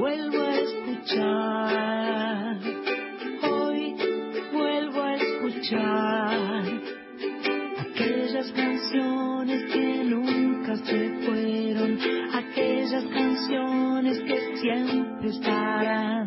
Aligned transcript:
vuelvo 0.00 0.42
a 0.42 0.56
escuchar, 0.56 2.56
hoy 3.42 3.94
vuelvo 4.50 5.02
a 5.02 5.14
escuchar 5.14 6.64
aquellas 7.80 8.50
canciones 8.52 9.70
que 9.70 10.04
nunca 10.04 10.76
se 10.76 11.10
fueron, 11.26 11.98
aquellas 12.32 13.04
canciones 13.04 14.20
que 14.20 14.56
siempre 14.56 15.28
estarán 15.28 16.19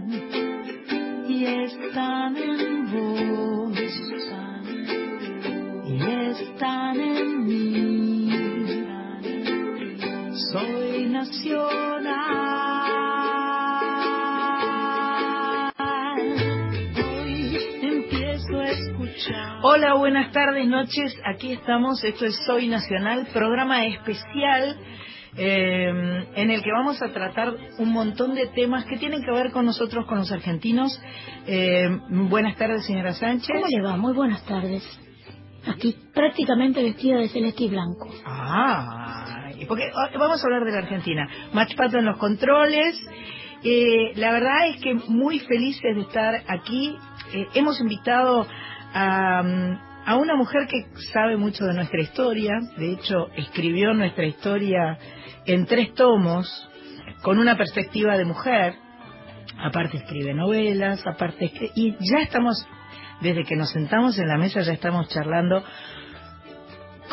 Hola, 19.84 19.96
buenas 19.96 20.32
tardes, 20.32 20.66
noches. 20.66 21.14
Aquí 21.26 21.52
estamos. 21.52 22.02
Esto 22.06 22.26
es 22.26 22.38
Soy 22.46 22.70
Nacional, 22.70 23.28
programa 23.34 23.86
especial 23.86 24.78
eh, 25.36 26.26
en 26.36 26.52
el 26.52 26.64
que 26.64 26.72
vamos 26.72 27.02
a 27.02 27.12
tratar 27.12 27.54
un 27.80 27.92
montón 27.92 28.34
de 28.34 28.48
temas 28.48 28.86
que 28.86 28.96
tienen 28.98 29.22
que 29.26 29.32
ver 29.32 29.52
con 29.52 29.66
nosotros, 29.66 30.06
con 30.06 30.20
los 30.20 30.32
argentinos. 30.32 31.02
Eh, 31.48 32.00
buenas 32.30 32.56
tardes, 32.56 32.86
señora 32.86 33.12
Sánchez. 33.12 33.50
¿Cómo 33.54 33.68
le 33.68 33.82
va? 33.82 33.98
Muy 33.98 34.14
buenas 34.14 34.46
tardes. 34.46 34.84
Aquí, 35.68 35.98
prácticamente 36.14 36.82
vestida 36.82 37.18
de 37.18 37.28
celeste 37.28 37.66
y 37.66 37.70
blanco. 37.70 38.10
Ah, 38.26 39.50
y 39.60 39.66
porque 39.66 39.84
ah, 39.94 40.18
vamos 40.18 40.42
a 40.42 40.46
hablar 40.46 40.64
de 40.64 40.72
la 40.72 40.78
Argentina. 40.78 41.28
Machpato 41.52 41.98
en 41.98 42.06
los 42.06 42.18
controles. 42.20 43.06
Eh, 43.66 44.14
la 44.16 44.32
verdad 44.32 44.68
es 44.70 44.82
que 44.82 44.94
muy 44.94 45.40
felices 45.40 45.94
de 45.94 46.02
estar 46.04 46.36
aquí. 46.48 46.96
Hemos 47.56 47.82
invitado 47.82 48.46
a, 48.94 49.42
a 50.06 50.16
una 50.18 50.36
mujer 50.36 50.68
que 50.68 50.86
sabe 51.12 51.38
mucho 51.38 51.66
de 51.66 51.74
nuestra 51.74 52.02
historia. 52.02 52.54
De 52.78 52.92
hecho, 52.94 53.30
escribió 53.36 53.94
nuestra 53.94 54.26
historia 54.26 54.98
en 55.46 55.66
tres 55.66 55.94
tomos, 55.94 56.70
con 57.22 57.40
una 57.40 57.58
perspectiva 57.58 58.18
de 58.18 58.26
mujer. 58.26 58.76
Aparte 59.58 59.98
escribe 59.98 60.34
novelas, 60.34 61.06
aparte 61.06 61.46
escri- 61.46 61.72
y 61.76 61.92
ya 62.00 62.20
estamos, 62.22 62.68
desde 63.22 63.44
que 63.46 63.56
nos 63.56 63.72
sentamos 63.72 64.18
en 64.18 64.28
la 64.28 64.38
mesa, 64.38 64.62
ya 64.62 64.74
estamos 64.74 65.08
charlando 65.10 65.64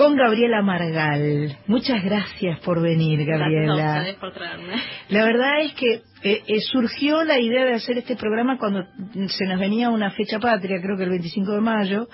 con 0.00 0.16
Gabriela 0.16 0.62
Margal. 0.62 1.58
Muchas 1.66 2.02
gracias 2.02 2.58
por 2.60 2.80
venir, 2.80 3.22
Gabriela. 3.22 3.96
Gracias 3.96 4.16
por 4.16 4.32
traerme. 4.32 4.72
La 5.10 5.26
verdad 5.26 5.60
es 5.60 5.74
que 5.74 6.02
eh, 6.22 6.42
eh, 6.46 6.60
surgió 6.72 7.22
la 7.22 7.38
idea 7.38 7.66
de 7.66 7.74
hacer 7.74 7.98
este 7.98 8.16
programa 8.16 8.56
cuando 8.56 8.82
se 9.28 9.44
nos 9.44 9.60
venía 9.60 9.90
una 9.90 10.10
fecha 10.12 10.38
patria, 10.38 10.80
creo 10.80 10.96
que 10.96 11.02
el 11.02 11.10
25 11.10 11.52
de 11.52 11.60
mayo, 11.60 12.08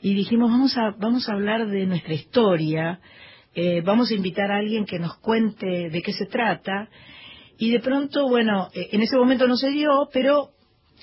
y 0.00 0.14
dijimos 0.14 0.50
vamos 0.50 0.76
a 0.76 0.96
vamos 0.98 1.28
a 1.28 1.34
hablar 1.34 1.68
de 1.68 1.86
nuestra 1.86 2.12
historia, 2.12 2.98
eh, 3.54 3.82
vamos 3.82 4.10
a 4.10 4.14
invitar 4.14 4.50
a 4.50 4.56
alguien 4.56 4.84
que 4.84 4.98
nos 4.98 5.16
cuente 5.18 5.90
de 5.90 6.02
qué 6.02 6.12
se 6.12 6.26
trata, 6.26 6.88
y 7.56 7.70
de 7.70 7.78
pronto, 7.78 8.28
bueno, 8.28 8.68
en 8.74 9.00
ese 9.00 9.16
momento 9.16 9.46
no 9.46 9.54
se 9.54 9.70
dio, 9.70 10.08
pero 10.12 10.48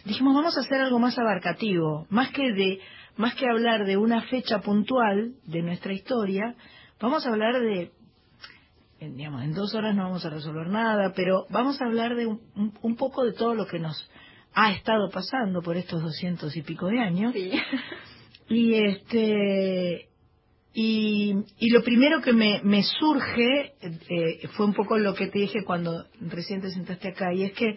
dijimos 0.03 0.35
vamos 0.35 0.57
a 0.57 0.61
hacer 0.61 0.81
algo 0.81 0.99
más 0.99 1.17
abarcativo, 1.17 2.07
más 2.09 2.29
que 2.31 2.51
de 2.51 2.79
más 3.19 3.35
que 3.35 3.47
hablar 3.47 3.85
de 3.85 3.97
una 3.97 4.21
fecha 4.23 4.59
puntual 4.59 5.33
de 5.45 5.61
nuestra 5.61 5.93
historia, 5.93 6.55
vamos 6.99 7.25
a 7.25 7.29
hablar 7.29 7.59
de 7.59 7.91
en, 9.01 9.15
digamos, 9.15 9.43
en 9.43 9.53
dos 9.53 9.73
horas 9.75 9.95
no 9.95 10.03
vamos 10.03 10.25
a 10.25 10.29
resolver 10.29 10.67
nada, 10.67 11.13
pero 11.15 11.45
vamos 11.49 11.81
a 11.81 11.85
hablar 11.85 12.15
de 12.15 12.25
un, 12.25 12.41
un- 12.55 12.73
un 12.81 12.95
poco 12.95 13.23
de 13.23 13.33
todo 13.33 13.55
lo 13.55 13.65
que 13.65 13.79
nos 13.79 14.09
ha 14.53 14.71
estado 14.73 15.09
pasando 15.09 15.61
por 15.61 15.77
estos 15.77 16.01
doscientos 16.01 16.55
y 16.57 16.63
pico 16.63 16.87
de 16.87 16.99
años. 16.99 17.33
Sí. 17.33 17.51
Y 18.51 18.73
este 18.73 20.07
y, 20.73 21.35
y 21.59 21.69
lo 21.69 21.83
primero 21.83 22.19
que 22.21 22.33
me, 22.33 22.61
me 22.63 22.81
surge 22.81 23.73
eh, 23.81 24.47
fue 24.57 24.65
un 24.65 24.73
poco 24.73 24.97
lo 24.97 25.13
que 25.13 25.27
te 25.27 25.37
dije 25.39 25.63
cuando 25.63 26.05
recién 26.21 26.59
te 26.59 26.71
sentaste 26.71 27.09
acá, 27.09 27.31
y 27.33 27.43
es 27.43 27.53
que 27.53 27.75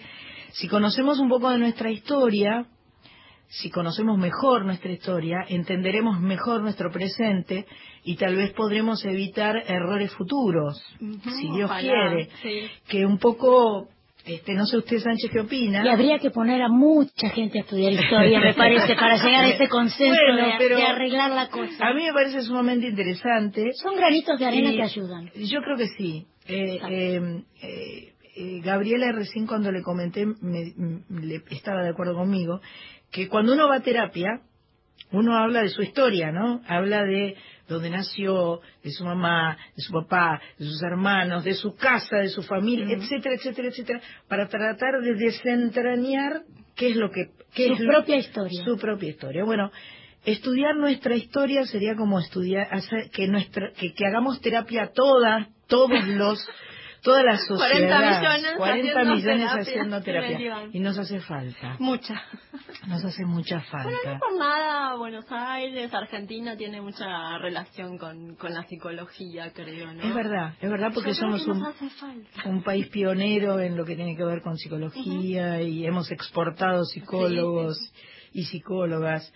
si 0.52 0.68
conocemos 0.68 1.18
un 1.18 1.28
poco 1.28 1.50
de 1.50 1.58
nuestra 1.58 1.90
historia, 1.90 2.66
si 3.54 3.68
conocemos 3.70 4.16
mejor 4.18 4.64
nuestra 4.64 4.90
historia, 4.90 5.44
entenderemos 5.48 6.18
mejor 6.20 6.62
nuestro 6.62 6.90
presente 6.90 7.66
y 8.02 8.16
tal 8.16 8.34
vez 8.34 8.50
podremos 8.52 9.04
evitar 9.04 9.56
errores 9.66 10.10
futuros, 10.14 10.82
si 10.98 11.50
Dios 11.54 11.70
ojalá, 11.70 11.80
quiere. 12.10 12.28
sí. 12.42 12.70
Que 12.88 13.04
un 13.04 13.18
poco, 13.18 13.88
este, 14.24 14.54
no 14.54 14.64
sé 14.64 14.78
usted 14.78 14.98
Sánchez 15.00 15.30
qué 15.30 15.40
opina. 15.40 15.84
Y 15.84 15.88
habría 15.88 16.18
que 16.18 16.30
poner 16.30 16.62
a 16.62 16.68
mucha 16.68 17.28
gente 17.28 17.58
a 17.58 17.60
estudiar 17.62 17.92
historia, 17.92 18.40
me 18.40 18.54
parece, 18.54 18.94
para 18.94 19.16
llegar 19.22 19.44
a 19.44 19.48
ese 19.50 19.68
consenso 19.68 20.18
Bueno, 20.32 20.46
de, 20.46 20.54
pero 20.58 20.76
de 20.78 20.82
arreglar 20.84 21.30
la 21.32 21.48
cosa. 21.50 21.86
A 21.86 21.92
mí 21.92 22.04
me 22.04 22.12
parece 22.14 22.40
sumamente 22.42 22.88
interesante. 22.88 23.70
Son 23.74 23.94
granitos 23.96 24.38
de 24.38 24.46
arena 24.46 24.72
Y 24.72 24.76
que 24.76 24.82
ayudan. 24.82 25.30
Yo 25.34 25.60
creo 25.60 25.76
que 25.76 25.88
sí. 25.88 26.24
Eh, 26.48 26.74
Exacto. 26.76 26.94
eh, 26.94 28.12
eh, 28.34 28.60
Gabriela 28.64 29.12
recién 29.12 29.46
cuando 29.46 29.70
le 29.70 29.82
comenté 29.82 30.24
me- 30.24 30.72
m- 30.76 31.02
le- 31.20 31.42
estaba 31.50 31.82
de 31.82 31.90
acuerdo 31.90 32.14
conmigo 32.14 32.60
que 33.12 33.28
cuando 33.28 33.52
uno 33.52 33.68
va 33.68 33.76
a 33.76 33.80
terapia 33.82 34.40
uno 35.12 35.36
habla 35.36 35.62
de 35.62 35.68
su 35.68 35.82
historia, 35.82 36.32
¿no? 36.32 36.62
Habla 36.66 37.04
de 37.04 37.36
dónde 37.68 37.90
nació, 37.90 38.60
de 38.82 38.90
su 38.90 39.04
mamá, 39.04 39.58
de 39.76 39.82
su 39.82 39.92
papá, 39.92 40.40
de 40.58 40.64
sus 40.64 40.82
hermanos, 40.82 41.44
de 41.44 41.52
su 41.54 41.76
casa, 41.76 42.16
de 42.16 42.28
su 42.30 42.42
familia, 42.42 42.96
etcétera, 42.96 43.34
etcétera, 43.34 43.68
etcétera, 43.68 44.00
para 44.26 44.48
tratar 44.48 45.00
de 45.02 45.14
desentrañar 45.14 46.42
qué 46.74 46.90
es 46.90 46.96
lo 46.96 47.10
que 47.10 47.28
qué 47.54 47.66
Su 47.68 47.72
es 47.74 47.80
lo- 47.80 47.92
propia 47.92 48.16
historia. 48.16 48.64
su 48.64 48.78
propia 48.78 49.10
historia. 49.10 49.44
Bueno, 49.44 49.70
estudiar 50.24 50.76
nuestra 50.76 51.14
historia 51.14 51.66
sería 51.66 51.94
como 51.94 52.18
estudiar, 52.18 52.68
hacer 52.70 53.10
que 53.10 53.28
nuestra, 53.28 53.72
que, 53.72 53.92
que 53.92 54.06
hagamos 54.06 54.40
terapia 54.40 54.90
toda, 54.94 55.48
todos 55.68 56.06
los, 56.08 56.38
toda 57.02 57.22
la 57.22 57.38
40 57.38 57.46
sociedad, 57.46 58.20
millones 58.20 58.54
40 58.56 58.90
haciendo 59.00 59.14
millones 59.14 59.38
terapia. 59.50 59.60
haciendo 59.62 59.98
Sí, 59.98 60.04
terapia. 60.04 60.56
Y 60.72 60.78
nos 60.80 60.98
hace 60.98 61.20
falta, 61.20 61.76
Mucha. 61.78 62.22
nos 62.86 63.04
hace 63.04 63.24
mucha 63.24 63.64
Bueno, 63.72 63.90
no 63.90 63.96
falta. 64.04 64.18
por 64.18 64.38
nada 64.38 64.96
Buenos 64.96 65.24
Aires, 65.30 65.92
Argentina 65.92 66.56
tiene 66.56 66.80
mucha 66.80 67.38
relación 67.38 67.98
con, 67.98 68.36
con 68.36 68.54
la 68.54 68.62
psicología, 68.68 69.52
creo, 69.52 69.92
¿no? 69.92 70.02
Es 70.02 70.14
verdad, 70.14 70.54
es 70.60 70.70
verdad 70.70 70.90
porque 70.94 71.10
Yo 71.10 71.14
somos 71.16 71.46
un, 71.46 71.60
falta. 71.60 72.48
un 72.48 72.62
país 72.62 72.88
pionero 72.88 73.58
en 73.60 73.76
lo 73.76 73.84
que 73.84 73.96
tiene 73.96 74.16
que 74.16 74.24
ver 74.24 74.40
con 74.42 74.56
psicología 74.56 75.60
y 75.62 75.84
hemos 75.86 76.10
exportado 76.10 76.84
psicólogos 76.84 77.78
y 78.32 78.44
psicólogas. 78.44 79.32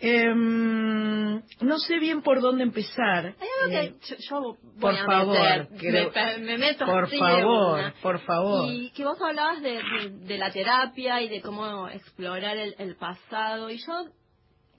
Em, 0.00 1.42
no 1.60 1.78
sé 1.78 1.98
bien 1.98 2.22
por 2.22 2.40
dónde 2.40 2.62
empezar. 2.62 3.26
Hay 3.40 3.48
algo 3.64 3.76
Eh, 3.78 3.94
que 4.00 4.06
yo, 4.08 4.16
yo 4.30 4.40
voy 4.40 4.56
por 4.80 4.94
a 4.94 5.04
favor, 5.04 5.36
meter, 5.38 5.68
creo- 5.78 6.12
me, 6.14 6.38
me 6.38 6.58
meto 6.58 6.86
por 6.86 7.08
favor, 7.10 7.78
una. 7.78 7.94
por 8.00 8.18
favor. 8.20 8.72
Y 8.72 8.90
que 8.92 9.04
vos 9.04 9.20
hablabas 9.20 9.60
de, 9.60 9.72
de, 9.82 10.10
de 10.26 10.38
la 10.38 10.52
terapia 10.52 11.20
y 11.22 11.28
de 11.28 11.40
cómo 11.42 11.88
explorar 11.88 12.56
el, 12.56 12.74
el 12.78 12.94
pasado. 12.96 13.70
Y 13.70 13.78
yo, 13.78 14.04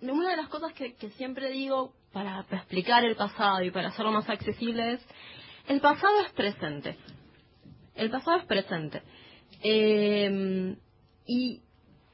una 0.01 0.29
de 0.31 0.37
las 0.37 0.47
cosas 0.47 0.71
que, 0.73 0.95
que 0.95 1.09
siempre 1.11 1.49
digo 1.51 1.93
para, 2.13 2.43
para 2.43 2.57
explicar 2.59 3.03
el 3.03 3.15
pasado 3.17 3.61
y 3.63 3.71
para 3.71 3.89
hacerlo 3.89 4.11
más 4.13 4.29
accesible 4.29 4.93
es, 4.93 5.01
el 5.67 5.81
pasado 5.81 6.13
es 6.25 6.31
presente. 6.31 6.97
El 7.95 8.09
pasado 8.09 8.37
es 8.37 8.45
presente. 8.45 9.01
Eh, 9.61 10.75
y 11.27 11.61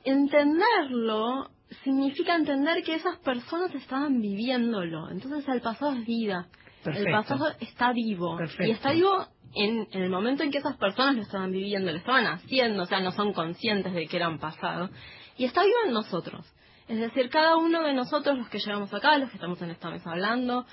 entenderlo 0.04 1.50
significa 1.84 2.36
entender 2.36 2.84
que 2.84 2.96
esas 2.96 3.18
personas 3.20 3.74
estaban 3.74 4.22
viviéndolo. 4.22 5.10
Entonces 5.10 5.48
el 5.48 5.62
pasado 5.62 5.94
es 5.94 6.06
vida. 6.06 6.48
Perfecto. 6.84 7.10
El 7.10 7.16
pasado 7.16 7.48
está 7.60 7.92
vivo. 7.94 8.38
Perfecto. 8.38 8.66
Y 8.66 8.72
está 8.72 8.92
vivo 8.92 9.28
en, 9.56 9.88
en 9.92 10.04
el 10.04 10.10
momento 10.10 10.44
en 10.44 10.52
que 10.52 10.60
esas 10.60 10.78
personas 10.78 11.16
lo 11.16 11.22
estaban 11.22 11.52
viviendo, 11.52 11.92
lo 11.92 11.98
estaban 11.98 12.28
haciendo, 12.28 12.84
o 12.84 12.86
sea, 12.86 13.00
no 13.00 13.12
son 13.12 13.34
conscientes 13.34 13.94
de 13.94 14.08
que 14.08 14.18
eran 14.18 14.40
pasado. 14.40 14.90
Y 15.38 15.46
está 15.46 15.64
vivo 15.64 15.78
en 15.86 15.94
nosotros. 15.94 16.46
Es 16.88 17.00
decir, 17.00 17.30
cada 17.30 17.58
uno 17.58 17.82
de 17.82 17.94
nosotros, 17.94 18.38
los 18.38 18.48
que 18.50 18.60
llegamos 18.60 18.94
acá, 18.94 19.18
los 19.18 19.30
que 19.30 19.38
estamos 19.38 19.60
en 19.62 19.72
esta 19.72 19.90
mesa 19.90 20.12
hablando, 20.12 20.66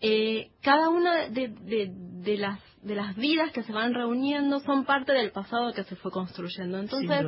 eh, 0.00 0.52
cada 0.62 0.88
una 0.88 1.28
de, 1.28 1.48
de, 1.48 1.90
de 1.92 2.36
las 2.38 2.60
de 2.82 2.94
las 2.94 3.16
vidas 3.16 3.52
que 3.52 3.62
se 3.62 3.72
van 3.72 3.94
reuniendo 3.94 4.60
son 4.60 4.84
parte 4.84 5.12
del 5.12 5.30
pasado 5.32 5.72
que 5.72 5.84
se 5.84 5.96
fue 5.96 6.10
construyendo. 6.10 6.78
Entonces, 6.78 7.26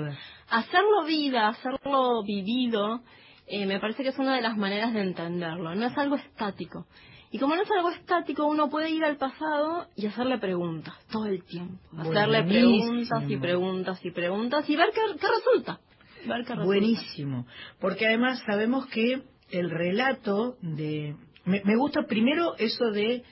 hacerlo 0.48 1.04
vida, 1.06 1.48
hacerlo 1.48 2.22
vivido, 2.22 3.00
eh, 3.46 3.66
me 3.66 3.80
parece 3.80 4.02
que 4.02 4.10
es 4.10 4.18
una 4.18 4.36
de 4.36 4.42
las 4.42 4.56
maneras 4.56 4.92
de 4.92 5.02
entenderlo. 5.02 5.74
No 5.74 5.86
es 5.86 5.96
algo 5.98 6.16
estático. 6.16 6.86
Y 7.32 7.38
como 7.38 7.54
no 7.54 7.62
es 7.62 7.70
algo 7.70 7.90
estático, 7.90 8.46
uno 8.46 8.68
puede 8.70 8.90
ir 8.90 9.04
al 9.04 9.16
pasado 9.16 9.86
y 9.96 10.06
hacerle 10.06 10.38
preguntas 10.38 10.94
todo 11.12 11.26
el 11.26 11.44
tiempo. 11.44 11.78
Hacerle 11.96 12.42
Buenísimo. 12.42 12.80
preguntas 12.82 13.24
y 13.28 13.36
preguntas 13.36 14.04
y 14.04 14.10
preguntas 14.10 14.70
y 14.70 14.76
ver 14.76 14.90
qué, 14.92 15.00
qué 15.18 15.26
resulta. 15.28 15.80
Ver 16.26 16.44
qué 16.44 16.54
resulta. 16.54 16.64
Buenísimo, 16.64 17.46
porque 17.80 18.06
además 18.06 18.42
sabemos 18.46 18.86
que 18.86 19.22
el 19.50 19.70
relato 19.70 20.56
de... 20.60 21.16
Me, 21.44 21.62
me 21.64 21.76
gusta 21.76 22.02
primero 22.06 22.54
eso 22.58 22.90
de 22.90 23.22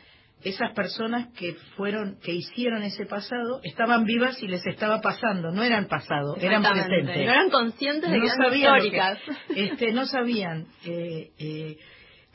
esas 0.43 0.73
personas 0.73 1.29
que 1.35 1.55
fueron, 1.76 2.19
que 2.23 2.32
hicieron 2.32 2.82
ese 2.82 3.06
pasado, 3.06 3.61
estaban 3.64 4.05
vivas 4.05 4.40
y 4.43 4.49
les 4.49 4.64
estaba 4.67 5.00
pasando, 5.00 5.50
no 5.50 5.62
eran 5.62 5.87
pasado, 5.88 6.37
eran 6.40 6.62
presentes. 6.62 7.17
No 7.17 7.23
eran 7.23 7.50
conscientes 7.50 8.11
de 8.11 8.19
no 8.19 8.25
eran 8.25 8.50
que- 8.50 8.56
históricas. 8.58 9.19
este, 9.56 9.93
no 9.93 10.06
sabían. 10.06 10.67
eh, 10.85 11.31
eh, 11.38 11.76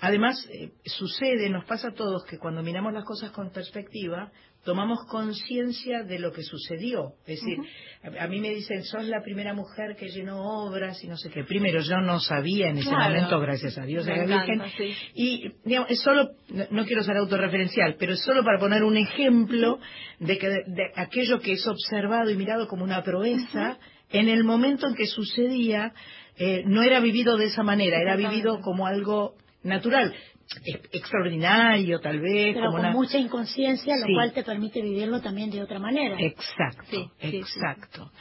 además, 0.02 0.46
eh, 0.52 0.72
sucede, 0.86 1.50
nos 1.50 1.66
pasa 1.66 1.90
a 1.90 1.94
todos 1.94 2.26
que 2.26 2.38
cuando 2.38 2.62
miramos 2.62 2.94
las 2.94 3.06
cosas 3.06 3.32
con 3.32 3.52
perspectiva, 3.52 4.32
tomamos 4.64 5.00
conciencia 5.10 6.04
de 6.04 6.20
lo 6.20 6.32
que 6.32 6.42
sucedió. 6.44 7.14
Es 7.26 7.42
decir, 7.42 7.58
a, 8.20 8.24
a 8.24 8.28
mí 8.28 8.40
me 8.40 8.50
dicen, 8.50 8.84
sos 8.84 9.06
la 9.08 9.22
primera 9.22 9.54
mujer 9.54 9.96
que 9.98 10.10
llenó 10.10 10.40
obras 10.66 11.04
y 11.04 11.08
no 11.08 11.18
sé 11.18 11.30
qué. 11.30 11.44
Primero, 11.44 11.82
yo 11.82 11.98
no 11.98 12.20
sabía 12.20 12.70
en 12.70 12.78
ese 12.78 12.90
Claro. 12.90 13.14
momento, 13.14 13.40
gracias 13.40 13.78
a 13.78 13.84
Dios, 13.86 14.06
Me 14.06 14.14
a 14.14 14.18
la 14.18 14.24
encanta, 14.44 14.64
Virgen. 14.66 14.72
sí. 14.78 14.96
Y 15.16 15.52
digamos, 15.66 15.92
es 15.92 16.00
solo, 16.02 16.30
no, 16.50 16.64
no 16.72 16.86
quiero 16.86 17.04
ser 17.04 17.18
autorreferencial, 17.18 17.96
pero 18.00 18.14
es 18.14 18.22
solo 18.22 18.44
para 18.44 18.60
poner 18.60 18.84
un 18.84 18.98
ejemplo 18.98 19.80
de 20.20 20.38
que 20.38 20.48
de, 20.50 20.64
de 20.68 20.84
aquello 20.96 21.40
que 21.40 21.54
es 21.54 21.68
observado 21.68 22.30
y 22.32 22.36
mirado 22.38 22.68
como 22.68 22.84
una 22.84 23.04
proeza, 23.04 23.78
en 24.12 24.30
el 24.30 24.44
momento 24.44 24.88
en 24.88 24.96
que 24.96 25.08
sucedía, 25.08 25.94
eh, 26.38 26.64
no 26.66 26.84
era 26.84 27.00
vivido 27.00 27.36
de 27.38 27.46
esa 27.46 27.64
manera, 27.64 27.98
era 28.00 28.16
vivido 28.16 28.60
como 28.62 28.88
algo 28.88 29.36
natural, 29.64 30.14
extraordinario 30.92 32.00
tal 32.00 32.20
vez, 32.20 32.54
Pero 32.54 32.68
como 32.68 32.72
con 32.78 32.80
una... 32.82 32.92
mucha 32.92 33.18
inconsciencia, 33.18 33.96
lo 33.98 34.06
Sí. 34.06 34.14
cual 34.14 34.34
te 34.34 34.44
permite 34.44 34.82
vivirlo 34.82 35.22
también 35.22 35.50
de 35.50 35.62
otra 35.62 35.80
manera. 35.80 36.16
Exacto, 36.20 36.84
Sí, 36.90 37.10
sí, 37.22 37.30
sí. 37.32 37.38
exacto. 37.38 38.12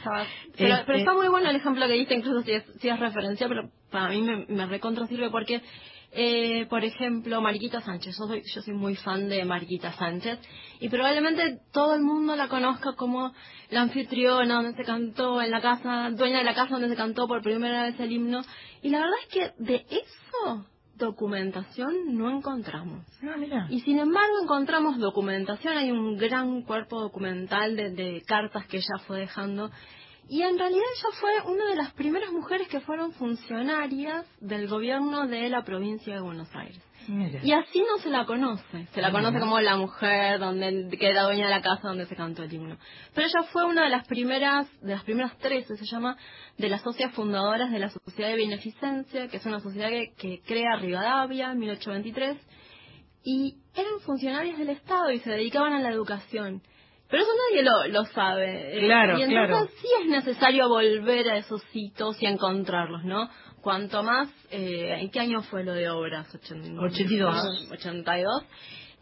Pero, 0.56 0.74
Este- 0.74 0.84
pero 0.86 0.98
está 0.98 1.14
muy 1.14 1.28
bueno 1.28 1.50
el 1.50 1.56
ejemplo 1.56 1.86
que 1.86 1.92
diste, 1.94 2.14
incluso 2.14 2.42
si 2.42 2.52
es, 2.52 2.64
si 2.80 2.88
es 2.88 2.98
referencia, 2.98 3.48
pero 3.48 3.70
para 3.90 4.08
mí 4.08 4.22
me, 4.22 4.46
me 4.46 4.66
recontra 4.66 5.06
sirve 5.06 5.30
porque, 5.30 5.60
eh, 6.12 6.66
por 6.70 6.84
ejemplo, 6.84 7.40
Mariquita 7.40 7.80
Sánchez, 7.80 8.16
yo 8.18 8.26
soy, 8.26 8.42
yo 8.54 8.62
soy 8.62 8.74
muy 8.74 8.96
fan 8.96 9.28
de 9.28 9.44
Mariquita 9.44 9.92
Sánchez 9.92 10.38
y 10.80 10.88
probablemente 10.88 11.58
todo 11.72 11.94
el 11.94 12.02
mundo 12.02 12.34
la 12.36 12.48
conozca 12.48 12.92
como 12.96 13.32
la 13.70 13.82
anfitriona 13.82 14.54
donde 14.56 14.74
se 14.76 14.84
cantó 14.84 15.40
en 15.42 15.50
la 15.50 15.60
casa, 15.60 16.10
dueña 16.10 16.38
de 16.38 16.44
la 16.44 16.54
casa 16.54 16.72
donde 16.74 16.88
se 16.88 16.96
cantó 16.96 17.26
por 17.26 17.42
primera 17.42 17.84
vez 17.84 17.98
el 18.00 18.12
himno. 18.12 18.42
Y 18.82 18.90
la 18.90 18.98
verdad 19.00 19.16
es 19.22 19.28
que 19.34 19.62
de 19.64 19.86
eso 19.88 20.66
documentación 20.96 22.16
no 22.16 22.30
encontramos. 22.30 23.04
Ah, 23.22 23.36
mira. 23.38 23.66
Y 23.70 23.80
sin 23.80 23.98
embargo 23.98 24.40
encontramos 24.42 24.98
documentación, 24.98 25.76
hay 25.76 25.90
un 25.90 26.16
gran 26.16 26.62
cuerpo 26.62 27.00
documental 27.00 27.76
de, 27.76 27.90
de 27.90 28.22
cartas 28.26 28.66
que 28.66 28.78
ella 28.78 28.98
fue 29.06 29.20
dejando. 29.20 29.70
Y 30.28 30.42
en 30.42 30.58
realidad 30.58 30.84
ella 30.96 31.18
fue 31.20 31.52
una 31.52 31.66
de 31.68 31.76
las 31.76 31.92
primeras 31.92 32.32
mujeres 32.32 32.68
que 32.68 32.80
fueron 32.80 33.12
funcionarias 33.12 34.26
del 34.40 34.68
gobierno 34.68 35.26
de 35.26 35.48
la 35.48 35.64
provincia 35.64 36.14
de 36.14 36.20
Buenos 36.20 36.48
Aires. 36.54 36.82
Mira. 37.08 37.40
Y 37.42 37.52
así 37.52 37.80
no 37.80 37.98
se 38.02 38.10
la 38.10 38.24
conoce. 38.26 38.86
Se 38.92 39.00
la 39.00 39.08
Mira. 39.08 39.20
conoce 39.20 39.40
como 39.40 39.60
la 39.60 39.76
mujer 39.76 40.38
donde 40.38 40.96
que 40.98 41.08
era 41.08 41.24
dueña 41.24 41.46
de 41.46 41.50
la 41.50 41.62
casa 41.62 41.88
donde 41.88 42.06
se 42.06 42.16
cantó 42.16 42.42
el 42.42 42.52
himno. 42.52 42.78
Pero 43.14 43.26
ella 43.26 43.42
fue 43.52 43.64
una 43.64 43.84
de 43.84 43.90
las 43.90 44.06
primeras, 44.06 44.68
de 44.80 44.94
las 44.94 45.04
primeras 45.04 45.36
13, 45.38 45.76
se 45.76 45.84
llama, 45.86 46.16
de 46.58 46.68
las 46.68 46.82
socias 46.82 47.12
fundadoras 47.14 47.70
de 47.70 47.78
la 47.78 47.90
Sociedad 47.90 48.30
de 48.30 48.36
Beneficencia, 48.36 49.28
que 49.28 49.36
es 49.36 49.46
una 49.46 49.60
sociedad 49.60 49.88
que, 49.88 50.12
que 50.16 50.40
crea 50.46 50.76
Rivadavia 50.76 51.52
en 51.52 51.58
1823. 51.58 52.36
Y 53.24 53.56
eran 53.74 54.00
funcionarias 54.04 54.58
del 54.58 54.70
Estado 54.70 55.10
y 55.12 55.20
se 55.20 55.30
dedicaban 55.30 55.72
a 55.72 55.80
la 55.80 55.90
educación. 55.90 56.62
Pero 57.12 57.24
eso 57.24 57.32
nadie 57.50 57.62
lo, 57.62 57.88
lo 57.88 58.04
sabe. 58.06 58.78
Claro, 58.80 59.18
y 59.18 59.22
entonces 59.22 59.48
claro. 59.48 59.68
sí 59.82 59.86
es 60.00 60.08
necesario 60.08 60.68
volver 60.70 61.28
a 61.28 61.36
esos 61.36 61.62
hitos 61.74 62.20
y 62.22 62.26
encontrarlos, 62.26 63.04
¿no? 63.04 63.28
Cuanto 63.62 64.02
más, 64.02 64.28
eh, 64.50 64.96
¿en 65.00 65.10
qué 65.10 65.20
año 65.20 65.42
fue 65.42 65.64
lo 65.64 65.72
de 65.72 65.88
obras? 65.88 66.26
Ochen- 66.34 66.78
82. 66.78 67.70
82. 67.70 68.42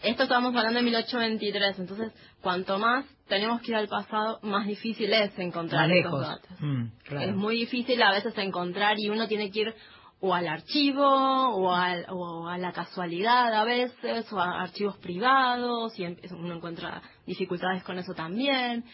Esto 0.02 0.22
estábamos 0.22 0.54
hablando 0.56 0.78
de 0.78 0.84
1823, 0.84 1.78
entonces 1.78 2.12
cuanto 2.40 2.78
más 2.78 3.04
tenemos 3.28 3.60
que 3.62 3.72
ir 3.72 3.76
al 3.76 3.88
pasado, 3.88 4.38
más 4.42 4.66
difícil 4.66 5.12
es 5.12 5.38
encontrar 5.38 5.88
lejos. 5.88 6.20
datos. 6.26 6.50
Mm, 6.60 6.84
claro. 7.04 7.30
Es 7.30 7.34
muy 7.36 7.56
difícil 7.56 8.02
a 8.02 8.12
veces 8.12 8.36
encontrar 8.38 8.96
y 8.98 9.08
uno 9.10 9.26
tiene 9.28 9.50
que 9.50 9.60
ir 9.60 9.74
o 10.20 10.34
al 10.34 10.46
archivo 10.48 11.02
o, 11.06 11.72
al- 11.74 12.06
o 12.10 12.46
a 12.48 12.58
la 12.58 12.72
casualidad 12.72 13.54
a 13.54 13.64
veces 13.64 14.30
o 14.32 14.38
a 14.38 14.62
archivos 14.62 14.96
privados 14.98 15.98
y 15.98 16.04
em- 16.04 16.16
uno 16.32 16.54
encuentra 16.56 17.00
dificultades 17.26 17.82
con 17.82 17.98
eso 17.98 18.12
también. 18.14 18.84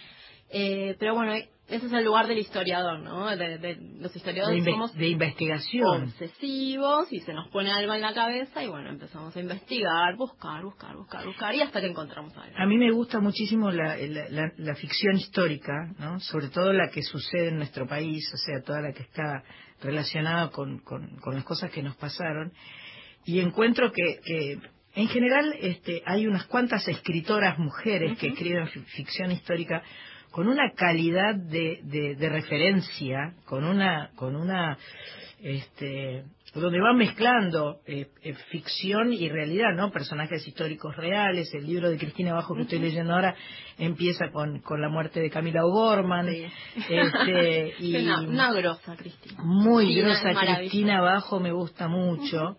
Eh, 0.51 0.95
pero 1.01 1.15
bueno, 1.15 1.35
ese 1.69 1.87
es 1.87 1.93
el 1.93 2.05
lugar 2.05 2.27
del 2.29 2.39
historiador, 2.39 3.01
¿no? 3.01 3.27
De, 3.37 3.59
de- 3.59 3.77
los 3.99 4.15
historiadores 4.15 4.65
somos 4.65 4.95
de 4.95 5.09
investigación. 5.09 6.05
obsesivos 6.05 7.13
y 7.13 7.21
se 7.21 7.33
nos 7.33 7.49
pone 7.49 7.71
algo 7.73 7.93
en 7.95 8.01
la 8.01 8.15
cabeza 8.15 8.63
y 8.63 8.69
bueno, 8.69 8.89
empezamos 8.91 9.37
a 9.37 9.41
investigar, 9.41 10.17
buscar, 10.17 10.63
buscar, 10.63 10.95
buscar, 10.97 11.27
buscar 11.27 11.55
y 11.55 11.63
hasta 11.63 11.81
que 11.81 11.89
encontramos 11.89 12.37
algo. 12.37 12.57
A 12.57 12.67
mí 12.67 12.77
me 12.79 12.91
gusta 12.93 13.19
muchísimo 13.21 13.71
la, 13.71 13.97
la- 13.97 14.29
la- 14.29 14.53
la 14.57 14.75
ficción 14.77 15.17
histórica, 15.17 15.73
¿no? 15.99 16.21
sobre 16.21 16.49
todo 16.49 16.73
la 16.73 16.89
que 16.91 17.03
sucede 17.03 17.49
en 17.49 17.57
nuestro 17.57 17.87
país, 17.87 18.25
o 18.33 18.37
sea, 18.37 18.63
toda 18.63 18.81
la 18.81 18.93
que 18.93 19.03
está 19.03 19.43
relacionada 19.83 20.51
con, 20.51 20.79
con- 20.81 21.17
con 21.17 21.35
las 21.35 21.45
cosas 21.45 21.71
que 21.71 21.83
nos 21.83 21.97
pasaron. 21.97 22.53
Y 23.25 23.41
encuentro 23.41 23.91
que, 23.93 24.21
que, 24.25 24.59
en 24.95 25.09
general 25.09 25.53
este, 25.61 26.03
hay 26.07 26.27
unas 26.27 26.47
cuantas 26.47 26.87
escritoras 26.89 27.59
mujeres 27.59 28.17
que 28.19 28.29
escriben 28.29 28.69
fi- 28.69 28.81
ficción 28.83 29.33
histórica 29.33 29.83
con 30.37 30.49
una 30.49 30.71
calidad 30.73 31.35
de, 31.35 31.81
de- 31.85 32.15
de 32.15 32.29
referencia, 32.29 33.33
con 33.47 33.65
una, 33.65 34.11
con 34.17 34.37
una 34.37 34.77
este, 35.41 36.25
donde 36.53 36.79
van 36.79 36.99
mezclando 36.99 37.81
eh, 37.87 38.09
eh, 38.23 38.35
ficción 38.51 39.15
y 39.15 39.31
realidad, 39.31 39.73
¿no? 39.75 39.91
Personajes 39.91 40.47
históricos 40.47 40.95
reales. 40.95 41.49
El 41.55 41.65
libro 41.67 41.89
de 41.89 41.97
Cristina 41.97 42.35
Bajo 42.35 42.55
que 42.55 42.63
estoy 42.65 42.81
leyendo 42.81 43.15
ahora 43.15 43.35
empieza 43.79 44.31
con, 44.31 44.61
con 44.61 44.83
la 44.83 44.91
muerte 44.91 45.21
de 45.21 45.31
Camila 45.31 45.65
O'Gorman. 45.65 46.27
Sí. 46.29 46.45
Este, 46.91 47.75
y 47.79 47.97
una, 47.97 48.21
una 48.21 48.53
grosa, 48.53 48.95
Cristina. 48.95 49.43
muy 49.43 49.87
Cristina 49.87 50.33
grosa. 50.33 50.57
Cristina 50.59 51.01
Bajo 51.01 51.41
me 51.41 51.53
gusta 51.53 51.89
mucho. 51.89 52.59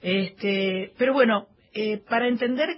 Este, 0.00 0.92
pero 0.96 1.14
bueno, 1.14 1.48
eh, 1.74 1.98
para 2.08 2.28
entender 2.28 2.68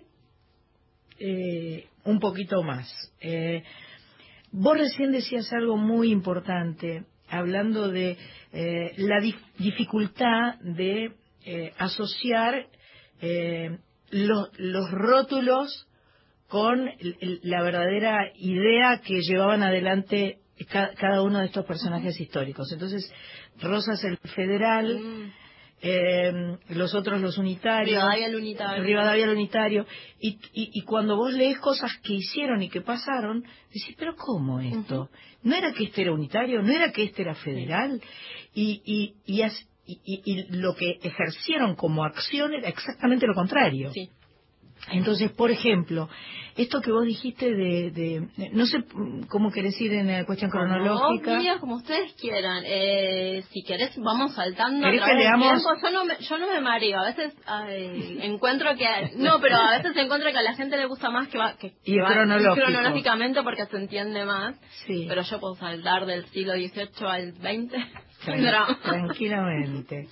un 2.05 2.19
poquito 2.19 2.63
más, 2.63 2.89
vos 4.53 4.77
recién 4.79 5.13
decías 5.13 5.53
algo 5.53 5.77
muy 5.77 6.11
importante, 6.11 7.05
hablando 7.29 7.89
de 7.89 8.17
eh, 8.53 8.93
la 8.97 9.19
dif- 9.21 9.39
dificultad 9.59 10.59
de 10.61 11.13
eh, 11.45 11.73
asociar 11.79 12.67
eh, 13.21 13.79
lo- 14.11 14.49
los 14.59 14.91
rótulos 14.91 15.87
con 16.49 16.91
la 17.43 17.63
verdadera 17.63 18.33
idea 18.37 19.01
que 19.05 19.21
llevaban 19.21 19.63
adelante 19.63 20.39
ca- 20.69 20.91
cada 20.99 21.23
uno 21.23 21.39
de 21.39 21.47
estos 21.47 21.65
personajes 21.65 22.21
históricos. 22.21 22.71
Entonces, 22.73 23.11
Rosas 23.61 24.03
el 24.05 24.17
federal, 24.35 24.99
Mm. 24.99 25.33
Eh, 25.83 26.57
los 26.69 26.95
otros 26.95 27.21
los 27.21 27.39
unitarios. 27.39 27.91
Rivadavia 27.97 28.27
el 28.27 28.37
unitario. 28.37 28.85
Rivadavia 28.85 29.25
el 29.25 29.31
unitario. 29.31 29.87
Y, 30.21 30.39
y, 30.53 30.71
y 30.75 30.83
cuando 30.83 31.17
vos 31.17 31.33
lees 31.33 31.59
cosas 31.59 31.91
que 32.03 32.15
hicieron 32.15 32.63
y 32.63 32.69
que 32.69 32.81
pasaron, 32.81 33.43
decís, 33.73 33.95
pero 33.99 34.15
¿cómo 34.17 34.61
esto? 34.61 35.09
¿No 35.43 35.55
era 35.57 35.73
que 35.73 35.85
este 35.85 36.03
era 36.03 36.13
unitario? 36.13 36.63
¿No 36.63 36.73
era 36.73 36.93
que 36.93 37.05
este 37.05 37.23
era 37.23 37.35
federal? 37.35 38.01
Y, 38.55 38.83
y, 38.85 39.15
y, 39.33 39.43
as- 39.43 39.67
y- 39.87 40.01
y- 40.05 40.23
y 40.25 40.47
lo 40.57 40.75
que 40.75 40.99
ejercieron 41.03 41.75
como 41.77 42.05
acción 42.05 42.53
era 42.55 42.69
exactamente 42.69 43.27
lo 43.27 43.35
contrario. 43.35 43.91
Sí. 43.93 44.11
Entonces, 44.93 45.31
por 45.33 45.51
ejemplo, 45.51 46.09
esto 46.57 46.81
que 46.81 46.91
vos 46.91 47.05
dijiste 47.05 47.55
de, 47.55 47.91
de- 47.91 48.51
no 48.53 48.67
sé 48.67 48.79
cómo 49.29 49.51
querés 49.53 49.81
ir 49.81 49.93
en 49.93 50.09
la 50.09 50.25
cuestión 50.25 50.51
Como 50.51 50.65
cronológica. 50.65 51.59
como 51.61 51.77
ustedes 51.77 52.13
quieran. 52.15 52.63
Eh, 52.67 53.43
si 53.51 53.63
querés, 53.63 53.97
vamos 53.99 54.35
saltando. 54.35 54.85
¿Querés 54.87 55.03
que 55.05 55.15
leamos? 55.15 55.63
Yo 55.83 55.91
no, 55.91 56.05
me, 56.07 56.17
yo 56.19 56.39
no 56.39 56.49
me 56.49 56.61
mareo. 56.61 56.99
A 57.01 57.05
veces 57.07 57.35
ay, 57.47 58.19
encuentro 58.23 58.75
que. 58.77 58.87
No, 59.17 59.39
pero 59.41 59.57
a 59.57 59.79
veces 59.79 59.97
encuentro 59.97 60.31
que 60.33 60.39
a 60.39 60.43
la 60.43 60.55
gente 60.55 60.77
le 60.77 60.87
gusta 60.87 61.11
más 61.11 61.29
que 61.29 61.39
va. 61.39 61.57
Que, 61.57 61.75
Y 61.85 61.95
que 61.95 62.01
va 62.03 62.13
cronológicamente 62.13 63.43
porque 63.43 63.67
se 63.67 63.77
entiende 63.77 64.25
más. 64.25 64.57
Sí. 64.87 65.05
Pero 65.09 65.23
yo 65.23 65.39
puedo 65.41 65.55
saltar 65.57 66.07
del 66.07 66.25
siglo 66.27 66.55
XVIII 66.55 67.07
al 67.07 67.33
XX. 67.35 67.75
Tran- 68.25 68.81
tranquilamente. 68.83 70.09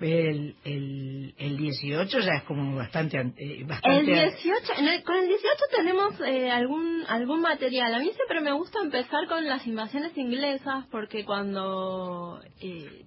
El, 0.00 0.56
el, 0.64 1.34
el 1.38 1.56
18 1.56 2.20
ya 2.20 2.32
es 2.38 2.42
como 2.44 2.76
bastante... 2.76 3.16
an- 3.18 3.34
eh, 3.38 3.64
bastante 3.64 4.12
El 4.12 4.30
18, 4.32 4.72
en 4.78 4.88
el- 4.88 5.02
con 5.04 5.16
el 5.16 5.28
18 5.28 5.48
tenemos 5.76 6.20
eh, 6.20 6.50
algún 6.50 7.04
algún 7.08 7.40
material. 7.40 7.94
A 7.94 7.98
mí 8.00 8.10
siempre 8.14 8.40
me 8.40 8.52
gusta 8.52 8.80
empezar 8.80 9.26
con 9.28 9.44
las 9.46 9.66
invasiones 9.66 10.16
inglesas 10.18 10.84
porque 10.90 11.24
cuando 11.24 12.40
eh, 12.60 13.04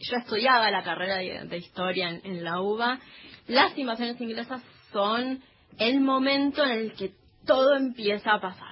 yo 0.00 0.16
estudiaba 0.16 0.70
la 0.70 0.82
carrera 0.82 1.16
de, 1.16 1.44
de 1.46 1.56
historia 1.58 2.08
en, 2.08 2.20
en 2.24 2.44
la 2.44 2.60
UBA, 2.60 2.98
las 3.46 3.76
invasiones 3.78 4.20
inglesas 4.20 4.62
son 4.92 5.40
el 5.78 6.00
momento 6.00 6.64
en 6.64 6.70
el 6.70 6.92
que 6.94 7.12
todo 7.46 7.76
empieza 7.76 8.34
a 8.34 8.40
pasar. 8.40 8.71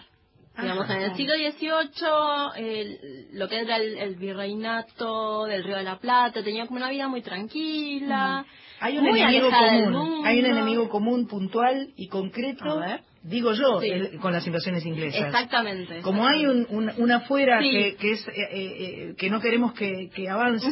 Digamos, 0.59 0.85
Ajá. 0.85 0.97
en 0.97 1.03
el 1.03 1.17
siglo 1.17 1.35
XVIII, 1.35 2.53
el- 2.57 3.29
lo 3.33 3.49
que 3.49 3.61
era 3.61 3.77
el, 3.77 3.97
el 3.99 4.17
virreinato 4.17 5.45
del 5.47 5.65
Río 5.65 5.77
de 5.77 5.85
la 5.85 5.99
Plata 5.99 6.43
tenía 6.43 6.67
como 6.67 6.79
una 6.79 6.91
vida 6.91 7.09
muy 7.09 7.23
tranquila. 7.23 8.45
Hay 8.81 8.99
un 8.99 9.05
muy 9.05 9.21
enemigo 9.21 9.49
común, 9.51 10.27
hay 10.27 10.39
un 10.41 10.47
enemigo 10.47 10.89
común 10.89 11.27
puntual 11.29 11.93
y 11.97 12.09
concreto, 12.09 12.83
digo 13.23 13.53
yo, 13.55 13.81
Sí. 13.81 13.89
el- 13.91 14.19
con 14.19 14.33
las 14.33 14.47
invasiones 14.47 14.85
inglesas. 14.85 15.27
Exactamente. 15.27 16.01
Como 16.03 16.27
hay 16.27 16.47
un, 16.47 16.67
un, 16.69 16.91
una 16.99 17.17
afuera 17.17 17.61
Sí. 17.61 17.71
que, 17.71 17.97
que 17.97 18.13
es 18.13 18.29
eh, 18.29 18.33
eh, 18.37 18.51
eh, 18.53 19.15
que 19.17 19.31
no 19.31 19.41
queremos 19.41 19.73
que, 19.75 20.11
que 20.15 20.29
avance, 20.29 20.69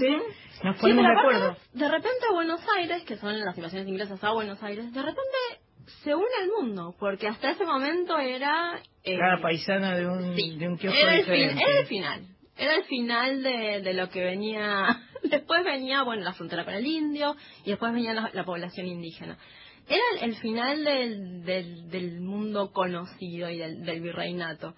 nos 0.65 0.77
ponemos 0.79 1.05
de 1.05 1.13
acuerdo. 1.19 1.57
de 1.73 1.89
repente 1.89 2.19
a 2.29 2.33
Buenos 2.35 2.61
Aires, 2.79 3.05
que 3.05 3.17
son 3.17 3.39
las 3.41 3.57
invasiones 3.57 3.89
inglesas 3.89 4.23
a 4.25 4.33
Buenos 4.33 4.63
Aires, 4.63 4.93
de 4.93 5.03
repente 5.03 5.37
se 6.03 6.15
une 6.15 6.27
al 6.43 6.49
mundo, 6.49 6.95
porque 6.99 7.29
hasta 7.29 7.51
ese 7.51 7.65
momento 7.65 8.19
era... 8.19 8.81
eh, 9.05 9.19
Cada 9.19 9.41
paisana 9.41 9.97
de 9.97 10.07
un, 10.07 10.37
sí, 10.37 10.57
de 10.59 10.69
un 10.69 10.77
kiosco 10.79 10.99
era 10.99 11.15
el, 11.17 11.25
fin- 11.25 11.33
diferente. 11.35 11.63
era 11.65 11.81
el 11.81 11.87
final. 11.87 12.27
Era 12.57 12.75
el 12.75 12.85
final 12.85 13.43
de, 13.43 13.81
de 13.83 13.95
lo 13.95 14.09
que 14.11 14.23
venía... 14.23 14.87
Después 15.23 15.65
venía, 15.65 16.03
bueno, 16.05 16.23
la 16.23 16.33
frontera 16.33 16.65
para 16.65 16.79
el 16.79 16.87
indio 16.87 17.35
y 17.65 17.71
después 17.71 17.93
venía 17.93 18.15
la, 18.15 18.31
la 18.33 18.45
población 18.45 18.87
indígena. 18.87 19.37
Era 19.89 20.03
el, 20.15 20.31
el 20.31 20.37
final 20.37 20.85
del, 20.85 21.43
del, 21.45 21.89
del 21.89 22.21
mundo 22.21 22.71
conocido 22.73 23.51
y 23.51 23.59
del, 23.59 23.83
del 23.85 24.01
virreinato. 24.01 24.75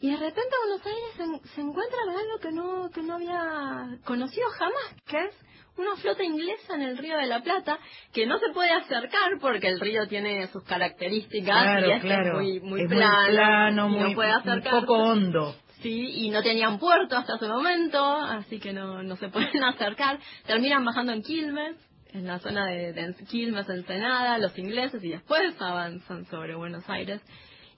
Y 0.00 0.10
de 0.10 0.16
repente 0.16 0.50
Buenos 0.66 0.86
Aires 0.86 1.42
se, 1.44 1.48
se 1.54 1.60
encuentra 1.60 1.98
con 2.06 2.16
algo 2.16 2.38
que 2.40 2.50
no, 2.52 2.90
que 2.90 3.02
no 3.02 3.14
había 3.14 3.98
conocido 4.04 4.48
jamás, 4.58 5.02
que 5.06 5.16
es 5.26 5.34
una 5.76 5.96
flota 5.96 6.22
inglesa 6.22 6.74
en 6.74 6.82
el 6.82 6.98
río 6.98 7.16
de 7.16 7.26
la 7.26 7.40
Plata, 7.42 7.78
que 8.12 8.26
no 8.26 8.38
se 8.38 8.50
puede 8.52 8.70
acercar 8.72 9.38
porque 9.40 9.68
el 9.68 9.80
río 9.80 10.06
tiene 10.06 10.46
sus 10.48 10.62
características 10.64 11.62
Claro, 11.62 11.88
y 11.88 11.90
este 11.92 12.06
claro. 12.06 12.28
es 12.28 12.34
muy, 12.34 12.60
muy 12.60 12.82
Es 12.82 12.88
plano, 12.88 13.88
muy, 13.88 14.10
no 14.10 14.14
puede 14.14 14.30
un 14.30 14.36
acercarse. 14.40 14.80
poco 14.80 14.94
hondo. 14.98 15.54
Sí, 15.82 16.24
y 16.26 16.30
no 16.30 16.42
tenían 16.42 16.78
puerto 16.78 17.16
hasta 17.16 17.36
ese 17.36 17.46
momento, 17.48 18.02
así 18.02 18.58
que 18.58 18.72
no, 18.72 19.02
no 19.02 19.16
se 19.16 19.28
pueden 19.30 19.62
acercar. 19.64 20.18
Terminan 20.46 20.84
bajando 20.84 21.12
en 21.12 21.22
Quilmes, 21.22 21.76
en 22.12 22.26
la 22.26 22.38
zona 22.38 22.66
de, 22.66 22.92
de 22.92 23.14
Quilmes, 23.28 23.68
Ensenada, 23.68 24.38
los 24.38 24.56
ingleses, 24.58 25.02
y 25.04 25.10
después 25.10 25.60
avanzan 25.60 26.24
sobre 26.26 26.54
Buenos 26.54 26.88
Aires. 26.88 27.20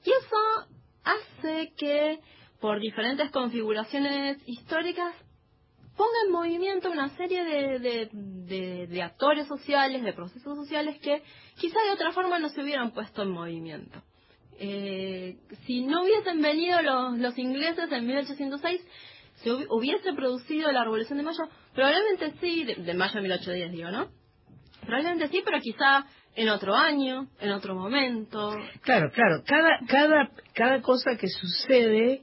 Y 0.05 0.11
eso 0.11 0.69
hace 1.05 1.73
que, 1.76 2.19
por 2.61 2.79
diferentes 2.81 3.31
configuraciones 3.31 4.38
históricas, 4.47 5.15
ponga 5.97 6.19
en 6.26 6.33
movimiento 6.33 6.91
una 6.91 7.09
serie 7.17 7.45
de, 7.45 7.79
de, 7.79 8.87
de- 8.87 8.87
actores 9.03 9.47
sociales, 9.49 10.03
de 10.03 10.12
procesos 10.12 10.57
sociales 10.57 10.99
que 11.00 11.23
quizá 11.59 11.79
de 11.87 11.93
otra 11.93 12.12
forma 12.12 12.38
no 12.38 12.49
se 12.50 12.62
hubieran 12.62 12.91
puesto 12.93 13.23
en 13.23 13.31
movimiento. 13.31 14.03
Eh, 14.59 15.37
si 15.67 15.85
no 15.85 16.03
hubiesen 16.05 16.41
venido 16.41 16.81
los, 16.83 17.19
los 17.19 17.37
ingleses 17.38 17.91
en 17.93 18.07
1806, 18.07 18.81
se 19.43 19.50
hubi- 19.53 19.67
hubiese 19.71 20.12
producido 20.15 20.73
la 20.73 20.85
Revolución 20.85 21.19
de 21.19 21.25
Mayo, 21.25 21.45
probablemente 21.75 22.33
sí, 22.41 22.65
de, 22.65 22.75
de 22.76 22.95
mayo 22.95 23.15
de 23.15 23.21
1810 23.23 23.73
digo, 23.73 23.91
¿no? 23.91 24.09
Probablemente 24.81 25.29
sí, 25.29 25.43
pero 25.45 25.61
quizá 25.61 26.07
en 26.37 26.49
otro 26.50 26.75
año, 26.75 27.29
en 27.41 27.50
otro 27.53 27.75
momento. 27.75 28.57
Claro, 28.83 29.11
claro. 29.11 29.43
Cada, 29.47 29.79
cada, 29.88 30.31
cada 30.55 30.81
cosa 30.83 31.17
que 31.17 31.29
sucede 31.29 32.23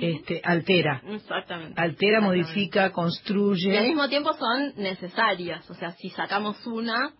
este, 0.00 0.40
altera. 0.44 1.02
Exactamente. 1.06 1.80
Altera, 1.80 2.18
Exactamente. 2.18 2.20
modifica, 2.44 2.80
Y 2.80 2.84
al 2.84 2.92
construye. 2.92 3.80
mismo 3.82 4.08
tiempo 4.08 4.32
son 4.34 4.74
necesarias, 4.76 5.68
o 5.70 5.74
sea, 5.74 5.92
si 5.92 6.10
sacamos 6.10 6.64
una, 6.66 7.12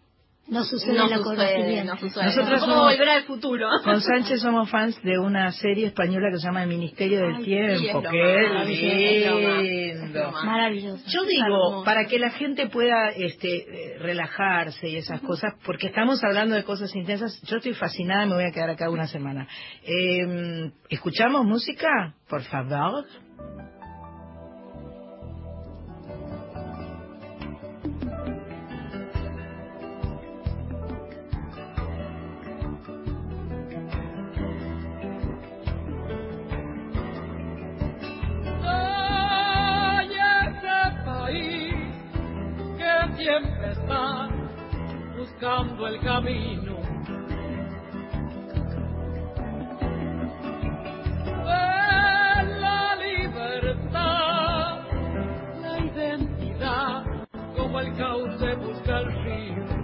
No 0.50 0.64
sucede 0.64 0.94
no 0.94 1.06
la 1.06 1.18
sucede, 1.18 1.84
no 1.84 1.96
sucede. 1.96 2.24
Nosotros 2.24 2.60
somos- 2.60 2.84
volver 2.92 3.08
al 3.08 3.22
futuro. 3.22 3.68
Con 3.84 4.00
Sánchez 4.00 4.40
somos 4.40 4.68
fans 4.68 5.00
de 5.02 5.16
una 5.18 5.52
serie 5.52 5.86
española 5.86 6.28
que 6.32 6.38
se 6.38 6.46
llama 6.46 6.64
El 6.64 6.68
Ministerio 6.68 7.20
del 7.20 7.36
Ay, 7.36 7.44
Tiempo, 7.44 8.02
es 8.12 10.00
lindo. 10.00 10.32
Maravilloso. 10.44 11.04
Yo 11.06 11.24
digo, 11.24 11.84
para 11.84 12.06
que 12.06 12.18
la 12.18 12.30
gente 12.30 12.66
pueda 12.66 13.10
este, 13.10 13.94
eh, 13.94 13.98
relajarse 14.00 14.88
y 14.88 14.96
esas 14.96 15.20
cosas, 15.20 15.54
porque 15.64 15.86
estamos 15.86 16.22
hablando 16.24 16.56
de 16.56 16.64
cosas 16.64 16.94
intensas, 16.96 17.40
yo 17.42 17.58
estoy 17.58 17.74
fascinada, 17.74 18.26
me 18.26 18.34
voy 18.34 18.44
a 18.44 18.50
quedar 18.50 18.70
acá 18.70 18.90
una 18.90 19.06
semana. 19.06 19.46
Eh, 19.84 20.70
¿Escuchamos 20.88 21.44
música? 21.46 22.14
Por 22.28 22.42
favor. 22.42 23.04
Siempre 43.20 43.72
está 43.72 44.28
buscando 45.18 45.86
el 45.88 46.00
camino. 46.00 46.76
De 51.44 52.60
la 52.60 52.96
libertad, 52.96 54.78
la 55.60 55.78
identidad, 55.80 57.04
como 57.56 57.80
el 57.80 57.94
cauce 57.96 58.54
busca 58.56 59.00
el 59.00 59.12
río. 59.24 59.79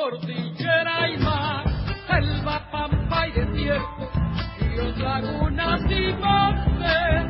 Cordillera 0.00 1.10
y 1.10 1.18
mar, 1.18 1.64
selva, 2.06 2.70
pampa 2.70 3.28
y 3.28 3.32
desierto, 3.32 4.10
ríos, 4.58 4.96
lagunas 4.98 5.82
y 5.90 6.12
montes, 6.14 7.26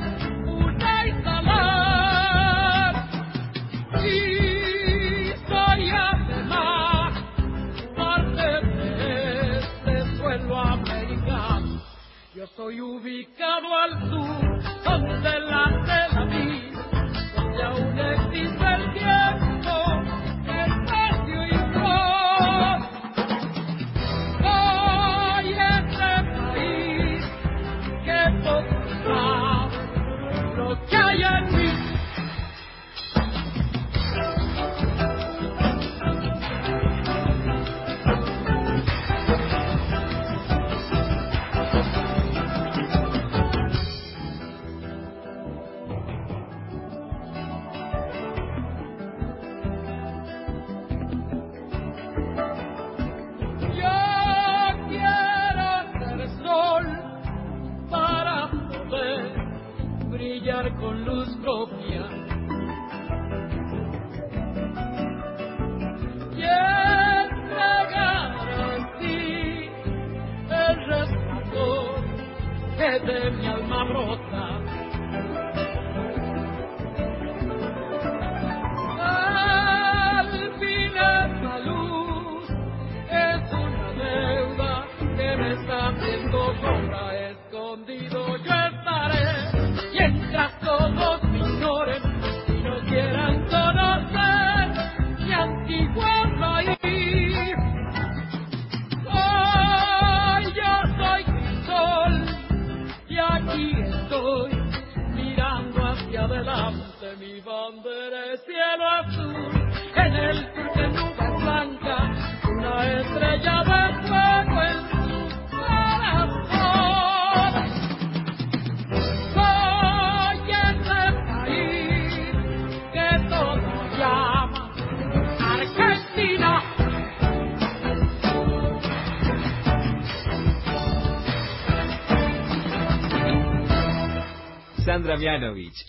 una 0.47 1.07
y 1.07 1.23
salar. 1.25 2.95
Y 4.05 5.33
soy 5.49 5.91
además 5.91 7.13
parte 7.97 8.67
de 8.67 9.59
este 9.59 10.17
suelo 10.17 10.61
americano. 10.61 11.83
Yo 12.35 12.47
soy 12.57 12.81
ubicado 12.81 13.77
al 13.77 14.11
sur, 14.11 14.60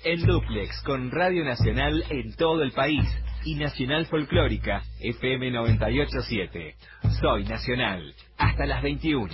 En 0.03 0.25
Duplex 0.25 0.81
con 0.83 1.11
Radio 1.11 1.43
Nacional 1.43 2.03
en 2.09 2.35
todo 2.35 2.61
el 2.61 2.71
país 2.71 3.03
y 3.45 3.55
Nacional 3.55 4.05
Folclórica 4.05 4.83
FM 4.99 5.51
987. 5.51 6.75
Soy 7.19 7.43
Nacional 7.45 8.13
hasta 8.37 8.65
las 8.65 8.83
21. 8.83 9.33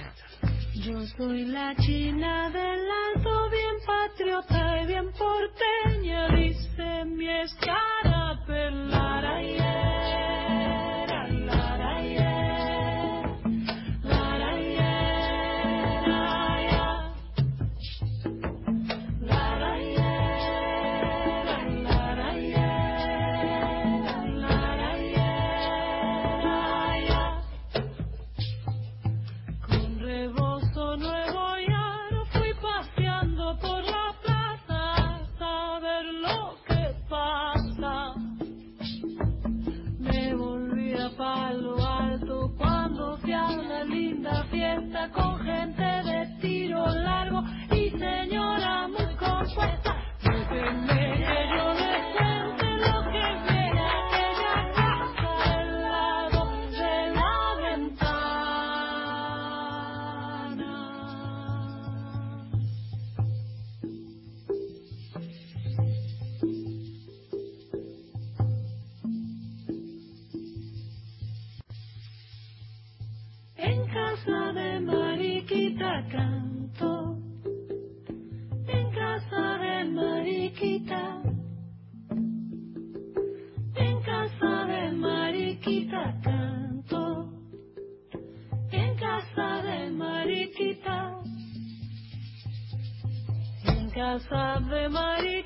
Yo 0.76 1.02
soy 1.18 1.46
la 1.46 1.76
china 1.76 2.50
del 2.50 2.80
alto, 3.16 3.50
bien 3.50 3.76
patriota 3.86 4.82
y 4.82 4.88
bien 4.88 5.12
porteña, 5.12 6.28
dice 6.30 7.06
mi 7.06 7.28
escarapel, 7.28 8.90
en 94.18 94.30
casa 94.30 95.37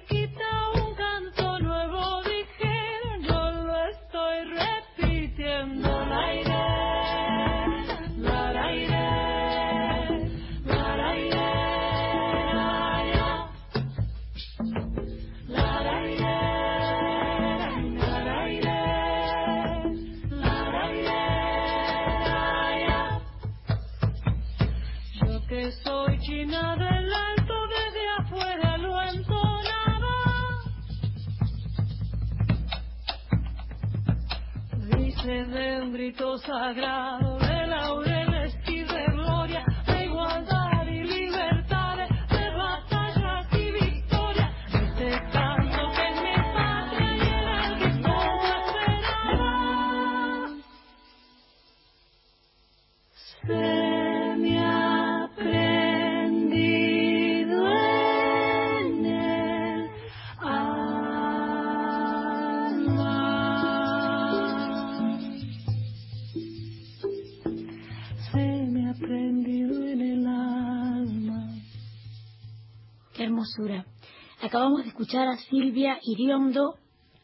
escuchar 75.01 75.27
a 75.29 75.37
Silvia 75.37 75.97
Iriondo 76.03 76.75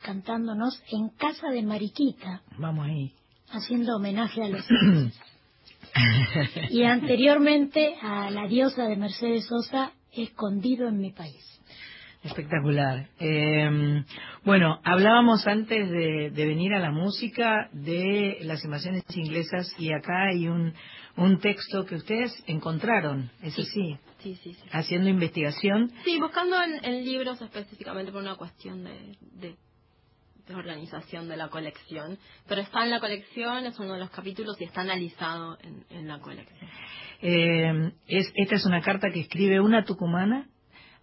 cantándonos 0.02 0.82
en 0.92 1.10
Casa 1.10 1.50
de 1.52 1.62
Mariquita, 1.62 2.42
Vamos 2.58 2.88
ahí. 2.88 3.12
haciendo 3.52 3.98
homenaje 3.98 4.42
a 4.42 4.50
los 4.50 4.66
y 6.72 6.82
anteriormente 6.84 7.94
a 8.02 8.32
la 8.32 8.48
diosa 8.48 8.88
de 8.88 8.96
Mercedes 8.96 9.46
Sosa, 9.46 9.92
Escondido 10.12 10.88
en 10.88 10.98
mi 10.98 11.12
país. 11.12 11.44
Espectacular. 12.24 13.10
Eh, 13.20 14.04
bueno, 14.44 14.80
hablábamos 14.84 15.46
antes 15.46 15.88
de, 15.92 16.32
de 16.32 16.46
venir 16.48 16.74
a 16.74 16.80
la 16.80 16.90
música 16.90 17.70
de 17.74 18.40
las 18.42 18.66
invasiones 18.66 19.04
inglesas 19.16 19.72
y 19.78 19.94
acá 19.94 20.30
hay 20.32 20.48
un, 20.48 20.74
un 21.16 21.38
texto 21.40 21.86
que 21.86 21.94
ustedes 21.94 22.34
encontraron, 22.48 23.30
eso 23.44 23.62
sí, 23.62 23.70
Sí, 23.72 23.98
sí, 24.20 24.36
sí. 24.54 24.58
haciendo 24.72 25.10
investigación. 25.10 25.92
Sí, 26.04 26.20
buscando 26.20 26.62
en, 26.62 26.84
en 26.84 27.06
libros 27.06 27.42
específicamente 27.42 28.12
por 28.12 28.22
una 28.22 28.36
cuestión 28.36 28.84
de, 28.84 29.16
de, 29.22 29.56
de 30.48 30.56
organización 30.56 31.28
de 31.28 31.38
la 31.38 31.50
colección. 31.50 32.18
Pero 32.48 32.62
está 32.62 32.84
en 32.84 32.92
la 32.92 33.00
colección, 33.00 33.66
es 33.66 33.80
uno 33.80 33.94
de 33.94 34.00
los 34.00 34.10
capítulos 34.10 34.60
y 34.60 34.66
está 34.66 34.82
analizado 34.82 35.58
en, 35.62 35.86
en 35.90 36.08
la 36.08 36.20
colección. 36.20 36.70
Eh, 37.22 37.92
es, 38.08 38.32
esta 38.36 38.56
es 38.56 38.66
una 38.66 38.82
carta 38.82 39.10
que 39.12 39.22
escribe 39.22 39.60
una 39.60 39.84
tucumana 39.84 40.48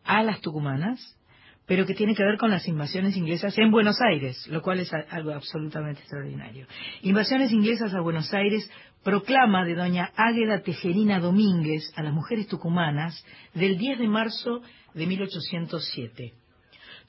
a 0.04 0.22
las 0.22 0.40
tucumanas, 0.40 1.18
pero 1.66 1.86
que 1.86 1.94
tiene 1.94 2.14
que 2.14 2.22
ver 2.22 2.36
con 2.36 2.50
las 2.50 2.68
invasiones 2.68 3.16
inglesas 3.16 3.56
en 3.56 3.70
Buenos 3.70 3.96
Aires, 4.10 4.46
lo 4.48 4.60
cual 4.60 4.80
es 4.80 4.92
algo 4.92 5.32
absolutamente 5.32 6.02
extraordinario. 6.02 6.66
Invasiones 7.02 7.52
inglesas 7.52 7.94
a 7.94 8.00
Buenos 8.00 8.32
Aires 8.34 8.70
proclama 9.04 9.64
de 9.64 9.74
doña 9.74 10.10
Águeda 10.16 10.62
Tejerina 10.62 11.20
Domínguez 11.20 11.92
a 11.96 12.02
las 12.02 12.12
mujeres 12.12 12.48
tucumanas 12.48 13.24
del 13.52 13.78
10 13.78 13.98
de 13.98 14.08
marzo 14.08 14.62
de 14.94 15.06
1807. 15.06 16.32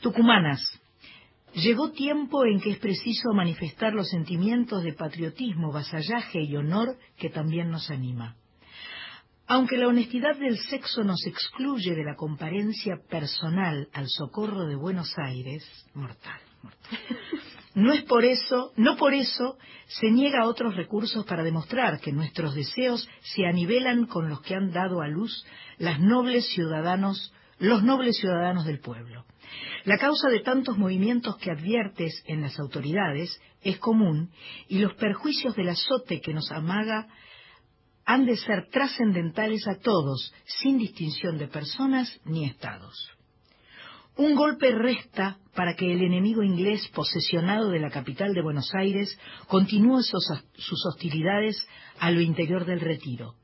Tucumanas, 0.02 0.60
Llegó 1.56 1.92
tiempo 1.92 2.46
en 2.46 2.60
que 2.60 2.72
es 2.72 2.80
preciso 2.80 3.32
manifestar 3.34 3.94
los 3.94 4.10
sentimientos 4.10 4.84
de 4.84 4.92
patriotismo, 4.92 5.72
vasallaje 5.72 6.42
y 6.42 6.54
honor 6.58 6.98
que 7.18 7.30
también 7.30 7.72
nos 7.72 7.90
anima. 7.90 8.36
Aunque 9.48 9.78
la 9.78 9.88
honestidad 9.88 10.36
del 10.38 10.58
sexo 10.58 11.06
nos 11.06 11.26
excluye 11.26 11.96
de 11.96 12.04
la 12.04 12.16
comparencia 12.16 12.98
personal 13.10 13.88
al 13.94 14.10
socorro 14.10 14.66
de 14.66 14.76
Buenos 14.76 15.14
Aires, 15.18 15.64
mortal, 15.94 16.42
mortal. 16.62 17.00
No 17.76 17.94
es 17.94 18.04
por 18.04 18.26
eso, 18.26 18.72
no 18.78 18.96
por 18.96 19.14
eso 19.14 19.58
se 19.88 20.10
niega 20.10 20.42
a 20.42 20.48
otros 20.48 20.76
recursos 20.76 21.26
para 21.26 21.44
demostrar 21.44 22.00
que 22.00 22.12
nuestros 22.12 22.56
deseos 22.56 23.08
se 23.22 23.46
anivelan 23.46 24.06
con 24.08 24.30
los 24.30 24.42
que 24.42 24.56
han 24.56 24.72
dado 24.72 25.02
a 25.02 25.08
luz 25.08 25.46
las 25.78 26.00
nobles 26.00 26.48
ciudadanos 26.48 27.34
los 27.60 27.84
nobles 27.84 28.18
ciudadanos 28.18 28.66
del 28.66 28.80
pueblo. 28.80 29.26
La 29.86 29.98
causa 29.98 30.30
de 30.30 30.42
tantos 30.42 30.78
movimientos 30.78 31.38
que 31.38 31.52
adviertes 31.52 32.24
en 32.28 32.42
las 32.42 32.60
autoridades 32.60 33.40
es 33.62 33.78
común 33.78 34.32
y 34.68 34.80
los 34.80 34.94
perjuicios 34.96 35.56
del 35.56 35.70
azote 35.70 36.22
que 36.22 36.34
nos 36.34 36.52
amaga 36.52 37.08
han 38.06 38.26
de 38.26 38.38
ser 38.38 38.70
trascendentales 38.70 39.68
a 39.68 39.80
todos, 39.80 40.34
sin 40.46 40.78
distinción 40.78 41.38
de 41.38 41.48
personas 41.48 42.20
ni 42.26 42.46
estados. 42.46 43.15
Un 44.18 44.36
golpe 44.36 44.72
resta 44.72 45.38
para 45.56 45.76
que 45.76 45.92
el 45.92 46.02
enemigo 46.02 46.42
inglés 46.42 46.88
posesionado 46.94 47.70
de 47.70 47.80
la 47.80 47.90
capital 47.90 48.34
de 48.34 48.42
Buenos 48.42 48.74
Aires 48.74 49.18
continúe 49.48 50.02
sus 50.04 50.86
hostilidades 50.86 51.68
a 52.00 52.12
lo 52.12 52.22
interior 52.22 52.66
del 52.66 52.80
retiro 52.80 53.36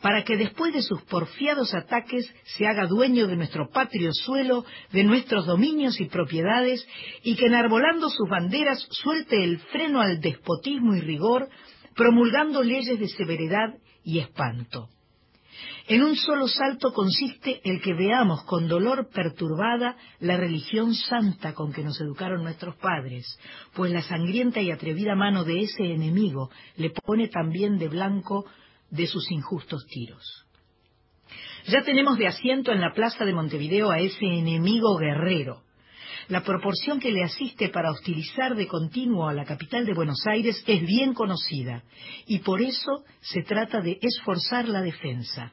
para 0.00 0.24
que 0.24 0.36
después 0.36 0.74
de 0.74 0.82
sus 0.82 1.02
porfiados 1.04 1.74
ataques 1.74 2.30
se 2.56 2.66
haga 2.66 2.86
dueño 2.86 3.26
de 3.26 3.36
nuestro 3.36 3.70
patrio 3.70 4.12
suelo, 4.12 4.64
de 4.92 5.04
nuestros 5.04 5.46
dominios 5.46 6.00
y 6.00 6.06
propiedades, 6.06 6.86
y 7.22 7.34
que 7.36 7.46
enarbolando 7.46 8.10
sus 8.10 8.28
banderas 8.28 8.86
suelte 8.90 9.42
el 9.42 9.58
freno 9.58 10.00
al 10.00 10.20
despotismo 10.20 10.94
y 10.94 11.00
rigor, 11.00 11.48
promulgando 11.94 12.62
leyes 12.62 12.98
de 12.98 13.08
severidad 13.08 13.74
y 14.04 14.18
espanto. 14.18 14.90
En 15.88 16.02
un 16.02 16.16
solo 16.16 16.48
salto 16.48 16.92
consiste 16.92 17.60
el 17.64 17.80
que 17.80 17.94
veamos 17.94 18.44
con 18.44 18.66
dolor 18.66 19.08
perturbada 19.12 19.96
la 20.20 20.36
religión 20.36 20.94
santa 20.94 21.54
con 21.54 21.72
que 21.72 21.84
nos 21.84 22.00
educaron 22.00 22.42
nuestros 22.42 22.76
padres, 22.76 23.38
pues 23.74 23.92
la 23.92 24.02
sangrienta 24.02 24.60
y 24.60 24.70
atrevida 24.70 25.14
mano 25.14 25.44
de 25.44 25.60
ese 25.60 25.84
enemigo 25.92 26.50
le 26.76 26.90
pone 26.90 27.28
también 27.28 27.78
de 27.78 27.88
blanco 27.88 28.46
de 28.90 29.06
sus 29.06 29.30
injustos 29.30 29.86
tiros. 29.86 30.46
Ya 31.68 31.82
tenemos 31.82 32.18
de 32.18 32.28
asiento 32.28 32.72
en 32.72 32.80
la 32.80 32.92
plaza 32.92 33.24
de 33.24 33.32
Montevideo 33.32 33.90
a 33.90 33.98
ese 33.98 34.24
enemigo 34.24 34.96
guerrero. 34.96 35.62
La 36.28 36.42
proporción 36.42 36.98
que 36.98 37.12
le 37.12 37.22
asiste 37.22 37.68
para 37.68 37.92
hostilizar 37.92 38.56
de 38.56 38.66
continuo 38.66 39.28
a 39.28 39.34
la 39.34 39.44
capital 39.44 39.86
de 39.86 39.94
Buenos 39.94 40.26
Aires 40.26 40.62
es 40.66 40.82
bien 40.82 41.14
conocida 41.14 41.84
y 42.26 42.40
por 42.40 42.60
eso 42.60 43.04
se 43.20 43.42
trata 43.42 43.80
de 43.80 43.98
esforzar 44.02 44.68
la 44.68 44.82
defensa. 44.82 45.52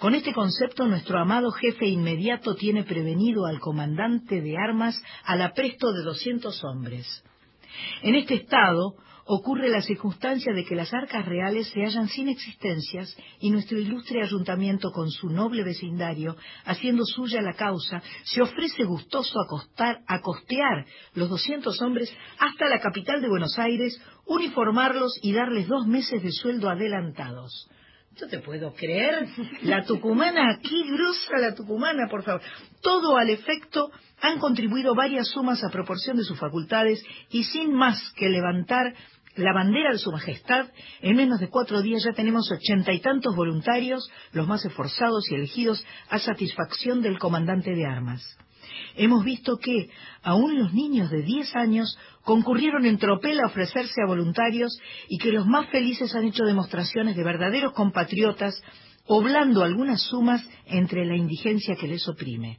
Con 0.00 0.16
este 0.16 0.32
concepto 0.32 0.86
nuestro 0.86 1.18
amado 1.20 1.52
jefe 1.52 1.86
inmediato 1.86 2.56
tiene 2.56 2.82
prevenido 2.82 3.46
al 3.46 3.60
comandante 3.60 4.40
de 4.40 4.56
armas 4.56 5.00
al 5.24 5.42
apresto 5.42 5.92
de 5.92 6.02
200 6.02 6.64
hombres. 6.64 7.24
En 8.02 8.16
este 8.16 8.34
estado, 8.34 8.96
ocurre 9.26 9.68
la 9.68 9.80
circunstancia 9.80 10.52
de 10.52 10.64
que 10.64 10.74
las 10.74 10.92
arcas 10.92 11.24
reales 11.24 11.68
se 11.68 11.80
hallan 11.80 12.08
sin 12.08 12.28
existencias 12.28 13.16
y 13.40 13.50
nuestro 13.50 13.78
ilustre 13.78 14.22
ayuntamiento 14.22 14.90
con 14.92 15.10
su 15.10 15.28
noble 15.28 15.64
vecindario, 15.64 16.36
haciendo 16.64 17.04
suya 17.04 17.40
la 17.40 17.54
causa, 17.54 18.02
se 18.24 18.42
ofrece 18.42 18.84
gustoso 18.84 19.38
a, 20.06 20.20
costear 20.20 20.86
los 21.14 21.28
doscientos 21.28 21.80
hombres 21.82 22.14
hasta 22.38 22.68
la 22.68 22.80
capital 22.80 23.20
de 23.20 23.28
Buenos 23.28 23.58
Aires, 23.58 24.00
uniformarlos 24.26 25.18
y 25.22 25.32
darles 25.32 25.68
dos 25.68 25.86
meses 25.86 26.22
de 26.22 26.32
sueldo 26.32 26.68
adelantados. 26.68 27.68
Yo 28.16 28.28
te 28.28 28.38
puedo 28.38 28.72
creer. 28.74 29.26
La 29.62 29.84
tucumana, 29.84 30.52
aquí 30.52 30.84
grusa 30.88 31.36
la 31.38 31.54
tucumana, 31.54 32.06
por 32.08 32.22
favor. 32.22 32.42
Todo 32.80 33.16
al 33.16 33.28
efecto 33.28 33.90
han 34.20 34.38
contribuido 34.38 34.94
varias 34.94 35.28
sumas 35.28 35.64
a 35.64 35.70
proporción 35.70 36.16
de 36.16 36.22
sus 36.22 36.38
facultades 36.38 37.04
y 37.30 37.42
sin 37.42 37.74
más 37.74 38.12
que 38.16 38.28
levantar 38.28 38.94
la 39.36 39.52
bandera 39.52 39.92
de 39.92 39.98
su 39.98 40.12
majestad, 40.12 40.68
en 41.00 41.16
menos 41.16 41.40
de 41.40 41.48
cuatro 41.48 41.82
días 41.82 42.04
ya 42.04 42.12
tenemos 42.12 42.50
ochenta 42.50 42.92
y 42.92 43.00
tantos 43.00 43.34
voluntarios, 43.34 44.08
los 44.32 44.46
más 44.46 44.64
esforzados 44.64 45.30
y 45.30 45.34
elegidos 45.34 45.84
a 46.08 46.18
satisfacción 46.18 47.02
del 47.02 47.18
comandante 47.18 47.74
de 47.74 47.86
armas. 47.86 48.22
Hemos 48.96 49.24
visto 49.24 49.58
que 49.58 49.90
aún 50.22 50.58
los 50.58 50.72
niños 50.72 51.10
de 51.10 51.22
diez 51.22 51.54
años 51.56 51.98
concurrieron 52.22 52.86
en 52.86 52.98
tropel 52.98 53.40
a 53.40 53.46
ofrecerse 53.46 54.00
a 54.02 54.08
voluntarios 54.08 54.78
y 55.08 55.18
que 55.18 55.32
los 55.32 55.46
más 55.46 55.68
felices 55.70 56.14
han 56.14 56.24
hecho 56.24 56.44
demostraciones 56.44 57.16
de 57.16 57.24
verdaderos 57.24 57.72
compatriotas, 57.72 58.60
oblando 59.06 59.62
algunas 59.62 60.00
sumas 60.02 60.42
entre 60.66 61.04
la 61.04 61.16
indigencia 61.16 61.76
que 61.76 61.88
les 61.88 62.06
oprime. 62.08 62.58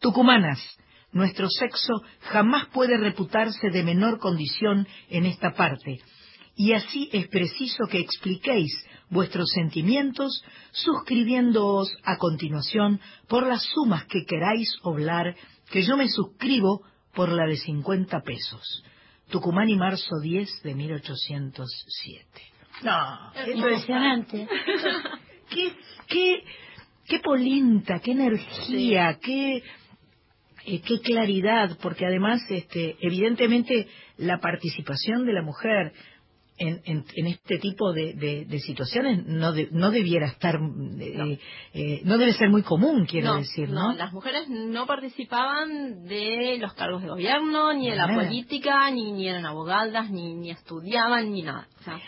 Tucumanas, 0.00 0.60
nuestro 1.14 1.48
sexo 1.48 2.02
jamás 2.20 2.66
puede 2.66 2.98
reputarse 2.98 3.70
de 3.70 3.82
menor 3.82 4.18
condición 4.18 4.86
en 5.08 5.24
esta 5.24 5.52
parte, 5.54 6.00
y 6.56 6.72
así 6.72 7.08
es 7.12 7.28
preciso 7.28 7.86
que 7.90 7.98
expliquéis 7.98 8.72
vuestros 9.10 9.50
sentimientos 9.50 10.44
suscribiéndoos 10.72 11.96
a 12.04 12.16
continuación 12.16 13.00
por 13.28 13.46
las 13.46 13.62
sumas 13.62 14.04
que 14.06 14.24
queráis 14.24 14.68
oblar, 14.82 15.34
que 15.70 15.82
yo 15.82 15.96
me 15.96 16.08
suscribo 16.08 16.82
por 17.14 17.30
la 17.30 17.46
de 17.46 17.56
cincuenta 17.56 18.20
pesos. 18.20 18.84
Tucumán 19.30 19.68
y 19.68 19.76
marzo 19.76 20.20
10 20.20 20.62
de 20.62 20.74
1807. 20.74 22.26
No, 22.82 23.32
es 23.34 23.56
impresionante. 23.56 24.48
qué, 25.50 25.72
qué, 26.06 26.44
qué 27.06 27.18
polenta, 27.20 28.00
qué 28.00 28.12
energía, 28.12 29.18
qué 29.20 29.62
eh, 30.66 30.80
qué 30.80 31.00
claridad, 31.00 31.76
porque 31.82 32.06
además, 32.06 32.40
este, 32.48 32.96
evidentemente, 33.00 33.86
la 34.16 34.38
participación 34.38 35.26
de 35.26 35.32
la 35.32 35.42
mujer 35.42 35.92
en, 36.56 37.04
en, 37.14 37.26
este 37.26 37.58
tipo 37.58 37.92
de, 37.92 38.46
de, 38.48 38.60
situaciones 38.60 39.26
no, 39.26 39.52
no 39.72 39.90
debiera 39.90 40.26
estar, 40.28 40.56
eh, 41.00 41.38
eh, 41.72 42.00
no. 42.04 42.16
debe 42.16 42.32
ser 42.34 42.48
muy 42.48 42.62
común, 42.62 43.06
quiero 43.06 43.36
decir, 43.36 43.70
¿no? 43.70 43.92
las 43.94 44.12
mujeres 44.12 44.48
no 44.48 44.86
participaban 44.86 46.04
de 46.04 46.58
los 46.60 46.72
cargos 46.74 47.02
de 47.02 47.08
gobierno, 47.08 47.72
ni 47.74 47.90
de 47.90 47.96
la 47.96 48.06
política, 48.06 48.88
ni, 48.90 49.12
ni 49.12 49.28
eran 49.28 49.46
abogadas, 49.46 50.10
ni, 50.10 50.34
ni 50.34 50.50
estudiaban, 50.50 51.32
ni 51.32 51.42
nada. 51.42 51.66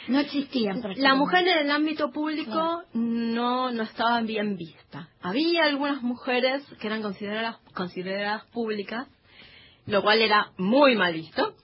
no 0.08 0.20
existían. 0.20 0.80
La 0.96 1.14
mujer 1.16 1.46
en 1.48 1.66
el 1.66 1.70
ámbito 1.70 2.10
público 2.12 2.84
no, 2.94 3.72
no 3.72 3.82
estaba 3.82 4.20
bien 4.20 4.56
vista. 4.56 5.08
Había 5.20 5.64
algunas 5.64 6.02
mujeres 6.02 6.62
que 6.80 6.86
eran 6.86 7.02
consideradas, 7.02 7.58
consideradas 7.74 8.44
públicas, 8.52 9.08
lo 9.86 10.02
cual 10.02 10.20
era 10.20 10.52
muy 10.56 10.94
mal 10.94 11.14
visto. 11.14 11.54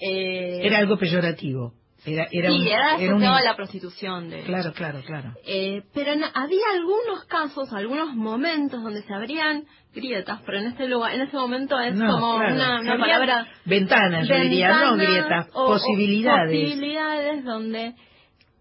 era 0.00 0.78
algo 0.78 0.98
peyorativo. 0.98 1.74
Era, 2.06 2.26
era 2.30 2.50
sí, 2.50 2.68
era 2.68 3.42
la 3.42 3.56
prostitución. 3.56 4.28
De 4.28 4.42
claro, 4.42 4.72
claro, 4.74 5.02
claro. 5.06 5.32
Eh, 5.46 5.82
pero 5.94 6.12
había 6.34 6.64
algunos 6.74 7.24
casos, 7.24 7.72
algunos 7.72 8.14
momentos 8.14 8.82
donde 8.82 9.02
se 9.02 9.14
abrían 9.14 9.64
grietas, 9.94 10.40
pero 10.44 10.58
en 10.58 10.66
este 10.66 10.86
lugar, 10.86 11.14
en 11.14 11.22
ese 11.22 11.36
momento 11.36 11.80
es 11.80 11.98
como 11.98 12.36
una, 12.36 12.82
palabra... 12.98 13.46
Ventanas, 13.64 14.28
yo 14.28 14.36
diría, 14.36 14.80
no 14.80 14.96
grietas, 14.96 15.48
posibilidades. 15.48 16.60
posibilidades 16.60 17.44
donde 17.44 17.94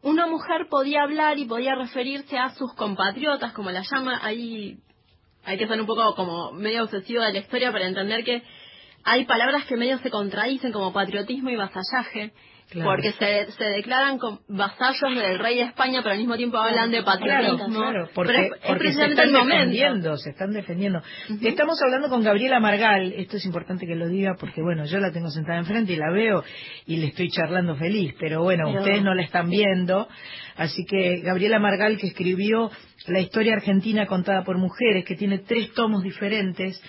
una 0.03 0.27
mujer 0.27 0.67
podía 0.69 1.03
hablar 1.03 1.38
y 1.38 1.45
podía 1.45 1.75
referirse 1.75 2.38
a 2.38 2.51
sus 2.51 2.73
compatriotas, 2.75 3.51
como 3.53 3.71
la 3.71 3.84
llama, 3.91 4.19
ahí 4.21 4.77
hay 5.43 5.58
que 5.58 5.67
ser 5.67 5.79
un 5.79 5.88
poco 5.88 6.15
como 6.15 6.51
medio 6.53 6.84
obsesivo 6.84 7.21
de 7.23 7.34
la 7.34 7.39
historia 7.39 7.71
para 7.71 7.88
entender 7.88 8.23
que 8.23 8.43
hay 9.03 9.25
palabras 9.25 9.65
que 9.65 9.75
medio 9.75 9.97
se 9.99 10.10
contradicen 10.10 10.71
como 10.71 10.93
patriotismo 10.93 11.49
y 11.49 11.58
vasallaje 11.58 12.32
porque 12.83 13.12
se, 13.13 13.51
se 13.51 13.63
declaran 13.63 14.17
con 14.17 14.39
vasallos 14.47 15.15
del 15.15 15.39
rey 15.39 15.57
de 15.57 15.63
España, 15.63 15.99
pero 16.01 16.13
al 16.13 16.19
mismo 16.19 16.36
tiempo 16.38 16.57
hablan 16.57 16.91
de 16.91 17.03
patriotismo. 17.03 17.79
Claro, 17.79 18.09
porque, 18.13 18.51
se 18.93 19.05
están 19.05 19.31
defendiendo, 19.31 20.17
se 20.17 20.29
están 20.31 20.51
defendiendo. 20.51 21.01
Estamos 21.41 21.79
hablando 21.81 22.09
con 22.09 22.23
Gabriela 22.23 22.59
Margal, 22.59 23.13
esto 23.15 23.38
es 23.38 23.45
importante 23.45 23.86
que 23.86 23.95
lo 23.95 24.07
diga 24.07 24.36
porque, 24.39 24.62
bueno, 24.62 24.86
yo 24.86 24.99
la 24.99 25.12
tengo 25.12 25.29
sentada 25.29 25.59
enfrente 25.59 25.93
y 25.93 25.97
la 25.97 26.12
veo 26.12 26.43
y 26.86 26.97
le 26.97 27.07
estoy 27.07 27.29
charlando 27.29 27.75
feliz, 27.75 28.15
pero 28.19 28.41
bueno, 28.43 28.69
ustedes 28.69 29.03
no 29.03 29.13
la 29.13 29.23
están 29.23 29.49
viendo. 29.49 30.07
Así 30.55 30.86
que 30.86 31.21
Gabriela 31.21 31.59
Margal, 31.59 31.97
que 31.97 32.07
escribió 32.07 32.69
La 33.07 33.19
historia 33.19 33.53
argentina 33.53 34.05
contada 34.05 34.43
por 34.43 34.57
mujeres, 34.57 35.03
que 35.05 35.15
tiene 35.15 35.39
tres 35.39 35.73
tomos 35.73 36.03
diferentes, 36.03 36.81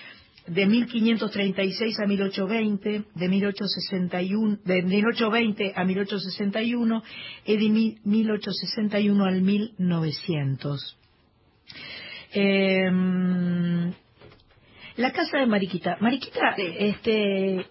de 0.47 0.67
1536 0.67 2.01
a 2.01 2.07
1820, 2.07 3.05
de 3.15 3.29
1861, 3.29 4.59
de 4.65 4.83
1820 4.83 5.73
a 5.75 5.85
1861 5.85 7.03
y 7.47 7.57
de 7.57 7.97
1861 8.05 9.25
al 9.25 9.41
1900. 9.41 10.99
Em, 12.33 13.93
la 14.97 15.13
casa 15.13 15.39
de 15.39 15.47
Mariquita. 15.47 15.97
Mariquita, 16.01 16.55
este, 16.57 17.67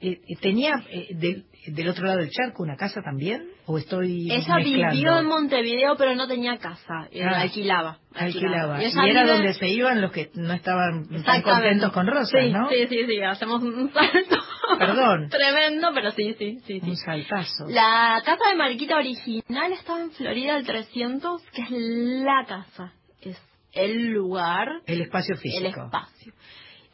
eh, 0.00 0.20
tenía 0.40 0.84
eh, 0.90 1.44
del 1.66 1.88
otro 1.88 2.06
lado 2.06 2.18
del 2.18 2.30
charco 2.30 2.62
una 2.62 2.76
casa 2.76 3.02
también 3.02 3.48
o 3.66 3.78
estoy 3.78 4.30
ella 4.30 4.56
vivió 4.56 5.18
en 5.18 5.26
Montevideo 5.26 5.96
pero 5.96 6.14
no 6.14 6.26
tenía 6.28 6.56
casa 6.58 7.08
eh, 7.10 7.22
ah, 7.24 7.40
alquilaba 7.40 7.98
alquilaba, 8.14 8.82
y, 8.82 9.10
era 9.10 9.26
donde 9.26 9.54
se 9.54 9.68
iban 9.68 10.00
los 10.00 10.12
que 10.12 10.30
no 10.34 10.52
estaban 10.52 11.08
tan 11.24 11.42
contentos 11.42 11.92
con 11.92 12.06
Rosa 12.06 12.38
¿no? 12.42 12.68
sí 12.70 12.86
sí 12.88 13.06
sí 13.06 13.22
hacemos 13.22 13.62
un 13.62 13.92
salto. 13.92 14.36
Perdón. 14.78 15.28
Tremendo 15.30 15.90
pero 15.94 16.10
sí 16.12 16.34
sí 16.38 16.58
sí, 16.66 16.80
un 16.82 16.96
saltazo. 16.96 17.66
La 17.68 18.22
casa 18.24 18.50
de 18.50 18.56
Mariquita 18.56 18.96
original 18.96 19.72
estaba 19.72 20.00
en 20.00 20.10
Florida 20.10 20.56
el 20.56 20.66
300 20.66 21.42
que 21.52 21.62
es 21.62 21.70
la 21.70 22.44
casa 22.46 22.92
es 23.20 23.40
el 23.72 24.08
lugar, 24.08 24.68
El 24.86 25.02
espacio 25.02 25.34
el 25.34 25.40
físico. 25.40 25.84
espacio. 25.84 26.32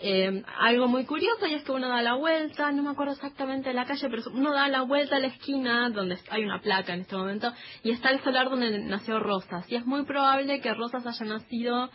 Eh, 0.07 0.43
algo 0.59 0.87
muy 0.87 1.07
curioso 1.07 1.47
y 1.47 1.55
es 1.55 1.65
que 1.65 1.73
uno 1.73 1.89
da 1.89 2.03
la 2.03 2.13
vuelta, 2.13 2.71
no 2.73 2.83
me 2.83 2.91
acuerdo 2.91 3.15
exactamente 3.15 3.71
de 3.71 3.75
la 3.75 3.87
calle, 3.87 4.07
pero 4.11 4.23
uno 4.35 4.53
da 4.53 4.69
la 4.69 4.83
vuelta 4.83 5.17
a 5.17 5.19
la 5.19 5.29
esquina 5.29 5.89
donde 5.89 6.19
hay 6.29 6.45
una 6.45 6.61
placa 6.61 6.93
en 6.93 7.01
este 7.01 7.17
momento 7.17 7.51
y 7.83 7.91
está 7.91 8.11
el 8.11 8.21
solar 8.23 8.51
donde 8.51 8.81
nació 8.81 9.19
Rosas. 9.19 9.65
Y 9.73 9.77
es 9.77 9.87
muy 9.87 10.05
probable 10.05 10.61
que 10.61 10.75
Rosas 10.75 11.07
haya 11.07 11.25
nacido 11.25 11.89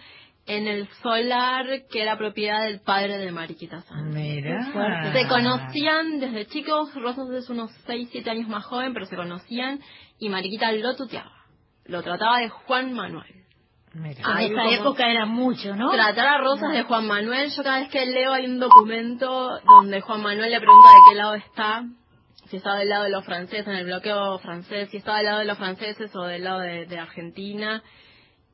en 0.47 0.67
el 0.67 0.87
solar 1.03 1.67
que 1.91 2.01
era 2.01 2.17
propiedad 2.17 2.63
del 2.63 2.79
padre 2.79 3.19
de 3.19 3.31
Mariquita 3.31 3.81
Sánchez. 3.81 4.15
Mira. 4.15 5.13
Se 5.13 5.27
conocían 5.27 6.19
desde 6.19 6.47
chicos, 6.47 6.91
Rosas 6.95 7.29
es 7.29 7.47
unos 7.51 7.71
6, 7.85 8.09
7 8.11 8.27
años 8.27 8.47
más 8.47 8.65
joven, 8.65 8.91
pero 8.91 9.05
se 9.05 9.15
conocían 9.15 9.81
y 10.17 10.29
Mariquita 10.29 10.71
lo 10.71 10.95
tuteaba. 10.95 11.45
Lo 11.85 12.01
trataba 12.01 12.39
de 12.39 12.49
Juan 12.49 12.91
Manuel. 12.91 13.38
Mira. 13.99 14.21
En 14.39 14.51
esa 14.51 14.63
época 14.81 15.07
era 15.11 15.25
mucho, 15.25 15.75
¿no? 15.75 15.91
Tratar 15.91 16.27
a 16.27 16.37
Rosas 16.39 16.71
de 16.71 16.83
Juan 16.83 17.07
Manuel, 17.07 17.49
yo 17.51 17.63
cada 17.63 17.79
vez 17.79 17.89
que 17.89 18.05
leo 18.05 18.33
hay 18.33 18.45
un 18.45 18.59
documento 18.59 19.59
donde 19.65 20.01
Juan 20.01 20.21
Manuel 20.21 20.51
le 20.51 20.59
pregunta 20.59 20.89
de 20.89 20.95
qué 21.11 21.15
lado 21.17 21.33
está, 21.35 21.83
si 22.49 22.57
está 22.57 22.75
del 22.75 22.89
lado 22.89 23.03
de 23.03 23.09
los 23.11 23.25
franceses, 23.25 23.67
en 23.67 23.73
el 23.75 23.85
bloqueo 23.85 24.39
francés, 24.39 24.89
si 24.89 24.97
está 24.97 25.17
del 25.17 25.25
lado 25.25 25.39
de 25.39 25.45
los 25.45 25.57
franceses 25.57 26.15
o 26.15 26.23
del 26.23 26.43
lado 26.43 26.59
de, 26.59 26.85
de 26.85 26.97
Argentina. 26.99 27.83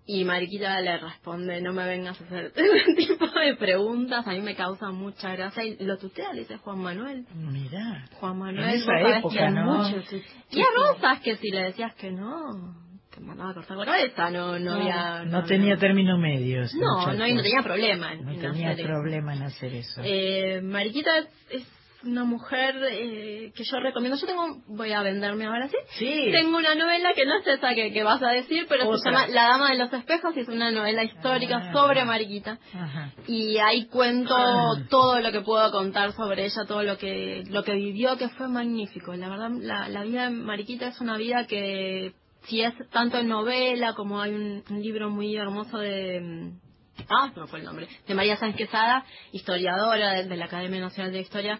Y 0.08 0.24
Mariquita 0.24 0.80
le 0.82 1.00
responde, 1.00 1.62
no 1.62 1.74
me 1.74 1.84
vengas 1.88 2.22
a 2.22 2.26
hacer 2.26 2.52
ese 2.56 2.94
tipo 2.94 3.26
de 3.28 3.56
preguntas, 3.56 4.28
a 4.28 4.32
mí 4.32 4.42
me 4.42 4.56
causa 4.56 4.92
mucha 4.92 5.32
gracia. 5.36 5.64
Y 5.64 5.78
lo 5.84 5.98
tutea, 5.98 6.32
le 6.32 6.42
dice 6.42 6.58
Juan 6.58 6.78
Manuel. 6.80 7.26
Mira. 7.34 8.06
Juan 8.20 8.38
Manuel, 8.38 8.66
En 8.70 8.76
esa 8.82 9.00
época, 9.18 9.50
¿no? 9.50 9.74
mucho 9.84 10.04
tu- 10.08 10.18
Y 10.52 10.62
a 10.62 10.66
Rosas 10.76 11.22
que 11.22 11.38
si 11.38 11.50
le 11.50 11.64
decías 11.64 11.96
que 11.96 12.12
no, 12.12 12.85
te 13.16 13.22
mandaba 13.22 13.52
a 13.52 13.54
cortar 13.54 13.78
la 13.78 13.86
cabeza, 13.86 14.30
no, 14.30 14.60
no, 14.60 14.74
había... 14.74 15.24
No 15.26 15.44
tenía 15.46 15.78
término 15.78 16.18
medio. 16.18 16.64
ese 16.64 16.78
No, 16.78 17.08
no, 17.08 17.14
no 17.14 17.42
tenía 17.42 17.62
problema 17.64 18.14
en, 18.14 18.26
No 18.26 18.32
en 18.32 18.40
tenía 18.42 18.70
hacer 18.72 18.80
eso. 18.86 18.88
problema 18.90 19.34
en 19.36 19.44
hacer 19.44 19.74
eso. 19.74 20.02
Eh, 20.04 20.62
Mariquita 20.62 21.18
es, 21.20 21.28
es 21.50 21.68
una 22.04 22.24
mujer 22.24 22.76
eh, 22.92 23.52
que 23.56 23.64
yo 23.64 23.80
recomiendo. 23.80 24.16
Yo 24.20 24.28
tengo, 24.28 24.62
voy 24.68 24.92
a 24.92 25.02
venderme 25.02 25.46
ahora 25.46 25.68
sí. 25.70 25.78
sí. 25.98 26.30
Tengo 26.32 26.58
una 26.58 26.76
novela 26.76 27.14
que 27.16 27.26
no 27.26 27.38
es 27.40 27.48
esa 27.48 27.74
que, 27.74 27.92
que 27.92 28.04
vas 28.04 28.22
a 28.22 28.30
decir, 28.30 28.68
pero 28.70 28.96
se 28.98 29.10
llama 29.10 29.28
La 29.28 29.48
Dama 29.48 29.72
de 29.72 29.78
los 29.78 29.92
Espejos 29.92 30.36
y 30.38 30.42
es 30.42 30.48
una 30.48 30.70
novela 30.72 31.04
histórica 31.04 31.58
Ah. 31.64 31.74
sobre 31.74 32.06
Mariquita. 32.06 32.60
Ajá. 32.76 33.12
Y 33.28 33.58
ahí 33.58 33.86
cuento 33.88 34.36
Ah. 34.38 34.76
todo 34.90 35.20
lo 35.20 35.32
que 35.32 35.42
puedo 35.42 35.72
contar 35.72 36.12
sobre 36.12 36.46
ella, 36.46 36.66
todo 36.68 36.84
lo 36.84 36.98
que 37.00 37.44
lo 37.50 37.64
que 37.64 37.74
vivió, 37.74 38.18
que 38.18 38.30
fue 38.30 38.50
magnífico. 38.50 39.16
La 39.16 39.30
verdad, 39.30 39.50
la, 39.60 39.90
la 39.90 40.04
vida 40.04 40.26
de 40.26 40.30
Mariquita 40.32 40.90
es 40.90 41.02
una 41.02 41.18
vida 41.18 41.48
que, 41.48 42.14
si 42.48 42.62
es 42.62 42.74
tanto 42.92 43.18
en 43.18 43.28
novela 43.28 43.94
como 43.94 44.22
hay 44.22 44.34
un, 44.34 44.64
un 44.70 44.82
libro 44.82 45.10
muy 45.10 45.36
hermoso 45.36 45.78
de... 45.80 46.20
mm, 46.22 46.60
Ah, 47.10 47.32
no 47.36 47.46
fue 47.48 47.60
el 47.60 47.66
nombre. 47.66 47.90
De 48.08 48.14
María 48.16 48.38
Sánchez 48.38 48.58
Quesada, 48.70 49.06
historiadora 49.34 50.14
de, 50.14 50.24
de 50.30 50.38
la 50.38 50.46
Academia 50.46 50.80
Nacional 50.80 51.12
de 51.12 51.20
Historia. 51.20 51.60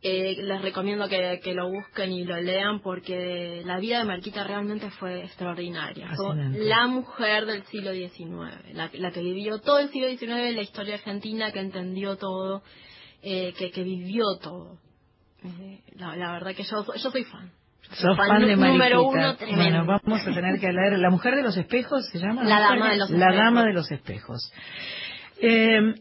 Eh, 0.00 0.36
les 0.42 0.62
recomiendo 0.62 1.08
que, 1.08 1.40
que 1.42 1.54
lo 1.54 1.68
busquen 1.68 2.12
y 2.12 2.22
lo 2.24 2.36
lean 2.40 2.80
porque 2.80 3.62
la 3.64 3.78
vida 3.80 3.98
de 3.98 4.04
Mariquita 4.04 4.44
realmente 4.44 4.90
fue 4.92 5.24
extraordinaria. 5.24 6.08
Fue 6.14 6.36
la 6.64 6.86
mujer 6.86 7.46
del 7.46 7.64
siglo 7.64 7.92
XIX, 7.92 8.74
la, 8.74 8.90
la 8.92 9.10
que 9.10 9.20
vivió 9.22 9.58
todo 9.58 9.80
el 9.80 9.88
siglo 9.90 10.08
XIX, 10.08 10.54
la 10.54 10.62
historia 10.62 10.94
argentina, 10.94 11.50
que 11.50 11.58
entendió 11.60 12.16
todo, 12.16 12.62
eh, 13.22 13.52
que, 13.58 13.72
que 13.72 13.82
vivió 13.82 14.24
todo. 14.40 14.78
Eh, 15.42 15.80
la, 15.96 16.14
la 16.14 16.32
verdad 16.32 16.54
que 16.54 16.62
yo, 16.62 16.84
yo 16.94 17.10
soy 17.10 17.24
fan. 17.24 17.50
Sos 17.92 18.16
Fan 18.16 18.28
fan 18.28 18.46
de 18.46 18.56
número 18.56 19.04
uno, 19.04 19.36
tremendo. 19.36 19.84
bueno, 19.84 20.00
vamos 20.04 20.26
a 20.26 20.32
tener 20.34 20.58
que 20.60 20.72
leer. 20.72 20.98
¿La 20.98 21.10
mujer 21.10 21.36
de 21.36 21.42
los 21.42 21.56
espejos 21.56 22.06
se 22.10 22.18
llama? 22.18 22.44
La 22.44 22.60
dama 22.60 22.90
de 22.90 22.96
los 22.98 23.10
La 23.10 23.26
espejos. 23.26 23.36
dama 23.44 23.64
de 23.64 23.72
los 23.72 23.90
espejos. 23.90 24.52
Eh, 25.40 25.94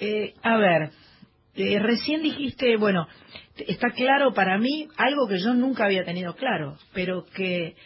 eh, 0.00 0.34
a 0.42 0.56
ver, 0.56 0.90
eh, 1.54 1.78
recién 1.78 2.22
dijiste, 2.22 2.76
bueno, 2.76 3.06
está 3.56 3.90
claro 3.90 4.32
para 4.34 4.58
mí 4.58 4.88
algo 4.96 5.28
que 5.28 5.38
yo 5.38 5.54
nunca 5.54 5.84
había 5.84 6.04
tenido 6.04 6.34
claro, 6.34 6.76
pero 6.92 7.24
que 7.34 7.76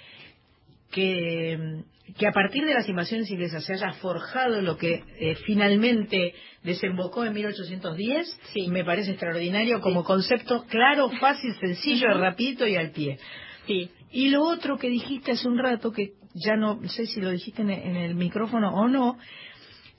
que, 0.91 1.83
que 2.19 2.27
a 2.27 2.33
partir 2.33 2.65
de 2.65 2.75
las 2.75 2.89
invasiones 2.89 3.31
inglesas 3.31 3.65
se 3.65 3.73
haya 3.75 3.93
forjado 3.95 4.63
lo 4.63 4.77
que 4.77 5.03
eh, 5.19 5.35
finalmente 5.47 6.35
desembocó 6.63 7.25
en 7.25 7.33
1810, 7.35 8.41
Sí. 8.55 8.69
me 8.69 8.85
parece 8.85 9.11
extraordinario 9.13 9.81
como 9.81 10.05
concepto 10.05 10.65
claro, 10.69 11.11
fácil, 11.21 11.55
sencillo, 11.59 12.09
rapidito 12.19 12.67
y 12.67 12.77
al 12.77 12.91
pie. 12.93 13.19
Sí. 13.67 13.91
Y 14.13 14.29
lo 14.31 14.43
otro 14.45 14.79
que 14.79 14.89
dijiste 14.89 15.33
hace 15.33 15.49
un 15.49 15.59
rato, 15.59 15.93
que 15.93 16.13
ya 16.35 16.57
no 16.57 16.81
sé 16.89 17.07
si 17.07 17.21
lo 17.21 17.31
dijiste 17.31 17.63
en, 17.63 17.71
en 17.71 17.97
el 17.97 18.15
micrófono 18.15 18.71
o 18.75 18.87
no, 18.89 19.19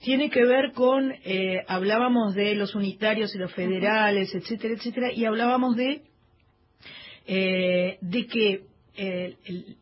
tiene 0.02 0.30
que 0.30 0.46
ver 0.46 0.72
con, 0.74 1.12
eh, 1.26 1.64
hablábamos 1.68 2.36
de 2.36 2.56
los 2.56 2.76
unitarios 2.76 3.34
y 3.36 3.40
los 3.40 3.52
federales, 3.54 4.34
etcétera, 4.34 4.76
etcétera, 4.76 5.12
y 5.12 5.26
hablábamos 5.26 5.76
de, 5.76 6.04
eh, 7.26 7.98
de 8.02 8.28
que 8.28 8.62
eh, 8.96 9.36
el- 9.46 9.56
el- 9.56 9.78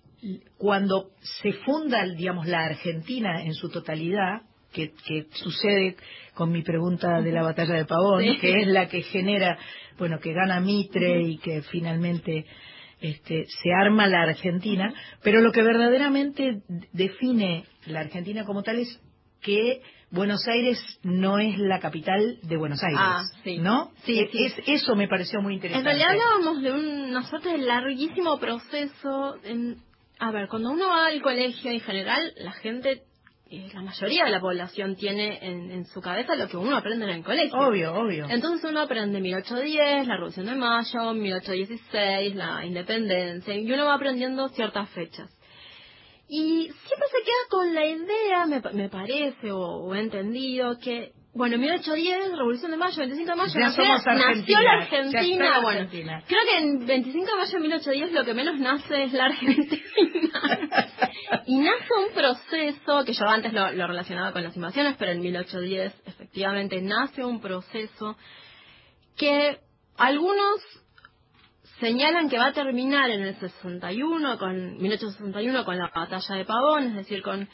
cuando 0.58 1.12
se 1.42 1.54
funda, 1.54 2.06
digamos, 2.06 2.48
la 2.48 2.66
Argentina 2.66 3.44
en 3.44 3.54
su 3.54 3.70
totalidad, 3.70 4.42
que, 4.74 4.92
que 5.08 5.28
sucede 5.32 5.96
con 6.34 6.52
mi 6.52 6.62
pregunta 6.62 7.22
de 7.22 7.32
la 7.32 7.44
batalla 7.44 7.76
de 7.76 7.86
Pavón, 7.86 8.24
Sí. 8.24 8.38
que 8.40 8.62
es 8.62 8.68
la 8.68 8.88
que 8.90 9.02
genera, 9.04 9.58
bueno, 9.98 10.20
que 10.20 10.34
gana 10.34 10.60
Mitre 10.60 11.22
y 11.22 11.38
que 11.38 11.62
finalmente 11.64 12.46
este, 13.00 13.46
se 13.46 13.72
arma 13.74 14.08
la 14.08 14.24
Argentina, 14.24 14.94
pero 15.24 15.40
lo 15.42 15.52
que 15.52 15.62
verdaderamente 15.64 16.62
define 16.92 17.66
la 17.88 18.02
Argentina 18.02 18.44
como 18.46 18.64
tal 18.64 18.80
es 18.80 19.00
que 19.42 19.82
Buenos 20.12 20.46
Aires 20.48 20.80
no 21.04 21.40
es 21.40 21.58
la 21.58 21.80
capital 21.80 22.40
de 22.44 22.58
Buenos 22.58 22.82
Aires, 22.84 23.00
Ah, 23.02 23.24
sí. 23.44 23.58
¿no? 23.60 23.92
Sí, 24.06 24.20
Es- 24.20 24.32
sí. 24.32 24.46
es- 24.46 24.82
eso 24.82 24.96
me 24.96 25.08
pareció 25.08 25.42
muy 25.42 25.54
En 25.54 25.58
interesante. 25.58 25.90
realidad 25.90 26.10
hablábamos 26.12 26.62
de 26.64 27.22
suerte 27.30 27.50
de 27.50 27.58
larguísimo 27.60 28.40
proceso. 28.40 29.38
En, 29.44 29.78
a 30.20 30.32
ver, 30.32 30.48
cuando 30.48 30.72
uno 30.72 30.88
va 30.88 31.08
al 31.08 31.22
colegio 31.22 31.72
en 31.72 31.80
general, 31.82 32.34
la 32.38 32.52
gente, 32.54 33.04
eh, 33.50 33.70
la 33.74 33.82
mayoría 33.82 34.26
de 34.26 34.32
la 34.32 34.40
población 34.40 34.96
tiene 34.96 35.40
en, 35.42 35.72
en 35.72 35.86
su 35.86 36.02
cabeza 36.02 36.36
lo 36.36 36.48
que 36.48 36.58
uno 36.58 36.78
aprende 36.78 37.06
en 37.06 37.12
el 37.12 37.24
colegio. 37.24 37.58
Obvio, 37.58 37.94
obvio. 37.94 38.26
Entonces 38.30 38.70
uno 38.70 38.82
aprende 38.82 39.20
1810, 39.20 40.08
la 40.08 40.16
Revolución 40.16 40.46
de 40.46 40.56
Mayo, 40.56 41.14
1816, 41.14 42.36
la 42.36 42.66
Independencia, 42.66 43.56
y 43.56 43.72
uno 43.72 43.86
va 43.86 43.96
aprendiendo 43.96 44.48
ciertas 44.50 44.90
fechas. 44.90 45.30
Y 46.28 46.64
siempre 46.64 47.08
se 47.12 47.24
queda 47.24 47.50
con 47.50 47.74
la 47.76 47.86
idea, 47.86 48.46
me, 48.48 48.62
me 48.74 48.90
parece, 48.90 49.52
o, 49.52 49.60
o 49.60 49.96
he 49.96 50.00
entendido, 50.00 50.80
que, 50.80 51.12
bueno, 51.36 51.58
1810, 51.58 52.32
Revolución 52.38 52.72
de 52.72 52.78
Mayo, 52.78 52.98
25 52.98 53.30
de 53.30 53.36
Mayo, 53.36 53.54
Ya 53.54 53.60
nació, 53.60 53.84
somos 53.84 54.06
nació 54.06 54.60
la 54.62 54.72
Argentina. 54.72 55.60
bueno, 55.62 55.82
Argentina. 55.82 56.24
creo 56.28 56.40
que 56.50 56.58
en 56.58 56.86
25 56.86 57.26
de 57.30 57.38
mayo 57.38 57.52
de 57.52 57.60
1810 57.60 58.12
lo 58.14 58.24
que 58.26 58.34
menos 58.34 58.60
nace 58.60 59.04
es 59.04 59.12
la 59.14 59.26
Argentina. 59.26 59.82
y 61.46 61.58
nace 61.58 61.88
un 62.08 62.14
proceso, 62.16 63.04
que 63.06 63.14
yo 63.14 63.28
antes 63.28 63.52
lo, 63.52 63.70
lo 63.74 63.86
relacionaba 63.86 64.32
con 64.32 64.44
las 64.44 64.56
invasiones, 64.56 64.96
pero 64.98 65.12
en 65.12 65.20
1810 65.20 65.94
efectivamente 66.06 66.82
nace 66.82 67.26
un 67.26 67.42
proceso 67.42 68.18
que 69.18 69.60
algunos 69.98 70.62
señalan 71.82 72.30
que 72.30 72.38
va 72.38 72.48
a 72.48 72.54
terminar 72.54 73.10
en 73.10 73.22
el 73.24 73.36
61, 73.40 74.38
con 74.38 74.78
1861, 74.78 75.66
con 75.66 75.78
la 75.78 75.92
batalla 75.94 76.36
de 76.36 76.46
Pavón, 76.46 76.88
es 76.88 76.96
decir, 76.96 77.22
con 77.22 77.50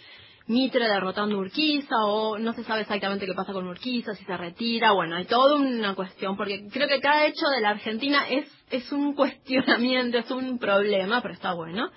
Mitre 0.47 0.87
derrotando 0.87 1.35
a 1.35 1.39
Urquiza, 1.39 1.95
o 2.05 2.37
no 2.37 2.53
se 2.53 2.63
sabe 2.63 2.81
exactamente 2.81 3.25
qué 3.25 3.33
pasa 3.33 3.53
con 3.53 3.67
Urquiza, 3.67 4.15
si 4.15 4.25
se 4.25 4.37
retira, 4.37 4.91
bueno, 4.91 5.15
hay 5.15 5.25
toda 5.25 5.55
una 5.55 5.95
cuestión, 5.95 6.35
porque 6.35 6.67
creo 6.71 6.87
que 6.87 6.99
cada 6.99 7.25
hecho 7.25 7.47
de 7.55 7.61
la 7.61 7.69
Argentina 7.69 8.27
es, 8.29 8.49
es 8.71 8.91
un 8.91 9.13
cuestionamiento, 9.15 10.17
es 10.17 10.31
un 10.31 10.57
problema, 10.57 11.21
pero 11.21 11.33
está 11.33 11.53
bueno. 11.53 11.89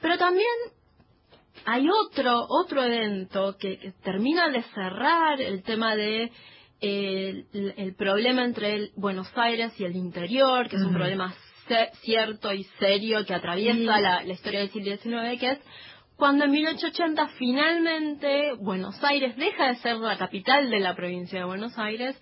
Pero 0.00 0.18
también 0.18 0.46
hay 1.64 1.88
otro 1.88 2.46
otro 2.48 2.82
evento 2.84 3.56
que, 3.58 3.78
que 3.78 3.92
termina 4.02 4.48
de 4.48 4.62
cerrar 4.74 5.40
el 5.40 5.62
tema 5.62 5.96
de 5.96 6.30
eh, 6.80 7.44
el, 7.52 7.74
el 7.76 7.94
problema 7.96 8.44
entre 8.44 8.74
el 8.74 8.92
Buenos 8.96 9.28
Aires 9.34 9.72
y 9.78 9.84
el 9.84 9.96
interior, 9.96 10.68
que 10.68 10.76
es 10.76 10.82
un 10.82 10.94
problema 10.94 11.34
cierto 12.02 12.52
y 12.52 12.64
serio 12.78 13.24
que 13.26 13.34
atraviesa 13.34 14.00
la, 14.00 14.22
la 14.22 14.32
historia 14.32 14.60
del 14.60 14.70
siglo 14.70 14.96
XIX, 14.96 15.38
que 15.38 15.50
es 15.50 15.58
cuando 16.18 16.46
en 16.46 16.50
1880 16.50 17.28
finalmente 17.38 18.52
Buenos 18.54 19.02
Aires 19.04 19.36
deja 19.36 19.68
de 19.68 19.76
ser 19.76 19.98
la 19.98 20.18
capital 20.18 20.68
de 20.68 20.80
la 20.80 20.96
provincia 20.96 21.38
de 21.38 21.44
Buenos 21.44 21.78
Aires, 21.78 22.20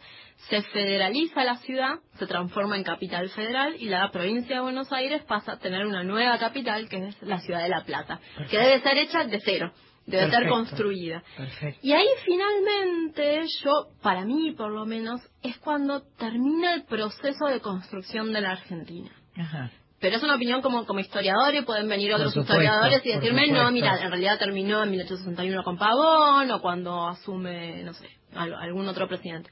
se 0.50 0.61
federaliza 0.64 1.44
la 1.44 1.56
ciudad, 1.56 2.00
se 2.18 2.26
transforma 2.26 2.76
en 2.76 2.85
capital 2.85 3.30
federal 3.30 3.74
y 3.78 3.88
la 3.88 4.11
provincia 4.11 4.56
de 4.56 4.61
Buenos 4.61 4.92
Aires 4.92 5.22
pasa 5.24 5.52
a 5.52 5.59
tener 5.59 5.87
una 5.87 6.04
nueva 6.04 6.38
capital 6.38 6.90
que 6.90 7.09
es 7.09 7.22
la 7.22 7.40
ciudad 7.40 7.62
de 7.62 7.70
La 7.70 7.85
Plata, 7.85 8.20
que 8.50 8.59
debe 8.59 8.82
ser 8.82 8.98
hecha 8.98 9.24
de 9.24 9.40
cero, 9.40 9.72
debe 10.04 10.30
ser 10.30 10.46
construida. 10.46 11.22
Perfecto. 11.35 11.80
Y 11.82 11.92
ahí 11.92 12.09
finalmente, 12.22 13.46
yo, 13.64 13.88
para 14.02 14.26
mí 14.26 14.52
por 14.52 14.72
lo 14.72 14.85
menos, 14.85 15.22
es 15.42 15.56
cuando 15.56 16.02
termina 16.18 16.74
el 16.74 16.85
proceso 16.85 17.46
de 17.46 17.61
construcción 17.61 18.35
de 18.35 18.42
la 18.42 18.50
Argentina. 18.50 19.11
Ajá. 19.38 19.70
Pero 20.09 20.16
es 20.19 20.23
una 20.23 20.37
opinión 20.37 20.62
como 20.62 20.87
como 20.87 21.01
historiador 21.01 21.55
y 21.55 21.62
pueden 21.62 21.88
venir 21.88 22.12
otros 22.14 22.33
supuesto, 22.33 22.53
historiadores 22.55 23.05
y 23.05 23.09
decirme, 23.12 23.47
no, 23.49 23.71
mira, 23.71 24.01
en 24.03 24.11
realidad 24.11 24.38
terminó 24.38 24.83
en 24.85 24.90
1861 24.90 25.62
con 25.64 25.77
Pavón 25.79 26.51
o 26.51 26.61
cuando 26.61 27.07
asume, 27.09 27.83
no 27.85 27.92
sé, 27.95 28.07
al- 28.35 28.55
algún 28.55 28.87
otro 28.88 29.09
presidente. 29.09 29.51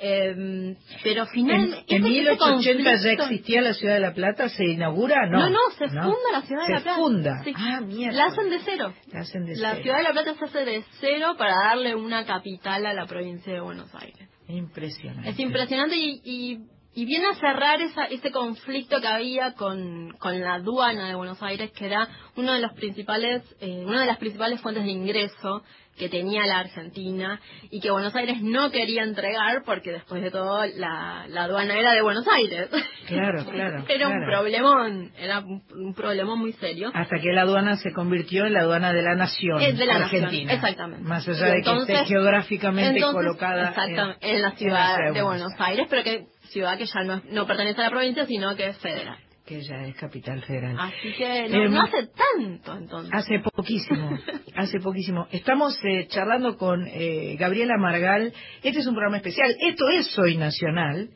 Eh, 0.00 0.76
pero 1.02 1.22
En, 1.22 1.28
finalmente... 1.28 1.84
en 1.88 2.02
ese 2.06 2.08
1880 2.08 2.94
ya 3.02 3.10
existía 3.10 3.62
la 3.62 3.74
ciudad 3.74 3.94
de 3.94 4.00
La 4.00 4.14
Plata, 4.14 4.48
¿se 4.48 4.64
inaugura? 4.64 5.26
No, 5.28 5.40
No, 5.40 5.50
no, 5.50 5.58
se 5.76 5.88
funda 5.88 6.30
la 6.32 6.42
ciudad 6.42 6.60
de 6.62 6.66
Se 6.66 6.72
La 6.74 6.80
Plata. 6.82 6.96
funda. 6.98 7.42
Sí. 7.44 7.52
Ah, 7.56 7.80
mierda. 7.80 8.16
La 8.16 8.26
hacen 8.26 8.48
de 8.48 8.58
cero. 8.64 8.94
La 9.12 9.20
hacen 9.22 9.44
de 9.44 9.56
La 9.56 9.70
cero. 9.72 9.82
ciudad 9.82 9.96
de 9.98 10.02
La 10.04 10.12
Plata 10.12 10.34
se 10.38 10.44
hace 10.44 10.64
de 10.64 10.84
cero 11.00 11.34
para 11.36 11.52
darle 11.64 11.96
una 11.96 12.24
capital 12.24 12.86
a 12.86 12.94
la 12.94 13.06
provincia 13.06 13.52
de 13.52 13.60
Buenos 13.60 13.92
Aires. 13.96 14.28
Impresionante. 14.46 15.30
Es 15.30 15.38
impresionante 15.40 15.96
y, 15.96 16.20
y, 16.24 16.58
y 16.98 17.04
viene 17.04 17.28
a 17.28 17.34
cerrar 17.36 17.80
esa, 17.80 18.06
ese 18.06 18.32
conflicto 18.32 19.00
que 19.00 19.06
había 19.06 19.52
con, 19.52 20.16
con 20.18 20.40
la 20.40 20.54
aduana 20.54 21.06
de 21.06 21.14
Buenos 21.14 21.40
Aires, 21.40 21.70
que 21.70 21.86
era 21.86 22.08
uno 22.34 22.54
de 22.54 22.58
los 22.58 22.72
principales, 22.72 23.44
eh, 23.60 23.84
una 23.86 24.00
de 24.00 24.06
las 24.06 24.18
principales 24.18 24.60
fuentes 24.60 24.82
de 24.82 24.90
ingreso 24.90 25.62
que 25.98 26.08
tenía 26.08 26.46
la 26.46 26.60
Argentina 26.60 27.40
y 27.70 27.80
que 27.80 27.90
Buenos 27.90 28.14
Aires 28.14 28.38
no 28.40 28.70
quería 28.70 29.02
entregar 29.02 29.62
porque 29.64 29.92
después 29.92 30.22
de 30.22 30.30
todo 30.30 30.64
la, 30.76 31.26
la 31.28 31.44
aduana 31.44 31.78
era 31.78 31.92
de 31.92 32.02
Buenos 32.02 32.26
Aires. 32.28 32.68
Claro, 33.06 33.44
claro, 33.50 33.84
era 33.88 34.08
un 34.08 34.24
problemón, 34.24 35.12
era 35.18 35.40
un, 35.40 35.62
un 35.74 35.94
problemón 35.94 36.38
muy 36.38 36.52
serio. 36.54 36.90
Hasta 36.94 37.18
que 37.20 37.32
la 37.32 37.42
aduana 37.42 37.76
se 37.76 37.92
convirtió 37.92 38.46
en 38.46 38.54
la 38.54 38.60
aduana 38.60 38.92
de 38.92 39.02
la 39.02 39.14
nación 39.14 39.60
Es 39.60 39.76
de 39.78 39.86
la 39.86 39.98
nación, 39.98 40.24
argentina. 40.24 40.52
exactamente. 40.54 41.04
Más 41.04 41.28
allá 41.28 41.46
de 41.46 41.62
que 41.62 41.76
esté 41.76 42.04
geográficamente 42.06 42.98
entonces, 42.98 43.22
colocada 43.22 43.74
en, 44.20 44.42
la 44.42 44.48
en 44.50 44.56
ciudad 44.56 45.12
de 45.12 45.22
Buenos 45.22 45.52
Aires, 45.58 45.86
pero 45.90 46.02
que 46.04 46.26
ciudad 46.50 46.78
que 46.78 46.86
ya 46.86 47.02
no, 47.02 47.20
no 47.30 47.46
pertenece 47.46 47.80
a 47.80 47.84
la 47.84 47.90
provincia, 47.90 48.24
sino 48.26 48.54
que 48.56 48.68
es 48.68 48.78
federal. 48.78 49.18
Que 49.48 49.62
ya 49.62 49.86
es 49.86 49.96
capital 49.96 50.42
federal. 50.42 50.76
Así 50.78 51.12
que 51.16 51.48
no, 51.48 51.62
Em, 51.62 51.72
no 51.72 51.82
hace 51.82 52.08
tanto 52.08 52.76
entonces. 52.76 53.14
Hace 53.14 53.38
poquísimo, 53.38 54.18
hace 54.54 54.78
poquísimo. 54.78 55.26
Estamos 55.32 55.78
eh, 55.84 56.06
charlando 56.08 56.58
con 56.58 56.86
eh, 56.86 57.34
Gabriela 57.38 57.78
Margal. 57.78 58.34
Este 58.62 58.80
es 58.80 58.86
un 58.86 58.92
programa 58.92 59.16
especial. 59.16 59.56
Esto 59.60 59.88
es 59.88 60.06
Soy 60.08 60.36
Nacional. 60.36 61.08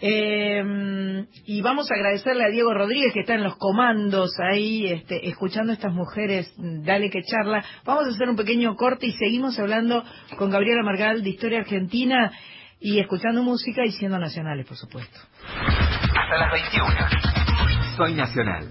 Eh, 0.00 1.26
y 1.46 1.60
vamos 1.60 1.90
a 1.90 1.94
agradecerle 1.94 2.44
a 2.44 2.48
Diego 2.48 2.72
Rodríguez 2.72 3.12
que 3.12 3.20
está 3.20 3.34
en 3.34 3.44
los 3.44 3.56
comandos 3.56 4.30
ahí, 4.40 4.86
este, 4.86 5.28
escuchando 5.28 5.72
a 5.72 5.74
estas 5.74 5.92
mujeres. 5.92 6.52
Dale 6.56 7.10
que 7.10 7.22
charla. 7.22 7.62
Vamos 7.84 8.06
a 8.06 8.14
hacer 8.14 8.28
un 8.30 8.36
pequeño 8.36 8.76
corte 8.76 9.06
y 9.06 9.12
seguimos 9.12 9.58
hablando 9.58 10.02
con 10.38 10.50
Gabriela 10.50 10.82
Margal 10.82 11.22
de 11.22 11.30
historia 11.30 11.60
argentina 11.60 12.32
y 12.80 12.98
escuchando 12.98 13.42
música 13.42 13.84
y 13.84 13.92
siendo 13.92 14.18
nacionales, 14.18 14.66
por 14.66 14.76
supuesto. 14.76 15.18
Hasta 15.46 16.38
las 16.38 16.52
21. 16.52 17.53
Soy 17.96 18.14
Nacional. 18.14 18.68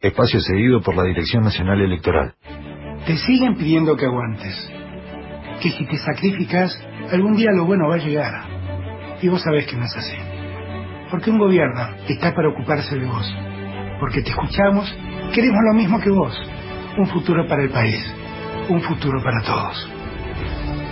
Espacio 0.00 0.38
cedido 0.40 0.82
por 0.82 0.94
la 0.94 1.04
Dirección 1.04 1.42
Nacional 1.42 1.80
Electoral. 1.80 2.34
Te 3.06 3.16
siguen 3.16 3.56
pidiendo 3.56 3.96
que 3.96 4.04
aguantes. 4.04 4.54
Que 5.62 5.70
si 5.70 5.86
te 5.86 5.96
sacrificas, 5.96 6.78
algún 7.10 7.36
día 7.36 7.50
lo 7.56 7.64
bueno 7.64 7.88
va 7.88 7.94
a 7.94 7.98
llegar. 7.98 8.44
Y 9.22 9.28
vos 9.28 9.40
sabés 9.40 9.66
que 9.66 9.76
no 9.76 9.84
es 9.86 9.96
así. 9.96 10.16
Porque 11.10 11.30
un 11.30 11.38
gobierno 11.38 11.88
está 12.06 12.34
para 12.34 12.50
ocuparse 12.50 12.96
de 12.96 13.06
vos. 13.06 13.34
Porque 13.98 14.20
te 14.22 14.30
escuchamos, 14.30 14.94
queremos 15.32 15.60
lo 15.70 15.74
mismo 15.74 15.98
que 15.98 16.10
vos. 16.10 16.38
Un 16.98 17.06
futuro 17.06 17.46
para 17.48 17.62
el 17.62 17.70
país. 17.70 18.04
Un 18.68 18.82
futuro 18.82 19.22
para 19.22 19.40
todos. 19.42 19.99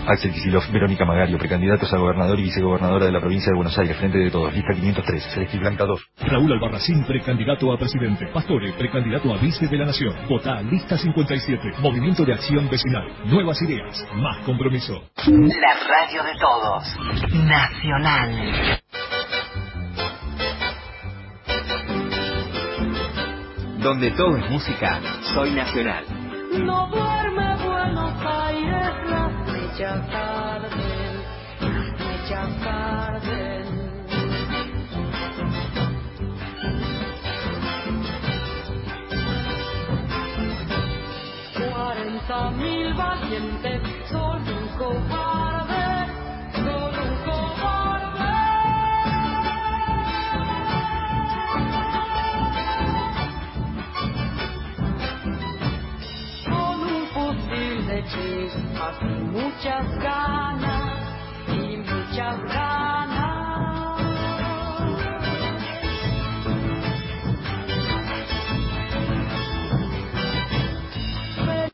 Axel 0.08 0.32
Kicillof, 0.32 0.70
Verónica 0.72 1.04
Magario, 1.04 1.38
precandidatos 1.38 1.92
a 1.92 1.98
gobernador 1.98 2.40
y 2.40 2.44
vicegobernadora 2.44 3.04
de 3.04 3.12
la 3.12 3.20
provincia 3.20 3.52
de 3.52 3.56
Buenos 3.56 3.76
Aires, 3.78 3.94
Frente 3.98 4.16
de 4.16 4.30
Todos, 4.30 4.54
lista 4.54 4.72
503, 4.72 5.22
Celeste 5.34 5.58
Blanca 5.58 5.84
2. 5.84 6.00
Raúl 6.20 6.50
Albarracín, 6.50 7.04
precandidato 7.04 7.70
a 7.70 7.78
presidente. 7.78 8.26
Pastore, 8.32 8.72
precandidato 8.72 9.34
a 9.34 9.36
vice 9.36 9.66
de 9.66 9.76
la 9.76 9.84
Nación. 9.84 10.14
Vota 10.26 10.62
Lista 10.62 10.96
57. 10.96 11.74
Movimiento 11.80 12.24
de 12.24 12.32
Acción 12.32 12.70
Vecinal. 12.70 13.06
Nuevas 13.26 13.60
ideas. 13.60 14.02
Más 14.14 14.38
compromiso. 14.46 14.94
La 15.26 15.74
radio 15.86 16.22
de 16.22 16.38
todos. 16.40 16.84
Nacional. 17.44 18.80
Donde 23.82 24.10
todo 24.12 24.38
es 24.38 24.50
música, 24.50 25.00
soy 25.34 25.50
Nacional. 25.52 26.04
No 26.52 26.88
duerme 26.88 27.56
Buenos 27.64 28.14
Aires, 28.26 28.92
Cuarenta 41.54 42.50
mil 42.50 42.94
valientes 42.94 43.80
cobarde, 44.76 45.27
muchas 59.68 59.98
ganas, 59.98 60.98
y 61.48 61.76
muchas 61.76 62.42
ganas. 62.44 64.00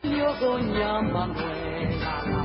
Peleó 0.03 0.35
doña 0.41 1.03
Manuela, 1.03 2.23
la 2.27 2.43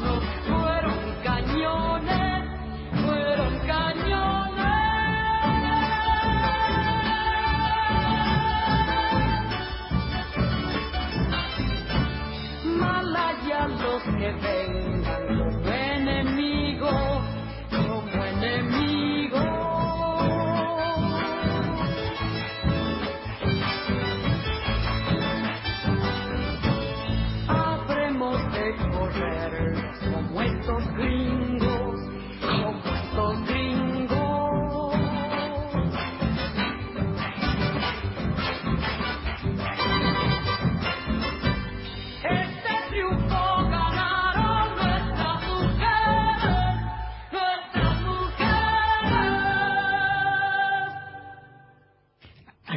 sus 0.00 0.37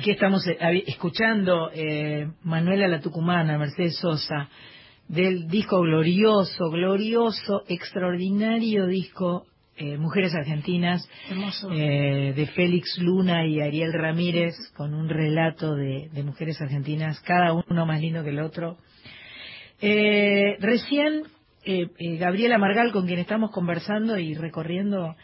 Aquí 0.02 0.10
estamos 0.10 0.48
eh, 0.48 0.58
escuchando 0.88 1.70
eh, 1.72 2.28
Manuela 2.42 2.88
la 2.88 3.02
Tucumana, 3.02 3.60
Mercedes 3.60 4.00
Sosa, 4.00 4.50
del 5.08 5.48
disco 5.48 5.80
glorioso, 5.80 6.72
glorioso, 6.72 7.62
extraordinario 7.68 8.88
disco 8.88 9.46
eh, 9.78 10.00
Mujeres 10.00 10.34
Argentinas 10.34 11.08
eh, 11.72 12.34
de 12.36 12.48
Félix 12.48 12.98
Luna 12.98 13.46
y 13.46 13.62
Ariel 13.62 13.94
Ramírez 13.94 14.56
con 14.76 14.96
un 14.96 15.08
relato 15.08 15.76
de, 15.76 16.10
de 16.12 16.24
mujeres 16.24 16.60
argentinas, 16.60 17.20
cada 17.20 17.54
uno 17.54 17.86
más 17.86 18.02
lindo 18.02 18.24
que 18.24 18.32
el 18.32 18.40
otro. 18.40 18.78
Recién 19.80 21.26
Gabriela 22.18 22.58
Margal, 22.58 22.92
con 22.92 23.06
quien 23.06 23.20
estamos 23.20 23.52
conversando 23.52 24.18
y 24.18 24.34
recorriendo, 24.34 25.16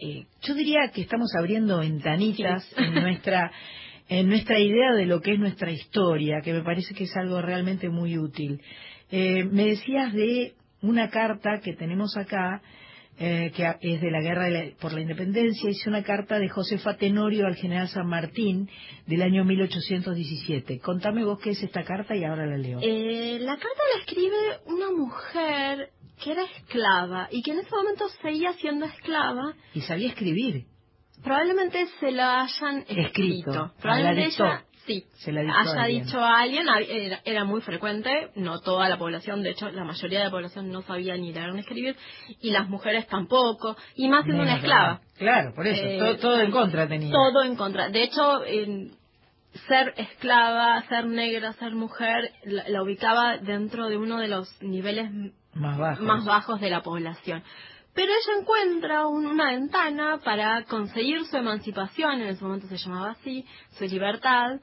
eh, 0.00 0.26
yo 0.42 0.54
diría 0.54 0.90
que 0.94 1.02
estamos 1.02 1.30
abriendo 1.38 1.78
ventanitas 1.78 2.66
en 2.76 2.94
nuestra 2.94 3.50
en 4.08 4.28
nuestra 4.28 4.58
idea 4.60 4.92
de 4.92 5.04
lo 5.06 5.20
que 5.20 5.32
es 5.32 5.38
nuestra 5.40 5.70
historia, 5.72 6.40
que 6.40 6.52
me 6.52 6.62
parece 6.62 6.94
que 6.94 7.04
es 7.04 7.16
algo 7.16 7.42
realmente 7.42 7.88
muy 7.88 8.16
útil. 8.18 8.60
Eh, 9.10 9.44
me 9.44 9.66
decías 9.66 10.12
de 10.12 10.54
una 10.82 11.10
carta 11.10 11.60
que 11.60 11.72
tenemos 11.72 12.16
acá, 12.16 12.62
eh, 13.18 13.50
que 13.56 13.64
es 13.80 14.00
de 14.00 14.10
la 14.12 14.20
guerra 14.20 14.44
de 14.44 14.50
la- 14.50 14.76
por 14.80 14.92
la 14.92 15.00
independencia, 15.00 15.70
es 15.70 15.84
una 15.88 16.02
carta 16.04 16.38
de 16.38 16.48
Josefa 16.48 16.96
Tenorio 16.98 17.46
al 17.46 17.56
general 17.56 17.88
San 17.88 18.06
Martín 18.06 18.68
del 19.06 19.22
año 19.22 19.44
1817. 19.44 20.78
Contame 20.78 21.24
vos 21.24 21.40
qué 21.40 21.50
es 21.50 21.62
esta 21.62 21.82
carta 21.82 22.14
y 22.14 22.22
ahora 22.24 22.46
la 22.46 22.58
leo. 22.58 22.78
Eh, 22.82 23.38
la 23.40 23.54
carta 23.56 23.80
la 23.94 24.00
escribe 24.02 24.36
una 24.66 24.90
mujer 24.90 25.88
que 26.22 26.32
era 26.32 26.42
esclava 26.44 27.28
y 27.30 27.42
que 27.42 27.52
en 27.52 27.60
ese 27.60 27.70
momento 27.74 28.08
seguía 28.22 28.52
siendo 28.54 28.86
esclava. 28.86 29.54
Y 29.74 29.80
sabía 29.82 30.08
escribir. 30.08 30.64
Probablemente 31.22 31.86
se 32.00 32.12
la 32.12 32.42
hayan 32.42 32.78
escrito. 32.80 33.00
Escrito. 33.06 33.72
Probablemente 33.80 34.26
ella, 34.26 34.64
sí, 34.86 35.04
Se 35.14 35.32
la 35.32 35.40
a 35.40 35.60
haya 35.60 35.84
dicho 35.86 36.20
a 36.20 36.40
alguien. 36.40 36.66
Era, 36.88 37.20
era 37.24 37.44
muy 37.44 37.60
frecuente, 37.62 38.30
no 38.36 38.60
toda 38.60 38.88
la 38.88 38.98
población, 38.98 39.42
de 39.42 39.50
hecho 39.50 39.70
la 39.70 39.84
mayoría 39.84 40.20
de 40.20 40.24
la 40.26 40.30
población 40.30 40.70
no 40.70 40.82
sabía 40.82 41.16
ni 41.16 41.32
leer 41.32 41.52
ni 41.52 41.60
escribir, 41.60 41.96
y 42.40 42.50
las 42.50 42.68
mujeres 42.68 43.06
tampoco, 43.08 43.76
y 43.94 44.08
más 44.08 44.24
siendo 44.24 44.42
una 44.42 44.56
esclava. 44.56 45.00
Claro, 45.16 45.54
por 45.54 45.66
eso, 45.66 45.82
Eh, 45.82 45.98
todo, 45.98 46.16
todo 46.18 46.40
en 46.40 46.50
contra 46.50 46.86
tenía. 46.86 47.12
Todo 47.12 47.42
en 47.44 47.56
contra. 47.56 47.88
De 47.88 48.02
hecho, 48.04 48.42
ser 49.68 49.94
esclava, 49.96 50.82
ser 50.88 51.06
negra, 51.06 51.54
ser 51.54 51.74
mujer, 51.74 52.30
la, 52.44 52.68
la 52.68 52.82
ubicaba 52.82 53.38
dentro 53.38 53.88
de 53.88 53.96
uno 53.96 54.18
de 54.18 54.28
los 54.28 54.62
niveles 54.62 55.10
Más 55.56 55.78
bajo. 55.78 56.02
más 56.02 56.24
bajos 56.24 56.60
de 56.60 56.70
la 56.70 56.82
población. 56.82 57.42
Pero 57.94 58.12
ella 58.12 58.40
encuentra 58.40 59.06
un- 59.06 59.26
una 59.26 59.52
ventana 59.52 60.18
para 60.22 60.64
conseguir 60.64 61.24
su 61.24 61.36
emancipación, 61.36 62.20
en 62.20 62.28
ese 62.28 62.44
momento 62.44 62.66
se 62.68 62.76
llamaba 62.76 63.12
así, 63.12 63.44
su 63.78 63.84
libertad, 63.84 64.60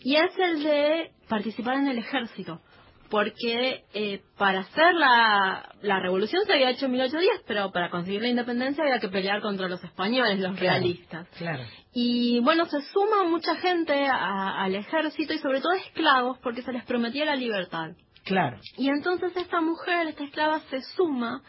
y 0.00 0.16
es 0.16 0.36
el 0.38 0.62
de 0.64 1.10
participar 1.28 1.76
en 1.76 1.86
el 1.88 1.98
ejército. 1.98 2.60
Porque 3.08 3.84
eh, 3.92 4.22
para 4.38 4.60
hacer 4.60 4.94
la, 4.94 5.68
la 5.82 6.00
revolución 6.00 6.42
se 6.46 6.54
había 6.54 6.70
hecho 6.70 6.86
en 6.86 6.92
1810, 6.92 7.42
pero 7.46 7.70
para 7.70 7.90
conseguir 7.90 8.22
la 8.22 8.28
independencia 8.28 8.82
había 8.82 9.00
que 9.00 9.10
pelear 9.10 9.42
contra 9.42 9.68
los 9.68 9.84
españoles, 9.84 10.40
los 10.40 10.56
Claro, 10.58 10.78
realistas. 10.80 11.28
Claro. 11.36 11.62
Y 11.92 12.40
bueno, 12.40 12.64
se 12.64 12.80
suma 12.92 13.24
mucha 13.24 13.54
gente 13.56 14.06
a- 14.06 14.62
al 14.64 14.74
ejército 14.74 15.34
y 15.34 15.38
sobre 15.38 15.60
todo 15.60 15.72
esclavos 15.74 16.38
porque 16.38 16.62
se 16.62 16.72
les 16.72 16.84
prometía 16.84 17.26
la 17.26 17.36
libertad. 17.36 17.90
Claro. 18.24 18.58
Y 18.76 18.88
entonces 18.88 19.36
esta 19.36 19.60
mujer, 19.60 20.08
esta 20.08 20.24
esclava, 20.24 20.60
se 20.70 20.80
suma 20.96 21.42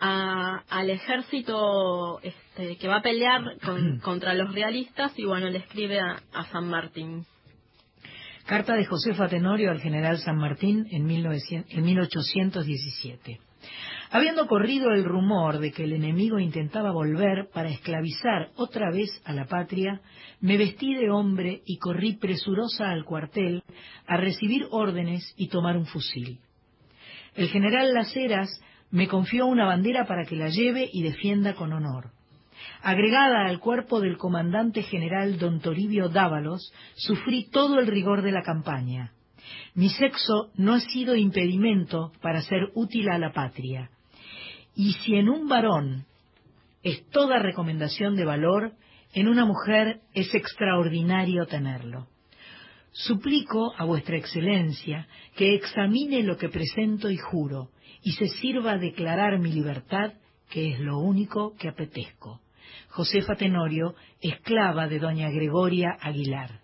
a- 0.00 0.62
al 0.68 0.90
ejército 0.90 2.20
este, 2.22 2.76
que 2.78 2.88
va 2.88 2.96
a 2.96 3.02
pelear 3.02 3.42
con- 3.64 3.98
contra 4.02 4.34
los 4.34 4.52
realistas 4.54 5.12
y 5.18 5.24
bueno, 5.24 5.48
le 5.50 5.58
escribe 5.58 6.00
a, 6.00 6.20
a 6.32 6.44
San 6.46 6.68
Martín. 6.68 7.26
Carta 8.46 8.74
de 8.74 8.84
Josefa 8.86 9.28
Tenorio 9.28 9.70
al 9.70 9.80
general 9.80 10.18
San 10.18 10.36
Martín 10.36 10.86
en, 10.90 11.04
1900 11.06 11.70
en 11.72 11.84
1817. 11.84 13.40
Habiendo 14.12 14.48
corrido 14.48 14.90
el 14.90 15.04
rumor 15.04 15.60
de 15.60 15.70
que 15.70 15.84
el 15.84 15.92
enemigo 15.92 16.40
intentaba 16.40 16.90
volver 16.90 17.48
para 17.54 17.70
esclavizar 17.70 18.50
otra 18.56 18.90
vez 18.90 19.08
a 19.24 19.32
la 19.32 19.44
patria, 19.44 20.00
me 20.40 20.56
vestí 20.56 20.94
de 20.96 21.10
hombre 21.10 21.62
y 21.64 21.78
corrí 21.78 22.14
presurosa 22.14 22.90
al 22.90 23.04
cuartel 23.04 23.62
a 24.08 24.16
recibir 24.16 24.66
órdenes 24.72 25.32
y 25.36 25.46
tomar 25.46 25.76
un 25.76 25.86
fusil. 25.86 26.40
El 27.36 27.50
general 27.50 27.94
Las 27.94 28.16
Heras 28.16 28.60
me 28.90 29.06
confió 29.06 29.46
una 29.46 29.66
bandera 29.66 30.06
para 30.06 30.24
que 30.24 30.34
la 30.34 30.48
lleve 30.48 30.90
y 30.92 31.04
defienda 31.04 31.54
con 31.54 31.72
honor. 31.72 32.10
Agregada 32.82 33.46
al 33.46 33.60
cuerpo 33.60 34.00
del 34.00 34.16
comandante 34.16 34.82
general 34.82 35.38
don 35.38 35.60
Toribio 35.60 36.08
Dávalos, 36.08 36.72
sufrí 36.96 37.48
todo 37.48 37.78
el 37.78 37.86
rigor 37.86 38.22
de 38.22 38.32
la 38.32 38.42
campaña. 38.42 39.12
Mi 39.74 39.88
sexo 39.88 40.50
no 40.56 40.74
ha 40.74 40.80
sido 40.80 41.14
impedimento 41.14 42.10
para 42.20 42.42
ser 42.42 42.70
útil 42.74 43.08
a 43.08 43.18
la 43.18 43.32
patria. 43.32 43.88
Y 44.74 44.92
si 44.94 45.16
en 45.16 45.28
un 45.28 45.48
varón 45.48 46.06
es 46.82 47.08
toda 47.10 47.38
recomendación 47.38 48.16
de 48.16 48.24
valor, 48.24 48.72
en 49.12 49.28
una 49.28 49.44
mujer 49.44 50.00
es 50.14 50.34
extraordinario 50.34 51.46
tenerlo. 51.46 52.06
Suplico 52.92 53.72
a 53.76 53.84
vuestra 53.84 54.16
excelencia 54.16 55.06
que 55.36 55.54
examine 55.54 56.22
lo 56.22 56.36
que 56.36 56.48
presento 56.48 57.10
y 57.10 57.16
juro, 57.16 57.70
y 58.02 58.12
se 58.12 58.28
sirva 58.28 58.72
a 58.72 58.78
declarar 58.78 59.38
mi 59.38 59.52
libertad, 59.52 60.14
que 60.48 60.72
es 60.72 60.80
lo 60.80 60.98
único 60.98 61.54
que 61.56 61.68
apetezco. 61.68 62.40
Josefa 62.88 63.36
Tenorio, 63.36 63.94
esclava 64.20 64.88
de 64.88 64.98
doña 64.98 65.30
Gregoria 65.30 65.96
Aguilar. 66.00 66.59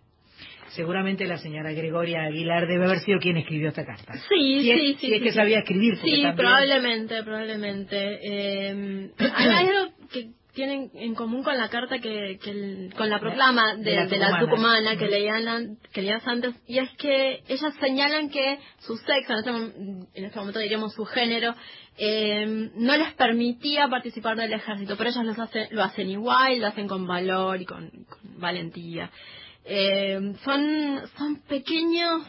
Seguramente 0.70 1.24
la 1.26 1.38
señora 1.38 1.72
Gregoria 1.72 2.22
Aguilar 2.24 2.66
debe 2.66 2.84
haber 2.86 3.00
sido 3.00 3.18
quien 3.18 3.36
escribió 3.36 3.68
esta 3.68 3.84
carta. 3.84 4.14
Sí, 4.28 4.62
Si 4.62 4.70
es- 4.70 4.78
sí, 4.80 4.86
sí. 4.94 5.06
si 5.06 5.12
es 5.12 5.18
sí, 5.18 5.24
que 5.24 5.30
sí. 5.30 5.36
sabía 5.36 5.58
escribir. 5.60 5.96
Sí, 5.96 6.10
también- 6.10 6.36
probablemente, 6.36 7.22
probablemente. 7.22 8.18
Eh, 8.22 9.10
hay 9.34 9.48
algo 9.68 9.92
que 10.12 10.30
tienen 10.54 10.90
en 10.94 11.14
común 11.14 11.42
con 11.42 11.58
la 11.58 11.68
carta 11.68 11.98
que, 11.98 12.38
que 12.42 12.50
el- 12.50 12.94
con 12.96 13.10
la 13.10 13.20
proclama 13.20 13.76
de, 13.76 13.84
De 13.90 13.94
la 13.96 14.06
de 14.06 14.16
la 14.18 14.38
tucumana. 14.40 14.96
que 14.96 15.06
leían 15.06 15.46
an- 15.48 15.76
que 15.92 16.00
leías 16.00 16.26
antes 16.26 16.54
y 16.66 16.78
es 16.78 16.88
que 16.96 17.42
ellas 17.46 17.74
señalan 17.78 18.30
que 18.30 18.58
su 18.78 18.96
sexo 18.96 19.34
en 19.34 19.38
este, 19.38 19.50
en 20.18 20.24
este 20.24 20.38
momento 20.38 20.58
diríamos 20.58 20.94
su 20.94 21.04
género 21.04 21.54
eh, 21.98 22.70
no 22.74 22.96
les 22.96 23.12
permitía 23.14 23.88
participar 23.88 24.36
del 24.38 24.52
ejército 24.54 24.96
pero 24.96 25.10
ellas 25.10 25.26
los 25.26 25.38
hace- 25.38 25.68
lo 25.72 25.82
hacen 25.82 26.08
igual 26.08 26.58
lo 26.58 26.68
hacen 26.68 26.88
con 26.88 27.06
valor 27.06 27.60
y 27.60 27.66
con, 27.66 27.90
con 27.90 28.40
valentía 28.40 29.10
eh, 29.68 30.34
son 30.44 31.02
son 31.18 31.42
pequeños 31.42 32.22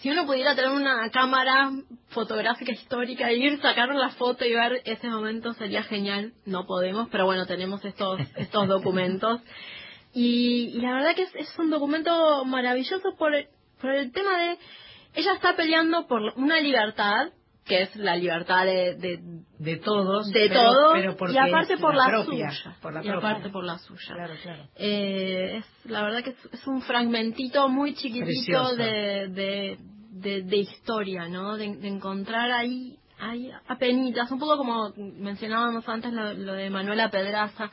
si 0.00 0.10
uno 0.10 0.24
pudiera 0.24 0.54
tener 0.54 0.70
una 0.70 1.10
cámara 1.10 1.70
fotográfica 2.08 2.72
histórica 2.72 3.28
e 3.30 3.36
ir 3.36 3.60
sacar 3.60 3.94
la 3.94 4.10
foto 4.10 4.44
y 4.44 4.54
ver 4.54 4.82
ese 4.84 5.08
momento 5.08 5.52
sería 5.54 5.82
genial. 5.82 6.32
No 6.44 6.66
podemos 6.66 7.08
pero 7.10 7.26
bueno 7.26 7.46
tenemos 7.46 7.84
estos 7.84 8.20
estos 8.36 8.68
documentos. 8.76 9.40
Y, 10.14 10.72
y 10.74 10.80
la 10.80 10.94
verdad 10.94 11.14
que 11.14 11.22
es, 11.22 11.34
es 11.34 11.58
un 11.58 11.70
documento 11.70 12.44
maravilloso 12.44 13.16
por 13.18 13.34
el, 13.34 13.48
por 13.80 13.90
el 13.90 14.12
tema 14.12 14.38
de 14.38 14.58
ella 15.14 15.32
está 15.32 15.56
peleando 15.56 16.06
por 16.06 16.22
una 16.36 16.60
libertad 16.60 17.32
que 17.66 17.82
es 17.82 17.96
la 17.96 18.14
libertad 18.16 18.64
de, 18.64 18.94
de, 18.94 19.18
de 19.58 19.76
todos, 19.78 20.30
de 20.30 20.48
pero- 20.48 20.60
todos 20.72 20.92
pero 20.94 21.16
porque 21.16 21.34
y 21.34 21.38
aparte 21.38 21.76
por 21.78 21.94
la 21.94 22.04
la, 22.04 22.10
propia, 22.22 22.50
suya 22.52 22.76
por 22.80 22.92
la 22.94 23.00
y 23.04 23.08
propia. 23.08 23.28
aparte 23.30 23.48
por 23.50 23.64
la 23.64 23.78
suya 23.78 24.14
Claro, 24.14 24.34
claro. 24.42 24.62
eh, 24.76 25.56
es 25.58 25.90
la 25.90 26.02
verdad 26.02 26.22
que 26.22 26.30
es, 26.30 26.48
es 26.52 26.66
un 26.66 26.80
fragmentito 26.82 27.68
muy 27.68 27.94
chiquitito 27.94 28.74
de, 28.76 29.28
de, 29.28 29.78
de, 30.12 30.42
de 30.42 30.56
historia, 30.56 31.28
¿no? 31.28 31.56
De, 31.56 31.76
de 31.76 31.88
encontrar 31.88 32.50
ahí, 32.52 32.96
ahí 33.18 33.50
apenitas, 33.66 34.30
un 34.30 34.38
poco 34.38 34.56
como 34.58 34.92
mencionábamos 34.96 35.88
antes 35.88 36.12
lo, 36.12 36.32
lo 36.34 36.52
de 36.52 36.70
Manuela 36.70 37.10
Pedraza, 37.10 37.70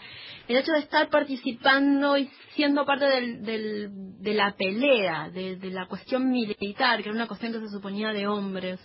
el 0.48 0.58
hecho 0.58 0.72
de 0.72 0.80
estar 0.80 1.10
participando 1.10 2.18
y 2.18 2.30
siendo 2.56 2.84
parte 2.86 3.06
del, 3.06 3.44
del, 3.44 3.90
de 4.22 4.34
la 4.34 4.56
pelea, 4.58 5.30
de, 5.30 5.56
de 5.58 5.70
la 5.70 5.86
cuestión 5.88 6.30
militar, 6.32 6.98
que 7.04 7.10
era 7.10 7.16
una 7.16 7.28
cuestión 7.28 7.52
que 7.54 7.60
se 7.60 7.70
suponía 7.70 8.12
de 8.12 8.26
hombres, 8.28 8.80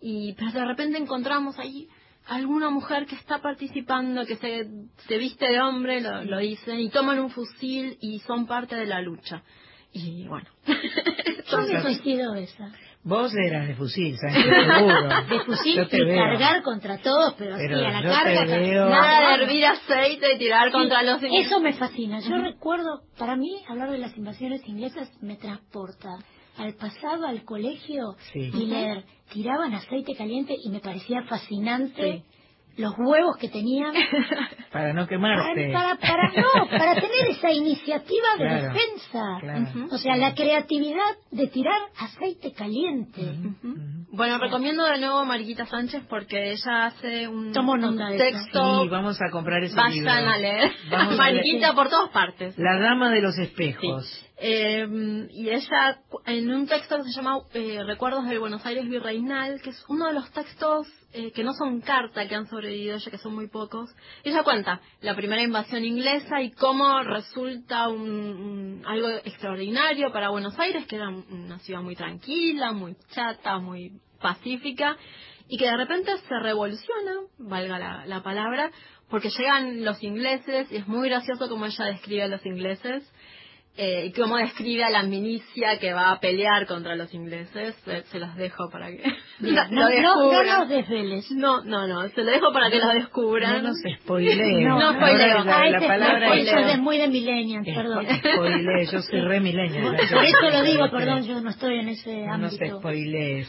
y 0.00 0.34
pero 0.34 0.52
de 0.52 0.64
repente 0.64 0.98
encontramos 0.98 1.58
ahí 1.58 1.88
alguna 2.26 2.70
mujer 2.70 3.06
que 3.06 3.14
está 3.14 3.38
participando, 3.40 4.26
que 4.26 4.36
se, 4.36 4.66
se 5.06 5.18
viste 5.18 5.46
de 5.48 5.60
hombre, 5.60 6.00
lo, 6.00 6.24
lo 6.24 6.38
dicen, 6.38 6.80
y 6.80 6.88
toman 6.90 7.20
un 7.20 7.30
fusil 7.30 7.96
y 8.00 8.18
son 8.20 8.46
parte 8.46 8.74
de 8.74 8.86
la 8.86 9.00
lucha. 9.00 9.42
Y 9.92 10.26
bueno. 10.26 10.46
Yo 10.66 11.58
hubiese 11.64 12.02
sido 12.02 12.34
esa. 12.34 12.70
Vos 13.04 13.32
eras 13.36 13.68
de 13.68 13.76
fusil, 13.76 14.16
¿sabes? 14.18 14.44
Seguro. 14.76 15.08
De 15.30 15.40
fusil 15.44 15.88
y 15.92 16.04
veo. 16.04 16.16
cargar 16.18 16.62
contra 16.62 16.98
todos, 16.98 17.34
pero, 17.38 17.56
Pero 17.56 17.78
sí, 17.78 17.84
a 17.84 17.90
la 17.92 18.02
carga. 18.02 18.44
veo- 18.44 18.88
Nada 18.90 19.28
de 19.36 19.42
hervir 19.44 19.64
aceite 19.64 20.34
y 20.34 20.38
tirar 20.38 20.72
contra 20.72 21.04
los 21.04 21.22
Eso 21.22 21.60
me 21.60 21.72
fascina. 21.74 22.18
Yo 22.18 22.36
recuerdo, 22.38 23.02
para 23.16 23.36
mí, 23.36 23.62
hablar 23.68 23.92
de 23.92 23.98
las 23.98 24.16
invasiones 24.16 24.66
inglesas 24.66 25.08
me 25.22 25.36
transporta 25.36 26.08
al 26.58 26.74
pasado, 26.74 27.26
al 27.26 27.44
colegio 27.44 28.16
Sí. 28.32 28.50
y 28.52 28.66
leer. 28.66 29.04
Tiraban 29.32 29.74
aceite 29.74 30.14
caliente 30.14 30.54
y 30.62 30.70
me 30.70 30.80
parecía 30.80 31.22
fascinante 31.24 32.22
los 32.76 32.92
huevos 32.98 33.38
que 33.38 33.48
tenían 33.48 33.94
Para 34.72 34.92
no 34.92 35.06
para, 35.06 35.08
quemarte. 35.08 35.72
para, 35.72 35.96
para- 35.96 36.32
no, 36.36 36.68
para 36.68 36.94
tener 36.94 37.30
esa 37.30 37.50
iniciativa 37.50 38.26
de 38.38 38.44
Claro, 38.44 38.62
defensa. 38.74 39.38
claro. 39.40 39.86
O 39.90 39.96
sea, 39.98 40.16
la 40.16 40.34
creatividad 40.34 41.00
de 41.30 41.46
tirar 41.48 41.78
aceite 41.98 42.52
caliente. 42.52 43.22
Bueno, 44.12 44.38
recomiendo 44.38 44.84
de 44.84 44.98
nuevo 44.98 45.18
a 45.20 45.24
Mariquita 45.24 45.64
Sánchez 45.66 46.02
porque 46.08 46.50
ella 46.52 46.86
hace 46.86 47.26
un, 47.28 47.52
Tomo 47.52 47.76
nota 47.78 48.10
un 48.10 48.10
de 48.10 48.16
eso. 48.16 48.38
texto. 48.38 48.82
Sí, 48.82 48.88
vamos 48.90 49.18
a 49.22 49.30
comprar 49.30 49.64
ese 49.64 49.74
Vayan 49.74 49.92
libro. 49.94 50.10
a 50.12 50.36
leer. 50.36 50.70
Vamos 50.90 51.18
a 51.18 51.30
leer. 51.30 51.34
Mariquita 51.42 51.72
por 51.74 51.88
todas 51.88 52.10
partes. 52.10 52.58
La 52.58 52.78
dama 52.78 53.10
de 53.10 53.22
los 53.22 53.38
espejos. 53.38 54.25
Eh, 54.38 55.28
y 55.30 55.48
ella, 55.48 56.00
en 56.26 56.52
un 56.52 56.66
texto 56.66 56.96
que 56.98 57.04
se 57.04 57.12
llama 57.12 57.38
eh, 57.54 57.82
Recuerdos 57.86 58.26
del 58.28 58.38
Buenos 58.38 58.64
Aires 58.66 58.86
Virreinal, 58.88 59.62
que 59.62 59.70
es 59.70 59.84
uno 59.88 60.08
de 60.08 60.12
los 60.12 60.30
textos 60.32 60.86
eh, 61.14 61.32
que 61.32 61.42
no 61.42 61.54
son 61.54 61.80
carta, 61.80 62.28
que 62.28 62.34
han 62.34 62.46
sobrevivido, 62.46 62.98
ya 62.98 63.10
que 63.10 63.16
son 63.16 63.34
muy 63.34 63.48
pocos, 63.48 63.88
ella 64.24 64.42
cuenta 64.42 64.80
la 65.00 65.14
primera 65.16 65.40
invasión 65.42 65.84
inglesa 65.84 66.42
y 66.42 66.50
cómo 66.50 67.02
resulta 67.02 67.88
un- 67.88 68.82
algo 68.86 69.08
extraordinario 69.24 70.12
para 70.12 70.28
Buenos 70.28 70.58
Aires, 70.58 70.86
que 70.86 70.96
era 70.96 71.08
una 71.08 71.58
ciudad 71.60 71.80
muy 71.80 71.96
tranquila, 71.96 72.72
muy 72.72 72.94
chata, 73.14 73.58
muy 73.58 73.92
pacífica, 74.20 74.98
y 75.48 75.56
que 75.56 75.64
de 75.64 75.76
repente 75.78 76.14
se 76.28 76.38
revoluciona, 76.40 77.12
valga 77.38 77.78
la, 77.78 78.04
la 78.06 78.22
palabra, 78.22 78.70
porque 79.08 79.30
llegan 79.30 79.84
los 79.84 80.02
ingleses, 80.02 80.70
y 80.72 80.76
es 80.76 80.88
muy 80.88 81.08
gracioso 81.08 81.48
como 81.48 81.64
ella 81.64 81.84
describe 81.86 82.24
a 82.24 82.28
los 82.28 82.44
ingleses, 82.44 83.10
eh, 83.76 84.06
y 84.06 84.12
cómo 84.12 84.36
describe 84.38 84.84
a 84.84 84.90
la 84.90 85.02
milicia 85.02 85.78
que 85.78 85.92
va 85.92 86.10
a 86.12 86.20
pelear 86.20 86.66
contra 86.66 86.96
los 86.96 87.12
ingleses. 87.12 87.74
Se, 87.84 88.02
se 88.04 88.18
los 88.18 88.34
dejo 88.36 88.70
para 88.70 88.88
que 88.90 89.02
no, 89.40 89.68
no, 89.70 90.32
no 90.32 90.42
nos 90.44 90.68
desveles. 90.68 91.30
No, 91.32 91.62
no, 91.64 91.86
no, 91.86 92.08
se 92.08 92.22
lo 92.24 92.30
dejo 92.30 92.52
para 92.52 92.70
que 92.70 92.78
lo 92.78 92.88
descubran. 92.88 93.62
No 93.62 93.68
nos 93.68 93.76
spoilee. 94.02 94.64
No, 94.66 94.78
no 94.80 94.94
spoileo. 94.94 95.44
La, 95.44 95.80
palabra 95.80 96.28
no, 96.28 96.34
es 96.34 96.48
eso 96.48 96.58
es 96.58 96.78
muy 96.78 96.98
de 96.98 97.08
millennials, 97.08 97.66
perdón. 97.66 98.06
spoilee. 98.06 98.86
Yo 98.90 99.02
soy 99.02 99.20
re 99.20 99.40
millennial. 99.40 99.96
Por 99.96 100.24
eso 100.24 100.50
lo 100.50 100.62
digo, 100.62 100.90
perdón, 100.90 101.22
yo 101.26 101.40
no 101.40 101.50
estoy 101.50 101.78
en 101.80 101.88
ese 101.90 102.26
No 102.26 102.34
ámbito. 102.34 102.78
spoilees. 102.78 103.48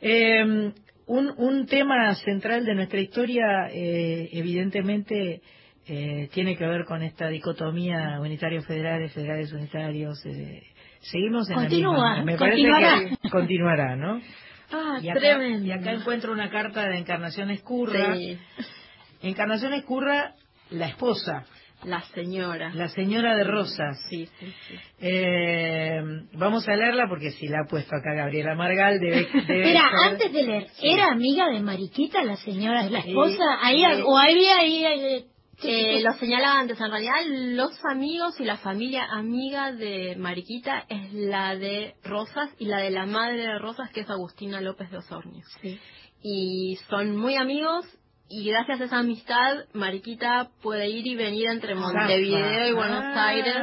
Eh, 0.00 0.72
un, 1.06 1.32
un 1.38 1.66
tema 1.66 2.14
central 2.16 2.64
de 2.64 2.74
nuestra 2.74 3.00
historia, 3.00 3.68
eh, 3.72 4.28
evidentemente, 4.32 5.40
eh, 5.88 6.28
tiene 6.32 6.56
que 6.56 6.66
ver 6.66 6.84
con 6.84 7.02
esta 7.02 7.28
dicotomía 7.28 8.18
unitarios 8.20 8.66
federales, 8.66 9.12
federales 9.12 9.52
unitarios. 9.52 10.18
eh, 10.26 10.62
seguimos 11.00 11.48
en 11.50 11.56
Continúa, 11.56 11.96
la 11.98 12.14
misma. 12.16 12.24
Me 12.24 12.36
continuará. 12.36 12.90
parece 12.96 13.16
que 13.22 13.28
continuará, 13.30 13.96
¿no? 13.96 14.20
Ah, 14.72 14.98
Y 15.00 15.08
acá, 15.08 15.20
tremendo. 15.20 15.64
y 15.66 15.70
acá 15.72 15.92
encuentro 15.92 16.32
una 16.32 16.50
carta 16.50 16.88
de 16.88 16.98
Encarnación 16.98 17.50
Escurra. 17.50 18.16
Sí, 18.16 18.36
Encarnación 19.22 19.72
Escurra, 19.74 20.34
la 20.70 20.88
esposa, 20.88 21.44
la 21.84 22.00
señora. 22.14 22.72
la 22.74 22.88
señora 22.88 23.36
de 23.36 23.44
Rosas. 23.44 23.96
Sí, 24.10 24.26
sí, 24.40 24.52
sí. 24.68 24.74
Eh, 25.00 26.02
vamos 26.32 26.66
a 26.68 26.74
leerla 26.74 27.06
porque 27.08 27.30
si 27.30 27.46
la 27.46 27.60
ha 27.60 27.68
puesto 27.70 27.94
acá 27.94 28.12
Gabriela 28.14 28.56
Margal 28.56 28.98
debe, 28.98 29.28
debe 29.46 29.78
antes 30.04 30.32
de 30.32 30.42
leer, 30.42 30.66
¿era 30.82 31.12
amiga 31.12 31.48
de 31.48 31.60
Mariquita 31.60 32.24
la 32.24 32.34
señora, 32.36 32.82
la 32.90 32.98
esposa? 32.98 33.44
ahí. 33.62 33.84
¿O 34.04 34.18
había 34.18 34.56
ahí... 34.58 35.24
eh, 35.62 36.00
lo 36.02 36.12
señalaba 36.14 36.60
antes, 36.60 36.80
en 36.80 36.90
realidad 36.90 37.14
los 37.26 37.72
amigos 37.84 38.38
y 38.40 38.44
la 38.44 38.56
familia 38.58 39.04
amiga 39.10 39.72
de 39.72 40.14
Mariquita 40.16 40.84
es 40.88 41.12
la 41.12 41.56
de 41.56 41.94
Rosas 42.04 42.50
y 42.58 42.66
la 42.66 42.78
de 42.78 42.90
la 42.90 43.06
madre 43.06 43.38
de 43.38 43.58
Rosas 43.58 43.90
que 43.90 44.00
es 44.00 44.10
Agustina 44.10 44.60
López 44.60 44.90
de 44.90 44.98
Osornio. 44.98 45.42
Sí. 45.62 45.80
Y 46.22 46.78
son 46.88 47.16
muy 47.16 47.36
amigos 47.36 47.86
y 48.28 48.48
gracias 48.50 48.80
a 48.80 48.84
esa 48.84 48.98
amistad 48.98 49.64
Mariquita 49.72 50.50
puede 50.62 50.88
ir 50.88 51.06
y 51.06 51.14
venir 51.14 51.48
entre 51.48 51.74
Montevideo 51.74 52.68
y 52.68 52.72
Buenos 52.72 53.02
Ah. 53.04 53.26
Aires 53.28 53.56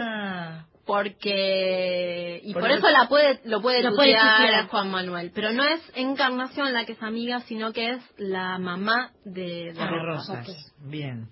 porque 0.86 2.42
y 2.44 2.54
Por 2.54 2.62
por, 2.64 2.72
eso- 2.72 2.90
la 2.90 3.08
puede 3.08 3.40
lo 3.46 3.62
puede 3.62 3.82
Lo 3.84 3.96
puede 3.96 4.16
a 4.18 4.68
Juan 4.70 4.92
Manuel 4.92 5.32
pero 5.34 5.52
no 5.52 5.64
es 5.64 5.82
Encarnación 5.96 6.74
la 6.74 6.86
que 6.86 6.94
es 6.94 7.02
amiga 7.04 7.40
sino 7.42 7.72
que 7.74 7.92
es 7.92 8.02
la 8.18 8.58
mamá 8.60 9.12
de, 9.26 9.74
de 9.74 9.86
Rosas. 9.88 10.46
Rosas. 10.48 10.74
Bien. 10.80 11.30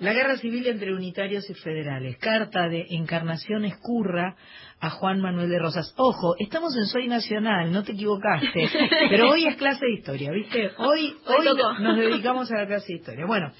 La 0.00 0.12
guerra 0.12 0.36
civil 0.36 0.64
entre 0.68 0.94
unitarios 0.94 1.50
y 1.50 1.54
federales. 1.54 2.18
Carta 2.18 2.68
de 2.68 2.86
Encarnación 2.90 3.64
Escurra 3.64 4.36
a 4.78 4.90
Juan 4.90 5.20
Manuel 5.20 5.50
de 5.50 5.58
Rosas. 5.58 5.92
Ojo, 5.96 6.36
estamos 6.38 6.76
en 6.76 6.86
Soy 6.86 7.08
Nacional, 7.08 7.72
no 7.72 7.82
te 7.82 7.92
equivocaste. 7.92 8.70
Pero 9.10 9.30
hoy 9.30 9.46
es 9.46 9.56
clase 9.56 9.84
de 9.84 9.94
historia, 9.94 10.30
¿viste? 10.30 10.70
Hoy, 10.78 11.16
Hoy 11.26 11.48
nos 11.80 11.96
dedicamos 11.96 12.48
a 12.52 12.58
la 12.58 12.66
clase 12.68 12.86
de 12.92 12.98
historia. 12.98 13.26
Bueno, 13.26 13.50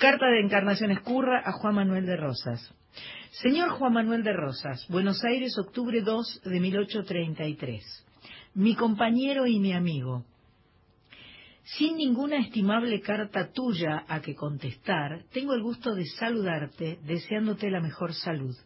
carta 0.00 0.26
de 0.26 0.40
Encarnación 0.40 0.90
Escurra 0.90 1.40
a 1.44 1.52
Juan 1.52 1.76
Manuel 1.76 2.06
de 2.06 2.16
Rosas. 2.16 2.74
Señor 3.30 3.68
Juan 3.68 3.92
Manuel 3.92 4.24
de 4.24 4.32
Rosas, 4.32 4.84
Buenos 4.88 5.22
Aires, 5.22 5.56
octubre 5.58 6.00
2 6.00 6.42
de 6.44 6.58
1833. 6.58 8.06
Mi 8.54 8.74
compañero 8.74 9.46
y 9.46 9.60
mi 9.60 9.74
amigo. 9.74 10.24
Sin 11.66 11.96
ninguna 11.96 12.38
estimable 12.38 13.00
carta 13.00 13.50
tuya 13.52 14.04
a 14.06 14.20
que 14.20 14.36
contestar, 14.36 15.24
tengo 15.32 15.52
el 15.52 15.62
gusto 15.62 15.96
de 15.96 16.06
saludarte, 16.06 17.00
deseándote 17.02 17.70
la 17.70 17.80
mejor 17.80 18.14
salud. 18.14 18.56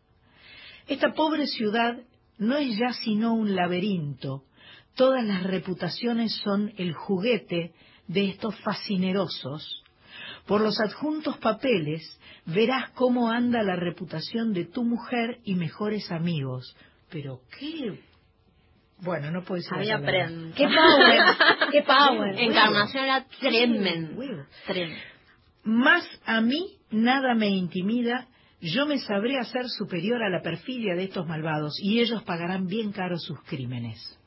Esta 0.86 1.14
pobre 1.14 1.46
ciudad 1.46 1.98
no 2.36 2.58
es 2.58 2.76
ya 2.76 2.92
sino 2.92 3.32
un 3.32 3.56
laberinto. 3.56 4.44
Todas 4.96 5.24
las 5.24 5.44
reputaciones 5.44 6.34
son 6.44 6.74
el 6.76 6.92
juguete 6.92 7.72
de 8.06 8.28
estos 8.28 8.54
fascinerosos. 8.60 9.82
Por 10.46 10.60
los 10.60 10.78
adjuntos 10.78 11.38
papeles 11.38 12.02
verás 12.44 12.90
cómo 12.90 13.30
anda 13.30 13.62
la 13.62 13.76
reputación 13.76 14.52
de 14.52 14.66
tu 14.66 14.84
mujer 14.84 15.38
y 15.44 15.54
mejores 15.54 16.12
amigos. 16.12 16.76
Pero 17.08 17.40
qué... 17.58 18.09
Bueno, 19.02 19.30
no 19.30 19.42
puede 19.42 19.62
ser. 19.62 19.78
había 19.78 19.98
¡Qué 20.54 20.66
power! 20.66 21.20
¡Qué 21.72 21.82
power! 21.82 22.38
Encarnación 22.38 23.04
era 23.04 23.24
tremendo. 23.40 24.44
Tremendo. 24.66 25.00
Más 25.64 26.04
a 26.26 26.40
mí 26.40 26.78
nada 26.90 27.34
me 27.34 27.48
intimida, 27.48 28.28
yo 28.60 28.86
me 28.86 28.98
sabré 28.98 29.38
hacer 29.38 29.68
superior 29.68 30.22
a 30.22 30.30
la 30.30 30.42
perfidia 30.42 30.94
de 30.94 31.04
estos 31.04 31.26
malvados 31.26 31.78
y 31.82 32.00
ellos 32.00 32.22
pagarán 32.24 32.66
bien 32.66 32.92
caro 32.92 33.18
sus 33.18 33.40
crímenes. 33.42 34.18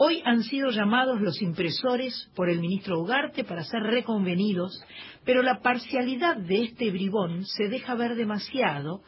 Hoy 0.00 0.22
han 0.24 0.44
sido 0.44 0.70
llamados 0.70 1.20
los 1.20 1.42
impresores 1.42 2.30
por 2.36 2.48
el 2.48 2.60
ministro 2.60 3.00
Ugarte 3.00 3.42
para 3.42 3.64
ser 3.64 3.82
reconvenidos, 3.82 4.80
pero 5.24 5.42
la 5.42 5.60
parcialidad 5.60 6.36
de 6.36 6.62
este 6.62 6.90
bribón 6.92 7.44
se 7.44 7.68
deja 7.68 7.96
ver 7.96 8.14
demasiado 8.14 9.02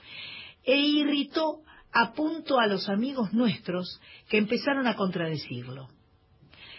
e 0.64 0.76
irritó 0.76 1.60
a 1.93 2.12
punto 2.12 2.59
a 2.59 2.66
los 2.66 2.88
amigos 2.88 3.32
nuestros 3.32 4.01
que 4.28 4.38
empezaron 4.38 4.86
a 4.86 4.97
contradecirlo. 4.97 5.88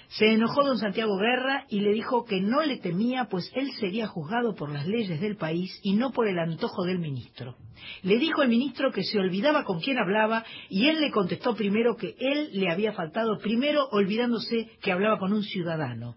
Se 0.09 0.25
enojó 0.25 0.65
don 0.65 0.77
Santiago 0.77 1.15
Guerra 1.17 1.65
y 1.69 1.79
le 1.79 1.93
dijo 1.93 2.25
que 2.25 2.41
no 2.41 2.61
le 2.63 2.77
temía, 2.77 3.29
pues 3.29 3.49
él 3.55 3.71
sería 3.79 4.07
juzgado 4.07 4.55
por 4.55 4.69
las 4.69 4.85
leyes 4.85 5.21
del 5.21 5.37
país 5.37 5.79
y 5.83 5.93
no 5.93 6.11
por 6.11 6.27
el 6.27 6.37
antojo 6.37 6.83
del 6.83 6.99
ministro. 6.99 7.55
Le 8.03 8.17
dijo 8.17 8.43
el 8.43 8.49
ministro 8.49 8.91
que 8.91 9.03
se 9.03 9.19
olvidaba 9.19 9.63
con 9.63 9.79
quién 9.79 9.97
hablaba 9.97 10.43
y 10.69 10.87
él 10.87 10.99
le 10.99 11.11
contestó 11.11 11.55
primero 11.55 11.95
que 11.95 12.15
él 12.19 12.49
le 12.51 12.69
había 12.69 12.91
faltado, 12.91 13.37
primero 13.37 13.87
olvidándose 13.91 14.71
que 14.81 14.91
hablaba 14.91 15.17
con 15.17 15.31
un 15.31 15.43
ciudadano. 15.43 16.15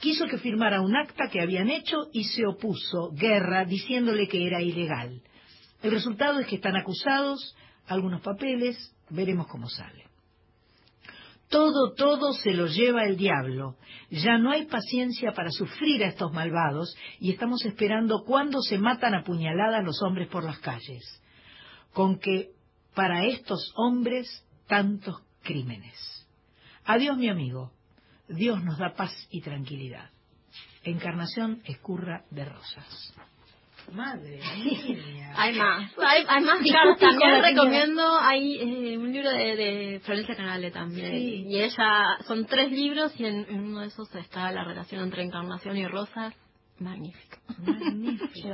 Quiso 0.00 0.26
que 0.26 0.38
firmara 0.38 0.80
un 0.80 0.96
acta 0.96 1.28
que 1.28 1.40
habían 1.40 1.70
hecho 1.70 2.08
y 2.12 2.24
se 2.24 2.44
opuso 2.46 3.12
Guerra 3.12 3.64
diciéndole 3.64 4.26
que 4.26 4.44
era 4.44 4.60
ilegal. 4.60 5.22
El 5.82 5.92
resultado 5.92 6.40
es 6.40 6.48
que 6.48 6.56
están 6.56 6.76
acusados, 6.76 7.54
algunos 7.90 8.20
papeles, 8.20 8.94
veremos 9.10 9.48
cómo 9.48 9.68
sale. 9.68 10.04
Todo, 11.48 11.94
todo 11.94 12.32
se 12.32 12.54
lo 12.54 12.68
lleva 12.68 13.04
el 13.04 13.16
diablo. 13.16 13.76
Ya 14.10 14.38
no 14.38 14.52
hay 14.52 14.66
paciencia 14.66 15.32
para 15.32 15.50
sufrir 15.50 16.04
a 16.04 16.06
estos 16.06 16.32
malvados 16.32 16.96
y 17.18 17.32
estamos 17.32 17.64
esperando 17.64 18.22
cuándo 18.24 18.60
se 18.62 18.78
matan 18.78 19.14
a 19.14 19.24
puñaladas 19.24 19.84
los 19.84 20.00
hombres 20.02 20.28
por 20.28 20.44
las 20.44 20.60
calles. 20.60 21.02
Con 21.92 22.20
que 22.20 22.52
para 22.94 23.24
estos 23.24 23.72
hombres 23.74 24.46
tantos 24.68 25.16
crímenes. 25.42 25.98
Adiós 26.84 27.16
mi 27.16 27.28
amigo. 27.28 27.72
Dios 28.28 28.62
nos 28.62 28.78
da 28.78 28.94
paz 28.94 29.12
y 29.30 29.40
tranquilidad. 29.40 30.10
Encarnación 30.84 31.60
escurra 31.64 32.24
de 32.30 32.44
rosas. 32.44 33.12
Madre 33.92 34.40
mía. 34.56 35.32
Hay 35.36 35.56
más, 35.56 35.92
hay, 35.98 36.24
hay 36.28 36.44
más 36.44 36.58
También 36.58 36.98
señora. 36.98 37.40
recomiendo, 37.42 38.18
hay 38.20 38.56
eh, 38.58 38.98
un 38.98 39.12
libro 39.12 39.30
de, 39.30 39.56
de 39.56 40.00
Florencia 40.04 40.34
Canale 40.36 40.70
también. 40.70 41.10
Sí. 41.12 41.44
Y 41.48 41.60
ella, 41.60 42.18
son 42.26 42.46
tres 42.46 42.70
libros 42.72 43.12
y 43.18 43.24
en, 43.26 43.46
en 43.48 43.60
uno 43.60 43.80
de 43.80 43.86
esos 43.88 44.12
está 44.14 44.50
la 44.52 44.64
relación 44.64 45.02
entre 45.02 45.22
Encarnación 45.22 45.76
y 45.76 45.86
Rosas. 45.86 46.34
Magnífico. 46.78 47.36
Magnífico. 47.58 48.48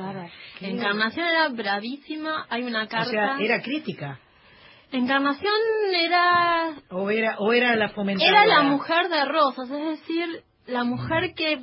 Encarnación 0.61 1.27
era 1.27 1.49
bravísima, 1.49 2.47
hay 2.51 2.63
una 2.65 2.85
O 2.85 2.89
carta. 2.89 3.11
sea, 3.11 3.39
era 3.41 3.63
crítica. 3.63 4.19
Encarnación 4.93 5.53
era 5.95 6.75
O 6.91 7.11
era, 7.11 7.37
o 7.39 7.53
era 7.53 7.75
la 7.77 7.89
fomentadora. 7.91 8.43
era 8.45 8.47
la 8.47 8.63
mujer 8.63 9.09
de 9.09 9.25
Rosas, 9.25 9.71
es 9.71 10.01
decir, 10.01 10.43
la 10.67 10.85
mujer 10.85 11.35
que 11.35 11.61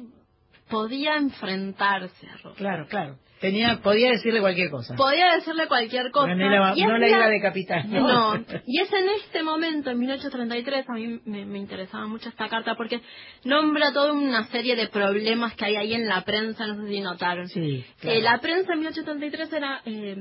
podía 0.70 1.18
enfrentarse 1.18 2.28
a 2.30 2.38
Rosas. 2.38 2.58
Claro, 2.58 2.88
claro. 2.88 3.18
Tenía, 3.44 3.82
podía 3.84 4.10
decirle 4.12 4.40
cualquier 4.40 4.70
cosa. 4.72 4.96
Podía 4.96 5.34
decirle 5.36 5.68
cualquier 5.68 6.12
cosa. 6.12 6.34
No 6.34 6.50
la, 6.50 6.74
Y 6.78 6.82
es 6.82 6.88
no 6.88 6.94
la 6.94 7.00
la- 7.00 7.10
iba 7.10 7.26
a 7.26 7.30
decapitar. 7.30 7.86
No, 7.88 8.36
y 8.66 8.80
es 8.80 8.94
en 8.94 9.10
este 9.10 9.44
momento, 9.44 9.90
en 9.90 10.00
1833, 10.00 10.90
a 10.90 10.94
mí 10.94 11.20
me, 11.26 11.46
me 11.46 11.58
interesaba 11.60 12.08
mucho 12.08 12.30
esta 12.30 12.48
carta 12.48 12.76
porque 12.76 13.02
nombra 13.44 13.92
toda 13.92 14.14
una 14.14 14.46
serie 14.48 14.78
de 14.78 14.88
problemas 14.88 15.56
que 15.56 15.66
hay 15.66 15.76
ahí 15.76 15.94
en 15.94 16.08
la 16.08 16.22
prensa, 16.22 16.66
no 16.68 16.82
sé 16.82 16.88
si 16.88 17.02
notaron. 17.02 17.50
Sí, 17.50 17.86
claro. 18.00 18.18
Eh, 18.18 18.22
la 18.22 18.38
prensa 18.40 18.72
en 18.74 18.80
1833 18.80 19.52
era 19.54 19.82
eh, 19.86 20.16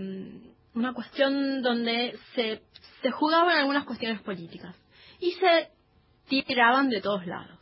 una 0.74 0.92
cuestión 0.92 1.62
donde 1.62 2.16
se, 2.34 2.60
se 3.02 3.10
jugaban 3.12 3.56
algunas 3.56 3.84
cuestiones 3.84 4.20
políticas 4.22 4.74
y 5.20 5.30
se 5.30 5.68
tiraban 6.28 6.88
de 6.90 7.00
todos 7.00 7.24
lados. 7.26 7.56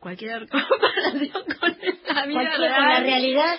Cualquier 0.00 0.48
comparación 0.48 1.44
con 1.60 1.76
la 2.16 2.26
vida 2.26 2.40
Cualquier- 2.40 2.58
real 2.58 2.76
con 2.76 2.88
la 2.88 3.00
realidad 3.00 3.54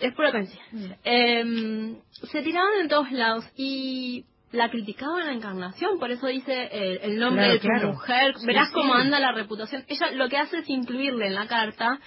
es 0.00 0.12
pura 0.14 0.30
coincidencia. 0.32 0.98
Eh, 1.04 1.96
se 2.30 2.42
tiraban 2.42 2.80
en 2.80 2.88
todos 2.88 3.10
lados 3.12 3.44
y 3.56 4.24
la 4.52 4.70
criticaban 4.70 5.26
la 5.26 5.32
encarnación, 5.32 5.98
por 5.98 6.10
eso 6.12 6.26
dice 6.28 6.68
eh, 6.70 7.00
el 7.02 7.18
nombre 7.18 7.42
Claro, 7.44 7.52
de 7.54 7.58
tu 7.60 7.66
claro. 7.68 7.88
mujer, 7.92 8.34
verás 8.46 8.68
sí. 8.68 8.74
cómo 8.74 8.94
anda 8.94 9.18
la 9.18 9.32
reputación. 9.32 9.84
Ella 9.88 10.10
lo 10.12 10.28
que 10.28 10.36
hace 10.38 10.58
es 10.58 10.68
incluirle 10.70 11.26
en 11.26 11.34
la 11.34 11.46
carta 11.48 11.98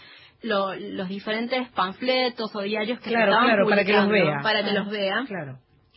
lo- 0.44 0.74
los 0.76 1.10
diferentes 1.10 1.68
panfletos 1.72 2.56
o 2.56 2.62
diarios 2.62 3.00
que 3.02 3.10
Claro, 3.10 3.32
estaban 3.32 3.48
claro, 3.50 3.68
para 3.70 3.84
que 3.84 3.92
los 3.92 4.06
publicando, 4.06 4.32
vea. 4.32 4.42
para 4.44 4.64
que 4.64 4.70
Ah, 4.70 4.74
los 4.74 4.90
vea 4.90 5.26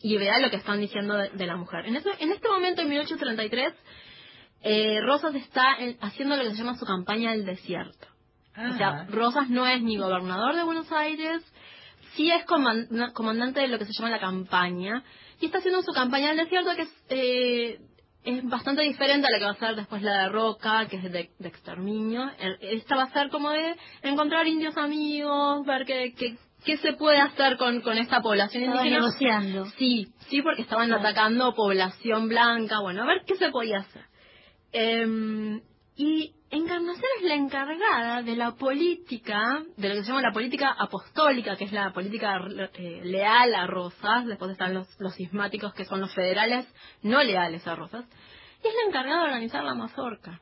y 0.02 0.16
vea 0.16 0.38
lo 0.40 0.50
que 0.50 0.56
están 0.56 0.80
diciendo 0.80 1.14
de, 1.16 1.28
de 1.28 1.46
la 1.46 1.56
mujer. 1.56 1.86
En, 1.86 1.94
ese- 1.96 2.10
en 2.18 2.32
este 2.32 2.48
momento, 2.48 2.80
en 2.82 2.88
1833, 2.88 3.72
eh, 4.62 5.00
Rosas 5.02 5.34
está 5.36 5.76
en- 5.78 5.96
haciendo 6.00 6.36
lo 6.36 6.42
que 6.44 6.50
se 6.50 6.56
llama 6.56 6.76
su 6.78 6.84
campaña 6.86 7.30
del 7.32 7.44
desierto. 7.46 8.06
O 8.56 8.76
sea, 8.76 8.88
Ajá. 8.88 9.06
Rosas 9.10 9.48
no 9.48 9.66
es 9.66 9.80
ni 9.82 9.96
gobernador 9.96 10.56
de 10.56 10.64
Buenos 10.64 10.90
Aires, 10.92 11.42
sí 12.16 12.30
es 12.30 12.44
coman- 12.46 13.12
comandante 13.12 13.60
de 13.60 13.68
lo 13.68 13.78
que 13.78 13.84
se 13.86 13.92
llama 13.92 14.10
la 14.10 14.20
campaña, 14.20 15.02
y 15.40 15.46
está 15.46 15.58
haciendo 15.58 15.82
su 15.82 15.92
campaña 15.92 16.28
del 16.28 16.38
desierto 16.38 16.74
que 16.76 16.82
es, 16.82 16.90
eh, 17.08 17.78
es 18.24 18.44
bastante 18.44 18.82
diferente 18.82 19.26
a 19.26 19.30
la 19.30 19.38
que 19.38 19.44
va 19.46 19.50
a 19.52 19.66
ser 19.66 19.76
después 19.76 20.02
la 20.02 20.24
de 20.24 20.28
Roca, 20.28 20.86
que 20.88 20.96
es 20.96 21.02
de, 21.04 21.30
de 21.38 21.48
exterminio. 21.48 22.28
Eh, 22.38 22.56
Esta 22.60 22.94
va 22.96 23.04
a 23.04 23.12
ser 23.12 23.30
como 23.30 23.48
de 23.50 23.74
encontrar 24.02 24.46
indios 24.46 24.76
amigos, 24.76 25.64
ver 25.64 25.86
qué, 25.86 26.12
qué, 26.14 26.36
qué 26.66 26.76
se 26.76 26.92
puede 26.92 27.18
hacer 27.18 27.56
con, 27.56 27.80
con 27.80 27.96
esta 27.96 28.20
población 28.20 28.64
estaba 28.64 28.82
indígena. 28.86 29.06
negociando. 29.06 29.64
Sí, 29.78 30.08
sí, 30.28 30.42
porque 30.42 30.60
estaban 30.62 30.88
Claro. 30.88 31.00
atacando 31.00 31.54
población 31.54 32.28
blanca. 32.28 32.80
Bueno, 32.80 33.04
a 33.04 33.06
ver 33.06 33.22
qué 33.26 33.36
se 33.36 33.48
podía 33.50 33.78
hacer. 33.78 34.04
Eh, 34.72 35.60
y 35.96 36.32
Encarnación 36.52 37.06
es 37.18 37.24
la 37.24 37.34
encargada 37.34 38.22
de 38.22 38.34
la 38.34 38.56
política, 38.56 39.62
de 39.76 39.88
lo 39.88 39.94
que 39.94 40.02
se 40.02 40.08
llama 40.08 40.22
la 40.22 40.32
política 40.32 40.74
apostólica, 40.76 41.54
que 41.54 41.64
es 41.64 41.72
la 41.72 41.92
política 41.92 42.40
eh, 42.74 43.00
leal 43.04 43.54
a 43.54 43.68
Rosas. 43.68 44.26
Después 44.26 44.50
están 44.50 44.74
los, 44.74 44.88
los 44.98 45.14
sismáticos, 45.14 45.72
que 45.74 45.84
son 45.84 46.00
los 46.00 46.12
federales 46.12 46.66
no 47.02 47.22
leales 47.22 47.64
a 47.68 47.76
Rosas. 47.76 48.04
Y 48.64 48.66
es 48.66 48.74
la 48.74 48.88
encargada 48.88 49.20
de 49.20 49.26
organizar 49.26 49.62
la 49.62 49.74
mazorca. 49.74 50.40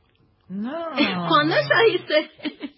No. 0.48 0.86
Cuando 1.28 1.54
ella 1.54 1.92
dice, 1.92 2.30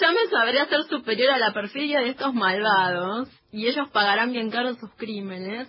ya 0.00 0.12
me 0.12 0.30
sabré 0.30 0.60
hacer 0.60 0.84
superior 0.84 1.30
a 1.30 1.38
la 1.38 1.52
perfidia 1.52 2.00
de 2.00 2.10
estos 2.10 2.32
malvados 2.34 3.28
y 3.50 3.66
ellos 3.66 3.88
pagarán 3.90 4.32
bien 4.32 4.50
caro 4.50 4.74
sus 4.74 4.90
crímenes, 4.94 5.68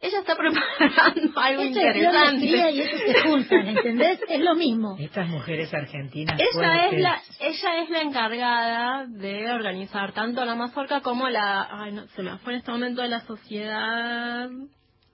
ella 0.00 0.18
está 0.18 0.36
preparando 0.36 1.32
algo 1.40 1.62
Esto 1.62 1.78
es 1.80 1.84
de 1.86 1.92
Fría 1.92 2.70
y 2.70 2.80
interesante. 2.80 2.80
eso 2.82 2.98
se 3.06 3.20
juntan, 3.28 3.68
¿entendés? 3.68 4.20
Es 4.28 4.40
lo 4.40 4.54
mismo. 4.54 4.96
Estas 4.98 5.28
mujeres 5.28 5.72
argentinas 5.72 6.38
Ella 6.38 6.50
fuertes. 6.52 6.92
es, 6.92 7.00
la, 7.00 7.22
ella 7.40 7.82
es 7.82 7.90
la 7.90 8.00
encargada 8.02 9.06
de 9.06 9.50
organizar 9.52 10.12
tanto 10.12 10.44
la 10.44 10.54
mazorca 10.56 11.00
como 11.00 11.28
la... 11.28 11.68
Ay, 11.70 11.92
no, 11.92 12.06
se 12.08 12.22
me 12.22 12.36
fue 12.38 12.52
en 12.54 12.58
este 12.58 12.70
momento 12.70 13.00
de 13.02 13.08
la 13.08 13.20
sociedad... 13.20 14.50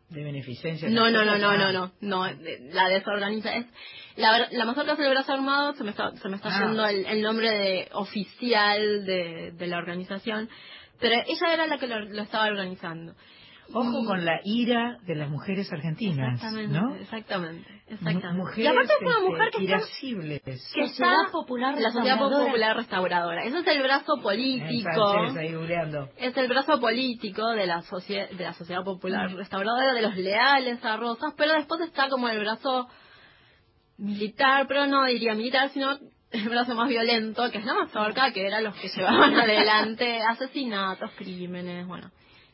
de 0.08 0.24
beneficencia. 0.24 0.88
No, 0.88 1.08
no, 1.10 1.24
no, 1.24 1.38
no, 1.38 1.50
Ah. 1.50 1.56
no, 1.56 1.72
no, 1.72 1.92
no, 2.00 2.24
de- 2.24 2.70
la 2.72 2.88
desorganiza. 2.88 3.54
Es, 3.54 3.66
la, 4.16 4.48
la 4.50 4.64
mazorca 4.64 4.94
es 4.94 4.98
el 4.98 5.10
brazo 5.10 5.32
armado, 5.34 5.74
se 5.74 5.84
me 5.84 5.90
está, 5.90 6.10
se 6.16 6.28
me 6.28 6.34
está 6.36 6.48
Ah. 6.48 6.64
yendo 6.64 6.84
el, 6.86 7.06
el 7.06 7.22
nombre 7.22 7.48
de 7.50 7.88
oficial 7.92 9.04
de, 9.06 9.52
de 9.52 9.66
la 9.68 9.78
organización, 9.78 10.48
pero 10.98 11.14
ella 11.14 11.54
era 11.54 11.66
la 11.68 11.78
que 11.78 11.86
lo, 11.86 12.00
lo 12.00 12.22
estaba 12.22 12.46
organizando. 12.46 13.14
Ojo 13.72 14.02
Y- 14.02 14.06
con 14.06 14.24
la 14.24 14.40
ira 14.44 14.98
de 15.06 15.14
las 15.14 15.28
mujeres 15.30 15.72
argentinas, 15.72 16.34
Exactamente, 16.34 16.78
¿no? 16.80 16.94
exactamente, 16.96 17.68
exactamente. 17.86 18.32
Mujeres 18.32 18.64
y 18.64 18.66
aparte 18.66 18.92
es 18.92 19.00
una 19.02 19.10
este, 19.16 19.26
mujer 19.28 19.50
que 19.50 19.58
está 19.58 19.62
irascibles. 19.76 20.40
que 20.42 20.56
Sociedad 20.56 21.12
está- 21.26 21.32
Popular 21.32 21.74
la 21.80 21.90
sociedad 21.92 22.18
popular 22.18 22.76
restauradora. 22.76 23.44
Ese 23.44 23.58
es 23.58 23.66
el 23.66 23.82
brazo 23.82 24.12
político. 24.22 25.12
ahí. 25.36 25.56
Es 26.18 26.36
el 26.36 26.48
brazo 26.48 26.80
político 26.80 27.48
de 27.50 27.66
la, 27.66 27.82
socie- 27.82 28.28
de 28.30 28.44
la 28.44 28.52
sociedad 28.54 28.82
popular 28.84 29.30
restauradora, 29.34 29.92
de 29.94 30.02
los 30.02 30.16
leales 30.16 30.84
a 30.84 30.96
Rosas, 30.96 31.34
pero 31.36 31.52
después 31.54 31.80
está 31.82 32.08
como 32.08 32.28
el 32.28 32.38
brazo 32.40 32.88
militar, 33.98 34.66
pero 34.66 34.86
no 34.86 35.04
diría 35.06 35.34
militar, 35.34 35.68
sino 35.70 35.96
el 36.30 36.48
brazo 36.48 36.74
más 36.74 36.88
violento, 36.88 37.50
que 37.50 37.58
es 37.58 37.64
la 37.64 37.74
mazorca, 37.74 38.32
que 38.32 38.46
eran 38.46 38.64
los 38.64 38.74
que 38.76 38.88
llevaban 38.88 39.34
adelante 39.40 40.20
asesinatos, 40.22 41.10
crímenes, 41.16 41.86
bueno. 41.86 42.10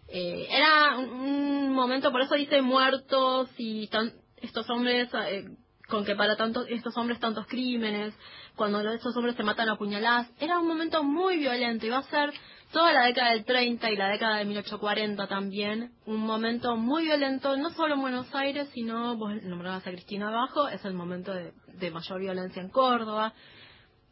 Eh, 0.08 0.46
era 0.50 0.98
un, 0.98 1.08
un 1.10 1.72
momento, 1.72 2.10
por 2.12 2.22
eso 2.22 2.34
dice 2.34 2.62
muertos 2.62 3.48
y 3.58 3.88
tan- 3.88 4.12
estos 4.36 4.68
hombres, 4.70 5.08
eh, 5.28 5.44
con 5.88 6.04
que 6.04 6.14
para 6.14 6.36
tantos, 6.36 6.66
estos 6.68 6.96
hombres 6.96 7.18
tantos 7.20 7.46
crímenes, 7.46 8.14
cuando 8.56 8.80
estos 8.92 9.16
hombres 9.16 9.36
se 9.36 9.42
matan 9.42 9.68
a 9.68 9.76
puñaladas, 9.76 10.28
era 10.40 10.58
un 10.58 10.66
momento 10.68 11.02
muy 11.04 11.38
violento, 11.38 11.86
iba 11.86 11.98
a 11.98 12.02
ser 12.04 12.32
toda 12.72 12.92
la 12.92 13.04
década 13.06 13.30
del 13.32 13.44
30 13.44 13.90
y 13.90 13.96
la 13.96 14.08
década 14.08 14.36
de 14.38 14.44
1840 14.46 15.26
también, 15.28 15.92
un 16.06 16.18
momento 16.18 16.76
muy 16.76 17.04
violento, 17.04 17.56
no 17.56 17.70
solo 17.70 17.94
en 17.94 18.00
Buenos 18.00 18.34
Aires, 18.34 18.68
sino, 18.74 19.16
vos 19.16 19.32
nombrabas 19.42 19.86
a 19.86 19.90
Cristina 19.90 20.28
Abajo, 20.28 20.68
es 20.68 20.84
el 20.84 20.94
momento 20.94 21.32
de, 21.32 21.52
de 21.74 21.90
mayor 21.90 22.20
violencia 22.20 22.60
en 22.62 22.68
Córdoba, 22.70 23.32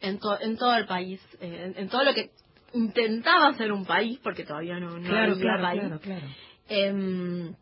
en, 0.01 0.19
to- 0.19 0.39
en 0.39 0.57
todo 0.57 0.75
el 0.75 0.85
país, 0.85 1.21
eh, 1.41 1.73
en 1.75 1.89
todo 1.89 2.03
lo 2.03 2.13
que 2.13 2.31
intentaba 2.75 3.53
ser 3.53 3.71
un 3.71 3.85
país, 3.85 4.19
porque 4.23 4.43
todavía 4.43 4.79
no, 4.79 4.97
no 4.99 5.07
Claro, 5.07 5.33
país. 5.39 5.81
claro, 5.81 5.99
claro. 5.99 6.27
Em, 6.67 7.53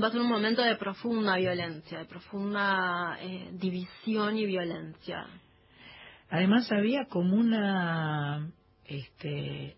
va 0.00 0.08
a 0.08 0.10
ser 0.10 0.20
un 0.20 0.28
momento 0.28 0.62
de 0.62 0.76
profunda 0.76 1.36
violencia, 1.36 1.98
de 1.98 2.04
profunda 2.04 3.18
eh, 3.20 3.50
división 3.52 4.36
y 4.36 4.46
violencia. 4.46 5.26
Además 6.30 6.70
había 6.70 7.06
como 7.06 7.36
una 7.36 8.50
este, 8.84 9.76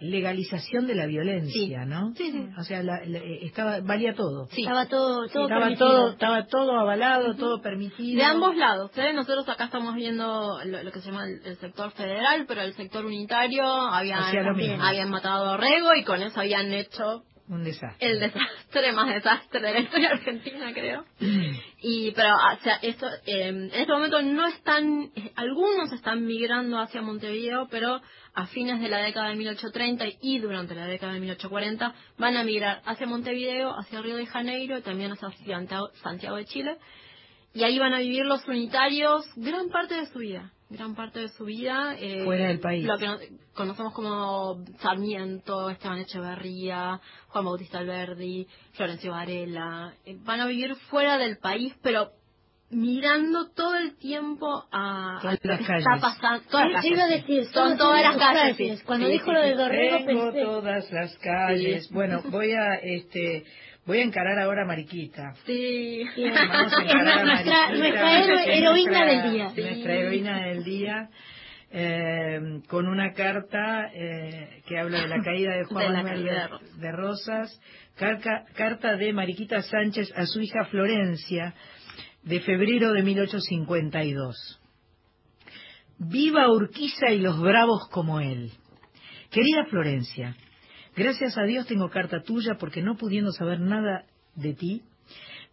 legalización 0.00 0.86
de 0.86 0.94
la 0.94 1.06
violencia, 1.06 1.84
¿no? 1.84 2.12
Sí, 2.16 2.30
sí. 2.30 2.46
O 2.58 2.62
sea, 2.62 2.82
la- 2.82 3.04
la- 3.04 3.18
eh, 3.18 3.46
estaba 3.46 3.80
valía 3.80 4.14
todo. 4.14 4.46
Sí. 4.50 4.62
Estaba 4.62 4.86
todo, 4.86 5.26
todo 5.28 5.44
estaba 5.44 5.60
permitido. 5.62 5.88
todo, 5.88 6.10
estaba 6.12 6.46
todo 6.46 6.72
avalado, 6.78 7.34
todo 7.34 7.60
permitido. 7.60 8.16
De 8.18 8.24
ambos 8.24 8.56
lados, 8.56 8.90
¿eh? 8.96 9.12
Nosotros 9.12 9.48
acá 9.48 9.64
estamos 9.64 9.94
viendo 9.94 10.58
lo, 10.64 10.82
lo 10.82 10.92
que 10.92 11.00
se 11.00 11.10
llama 11.10 11.24
el, 11.24 11.40
el 11.44 11.56
sector 11.58 11.90
federal, 11.92 12.44
pero 12.46 12.62
el 12.62 12.74
sector 12.74 13.04
unitario 13.04 13.64
habían, 13.64 14.22
habían 14.80 15.10
matado 15.10 15.50
a 15.52 15.56
Rego 15.56 15.94
y 15.94 16.04
con 16.04 16.22
eso 16.22 16.40
habían 16.40 16.72
hecho 16.72 17.22
Un 17.48 17.64
desastre. 17.64 18.06
el 18.06 18.20
desastre 18.20 18.92
más 18.92 19.14
desastre 19.14 19.60
de 19.60 19.72
la 19.72 19.80
historia 19.80 20.10
argentina, 20.10 20.72
creo. 20.72 21.04
Y, 21.80 22.10
pero, 22.10 22.34
o 22.34 22.62
sea, 22.62 22.74
esto, 22.82 23.06
eh, 23.24 23.48
en 23.48 23.70
este 23.72 23.92
momento 23.92 24.20
no 24.20 24.46
están, 24.48 25.12
eh, 25.14 25.30
algunos 25.36 25.92
están 25.92 26.26
migrando 26.26 26.78
hacia 26.80 27.02
Montevideo, 27.02 27.68
pero 27.70 28.00
a 28.34 28.46
fines 28.46 28.80
de 28.80 28.88
la 28.88 28.98
década 28.98 29.28
de 29.28 29.36
1830 29.36 30.04
y 30.20 30.38
durante 30.40 30.74
la 30.74 30.86
década 30.86 31.12
de 31.12 31.20
1840 31.20 31.94
van 32.18 32.36
a 32.36 32.42
migrar 32.42 32.82
hacia 32.84 33.06
Montevideo, 33.06 33.78
hacia 33.78 34.02
Río 34.02 34.16
de 34.16 34.26
Janeiro 34.26 34.78
y 34.78 34.82
también 34.82 35.12
hacia 35.12 35.30
Santiago, 35.30 35.90
Santiago 36.02 36.36
de 36.36 36.44
Chile. 36.46 36.76
Y 37.54 37.62
ahí 37.62 37.78
van 37.78 37.94
a 37.94 38.00
vivir 38.00 38.26
los 38.26 38.46
unitarios 38.46 39.24
gran 39.36 39.68
parte 39.68 39.94
de 39.94 40.06
su 40.06 40.18
vida, 40.18 40.52
gran 40.70 40.94
parte 40.94 41.20
de 41.20 41.28
su 41.30 41.44
vida. 41.44 41.94
eh, 41.98 42.24
Fuera 42.24 42.48
del 42.48 42.60
país. 42.60 42.84
Lo 42.84 42.98
que 42.98 43.06
no- 43.06 43.18
conocemos 43.54 43.92
como 43.94 44.64
Sarmiento, 44.80 45.70
Esteban 45.70 45.98
Echeverría, 46.00 47.00
Juan 47.28 47.44
Bautista 47.44 47.78
Alberdi, 47.78 48.46
Florencio 48.72 49.12
Varela. 49.12 49.94
eh, 50.04 50.16
van 50.24 50.40
a 50.40 50.46
vivir 50.46 50.74
fuera 50.90 51.16
del 51.18 51.38
país, 51.38 51.74
pero 51.82 52.10
mirando 52.70 53.48
todo 53.54 53.76
el 53.76 53.96
tiempo 53.96 54.46
a, 54.70 55.18
Todas 55.22 55.36
a 55.36 55.38
lo 55.42 55.50
las 55.52 55.58
que 55.60 55.64
calles. 55.66 55.86
está 55.86 56.00
pasando. 56.00 56.44
Todas 56.50 56.66
Sí, 56.66 56.72
las 56.74 56.84
yo 56.84 56.90
iba 56.90 57.04
a 57.04 57.08
calles. 57.08 57.26
decir, 57.26 57.44
son 57.46 57.78
todas 57.78 57.78
todas 57.78 58.02
las 58.02 58.16
calles. 58.18 58.82
Cuando 58.84 59.06
Sí, 59.06 59.12
dijo 59.12 59.24
sí, 59.24 59.32
lo 59.32 59.40
de 59.40 59.54
Dorrego 59.54 59.96
Tengo 60.04 60.22
pensé, 60.32 60.42
todas 60.42 60.90
las 60.92 61.18
calles. 61.18 61.90
Bueno, 61.90 62.22
voy 62.30 62.52
a 62.52 62.74
este 62.74 63.44
voy 63.88 63.98
a 63.98 64.04
encarar 64.04 64.38
ahora 64.38 64.62
a 64.62 64.66
Mariquita. 64.66 65.34
Sí. 65.44 66.04
Vamos 66.16 66.72
a 66.72 66.82
encarar 66.82 67.18
a 67.18 67.24
nuestra- 67.24 67.68
Mariquita, 67.70 68.44
heroína 68.44 68.98
nuestra- 69.00 69.06
del 69.22 69.32
día. 69.32 69.44
Nuestra 69.56 69.94
heroína 69.94 70.46
del 70.46 70.64
día. 70.64 71.08
eh, 71.70 72.40
con 72.66 72.88
una 72.88 73.12
carta 73.12 73.90
eh, 73.92 74.62
que 74.66 74.78
habla 74.78 75.02
de 75.02 75.08
la 75.08 75.20
caída 75.22 75.54
de 75.54 75.64
Juan 75.64 75.88
De 75.88 76.02
Manuel 76.02 76.24
de 76.24 76.80
de, 76.80 76.92
Rosas. 76.92 77.60
carta 78.54 78.96
de 78.96 79.12
Mariquita 79.12 79.60
Sánchez 79.60 80.10
a 80.16 80.24
su 80.24 80.40
hija 80.40 80.64
Florencia, 80.70 81.52
de 82.22 82.40
febrero 82.40 82.92
de 82.94 83.02
1852. 83.02 84.60
Viva 85.98 86.50
Urquiza 86.50 87.10
y 87.10 87.18
los 87.20 87.38
bravos 87.40 87.88
como 87.90 88.20
él. 88.20 88.50
Querida 89.30 89.66
Florencia, 89.66 90.36
gracias 90.98 91.38
a 91.38 91.44
Dios 91.44 91.66
tengo 91.66 91.88
carta 91.88 92.22
tuya 92.22 92.56
porque 92.58 92.82
no 92.82 92.96
pudiendo 92.96 93.32
saber 93.32 93.60
nada 93.60 94.04
de 94.34 94.52
ti, 94.54 94.82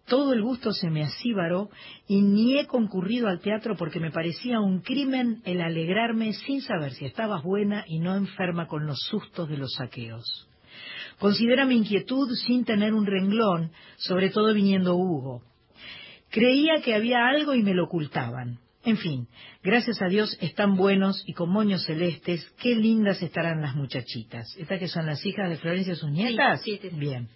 todo 0.08 0.34
el 0.34 0.42
gusto 0.42 0.72
se 0.72 0.90
me 0.90 1.04
asíbaró 1.04 1.70
y 2.08 2.22
ni 2.22 2.60
he 2.60 2.68
concurrido 2.68 3.28
al 3.28 3.40
teatro 3.40 3.76
porque 3.76 4.00
me 4.00 4.12
parecía 4.12 4.60
un 4.60 4.82
crimen 4.82 5.42
el 5.46 5.62
alegrarme 5.62 6.34
sin 6.34 6.62
saber 6.62 6.94
si 6.94 7.06
estabas 7.06 7.44
buena 7.44 7.86
y 7.88 8.00
no 8.00 8.16
enferma 8.16 8.68
con 8.68 8.86
los 8.86 9.00
sustos 9.10 9.48
de 9.50 9.58
los 9.58 9.74
saqueos. 9.76 10.48
Considera 11.20 11.66
mi 11.66 11.78
inquietud 11.78 12.28
sin 12.46 12.66
tener 12.66 12.94
un 12.94 13.06
renglón, 13.06 13.72
sobre 13.98 14.30
todo 14.30 14.54
viniendo 14.54 14.96
Hugo. 14.96 15.42
Creía 16.30 16.82
que 16.84 16.94
había 16.94 17.28
algo 17.28 17.54
y 17.54 17.64
me 17.64 17.74
lo 17.74 17.86
ocultaban. 17.86 18.60
En 18.86 18.98
fin, 18.98 19.28
gracias 19.64 20.00
a 20.04 20.08
Dios 20.08 20.38
están 20.42 20.76
buenos 20.76 21.24
y 21.26 21.34
con 21.34 21.50
moños 21.50 21.84
celestes, 21.86 22.48
qué 22.62 22.76
lindas 22.76 23.20
estarán 23.24 23.60
las 23.60 23.76
muchachitas. 23.76 24.56
¿Estas 24.58 24.80
que 24.80 24.88
son 24.88 25.08
las 25.08 25.26
hijas 25.26 25.50
de 25.50 25.58
Florencia, 25.58 25.96
sus 25.96 26.12
nietas? 26.12 26.62
Sí, 26.62 26.78
sí, 26.80 26.90
sí. 26.92 26.96
Bien. 26.96 27.28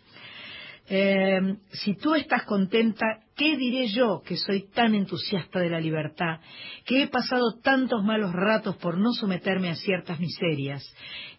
Eh, 0.91 1.39
si 1.71 1.95
tú 1.95 2.13
estás 2.13 2.43
contenta, 2.43 3.05
¿qué 3.35 3.57
diré 3.57 3.87
yo 3.87 4.21
que 4.23 4.37
soy 4.37 4.69
tan 4.69 4.93
entusiasta 4.93 5.59
de 5.59 5.71
la 5.71 5.79
libertad, 5.79 6.39
que 6.85 7.01
he 7.01 7.07
pasado 7.07 7.57
tantos 7.63 8.03
malos 8.03 8.31
ratos 8.31 8.75
por 8.77 8.99
no 8.99 9.11
someterme 9.13 9.69
a 9.69 9.75
ciertas 9.75 10.19
miserias, 10.19 10.83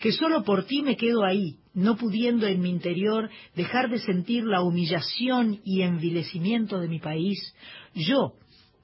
que 0.00 0.10
solo 0.10 0.42
por 0.42 0.64
ti 0.64 0.82
me 0.82 0.96
quedo 0.96 1.24
ahí, 1.24 1.58
no 1.72 1.96
pudiendo 1.96 2.48
en 2.48 2.60
mi 2.60 2.70
interior 2.70 3.30
dejar 3.54 3.90
de 3.90 4.00
sentir 4.00 4.44
la 4.44 4.62
humillación 4.62 5.60
y 5.64 5.82
envilecimiento 5.82 6.80
de 6.80 6.88
mi 6.88 6.98
país, 6.98 7.38
yo, 7.94 8.34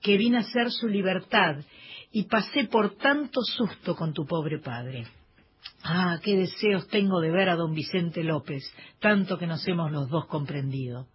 que 0.02 0.16
vine 0.16 0.38
a 0.38 0.42
ser 0.44 0.70
su 0.70 0.88
libertad 0.88 1.56
y 2.12 2.24
pasé 2.24 2.64
por 2.64 2.96
tanto 2.96 3.40
susto 3.42 3.94
con 3.96 4.12
tu 4.12 4.26
pobre 4.26 4.58
padre? 4.58 5.06
Ah, 5.82 6.18
qué 6.22 6.36
deseos 6.36 6.88
tengo 6.88 7.20
de 7.20 7.30
ver 7.30 7.48
a 7.48 7.56
don 7.56 7.74
Vicente 7.74 8.22
López, 8.24 8.64
tanto 9.00 9.38
que 9.38 9.46
nos 9.46 9.66
hemos 9.68 9.90
los 9.92 10.08
dos 10.08 10.26
comprendido. 10.26 11.06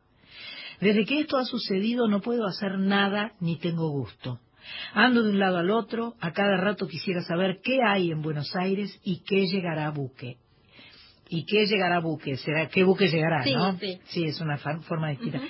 Desde 0.80 1.06
que 1.06 1.20
esto 1.22 1.38
ha 1.38 1.46
sucedido 1.46 2.08
no 2.08 2.22
puedo 2.22 2.46
hacer 2.48 2.78
nada 2.80 3.34
ni 3.40 3.58
tengo 3.58 3.90
gusto. 3.90 4.40
Ando 4.94 5.24
de 5.24 5.32
un 5.32 5.40
lado 5.40 5.58
al 5.58 5.72
otro, 5.72 6.16
a 6.20 6.32
cada 6.32 6.58
rato 6.58 6.88
quisiera 6.88 7.22
saber 7.24 7.60
qué 7.64 7.80
hay 7.86 8.12
en 8.12 8.22
Buenos 8.22 8.56
Aires 8.56 9.00
y 9.04 9.24
qué 9.24 9.48
llegará 9.48 9.88
a 9.88 9.92
buque. 9.92 10.38
¿Y 11.30 11.46
qué 11.46 11.66
llegará 11.66 11.98
a 11.98 12.02
buque? 12.02 12.36
¿Será 12.38 12.68
qué 12.68 12.84
buque 12.84 13.08
llegará, 13.10 13.44
Sí, 13.44 13.54
no? 13.54 13.78
sí. 13.80 14.00
Sí, 14.06 14.24
es 14.26 14.40
una 14.42 14.58
forma 14.58 15.10
distinta. 15.10 15.42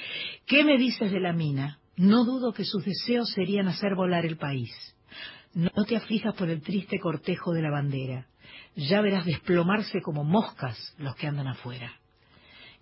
¿Qué 0.46 0.64
me 0.64 0.78
dices 0.78 1.12
de 1.12 1.20
la 1.20 1.34
mina? 1.34 1.80
No 1.96 2.26
dudo 2.26 2.54
que 2.54 2.66
sus 2.66 2.84
deseos 2.84 3.30
serían 3.32 3.68
hacer 3.68 3.96
volar 3.96 4.26
el 4.26 4.38
país. 4.38 4.72
No 5.54 5.70
te 5.88 5.98
aflijas 5.98 6.34
por 6.36 6.50
el 6.50 6.62
triste 6.62 7.00
cortejo 7.00 7.54
de 7.54 7.62
la 7.62 7.72
bandera. 7.72 8.28
Ya 8.76 9.02
verás 9.02 9.26
desplomarse 9.26 10.02
como 10.02 10.24
moscas 10.24 10.96
los 10.98 11.16
que 11.16 11.28
andan 11.28 11.48
afuera. 11.48 11.94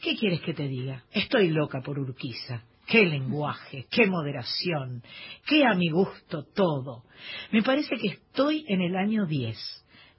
¿Qué 0.02 0.16
quieres 0.16 0.42
que 0.42 0.54
te 0.54 0.68
diga? 0.68 1.04
Estoy 1.12 1.50
loca 1.50 1.82
por 1.82 2.00
Urquiza. 2.00 2.64
Qué 2.86 3.06
lenguaje, 3.06 3.86
qué 3.92 4.08
moderación, 4.08 5.04
qué 5.46 5.64
a 5.64 5.76
mi 5.76 5.92
gusto 5.92 6.44
todo. 6.56 7.04
Me 7.52 7.62
parece 7.62 7.96
que 7.98 8.08
estoy 8.08 8.66
en 8.68 8.82
el 8.82 8.96
año 8.96 9.28
10. 9.28 9.58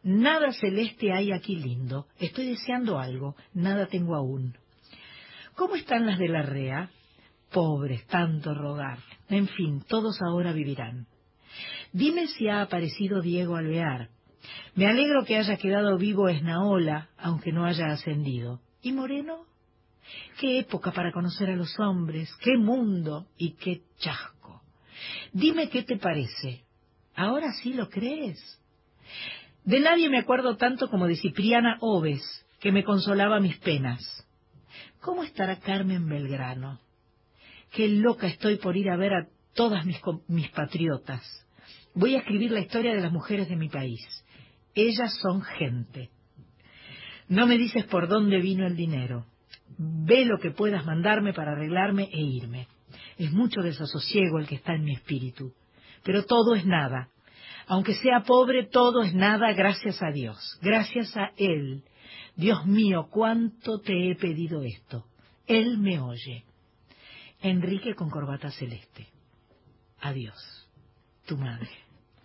Nada 0.05 0.53
celeste 0.53 1.12
hay 1.12 1.32
aquí 1.32 1.57
lindo. 1.57 2.07
Estoy 2.18 2.47
deseando 2.47 2.99
algo, 2.99 3.34
nada 3.55 3.86
tengo 3.86 4.14
aún. 4.14 4.57
¿Cómo 5.57 5.74
están 5.74 6.07
las 6.07 6.18
de 6.18 6.28
la 6.28 6.43
REA? 6.43 6.91
Pobres, 7.53 8.07
tanto 8.07 8.55
rogar. 8.55 8.98
En 9.28 9.48
fin, 9.48 9.82
todos 9.88 10.20
ahora 10.22 10.53
vivirán. 10.53 11.07
Dime 11.92 12.28
si 12.28 12.48
ha 12.48 12.62
aparecido 12.62 13.20
Diego 13.20 13.57
Alvear. 13.57 14.09
Me 14.74 14.86
alegro 14.86 15.24
que 15.24 15.36
haya 15.36 15.57
quedado 15.57 15.98
vivo 15.98 16.28
Esnaola, 16.28 17.09
aunque 17.18 17.53
no 17.53 17.64
haya 17.64 17.86
ascendido. 17.86 18.61
¿Y 18.82 18.92
Moreno? 18.92 19.46
Qué 20.38 20.61
época 20.61 20.92
para 20.92 21.12
conocer 21.12 21.51
a 21.51 21.57
los 21.57 21.78
hombres, 21.78 22.32
qué 22.40 22.57
mundo 22.57 23.26
y 23.36 23.53
qué 23.53 23.82
chasco. 23.98 24.62
Dime 25.32 25.68
qué 25.68 25.82
te 25.82 25.96
parece. 25.96 26.64
¿Ahora 27.14 27.53
sí 27.62 27.74
lo 27.74 27.88
crees? 27.88 28.38
De 29.64 29.80
nadie 29.80 30.09
me 30.09 30.18
acuerdo 30.18 30.57
tanto 30.57 30.88
como 30.88 31.07
de 31.07 31.16
Cipriana 31.16 31.76
Oves, 31.80 32.22
que 32.61 32.72
me 32.72 32.84
consolaba 32.84 33.40
mis 33.40 33.59
penas. 33.59 34.01
¿Cómo 35.01 35.22
estará 35.22 35.57
Carmen 35.57 36.09
Belgrano? 36.09 36.80
Qué 37.70 37.88
loca 37.88 38.26
estoy 38.26 38.56
por 38.56 38.76
ir 38.76 38.90
a 38.90 38.96
ver 38.96 39.14
a 39.14 39.28
todas 39.54 39.84
mis, 39.84 40.00
mis 40.28 40.48
patriotas. 40.50 41.22
Voy 41.94 42.14
a 42.14 42.18
escribir 42.18 42.50
la 42.52 42.60
historia 42.60 42.94
de 42.94 43.00
las 43.00 43.12
mujeres 43.12 43.48
de 43.48 43.56
mi 43.56 43.68
país. 43.68 44.00
Ellas 44.74 45.18
son 45.20 45.42
gente. 45.42 46.10
No 47.28 47.46
me 47.46 47.58
dices 47.58 47.84
por 47.84 48.08
dónde 48.08 48.38
vino 48.38 48.66
el 48.66 48.76
dinero. 48.76 49.26
Ve 49.78 50.24
lo 50.24 50.38
que 50.38 50.50
puedas 50.50 50.84
mandarme 50.84 51.32
para 51.32 51.52
arreglarme 51.52 52.08
e 52.12 52.20
irme. 52.20 52.66
Es 53.18 53.32
mucho 53.32 53.60
desasosiego 53.60 54.38
el 54.38 54.46
que 54.46 54.56
está 54.56 54.74
en 54.74 54.84
mi 54.84 54.94
espíritu. 54.94 55.52
Pero 56.02 56.24
todo 56.24 56.54
es 56.54 56.64
nada. 56.64 57.08
Aunque 57.66 57.94
sea 57.94 58.22
pobre, 58.22 58.66
todo 58.66 59.02
es 59.02 59.14
nada 59.14 59.52
gracias 59.52 60.02
a 60.02 60.10
Dios, 60.10 60.58
gracias 60.60 61.16
a 61.16 61.30
Él. 61.36 61.84
Dios 62.34 62.66
mío, 62.66 63.08
cuánto 63.10 63.78
te 63.78 64.10
he 64.10 64.16
pedido 64.16 64.62
esto. 64.62 65.04
Él 65.46 65.78
me 65.78 66.00
oye. 66.00 66.44
Enrique 67.43 67.95
con 67.95 68.11
corbata 68.11 68.51
celeste. 68.51 69.07
Adiós. 70.01 70.36
Tu 71.26 71.36
madre. 71.36 71.68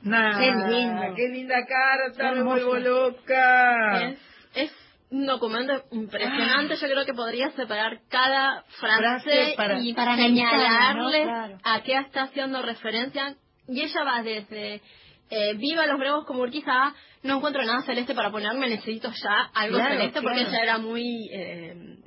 Nah, 0.02 0.38
Qué 0.40 0.52
lindo. 0.52 1.16
Qué 1.16 1.28
linda 1.30 1.56
carta, 1.66 2.32
me 2.34 2.44
vuelvo 2.44 2.76
loca. 2.78 4.10
Es, 4.10 4.20
es 4.56 4.72
un 5.10 5.26
documento 5.26 5.84
impresionante. 5.92 6.76
Yo 6.76 6.88
creo 6.88 7.06
que 7.06 7.14
podría 7.14 7.50
separar 7.52 8.00
cada 8.10 8.64
frase, 8.80 8.98
Frase 8.98 9.54
para- 9.58 9.80
y 9.80 9.94
para 9.94 10.16
señalarle 10.16 11.24
Claro. 11.24 11.58
a 11.64 11.82
qué 11.84 11.98
está 11.98 12.24
haciendo 12.24 12.62
referencia. 12.62 13.36
Y 13.68 13.82
ella 13.82 14.04
va 14.04 14.22
desde 14.22 14.82
eh, 15.32 15.54
Viva 15.56 15.88
los 15.88 15.98
Bravos 16.00 16.26
como 16.26 16.42
Urquiza 16.42 16.94
no 17.24 17.38
encuentro 17.38 17.64
nada 17.64 17.82
celeste 17.82 18.14
para 18.14 18.30
ponerme, 18.30 18.70
necesito 18.70 19.10
ya 19.12 19.50
algo 19.56 19.78
Claro, 19.78 19.96
celeste 19.96 20.22
porque 20.22 20.42
claro. 20.42 20.50
ella 20.52 20.62
era 20.64 20.78
muy, 20.78 21.30
eh, 21.34 21.98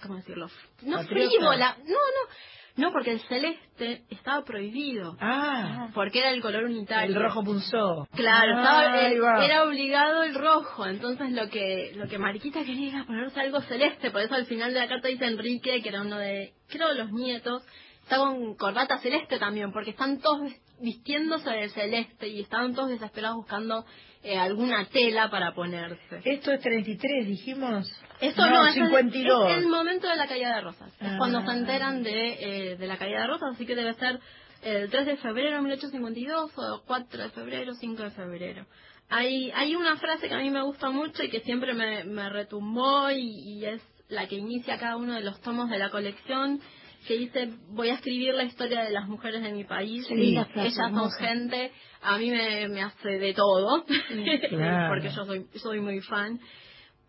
¿cómo 0.00 0.14
decirlo? 0.14 0.46
No 0.82 0.98
Patriota. 0.98 1.28
frívola, 1.28 1.76
no, 1.78 1.94
no, 1.94 2.30
no, 2.78 2.90
porque 2.92 3.12
el 3.12 3.20
celeste 3.20 4.02
estaba 4.08 4.44
prohibido. 4.44 5.16
Ah, 5.20 5.88
Porque 5.94 6.20
era 6.20 6.30
el 6.30 6.40
color 6.40 6.64
unitario. 6.64 7.14
el 7.14 7.22
rojo 7.22 7.44
punzó. 7.44 8.08
Claro, 8.14 8.52
Ah, 8.56 8.62
estaba- 8.62 9.02
eh, 9.08 9.20
va. 9.20 9.44
era 9.44 9.64
obligado 9.64 10.22
el 10.22 10.34
rojo, 10.34 10.86
entonces 10.86 11.30
lo 11.32 11.48
que 11.50 11.92
lo 11.96 12.08
que 12.08 12.18
Mariquita 12.18 12.64
quería 12.64 12.88
era 12.90 13.04
ponerse 13.04 13.40
algo 13.40 13.60
celeste, 13.62 14.10
por 14.10 14.22
eso 14.22 14.34
al 14.34 14.46
final 14.46 14.72
de 14.72 14.80
la 14.80 14.88
carta 14.88 15.08
dice 15.08 15.26
Enrique, 15.26 15.82
que 15.82 15.88
era 15.90 16.00
uno 16.02 16.16
de, 16.18 16.54
creo, 16.68 16.94
los 16.94 17.12
nietos, 17.12 17.62
está 18.02 18.16
con 18.16 18.54
corbata 18.56 18.98
celeste 18.98 19.38
también, 19.38 19.70
porque 19.72 19.90
están 19.90 20.18
todos 20.20 20.42
vis- 20.42 20.60
vistiéndose 20.80 21.50
de 21.50 21.68
celeste 21.70 22.28
y 22.28 22.40
estaban 22.40 22.74
todos 22.74 22.88
desesperados 22.90 23.36
buscando 23.36 23.84
eh, 24.22 24.36
alguna 24.36 24.84
tela 24.86 25.30
para 25.30 25.54
ponerse. 25.54 26.20
Esto 26.24 26.52
es 26.52 26.60
33, 26.60 27.26
dijimos. 27.28 27.88
Esto 28.20 28.46
no, 28.48 28.66
es, 28.66 28.76
el- 28.76 28.84
52. 28.86 29.50
es 29.50 29.56
el 29.58 29.68
momento 29.68 30.08
de 30.08 30.16
la 30.16 30.26
caída 30.26 30.54
de 30.56 30.60
rosas. 30.62 30.88
Es 31.00 31.08
Ah. 31.08 31.14
cuando 31.18 31.40
se 31.44 31.50
enteran 31.52 32.02
de, 32.02 32.72
eh, 32.72 32.76
de 32.76 32.86
la 32.86 32.96
caída 32.96 33.20
de 33.22 33.26
rosas, 33.28 33.50
así 33.54 33.64
que 33.66 33.74
debe 33.76 33.94
ser 33.94 34.18
el 34.62 34.90
3 34.90 35.06
de 35.06 35.16
febrero 35.18 35.56
de 35.56 35.62
1852 35.62 36.50
o 36.56 36.82
4 36.86 37.22
de 37.22 37.30
febrero, 37.30 37.74
5 37.74 38.02
de 38.02 38.10
febrero. 38.10 38.66
Hay, 39.08 39.50
hay 39.54 39.74
una 39.76 39.96
frase 39.96 40.28
que 40.28 40.34
a 40.34 40.38
mí 40.38 40.50
me 40.50 40.62
gusta 40.62 40.90
mucho 40.90 41.22
y 41.22 41.30
que 41.30 41.40
siempre 41.40 41.72
me, 41.74 42.04
me 42.04 42.28
retumbó 42.28 43.10
y, 43.10 43.20
y 43.20 43.64
es 43.64 43.80
la 44.08 44.26
que 44.26 44.34
inicia 44.36 44.78
cada 44.78 44.96
uno 44.96 45.14
de 45.14 45.20
los 45.22 45.40
tomos 45.40 45.70
de 45.70 45.78
la 45.78 45.90
colección 45.90 46.60
que 47.06 47.16
dice 47.16 47.50
voy 47.70 47.90
a 47.90 47.94
escribir 47.94 48.34
la 48.34 48.42
historia 48.44 48.82
de 48.82 48.90
las 48.90 49.06
mujeres 49.06 49.42
de 49.42 49.52
mi 49.52 49.64
país 49.64 50.04
ellas 50.10 50.48
son 50.74 51.10
gente 51.12 51.70
a 52.02 52.18
mí 52.18 52.28
me, 52.30 52.68
me 52.68 52.82
hace 52.82 53.08
de 53.18 53.32
todo 53.34 53.84
claro. 54.50 54.88
porque 54.94 55.10
yo 55.10 55.24
soy 55.24 55.46
soy 55.56 55.80
muy 55.80 56.00
fan 56.00 56.40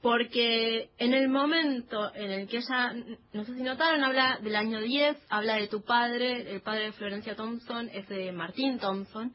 porque 0.02 0.89
en 0.97 1.14
el 1.14 1.28
momento 1.28 2.14
en 2.16 2.32
el 2.32 2.47
que 2.47 2.58
ella, 2.58 2.93
no 3.34 3.43
sé 3.43 3.56
si 3.56 3.64
notaron, 3.64 4.04
habla 4.04 4.39
del 4.41 4.56
año 4.56 4.80
10, 4.80 5.18
habla 5.30 5.56
de 5.56 5.68
tu 5.68 5.84
padre, 5.84 6.54
el 6.54 6.62
padre 6.62 6.86
de 6.86 6.91
Florencia 6.93 7.36
Thompson, 7.36 7.89
es 7.93 8.08
de 8.08 8.32
Martín 8.32 8.80
Thompson, 8.80 9.34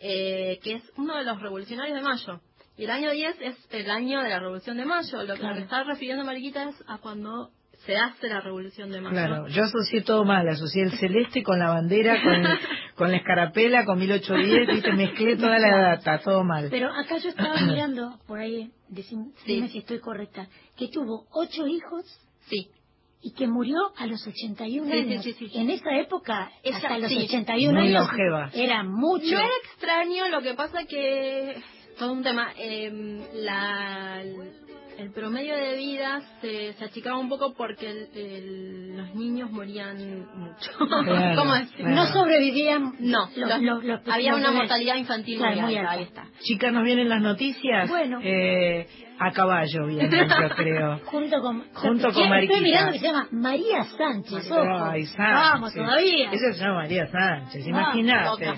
eh, 0.00 0.58
que 0.62 0.74
es 0.74 0.92
uno 0.96 1.16
de 1.16 1.24
los 1.24 1.40
revolucionarios 1.40 1.96
de 1.96 2.02
Mayo. 2.02 2.40
Y 2.76 2.84
el 2.84 2.90
año 2.90 3.10
10 3.12 3.36
es 3.40 3.56
el 3.70 3.90
año 3.90 4.22
de 4.22 4.30
la 4.30 4.40
Revolución 4.40 4.78
de 4.78 4.86
Mayo. 4.86 5.22
Lo 5.22 5.34
que 5.34 5.40
Claro. 5.40 5.56
me 5.56 5.60
está 5.62 5.84
refiriendo 5.84 6.24
Mariquita 6.24 6.70
es 6.70 6.82
a 6.88 6.98
cuando 6.98 7.50
se 7.86 7.96
hace 7.96 8.28
la 8.28 8.40
Revolución 8.40 8.90
de 8.90 9.00
Mayo. 9.00 9.14
Claro, 9.14 9.48
yo 9.48 9.64
asocié 9.64 10.02
todo 10.02 10.24
mal, 10.24 10.48
asocié 10.48 10.82
el 10.84 10.92
celeste 10.98 11.42
con 11.42 11.58
la 11.58 11.68
bandera, 11.68 12.22
con, 12.22 12.42
con 12.96 13.10
la 13.10 13.16
escarapela, 13.16 13.84
con 13.84 13.98
1810, 13.98 14.66
viste, 14.68 14.92
mezclé 14.92 15.36
toda 15.36 15.58
la 15.58 15.76
data, 15.76 16.18
todo 16.20 16.44
mal. 16.44 16.68
Pero 16.70 16.88
acá 16.94 17.18
yo 17.18 17.30
estaba 17.30 17.60
mirando, 17.60 18.18
por 18.26 18.38
ahí, 18.38 18.70
decim- 18.90 19.32
Sí. 19.44 19.54
dime 19.54 19.68
si 19.68 19.78
estoy 19.78 19.98
correcta, 20.00 20.48
que 20.76 20.88
tuvo 20.88 21.26
ocho 21.32 21.66
hijos 21.66 22.04
Sí. 22.48 22.68
y 23.20 23.32
que 23.34 23.46
murió 23.48 23.76
a 23.96 24.06
los 24.06 24.24
81 24.26 24.86
Sí, 24.86 24.92
sí, 24.92 24.98
años. 25.12 25.24
sí, 25.24 25.32
sí, 25.38 25.48
sí. 25.48 25.58
En 25.58 25.70
esa 25.70 25.96
época, 25.96 26.50
Esa- 26.62 26.76
hasta 26.76 26.98
los 26.98 27.08
sí. 27.08 27.18
81 27.24 27.78
Muy 27.80 27.88
años, 27.88 28.06
longeva. 28.08 28.50
era 28.54 28.82
mucho. 28.84 29.32
No 29.32 29.38
era 29.38 29.48
extraño, 29.64 30.28
lo 30.28 30.40
que 30.40 30.54
pasa 30.54 30.84
que 30.88 31.60
todo 31.98 32.12
un 32.12 32.22
tema. 32.22 32.52
eh, 32.56 32.90
la, 33.34 34.22
el 34.98 35.12
promedio 35.12 35.56
de 35.56 35.76
vida 35.76 36.20
se, 36.40 36.72
se 36.74 36.84
achicaba 36.84 37.18
un 37.18 37.28
poco 37.28 37.54
porque 37.54 37.90
el- 37.90 38.08
el- 38.14 38.96
los 38.96 39.14
niños 39.14 39.50
morían 39.50 39.96
mucho. 40.34 40.70
Claro, 40.78 41.36
¿Cómo 41.36 41.52
claro. 41.76 41.94
No 41.94 42.06
sobrevivían. 42.06 42.94
No, 43.00 43.28
los- 43.36 43.48
los- 43.48 43.62
los- 43.62 43.84
los- 43.84 44.00
había 44.08 44.32
los 44.32 44.40
una 44.40 44.50
mortalidad 44.52 44.96
infantil 44.96 45.38
Claro, 45.38 45.62
muy 45.62 45.76
alta. 45.76 45.90
ahí 45.90 46.02
está. 46.04 46.26
Chicas, 46.40 46.72
¿nos 46.72 46.84
vienen 46.84 47.08
las 47.08 47.20
noticias? 47.22 47.88
Bueno. 47.88 48.20
Eh, 48.22 48.86
a 49.18 49.30
caballo 49.32 49.86
vienen, 49.86 50.10
yo 50.28 50.48
creo. 50.56 51.00
Junto 51.04 51.40
con, 51.40 51.62
Junto 51.74 52.12
con 52.12 52.32
Estoy 52.34 52.60
mirando 52.60 52.92
que 52.92 52.98
se 52.98 53.06
llama 53.06 53.28
María 53.30 53.84
Sánchez. 53.84 54.50
ojo. 54.50 54.84
Ay, 54.84 55.06
Sánchez. 55.06 55.34
Vamos 55.52 55.74
todavía. 55.74 56.30
Esa 56.32 56.52
se 56.52 56.58
llama 56.64 56.74
María 56.82 57.06
Sánchez, 57.06 57.66
imagínate. 57.66 58.50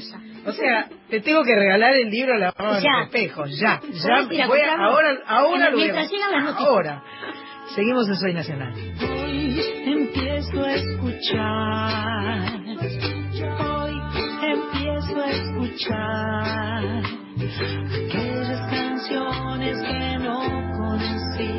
o 0.46 0.52
sea, 0.52 0.88
te 1.10 1.20
tengo 1.20 1.42
que 1.44 1.54
regalar 1.54 1.94
el 1.94 2.10
libro 2.10 2.36
La 2.38 2.52
mano 2.58 2.74
los 2.74 2.84
espejos. 3.04 3.58
Ya, 3.58 3.80
ya. 3.92 4.16
a 4.44 4.46
Voy 4.46 4.60
a- 4.60 4.74
ahora, 4.76 5.18
ahora 5.26 5.70
lo 5.70 5.76
voy 5.78 5.90
a-. 5.90 6.56
Ahora. 6.58 7.02
Seguimos 7.74 8.06
en 8.08 8.16
Soy 8.16 8.34
Nacional. 8.34 8.72
Hoy 8.74 9.60
empiezo 9.86 10.62
a 10.64 10.74
escuchar. 10.74 12.60
Hoy 13.58 14.00
empiezo 14.42 15.20
a 15.20 15.30
escuchar 15.30 16.84
aquellas 17.36 18.70
canciones 18.70 19.82
que 19.82 20.18
no 20.18 20.38
conocí, 20.76 21.58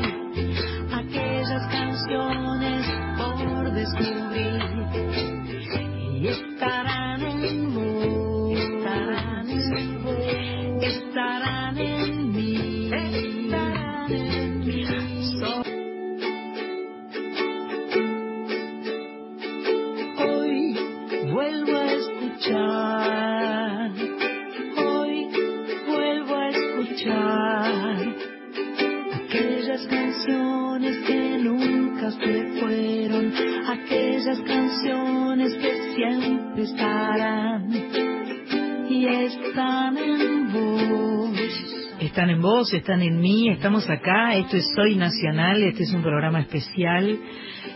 Están 42.26 42.38
en 42.38 42.42
vos, 42.42 42.74
están 42.74 43.02
en 43.02 43.20
mí, 43.20 43.48
estamos 43.50 43.88
acá. 43.88 44.34
Esto 44.34 44.56
es 44.56 44.66
Soy 44.74 44.96
Nacional, 44.96 45.62
este 45.62 45.84
es 45.84 45.94
un 45.94 46.02
programa 46.02 46.40
especial. 46.40 47.20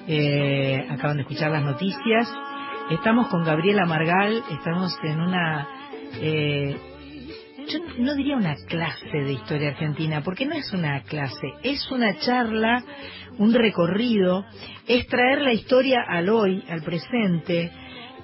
Eh, 0.08 0.86
acaban 0.90 1.18
de 1.18 1.22
escuchar 1.22 1.52
las 1.52 1.62
noticias. 1.62 2.28
Estamos 2.90 3.28
con 3.28 3.44
Gabriela 3.44 3.86
Margal, 3.86 4.42
estamos 4.50 4.92
en 5.04 5.20
una. 5.20 5.68
eh, 6.20 6.76
yo 7.68 7.78
no 8.00 8.16
diría 8.16 8.36
una 8.36 8.56
clase 8.66 9.18
de 9.18 9.34
historia 9.34 9.68
argentina, 9.68 10.20
porque 10.24 10.46
no 10.46 10.56
es 10.56 10.72
una 10.72 11.00
clase, 11.04 11.46
es 11.62 11.88
una 11.92 12.18
charla, 12.18 12.82
un 13.38 13.54
recorrido, 13.54 14.44
es 14.88 15.06
traer 15.06 15.42
la 15.42 15.52
historia 15.52 16.00
al 16.08 16.28
hoy, 16.28 16.64
al 16.68 16.82
presente, 16.82 17.70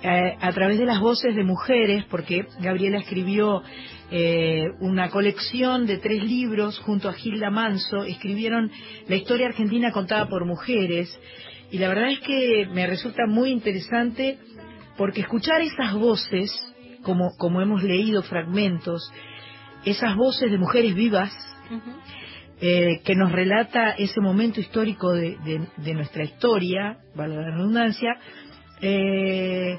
eh, 0.03 0.37
a 0.41 0.53
través 0.53 0.79
de 0.79 0.87
las 0.87 0.99
voces 0.99 1.37
de 1.37 1.45
mujeres, 1.45 2.05
porque 2.11 2.47
Gabriela 2.59 2.99
escribió 2.99 3.63
eh, 4.11 4.71
una 4.81 5.11
colección 5.11 5.87
de 5.87 5.99
tres 5.99 6.23
libros 6.23 6.79
junto 6.81 7.09
a 7.09 7.13
Gilda 7.13 7.51
Manso, 7.51 8.05
escribieron 8.05 8.71
la 9.09 9.17
historia 9.17 9.47
argentina 9.49 9.91
contada 9.93 10.29
por 10.29 10.45
mujeres, 10.45 11.09
y 11.71 11.79
la 11.79 11.89
verdad 11.89 12.11
es 12.13 12.21
que 12.21 12.67
me 12.73 12.87
resulta 12.87 13.27
muy 13.27 13.51
interesante 13.51 14.39
porque 14.97 15.23
escuchar 15.23 15.61
esas 15.61 15.95
voces, 15.95 16.51
como, 17.03 17.37
como 17.37 17.61
hemos 17.61 17.83
leído 17.83 18.23
fragmentos, 18.23 19.11
esas 19.85 20.15
voces 20.17 20.51
de 20.51 20.59
mujeres 20.59 20.95
vivas, 20.95 21.33
eh, 22.61 23.01
que 23.05 23.15
nos 23.17 23.33
relata 23.33 23.91
ese 23.91 24.21
momento 24.21 24.61
histórico 24.61 25.13
de, 25.13 25.37
de- 25.45 25.67
de 25.77 25.95
nuestra 25.95 26.23
historia, 26.25 26.99
valga 27.15 27.43
la 27.43 27.51
redundancia, 27.51 28.17
eh, 28.81 29.79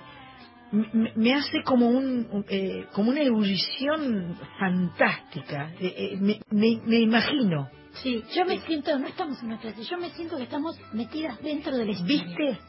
me, 0.72 1.14
me 1.16 1.34
hace 1.34 1.62
como 1.64 1.88
un 1.90 2.46
eh, 2.50 2.86
como 2.94 3.12
una 3.12 3.22
ebullición 3.22 4.38
fantástica. 4.60 5.72
Eh, 5.80 5.94
eh, 6.14 6.18
me, 6.20 6.40
me- 6.52 6.82
me 6.86 7.00
imagino, 7.00 7.70
Sí, 8.04 8.24
yo 8.36 8.46
me 8.46 8.60
siento, 8.62 8.98
no 9.00 9.08
estamos 9.08 9.40
en 9.42 9.48
una 9.48 9.58
clase, 9.60 9.82
yo 9.84 9.98
me 9.98 10.12
siento 10.12 10.38
que 10.38 10.44
estamos 10.44 10.78
metidas 10.94 11.42
dentro 11.42 11.76
de 11.76 11.86
la 11.86 11.92
historia. 11.92 12.24
¿viste? 12.26 12.60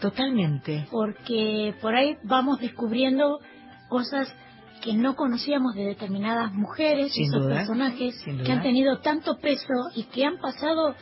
Totalmente. 0.00 0.86
Porque 0.90 1.74
por 1.80 1.94
ahí 1.94 2.16
vamos 2.24 2.58
descubriendo 2.60 3.38
cosas 3.88 4.32
que 4.82 4.94
no 4.94 5.14
conocíamos 5.16 5.74
de 5.74 5.86
determinadas 5.86 6.52
mujeres, 6.54 7.12
Sin 7.12 7.24
esos 7.26 7.42
duda, 7.42 7.54
personajes 7.56 8.14
sin 8.22 8.38
que 8.38 8.42
duda. 8.44 8.52
han 8.54 8.62
tenido 8.62 8.98
tanto 8.98 9.36
peso 9.38 9.74
y 9.94 10.04
que 10.04 10.24
han 10.24 10.38
pasado, 10.38 10.94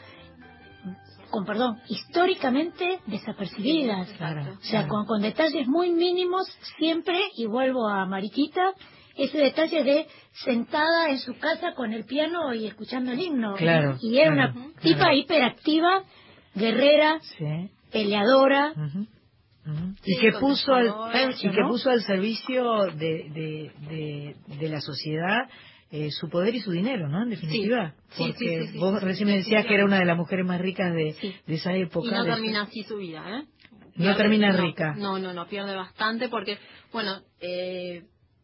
con 1.31 1.45
perdón, 1.45 1.79
históricamente 1.89 3.01
desapercibidas. 3.07 4.09
Claro, 4.13 4.43
O 4.43 4.63
sea, 4.63 4.81
claro. 4.81 4.89
con, 4.89 5.07
con 5.07 5.23
detalles 5.23 5.67
muy 5.69 5.91
mínimos 5.91 6.47
siempre, 6.79 7.19
y 7.37 7.47
vuelvo 7.47 7.89
a 7.89 8.07
Mariquita, 8.07 8.73
ese 9.17 9.39
detalle 9.39 9.83
de 9.83 10.07
sentada 10.45 11.09
en 11.11 11.19
su 11.19 11.39
casa 11.39 11.73
con 11.75 11.93
el 11.93 12.05
piano 12.05 12.53
y 12.53 12.67
escuchando 12.67 13.13
el 13.13 13.21
himno. 13.21 13.55
Claro, 13.55 13.97
Y 14.01 14.19
era 14.19 14.33
una 14.33 14.55
tipa 14.83 15.15
hiperactiva, 15.15 16.03
guerrera, 16.55 17.19
Sí. 17.39 17.71
peleadora. 17.91 18.73
Sí, 20.03 20.13
y 20.13 20.19
que 20.21 20.33
puso 20.39 20.73
al 20.75 20.87
y 21.43 21.51
que 21.51 21.63
puso 21.69 21.91
al 21.91 22.01
servicio 22.03 22.85
de, 22.95 23.29
de, 23.31 23.73
de, 23.89 24.37
de 24.61 24.69
la 24.69 24.81
sociedad 24.81 25.49
eh, 25.91 26.11
su 26.11 26.29
poder 26.29 26.55
y 26.55 26.61
su 26.61 26.73
dinero, 26.73 27.09
¿no? 27.09 27.23
En 27.23 27.31
definitiva, 27.31 27.95
Sí, 28.11 28.17
porque 28.19 28.67
sí, 28.67 28.73
sí, 28.73 28.79
vos 28.79 29.03
recién 29.03 29.29
me 29.29 29.37
decías 29.37 29.65
que 29.67 29.75
era 29.75 29.85
una 29.85 29.99
de 30.01 30.05
las 30.05 30.17
mujeres 30.17 30.45
más 30.45 30.61
ricas 30.61 30.93
de, 30.95 31.15
de 31.47 31.55
esa 31.55 31.75
época. 31.75 32.07
Y 32.09 32.11
no 32.11 32.25
termina 32.25 32.63
así 32.63 32.83
su 32.83 32.97
vida, 32.97 33.23
¿eh? 33.39 33.45
No 33.95 34.05
Pierde- 34.05 34.17
termina 34.17 34.53
no, 34.53 34.63
rica. 34.63 34.95
No, 34.97 35.19
no, 35.19 35.33
no, 35.33 35.47
pierde 35.47 35.75
bastante 35.75 36.29
porque, 36.29 36.59
bueno, 36.93 37.21
eh, 37.41 38.03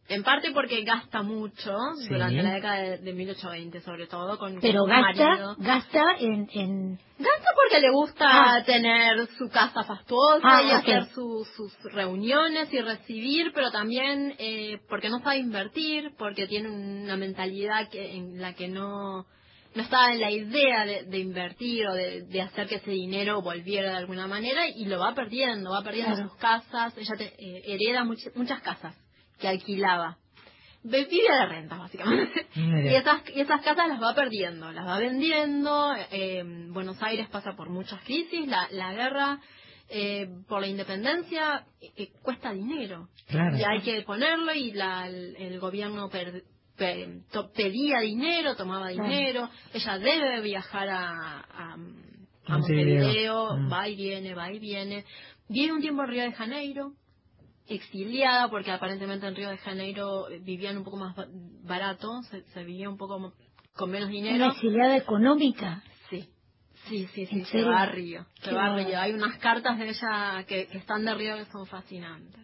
en 0.08 0.22
parte 0.24 0.50
porque 0.52 0.82
gasta 0.82 1.22
mucho 1.22 1.74
Sí. 2.02 2.08
durante 2.08 2.42
la 2.42 2.54
década 2.54 2.76
de, 2.82 2.98
de 2.98 3.12
1820, 3.12 3.80
sobre 3.82 4.06
todo 4.08 4.36
con 4.38 4.60
Pero 4.60 4.84
gasta, 4.84 5.24
marido. 5.28 5.56
gasta 5.58 6.02
en, 6.18 6.48
en 6.52 6.96
Gasta 7.18 7.50
porque 7.54 7.80
le 7.80 7.90
gusta 7.92 8.26
Ah. 8.56 8.64
tener 8.64 9.26
su 9.38 9.48
casa 9.48 9.84
fastuosa 9.84 10.40
Ah, 10.42 10.62
y 10.64 10.70
hacer 10.72 11.06
su- 11.14 11.46
sus 11.56 11.72
reuniones 11.92 12.72
y 12.72 12.80
recibir, 12.80 13.52
pero 13.54 13.70
también 13.70 14.34
eh, 14.38 14.80
porque 14.88 15.08
no 15.08 15.20
sabe 15.20 15.38
invertir, 15.38 16.10
porque 16.18 16.46
tiene 16.48 16.68
una 16.68 17.16
mentalidad 17.16 17.88
que, 17.90 18.16
en 18.16 18.40
la 18.40 18.54
que 18.54 18.66
no, 18.68 19.24
no 19.74 19.82
estaba 19.82 20.12
en 20.12 20.20
la 20.20 20.30
idea 20.32 20.84
de, 20.84 21.04
de 21.04 21.18
invertir 21.20 21.86
o 21.86 21.94
de, 21.94 22.22
de 22.22 22.42
hacer 22.42 22.66
que 22.66 22.74
ese 22.76 22.90
dinero 22.90 23.40
volviera 23.40 23.90
de 23.92 23.96
alguna 23.98 24.26
manera 24.26 24.68
y 24.68 24.84
lo 24.86 24.98
va 24.98 25.14
perdiendo, 25.14 25.70
va 25.70 25.82
perdiendo 25.84 26.16
Claro. 26.16 26.28
sus 26.28 26.38
casas, 26.38 26.92
ella 26.98 27.14
te- 27.16 27.34
eh, 27.38 27.62
hereda 27.66 28.02
much- 28.04 28.32
muchas 28.34 28.60
casas 28.62 28.96
que 29.42 29.48
alquilaba. 29.48 30.16
Vive 30.84 31.06
de 31.06 31.46
rentas, 31.46 31.78
básicamente. 31.78 32.46
Y 32.56 32.94
esas, 32.94 33.22
y 33.34 33.40
esas 33.40 33.60
casas 33.62 33.88
las 33.88 34.02
va 34.02 34.14
perdiendo, 34.14 34.72
las 34.72 34.86
va 34.86 34.98
vendiendo. 34.98 35.94
eh, 36.10 36.42
Buenos 36.70 37.00
Aires 37.02 37.28
pasa 37.28 37.52
por 37.54 37.68
muchas 37.70 38.00
crisis, 38.02 38.48
la, 38.48 38.66
la 38.72 38.92
guerra 38.94 39.38
eh, 39.88 40.26
por 40.48 40.60
la 40.60 40.66
independencia 40.68 41.66
eh, 41.80 41.92
eh, 41.96 42.08
cuesta 42.22 42.52
dinero. 42.52 43.08
Claro. 43.28 43.56
Y 43.58 43.62
hay 43.62 43.80
que 43.82 44.02
ponerlo 44.02 44.54
y 44.54 44.72
la, 44.72 45.06
el, 45.06 45.36
el 45.36 45.60
gobierno 45.60 46.08
per- 46.08 46.42
pe- 46.76 47.20
to- 47.30 47.52
pedía 47.52 48.00
dinero, 48.00 48.56
tomaba 48.56 48.88
Claro. 48.90 49.08
dinero. 49.08 49.50
Ella 49.74 49.98
debe 49.98 50.40
viajar 50.40 50.88
a, 50.88 51.40
a, 51.40 51.74
a 51.74 52.58
Montevideo. 52.58 53.56
Mm. 53.56 53.72
va 53.72 53.88
y 53.88 53.94
viene, 53.96 54.34
va 54.34 54.50
y 54.52 54.58
viene. 54.58 55.04
Vive 55.48 55.72
un 55.72 55.80
tiempo 55.80 56.02
en 56.02 56.08
Río 56.08 56.22
de 56.24 56.32
Janeiro, 56.32 56.92
exiliada 57.68 58.48
porque 58.48 58.70
aparentemente 58.70 59.26
en 59.26 59.34
Río 59.36 59.50
de 59.50 59.58
Janeiro 59.58 60.28
eh, 60.30 60.38
vivían 60.40 60.76
un 60.78 60.84
poco 60.84 60.96
más 60.96 61.14
ba- 61.16 61.26
barato, 61.64 62.22
se, 62.30 62.42
se 62.52 62.64
vivía 62.64 62.88
un 62.88 62.96
poco 62.98 63.32
con 63.74 63.90
menos 63.90 64.08
una 64.08 64.14
dinero. 64.14 64.46
exiliada 64.48 64.96
económica. 64.96 65.82
Sí, 66.10 66.28
sí, 66.88 67.08
sí, 67.14 67.26
sí, 67.26 67.38
¿En 67.40 67.44
se 67.46 67.62
va 67.62 67.82
a 67.82 67.86
Río, 67.86 68.26
se 68.42 68.52
va 68.52 68.66
a. 68.66 68.76
Río. 68.76 69.00
Hay 69.00 69.12
unas 69.12 69.36
cartas 69.38 69.78
de 69.78 69.88
ella 69.88 70.44
que, 70.46 70.66
que 70.66 70.78
están 70.78 71.04
de 71.04 71.14
Río 71.14 71.36
que 71.36 71.44
son 71.46 71.66
fascinantes. 71.66 72.40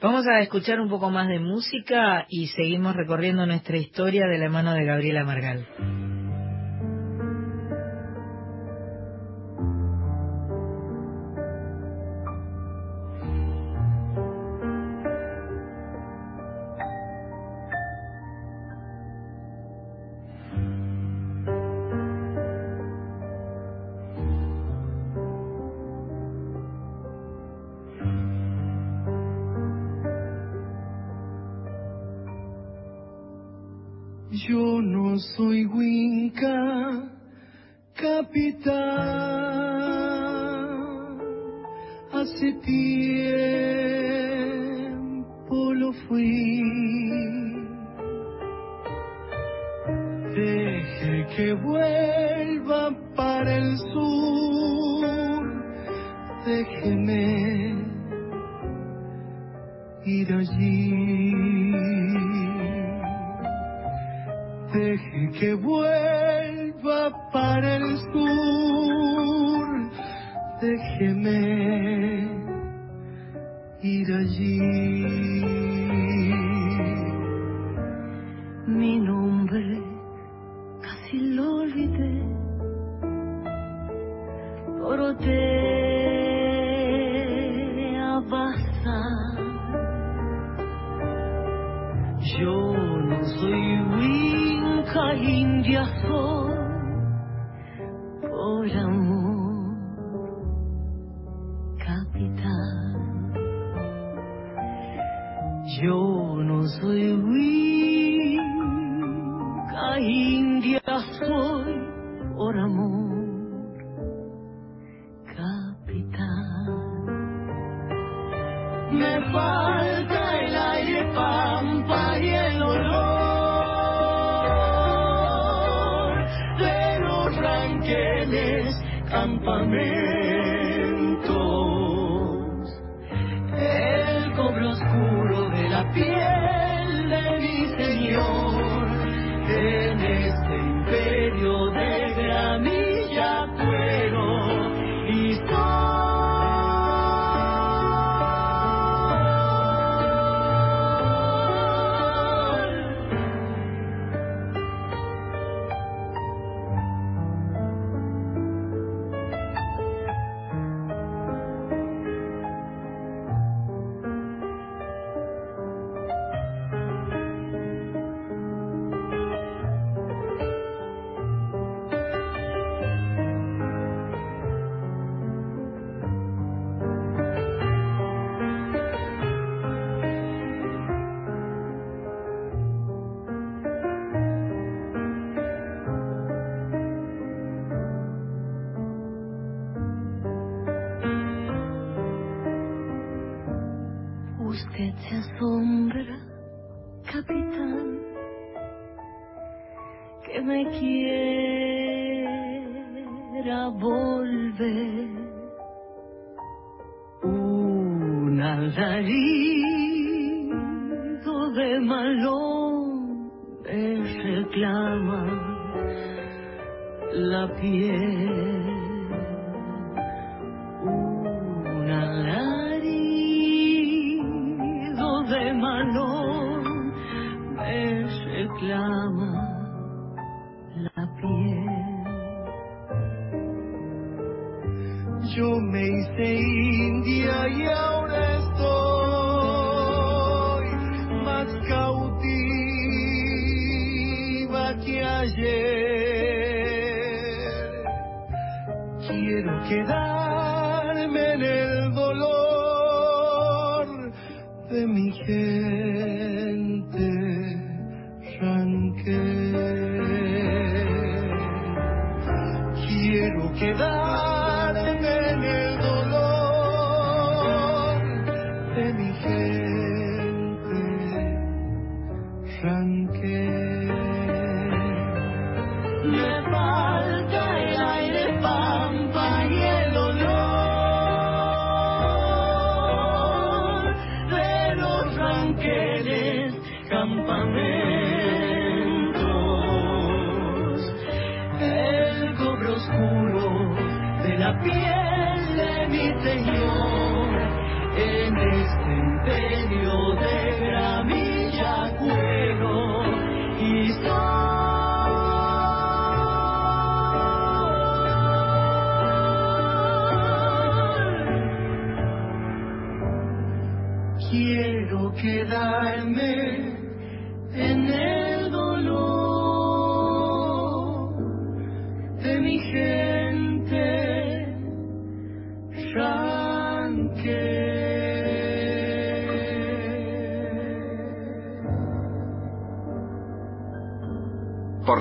Vamos 0.00 0.26
a 0.26 0.40
escuchar 0.40 0.80
un 0.80 0.88
poco 0.88 1.10
más 1.10 1.28
de 1.28 1.38
música 1.38 2.26
y 2.28 2.48
seguimos 2.48 2.96
recorriendo 2.96 3.46
nuestra 3.46 3.76
historia 3.76 4.26
de 4.26 4.38
la 4.38 4.48
mano 4.48 4.72
de 4.72 4.84
Gabriela 4.84 5.24
Margal. 5.24 5.66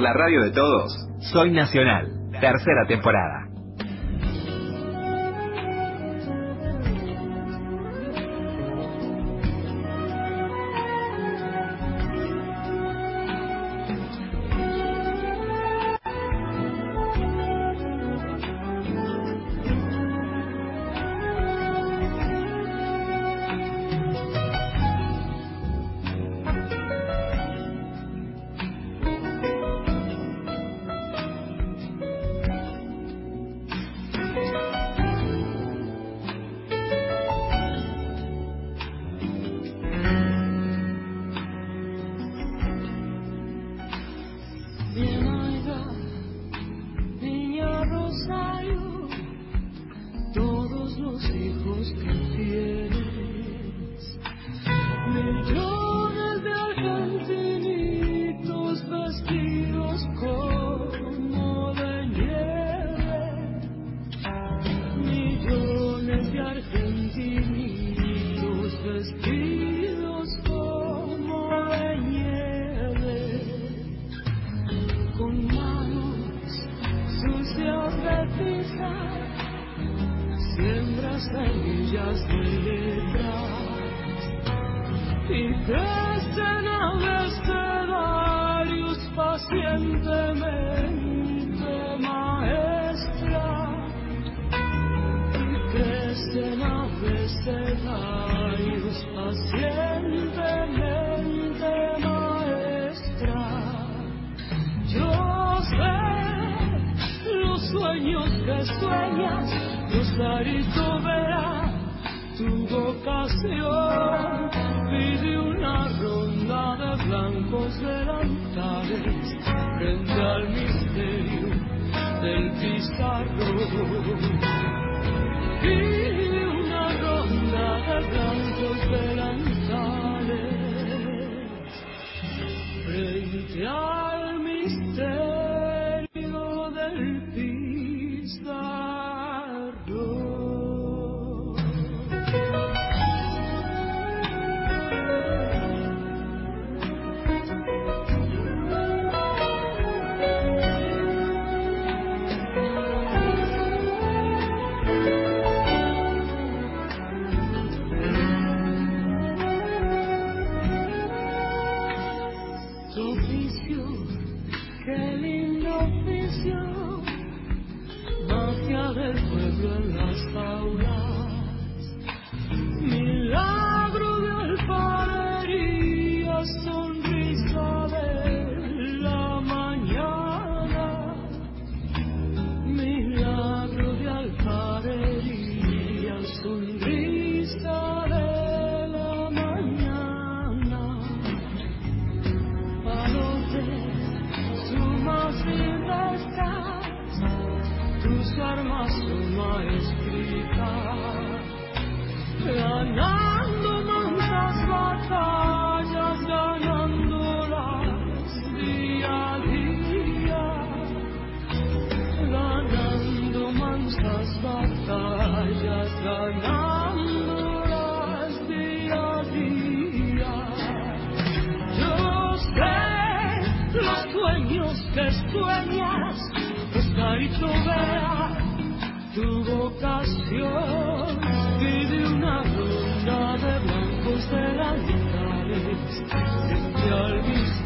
La 0.03 0.11
radio 0.11 0.41
de 0.43 0.51
todos, 0.51 0.91
Soy 1.31 1.51
Nacional, 1.51 2.07
tercera 2.41 2.85
temporada. 2.87 3.42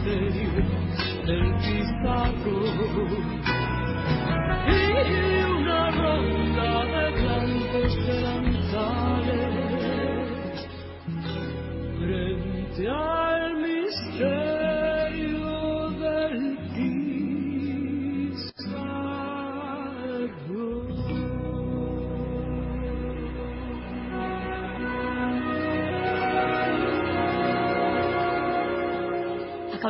del 0.08 1.54
pizarro 1.58 2.58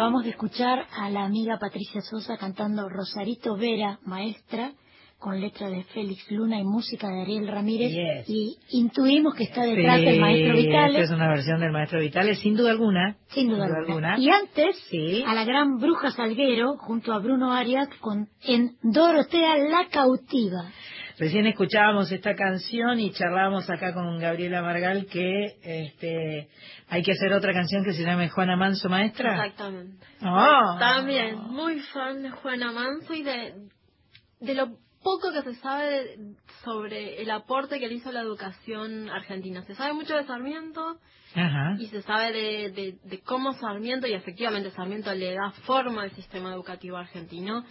Acabamos 0.07 0.23
de 0.23 0.29
escuchar 0.29 0.85
a 0.97 1.09
la 1.09 1.25
amiga 1.25 1.57
Patricia 1.59 1.99
Sosa 1.99 2.37
cantando 2.37 2.87
Rosarito 2.87 3.57
Vera, 3.57 3.99
maestra, 4.05 4.71
con 5.19 5.41
letra 5.41 5.69
de 5.69 5.83
Félix 5.83 6.31
Luna 6.31 6.61
y 6.61 6.63
música 6.63 7.09
de 7.09 7.23
Ariel 7.23 7.45
Ramírez. 7.49 7.91
Yes. 7.91 8.29
Y 8.29 8.55
intuimos 8.69 9.35
que 9.35 9.43
está 9.43 9.63
detrás 9.65 9.99
Sí, 9.99 10.05
del 10.05 10.21
maestro 10.21 10.55
Vitales. 10.55 11.01
esta 11.01 11.03
es 11.03 11.11
una 11.11 11.27
versión 11.27 11.59
del 11.59 11.71
maestro 11.73 11.99
Vitales, 11.99 12.39
sin 12.39 12.55
duda 12.55 12.71
alguna. 12.71 13.17
Sin 13.31 13.49
duda 13.49 13.65
alguna. 13.65 14.17
Y 14.17 14.29
antes, 14.29 14.81
a 15.27 15.33
la 15.33 15.43
gran 15.43 15.75
Bruja 15.75 16.11
Salguero, 16.11 16.77
junto 16.77 17.11
a 17.11 17.19
Bruno 17.19 17.51
Arias, 17.51 17.89
con, 17.99 18.29
en 18.43 18.77
Dorotea 18.83 19.57
la 19.57 19.89
Cautiva. 19.91 20.71
Recién 21.19 21.47
escuchábamos 21.47 22.11
esta 22.11 22.35
canción 22.35 22.99
y 22.99 23.11
charlábamos 23.11 23.67
acá 23.69 23.91
con 23.93 24.19
Gabriela 24.19 24.61
Margal 24.61 25.07
que 25.07 25.55
este, 25.63 26.47
hay 26.89 27.01
que 27.01 27.11
hacer 27.11 27.33
otra 27.33 27.53
canción 27.53 27.83
que 27.83 27.93
se 27.93 28.03
llame 28.03 28.29
Juana 28.29 28.55
Manso 28.55 28.87
Maestra. 28.87 29.31
Exactamente. 29.45 30.05
Ah. 30.21 30.77
También, 30.79 31.39
muy 31.39 31.79
fan 31.79 32.21
de 32.21 32.29
Juana 32.29 32.71
Manso 32.71 33.13
y 33.15 33.23
de, 33.23 33.53
de 34.41 34.53
lo 34.53 34.67
poco 35.01 35.31
que 35.31 35.41
se 35.41 35.55
sabe 35.59 35.89
de- 35.89 36.17
sobre 36.63 37.21
el 37.21 37.31
aporte 37.31 37.79
que 37.79 37.87
le 37.87 37.95
hizo 37.95 38.09
a 38.09 38.13
la 38.13 38.21
educación 38.21 39.09
argentina. 39.09 39.63
Se 39.63 39.73
sabe 39.73 39.93
mucho 39.93 40.15
de 40.15 40.25
Sarmiento 40.25 40.97
Ajá. 41.33 41.77
y 41.79 41.87
se 41.87 42.01
sabe 42.03 42.31
de, 42.31 42.71
de, 42.71 42.95
de 43.03 43.21
cómo 43.21 43.53
Sarmiento, 43.53 44.05
y 44.05 44.13
efectivamente 44.13 44.69
Sarmiento 44.71 45.11
le 45.15 45.33
da 45.33 45.51
forma 45.65 46.03
al 46.03 46.11
sistema 46.11 46.51
educativo 46.53 46.97
argentino. 46.97 47.63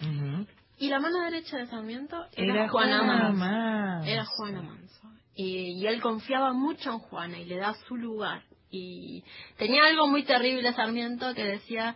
Y 0.79 0.89
la 0.89 0.99
mano 0.99 1.23
derecha 1.23 1.57
de 1.57 1.65
Sarmiento 1.67 2.25
era, 2.35 2.53
Era 2.53 2.69
Juana 2.69 2.97
Juana 2.99 3.13
Manso. 3.13 3.37
Manso. 3.37 4.09
Era 4.11 4.25
Juana 4.25 4.61
Manso. 4.61 5.07
Y, 5.35 5.81
y 5.81 5.87
él 5.87 6.01
confiaba 6.01 6.53
mucho 6.53 6.91
en 6.91 6.99
Juana 6.99 7.39
y 7.39 7.45
le 7.45 7.57
da 7.57 7.73
su 7.87 7.95
lugar. 7.95 8.41
Y 8.69 9.23
tenía 9.57 9.85
algo 9.85 10.07
muy 10.07 10.23
terrible 10.23 10.73
Sarmiento 10.73 11.33
que 11.33 11.43
decía 11.43 11.95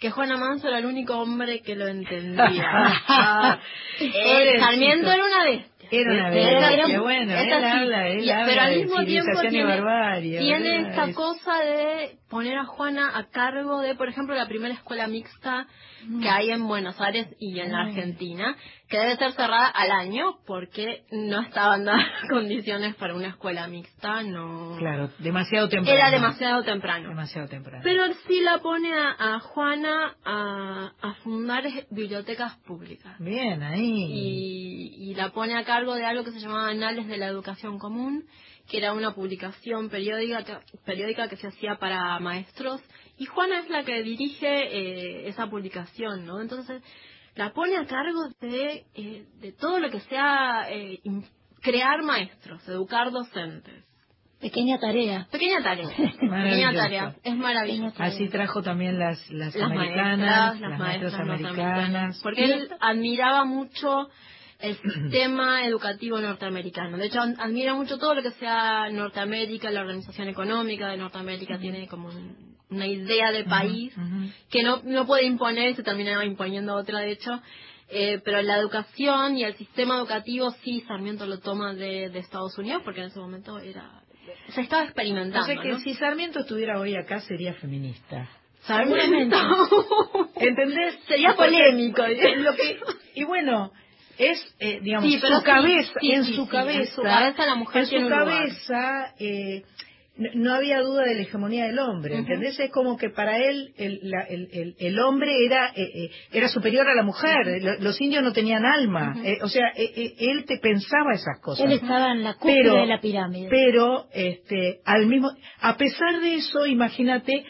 que 0.00 0.10
Juana 0.10 0.36
Manso 0.38 0.68
era 0.68 0.78
el 0.78 0.86
único 0.86 1.14
hombre 1.18 1.60
que 1.62 1.76
lo 1.76 1.86
entendía. 1.86 2.40
Eh. 4.00 4.58
Sarmiento 4.58 5.12
era 5.12 5.24
una 5.24 5.44
bestia. 5.44 5.88
Era 5.92 6.10
una 6.12 6.28
Era- 6.28 6.30
bestia, 6.30 6.72
era- 6.72 6.86
qué 6.86 6.98
bueno, 6.98 7.32
él 7.36 7.52
así. 7.52 7.64
habla, 7.78 8.08
él 8.08 8.24
Y- 8.24 8.30
habla 8.30 8.46
pero 8.46 8.60
al 8.62 8.70
de 8.70 8.76
mismo 8.78 9.04
tiempo 9.04 9.42
y 9.42 9.48
tiene, 9.48 9.64
barbarie, 9.64 10.38
tiene 10.38 10.88
esta 10.88 11.04
Es- 11.06 11.16
cosa 11.16 11.58
de 11.64 12.18
poner 12.30 12.56
a 12.56 12.64
Juana 12.64 13.10
a 13.18 13.24
cargo 13.28 13.80
de, 13.80 13.94
por 13.96 14.08
ejemplo, 14.08 14.34
la 14.34 14.46
primera 14.46 14.72
escuela 14.74 15.06
mixta 15.08 15.66
Mm. 16.06 16.22
que 16.22 16.30
hay 16.30 16.50
en 16.50 16.66
Buenos 16.66 16.98
Aires 16.98 17.28
y 17.38 17.60
en 17.60 17.72
la 17.72 17.80
Argentina, 17.82 18.56
que 18.88 18.96
debe 18.98 19.16
ser 19.18 19.32
cerrada 19.32 19.66
al 19.66 19.90
año 19.90 20.36
porque 20.46 21.02
no 21.12 21.42
estaban 21.42 21.84
dadas 21.84 22.06
condiciones 22.30 22.94
para 22.94 23.14
una 23.14 23.28
escuela 23.28 23.66
mixta, 23.66 24.22
no 24.22 24.76
Claro, 24.78 25.10
demasiado 25.18 25.68
temprano. 25.68 25.98
era 25.98 26.10
demasiado 26.10 26.62
temprano. 26.62 27.08
Demasiado 27.10 27.48
temprano. 27.48 27.82
Pero 27.84 28.04
sí 28.26 28.40
la 28.40 28.58
pone 28.60 28.94
a, 28.94 29.14
a 29.18 29.40
Juana 29.40 30.16
a, 30.24 30.92
a 31.02 31.14
fundar 31.22 31.64
bibliotecas 31.90 32.56
públicas 32.66 33.14
Bien, 33.18 33.62
ahí. 33.62 33.84
y, 33.84 35.10
y 35.10 35.14
la 35.16 35.30
pone 35.32 35.54
a 35.58 35.64
cargo 35.64 35.94
de 35.96 36.06
algo 36.06 36.24
que 36.24 36.30
se 36.32 36.40
llamaba 36.40 36.68
Anales 36.68 37.08
de 37.08 37.18
la 37.18 37.26
Educación 37.26 37.78
Común, 37.78 38.24
que 38.70 38.78
era 38.78 38.92
una 38.92 39.12
publicación 39.14 39.88
periódica 39.88 40.44
que, 40.44 40.56
periódica 40.84 41.28
que 41.28 41.36
se 41.36 41.48
hacía 41.48 41.76
para 41.76 42.18
maestros, 42.20 42.80
y 43.18 43.26
Juana 43.26 43.58
es 43.58 43.68
la 43.68 43.82
que 43.82 44.02
dirige 44.02 44.46
eh, 44.48 45.28
esa 45.28 45.48
publicación, 45.48 46.24
¿no? 46.24 46.40
Entonces, 46.40 46.82
la 47.34 47.52
pone 47.52 47.76
a 47.76 47.86
cargo 47.86 48.28
de, 48.40 48.84
eh, 48.94 49.26
de 49.40 49.52
todo 49.52 49.78
lo 49.80 49.90
que 49.90 50.00
sea 50.00 50.66
eh, 50.70 51.00
crear 51.60 52.02
maestros, 52.02 52.66
educar 52.68 53.10
docentes. 53.10 53.84
Pequeña 54.40 54.78
tarea. 54.78 55.26
Pequeña 55.30 55.62
tarea, 55.62 55.88
pequeña 56.20 56.72
tarea, 56.72 57.16
es 57.22 57.36
maravilloso. 57.36 58.02
Así 58.02 58.28
trajo 58.28 58.62
también 58.62 58.98
las, 58.98 59.18
las, 59.30 59.54
las 59.54 59.70
americanas, 59.70 60.60
maestras, 60.60 60.60
las 60.60 60.78
maestras 60.78 61.26
maestras 61.26 61.54
americanas. 61.54 62.20
Porque 62.22 62.44
él 62.44 62.68
admiraba 62.80 63.44
mucho 63.44 64.08
el 64.62 64.76
sistema 64.76 65.66
educativo 65.66 66.18
norteamericano. 66.20 66.96
De 66.98 67.06
hecho, 67.06 67.20
ad- 67.20 67.38
admira 67.40 67.74
mucho 67.74 67.98
todo 67.98 68.14
lo 68.14 68.22
que 68.22 68.30
sea 68.32 68.88
Norteamérica, 68.90 69.70
la 69.70 69.80
organización 69.82 70.28
económica 70.28 70.88
de 70.88 70.96
Norteamérica 70.96 71.58
tiene 71.58 71.86
como 71.88 72.08
un- 72.08 72.56
una 72.70 72.86
idea 72.86 73.32
de 73.32 73.44
país 73.44 73.92
que 74.50 74.62
no, 74.62 74.80
no 74.84 75.06
puede 75.06 75.24
imponer, 75.24 75.74
se 75.74 75.82
terminaba 75.82 76.24
imponiendo 76.24 76.74
otra, 76.76 77.00
de 77.00 77.12
hecho. 77.12 77.40
Eh, 77.92 78.20
pero 78.24 78.40
la 78.42 78.56
educación 78.58 79.36
y 79.36 79.42
el 79.42 79.56
sistema 79.56 79.96
educativo 79.96 80.52
sí, 80.62 80.84
Sarmiento 80.86 81.26
lo 81.26 81.40
toma 81.40 81.74
de, 81.74 82.08
de 82.08 82.18
Estados 82.20 82.56
Unidos 82.56 82.82
porque 82.84 83.00
en 83.00 83.06
ese 83.06 83.18
momento 83.18 83.58
era 83.58 83.90
se 84.50 84.60
estaba 84.60 84.84
experimentando. 84.84 85.40
O 85.42 85.46
sea 85.46 85.60
que 85.60 85.70
¿no? 85.70 85.80
si 85.80 85.94
Sarmiento 85.94 86.38
estuviera 86.40 86.78
hoy 86.78 86.94
acá 86.94 87.20
sería 87.22 87.54
feminista. 87.54 88.28
Sarmiento 88.60 89.36
¿Entendés? 90.36 90.98
sería 91.08 91.34
polémico. 91.34 92.02
Lo 92.06 92.54
que, 92.54 92.78
y 93.14 93.24
bueno, 93.24 93.72
es, 94.20 94.54
eh, 94.60 94.78
digamos, 94.82 95.10
Sí, 95.10 95.18
su 95.18 95.42
cabeza, 95.42 95.92
sí, 96.00 96.12
en 96.12 96.24
su 96.24 96.46
cabeza, 96.48 96.78
en 96.80 96.86
su 96.86 97.02
cabeza 97.02 97.46
la 97.46 97.54
mujer 97.54 97.80
en 97.82 97.86
su 97.86 97.90
tiene 97.90 98.04
un 98.06 98.10
lugar. 98.10 98.26
cabeza, 98.38 99.14
eh, 99.18 99.62
no, 100.34 100.52
había 100.54 100.80
duda 100.80 101.04
de 101.04 101.14
la 101.14 101.22
hegemonía 101.22 101.64
del 101.64 101.78
hombre. 101.78 102.16
¿entendés? 102.16 102.60
Es 102.60 102.70
como 102.70 102.98
que 102.98 103.08
para 103.08 103.38
él 103.38 103.72
el, 103.78 104.00
la- 104.02 104.24
el, 104.28 104.48
el- 104.52 104.74
el 104.78 104.98
hombre 105.00 105.32
era 105.46 105.68
eh, 105.74 105.82
eh, 105.82 106.10
era 106.32 106.48
superior 106.48 106.86
a 106.86 106.94
la 106.94 107.02
mujer, 107.02 107.62
Lo- 107.62 107.78
los 107.78 107.98
indios 108.02 108.22
no 108.22 108.32
tenían 108.34 108.66
alma, 108.66 109.14
eh, 109.24 109.38
o 109.40 109.48
sea, 109.48 109.68
eh, 109.74 109.90
eh, 109.96 110.14
él 110.18 110.44
te 110.44 110.58
pensaba 110.58 111.14
esas 111.14 111.40
cosas. 111.40 111.64
Él 111.64 111.72
estaba 111.72 112.12
en 112.12 112.22
la 112.22 112.34
cúspide 112.34 112.70
de 112.70 112.86
la 112.86 113.00
pirámide. 113.00 113.48
Pero, 113.48 114.08
este, 114.12 114.80
al 114.84 115.06
mismo, 115.06 115.30
a 115.60 115.76
pesar 115.78 116.20
de 116.20 116.34
eso, 116.34 116.66
imagínate, 116.66 117.44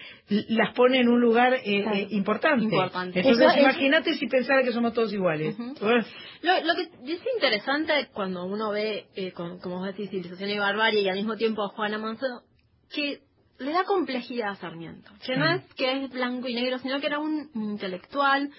las 0.49 0.73
pone 0.75 1.01
en 1.01 1.09
un 1.09 1.21
lugar 1.21 1.55
eh, 1.65 1.83
Claro. 1.83 1.97
eh, 1.97 2.07
importante. 2.11 2.65
Importante. 2.65 3.19
Entonces, 3.21 3.49
es- 3.55 3.61
imagínate 3.63 4.15
si 4.15 4.27
pensara 4.29 4.63
que 4.63 4.73
somos 4.73 4.93
todos 4.95 5.13
iguales. 5.13 5.57
Lo, 5.59 6.61
lo 6.63 6.75
que 6.75 6.83
es 7.13 7.21
interesante 7.35 8.09
cuando 8.13 8.45
uno 8.47 8.71
ve, 8.71 9.07
eh, 9.17 9.33
con- 9.33 9.59
como 9.61 9.79
vos 9.79 9.87
decís, 9.87 10.09
civilización 10.11 10.51
y 10.51 10.59
barbarie 10.59 11.03
y 11.03 11.09
al 11.09 11.17
mismo 11.17 11.37
tiempo 11.37 11.65
a 11.65 11.69
Juana 11.69 11.99
Manso, 11.99 12.27
que 12.95 13.21
le 13.59 13.73
da 13.73 13.85
complejidad 13.85 14.51
a 14.51 14.55
Sarmiento. 14.57 15.11
Que 15.27 15.37
no 15.37 15.47
es 15.53 15.63
que 15.75 16.05
es 16.05 16.11
blanco 16.11 16.49
y 16.49 16.55
negro, 16.55 16.79
sino 16.79 17.01
que 17.01 17.07
era 17.09 17.19
un 17.19 17.51
intelectual, 17.55 18.51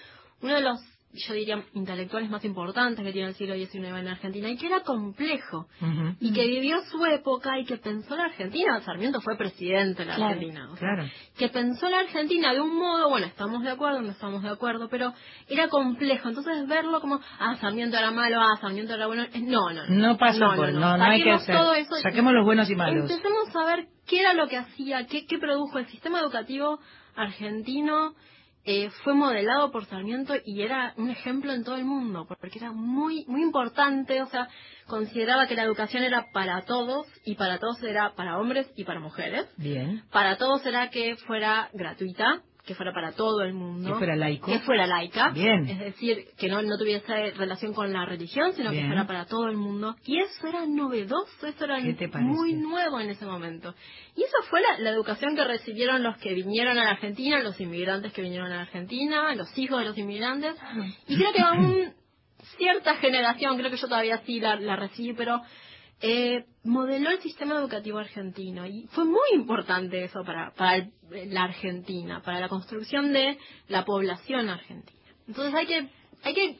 uno 0.42 0.54
de 0.54 0.60
los, 0.60 0.78
yo 1.14 1.34
diría, 1.34 1.62
intelectuales 1.74 2.30
más 2.30 2.44
importantes 2.44 3.04
que 3.04 3.12
tiene 3.12 3.28
el 3.28 3.34
siglo 3.34 3.54
XIX 3.54 3.74
en 3.98 4.08
Argentina, 4.08 4.48
y 4.48 4.56
que 4.56 4.66
era 4.66 4.80
complejo. 4.80 5.66
Y 6.20 6.32
que 6.32 6.46
vivió 6.46 6.80
su 6.90 7.04
época 7.04 7.58
y 7.58 7.64
que 7.64 7.76
pensó 7.76 8.16
la 8.16 8.24
Argentina. 8.24 8.80
Sarmiento 8.80 9.20
fue 9.20 9.36
presidente 9.36 10.02
de 10.02 10.06
la 10.08 10.16
Claro, 10.16 10.32
Argentina. 10.32 10.70
o 10.72 10.76
sea, 10.76 10.88
Claro. 10.94 11.10
que 11.36 11.48
pensó 11.50 11.88
la 11.90 11.98
Argentina 12.00 12.52
de 12.54 12.60
un 12.60 12.74
modo, 12.76 13.10
bueno, 13.10 13.26
estamos 13.26 13.62
de 13.62 13.70
acuerdo, 13.70 14.00
no 14.00 14.10
estamos 14.10 14.42
de 14.42 14.48
acuerdo, 14.48 14.88
pero 14.88 15.12
era 15.48 15.68
complejo. 15.68 16.28
Entonces 16.30 16.66
verlo 16.66 17.00
como, 17.00 17.20
ah, 17.38 17.56
Sarmiento 17.60 17.96
era 17.98 18.10
malo, 18.10 18.40
ah, 18.40 18.56
Sarmiento 18.60 18.94
era 18.94 19.06
bueno, 19.06 19.24
eh, 19.24 19.40
no, 19.42 19.70
no. 19.70 19.86
No 19.88 20.16
pasa 20.16 20.46
por, 20.56 20.72
no, 20.72 20.96
no, 20.96 21.04
hay 21.04 21.22
que 21.22 21.30
Saquemos 21.30 21.42
hacer. 21.42 21.56
todo 21.56 21.74
eso 21.74 21.98
y 21.98 22.02
Saquemos 22.02 22.32
los 22.32 22.44
buenos 22.44 22.70
y 22.70 22.74
malos. 22.74 23.10
Empecemos 23.10 23.54
a 23.54 23.64
ver 23.66 23.86
qué 24.06 24.20
era 24.20 24.32
lo 24.34 24.48
que 24.48 24.56
hacía, 24.56 25.06
qué, 25.06 25.26
qué 25.26 25.38
produjo 25.38 25.78
el 25.78 25.86
sistema 25.88 26.20
educativo 26.20 26.78
argentino. 27.14 28.14
Eh, 28.64 28.90
fue 29.02 29.14
modelado 29.14 29.72
por 29.72 29.86
Sarmiento 29.86 30.34
y 30.44 30.62
era 30.62 30.94
un 30.96 31.10
ejemplo 31.10 31.52
en 31.52 31.64
todo 31.64 31.76
el 31.76 31.84
mundo, 31.84 32.26
porque 32.28 32.58
era 32.58 32.72
muy 32.72 33.24
muy 33.26 33.42
importante, 33.42 34.22
o 34.22 34.26
sea, 34.26 34.48
consideraba 34.86 35.46
que 35.46 35.56
la 35.56 35.64
educación 35.64 36.04
era 36.04 36.30
para 36.32 36.62
todos 36.62 37.06
y 37.24 37.34
para 37.34 37.58
todos 37.58 37.82
era 37.82 38.14
para 38.14 38.38
hombres 38.38 38.70
y 38.76 38.84
para 38.84 39.00
mujeres. 39.00 39.46
Bien. 39.56 40.04
Para 40.12 40.36
todos 40.36 40.64
era 40.64 40.90
que 40.90 41.16
fuera 41.16 41.70
gratuita, 41.72 42.42
que 42.64 42.74
fuera 42.76 42.92
para 42.92 43.12
todo 43.12 43.42
el 43.42 43.54
mundo. 43.54 43.92
Que 43.92 43.98
fuera 43.98 44.14
laico. 44.14 44.46
Que 44.46 44.60
fuera 44.60 44.86
laica. 44.86 45.30
Bien. 45.30 45.68
Es 45.68 45.78
decir, 45.80 46.28
que 46.38 46.48
no, 46.48 46.62
no 46.62 46.78
tuviese 46.78 47.32
relación 47.32 47.74
con 47.74 47.92
la 47.92 48.06
religión, 48.06 48.52
sino 48.54 48.70
Bien. 48.70 48.84
que 48.84 48.88
fuera 48.88 49.06
para 49.06 49.26
todo 49.26 49.48
el 49.48 49.56
mundo. 49.56 49.96
Y 50.04 50.18
eso 50.20 50.46
era 50.46 50.64
novedoso, 50.66 51.46
eso 51.46 51.64
era 51.64 51.80
muy 52.20 52.52
nuevo 52.54 53.00
en 53.00 53.10
ese 53.10 53.26
momento. 53.26 53.74
Y 54.14 54.22
eso 54.22 54.36
fue 54.48 54.60
la, 54.60 54.78
la 54.78 54.90
educación 54.90 55.34
que 55.34 55.44
recibieron 55.44 56.02
los 56.04 56.16
que 56.18 56.34
vinieron 56.34 56.78
a 56.78 56.84
la 56.84 56.90
Argentina, 56.90 57.42
los 57.42 57.60
inmigrantes 57.60 58.12
que 58.12 58.22
vinieron 58.22 58.52
a 58.52 58.56
la 58.56 58.62
Argentina, 58.62 59.34
los 59.34 59.56
hijos 59.58 59.80
de 59.80 59.86
los 59.86 59.98
inmigrantes. 59.98 60.54
Y 61.08 61.16
creo 61.16 61.32
que 61.32 61.42
aún 61.42 61.94
cierta 62.56 62.96
generación, 62.96 63.56
creo 63.56 63.70
que 63.70 63.76
yo 63.76 63.88
todavía 63.88 64.18
sí 64.24 64.38
la, 64.38 64.54
la 64.56 64.76
recibí, 64.76 65.14
pero 65.14 65.40
eh, 66.02 66.44
modeló 66.64 67.10
el 67.10 67.20
sistema 67.20 67.56
educativo 67.56 67.98
argentino 67.98 68.66
y 68.66 68.86
fue 68.92 69.04
muy 69.04 69.28
importante 69.34 70.04
eso 70.04 70.24
para, 70.24 70.50
para 70.52 70.76
el- 70.76 70.92
la 71.32 71.44
Argentina, 71.44 72.22
para 72.22 72.40
la 72.40 72.48
construcción 72.48 73.12
de 73.12 73.38
la 73.68 73.84
población 73.84 74.48
argentina. 74.48 74.98
Entonces 75.28 75.54
hay 75.54 75.66
que 75.66 75.88
hay 76.24 76.34
que 76.34 76.58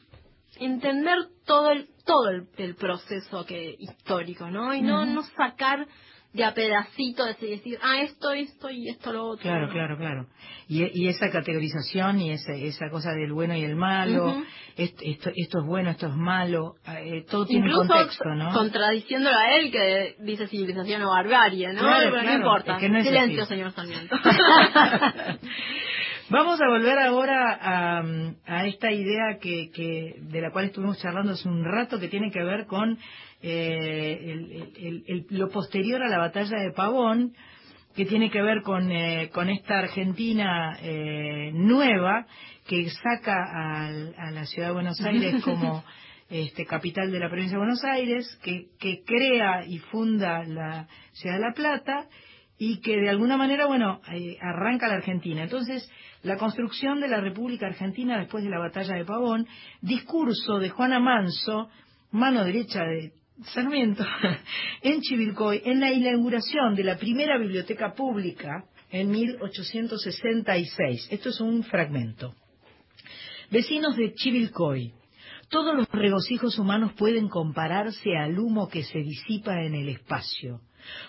entender 0.59 1.17
todo 1.45 1.71
el 1.71 1.89
todo 2.05 2.29
el, 2.29 2.47
el 2.57 2.75
proceso 2.75 3.45
que 3.45 3.75
histórico, 3.79 4.49
¿no? 4.49 4.73
Y 4.73 4.81
no 4.81 5.05
no 5.05 5.23
sacar 5.35 5.87
de 6.33 6.43
a 6.43 6.53
pedacito 6.53 7.25
decir, 7.25 7.49
decir 7.49 7.77
ah 7.81 8.01
esto 8.01 8.31
esto 8.31 8.69
y 8.71 8.89
esto 8.89 9.13
lo 9.13 9.25
otro. 9.25 9.43
Claro, 9.43 9.69
claro, 9.69 9.97
claro. 9.97 10.25
Y, 10.67 10.83
y 11.03 11.07
esa 11.07 11.29
categorización 11.29 12.19
y 12.21 12.31
esa, 12.31 12.53
esa 12.53 12.89
cosa 12.89 13.11
del 13.11 13.33
bueno 13.33 13.55
y 13.55 13.63
el 13.63 13.75
malo, 13.75 14.29
Ujú. 14.29 14.43
est- 14.75 14.99
esto, 15.03 15.29
esto 15.35 15.59
es 15.59 15.65
bueno, 15.65 15.91
esto 15.91 16.07
es 16.07 16.15
malo, 16.15 16.75
eh, 16.87 17.23
todo 17.29 17.45
tiene 17.45 17.67
un 17.67 17.87
contexto, 17.87 18.33
¿no? 18.33 18.51
contradiciéndolo 18.51 19.37
a 19.37 19.55
él 19.57 19.71
que 19.71 20.15
dice 20.19 20.47
civilización 20.47 21.03
o 21.03 21.09
barbarie, 21.11 21.71
¿no? 21.73 21.81
Claro, 21.81 22.23
no 22.23 22.33
importa. 22.33 22.73
es 22.75 22.79
que 22.79 22.89
no 22.89 22.97
es 22.97 23.05
Silencio, 23.05 23.43
así. 23.43 23.49
señor 23.53 23.71
Sarmiento. 23.73 24.15
Vamos 26.29 26.59
a 26.61 26.67
volver 26.67 26.97
ahora 26.99 27.59
a, 27.61 28.03
a 28.47 28.65
esta 28.65 28.91
idea 28.91 29.37
que, 29.39 29.69
que 29.71 30.15
de 30.19 30.41
la 30.41 30.51
cual 30.51 30.65
estuvimos 30.65 30.97
charlando 30.99 31.33
hace 31.33 31.47
un 31.47 31.63
rato 31.63 31.99
que 31.99 32.07
tiene 32.07 32.31
que 32.31 32.43
ver 32.43 32.65
con 32.65 32.97
eh, 33.43 34.19
el- 34.31 34.51
el- 34.77 35.03
el- 35.07 35.25
lo 35.37 35.49
posterior 35.49 36.01
a 36.01 36.07
la 36.09 36.17
batalla 36.17 36.57
de 36.57 36.71
Pavón, 36.71 37.33
que 37.95 38.05
tiene 38.05 38.31
que 38.31 38.41
ver 38.41 38.61
con, 38.63 38.91
eh, 38.91 39.29
con 39.33 39.49
esta 39.49 39.79
Argentina 39.79 40.77
eh, 40.81 41.51
nueva 41.53 42.25
que 42.67 42.89
saca 42.89 43.35
al- 43.85 44.15
a, 44.17 44.31
la 44.31 44.45
ciudad 44.45 44.69
de 44.69 44.73
Buenos 44.73 44.99
Aires 45.01 45.35
como 45.43 45.83
este, 46.29 46.65
capital 46.65 47.11
de 47.11 47.19
la 47.19 47.27
provincia 47.29 47.53
de 47.57 47.59
Buenos 47.63 47.83
Aires, 47.83 48.39
que, 48.41 48.67
que 48.79 49.03
crea 49.05 49.65
y 49.67 49.77
funda 49.77 50.43
la 50.45 50.87
Ciudad 51.11 51.35
de 51.35 51.41
La 51.41 51.53
Plata 51.53 52.07
y 52.57 52.79
que 52.79 52.95
de 52.97 53.09
alguna 53.09 53.35
manera, 53.35 53.65
bueno, 53.67 53.99
eh, 54.11 54.37
arranca 54.41 54.87
la 54.87 54.95
Argentina. 54.95 55.43
Entonces, 55.43 55.87
la 56.23 56.37
construcción 56.37 57.01
de 57.01 57.09
la 57.09 57.19
República 57.19 57.67
Argentina 57.67 58.17
después 58.17 58.43
de 58.43 58.49
la 58.49 58.59
batalla 58.59 58.95
de 58.95 59.05
Pavón, 59.05 59.45
discurso 59.81 60.57
de 60.59 60.69
Juana 60.69 60.99
Manso, 60.99 61.69
mano 62.11 62.43
derecha 62.45 62.83
de 62.85 63.11
Sarmiento, 63.45 64.05
en 64.81 65.01
Chivilcoy, 65.01 65.61
en 65.65 65.79
la 65.79 65.91
inauguración 65.91 66.75
de 66.75 66.83
la 66.83 66.97
primera 66.97 67.37
biblioteca 67.37 67.93
pública 67.93 68.65
en 68.89 69.09
1866. 69.11 71.07
Esto 71.11 71.29
es 71.29 71.41
un 71.41 71.63
fragmento. 71.63 72.35
Vecinos 73.49 73.95
de 73.95 74.13
Chivilcoy, 74.13 74.93
todos 75.49 75.75
los 75.75 75.87
regocijos 75.89 76.57
humanos 76.57 76.93
pueden 76.93 77.29
compararse 77.29 78.15
al 78.17 78.39
humo 78.39 78.69
que 78.69 78.83
se 78.83 78.99
disipa 78.99 79.61
en 79.63 79.75
el 79.75 79.89
espacio. 79.89 80.61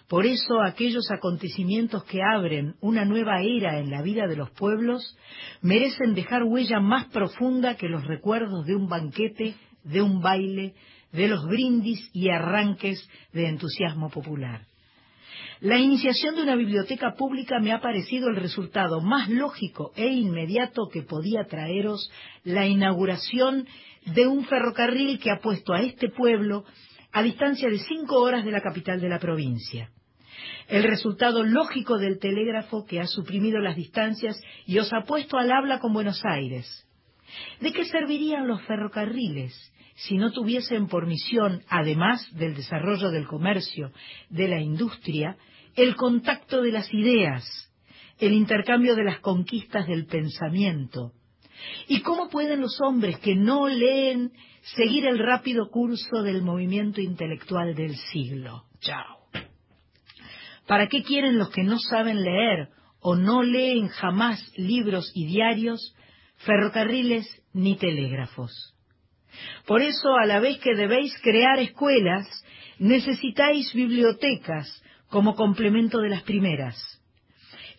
Por 0.09 0.27
eso 0.27 0.61
aquellos 0.63 1.11
acontecimientos 1.11 2.05
que 2.05 2.21
abren 2.23 2.77
una 2.81 3.05
nueva 3.05 3.43
era 3.43 3.79
en 3.79 3.91
la 3.91 4.03
vida 4.03 4.27
de 4.27 4.37
los 4.37 4.51
pueblos 4.51 5.17
merecen 5.63 6.15
dejar 6.15 6.45
huella 6.45 6.81
más 6.81 7.07
profunda 7.07 7.77
que 7.77 7.89
los 7.89 8.05
recuerdos 8.07 8.67
de 8.67 8.77
un 8.77 8.89
banquete, 8.89 9.55
de 9.83 10.03
un 10.03 10.21
baile, 10.21 10.75
de 11.15 11.29
los 11.29 11.47
brindis 11.47 12.11
y 12.13 12.29
arranques 12.29 13.09
de 13.33 13.49
entusiasmo 13.49 14.11
popular. 14.11 14.67
La 15.61 15.79
iniciación 15.79 16.35
de 16.35 16.43
una 16.43 16.57
biblioteca 16.57 17.15
pública 17.15 17.61
me 17.61 17.73
ha 17.73 17.81
parecido 17.81 18.29
el 18.29 18.37
resultado 18.37 19.01
más 19.01 19.29
lógico 19.31 19.93
e 19.97 20.09
inmediato 20.09 20.89
que 20.93 21.03
podía 21.03 21.45
traeros 21.45 22.11
la 22.43 22.67
inauguración 22.67 23.67
de 24.05 24.27
un 24.27 24.45
ferrocarril 24.45 25.19
que 25.21 25.31
ha 25.31 25.41
puesto 25.41 25.73
a 25.73 25.81
este 25.81 26.11
pueblo 26.11 26.65
a 27.13 27.23
distancia 27.23 27.71
de 27.71 27.79
cinco 27.79 28.21
horas 28.21 28.45
de 28.45 28.51
la 28.51 28.61
capital 28.61 29.01
de 29.01 29.09
la 29.09 29.21
provincia. 29.21 29.91
El 30.69 30.83
resultado 30.83 31.45
lógico 31.45 31.99
del 31.99 32.19
telégrafo 32.19 32.85
que 32.85 33.01
ha 33.01 33.07
suprimido 33.07 33.61
las 33.61 33.77
distancias 33.77 34.39
y 34.67 34.79
os 34.79 34.93
ha 34.93 35.05
puesto 35.05 35.39
al 35.39 35.53
habla 35.53 35.79
con 35.79 35.93
Buenos 35.93 36.21
Aires. 36.25 36.67
¿De 37.61 37.73
qué 37.73 37.85
servirían 37.85 38.49
los 38.49 38.61
ferrocarriles 38.63 39.55
si 39.95 40.17
no 40.17 40.33
tuviesen 40.33 40.89
por 40.89 41.07
misión, 41.07 41.63
además 41.69 42.27
del 42.33 42.55
desarrollo 42.55 43.11
del 43.11 43.27
comercio, 43.27 43.93
de 44.29 44.49
la 44.49 44.61
industria, 44.61 45.37
el 45.77 45.97
contacto 45.97 46.63
de 46.63 46.73
las 46.73 46.93
ideas, 46.93 47.45
el 48.19 48.33
intercambio 48.33 48.95
de 48.95 49.05
las 49.05 49.21
conquistas 49.21 49.87
del 49.87 50.07
pensamiento? 50.07 51.13
¿Y 51.89 52.01
cómo 52.01 52.29
pueden 52.29 52.61
los 52.61 52.81
hombres 52.81 53.19
que 53.19 53.35
no 53.35 53.69
leen 53.69 54.33
seguir 54.77 55.07
el 55.07 55.19
rápido 55.19 55.71
curso 55.71 56.23
del 56.23 56.43
movimiento 56.43 57.01
intelectual 57.01 57.75
del 57.75 57.97
siglo? 57.97 58.65
Chao. 58.81 59.19
¿Para 60.67 60.89
qué 60.89 61.03
quieren 61.03 61.39
los 61.39 61.51
que 61.51 61.63
no 61.63 61.79
saben 61.79 62.23
leer 62.23 62.71
o 63.01 63.17
no 63.17 63.43
leen 63.43 63.89
jamás 63.89 64.41
libros 64.57 65.13
y 65.15 65.27
diarios, 65.27 65.95
ferrocarriles 66.37 67.27
ni 67.53 67.77
telégrafos? 67.77 68.74
Por 69.67 69.83
eso, 69.83 70.15
a 70.17 70.27
la 70.27 70.41
vez 70.41 70.59
que 70.59 70.75
debéis 70.75 71.17
crear 71.23 71.59
escuelas, 71.59 72.27
necesitáis 72.79 73.73
bibliotecas 73.73 74.83
como 75.09 75.35
complemento 75.35 76.01
de 76.01 76.09
las 76.09 76.23
primeras. 76.23 76.77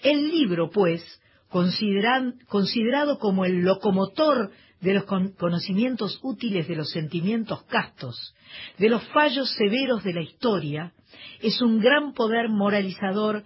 El 0.02 0.30
libro, 0.30 0.69
pues, 0.69 1.03
considerado 1.49 3.19
como 3.19 3.45
el 3.45 3.61
locomotor 3.61 4.52
de 4.82 4.94
los 4.94 5.06
conocimientos 5.06 6.19
útiles 6.22 6.68
de 6.68 6.76
los 6.76 6.91
sentimientos 6.91 7.64
castos, 7.64 8.36
de 8.77 8.90
los 8.90 9.03
fallos 9.10 9.49
severos 9.56 10.03
de 10.03 10.14
la 10.14 10.22
historia, 10.22 10.94
es 11.41 11.61
un 11.61 11.80
gran 11.80 12.14
poder 12.14 12.49
moralizador 12.49 13.44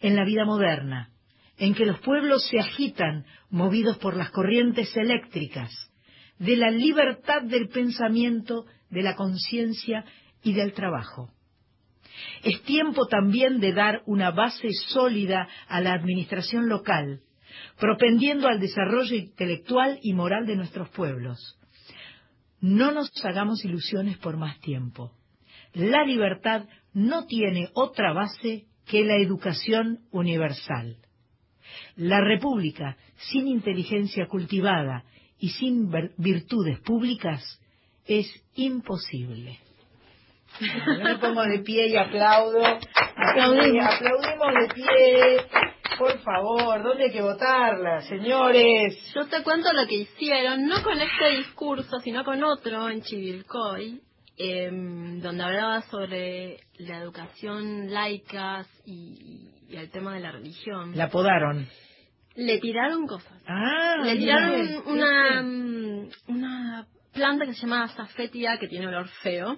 en 0.00 0.16
la 0.16 0.24
vida 0.24 0.44
moderna, 0.44 1.10
en 1.58 1.74
que 1.74 1.86
los 1.86 1.98
pueblos 2.00 2.46
se 2.48 2.58
agitan 2.58 3.24
movidos 3.50 3.98
por 3.98 4.16
las 4.16 4.30
corrientes 4.30 4.96
eléctricas, 4.96 5.85
de 6.38 6.56
la 6.56 6.70
libertad 6.70 7.42
del 7.42 7.68
pensamiento, 7.68 8.66
de 8.90 9.02
la 9.02 9.14
conciencia 9.14 10.04
y 10.42 10.52
del 10.52 10.72
trabajo. 10.72 11.30
Es 12.42 12.62
tiempo 12.62 13.06
también 13.06 13.60
de 13.60 13.72
dar 13.72 14.02
una 14.06 14.30
base 14.30 14.68
sólida 14.88 15.48
a 15.68 15.80
la 15.80 15.92
administración 15.92 16.68
local, 16.68 17.20
propendiendo 17.78 18.48
al 18.48 18.60
desarrollo 18.60 19.16
intelectual 19.16 19.98
y 20.02 20.12
moral 20.12 20.46
de 20.46 20.56
nuestros 20.56 20.88
pueblos. 20.90 21.58
No 22.60 22.92
nos 22.92 23.10
hagamos 23.24 23.64
ilusiones 23.64 24.18
por 24.18 24.36
más 24.36 24.58
tiempo. 24.60 25.12
La 25.74 26.04
libertad 26.04 26.64
no 26.94 27.26
tiene 27.26 27.70
otra 27.74 28.12
base 28.12 28.66
que 28.86 29.04
la 29.04 29.16
educación 29.16 30.00
universal. 30.10 30.96
La 31.96 32.20
República, 32.20 32.96
sin 33.16 33.48
inteligencia 33.48 34.26
cultivada 34.26 35.04
y 35.38 35.50
sin 35.50 35.90
virtudes 36.16 36.80
públicas, 36.80 37.60
es 38.06 38.26
imposible. 38.54 39.58
Me 41.02 41.16
pongo 41.16 41.42
de 41.42 41.58
pie 41.58 41.88
y 41.88 41.96
aplaudo. 41.96 42.64
Aplaudimos, 43.16 43.94
aplaudimos 43.94 44.54
de 44.60 44.74
pie. 44.74 45.46
Por 45.98 46.18
favor, 46.20 46.82
¿dónde 46.82 47.04
hay 47.04 47.10
que 47.10 47.22
votarla, 47.22 48.02
señores? 48.02 49.12
Yo 49.14 49.26
te 49.26 49.42
cuento 49.42 49.72
lo 49.72 49.86
que 49.86 49.96
hicieron, 49.96 50.66
no 50.66 50.82
con 50.82 51.00
este 51.00 51.38
discurso, 51.38 52.00
sino 52.00 52.24
con 52.24 52.42
otro 52.44 52.88
en 52.90 53.02
Chivilcoy, 53.02 54.00
em, 54.36 55.20
donde 55.20 55.42
hablaba 55.42 55.82
sobre 55.82 56.58
la 56.78 56.98
educación 56.98 57.90
laica 57.92 58.66
y, 58.84 59.52
y, 59.68 59.76
el 59.76 59.90
tema 59.90 60.14
de 60.14 60.20
la 60.20 60.32
religión. 60.32 60.92
La 60.94 61.08
podaron. 61.08 61.66
Le 62.36 62.58
tiraron 62.58 63.06
cosas. 63.06 63.32
Ah, 63.46 63.96
Le 64.04 64.16
tiraron 64.16 64.82
una, 64.86 65.42
mm, 65.42 66.08
una 66.28 66.86
planta 67.12 67.46
que 67.46 67.54
se 67.54 67.62
llama 67.62 67.88
safetia, 67.88 68.58
que 68.58 68.68
tiene 68.68 68.86
olor 68.88 69.08
feo 69.22 69.56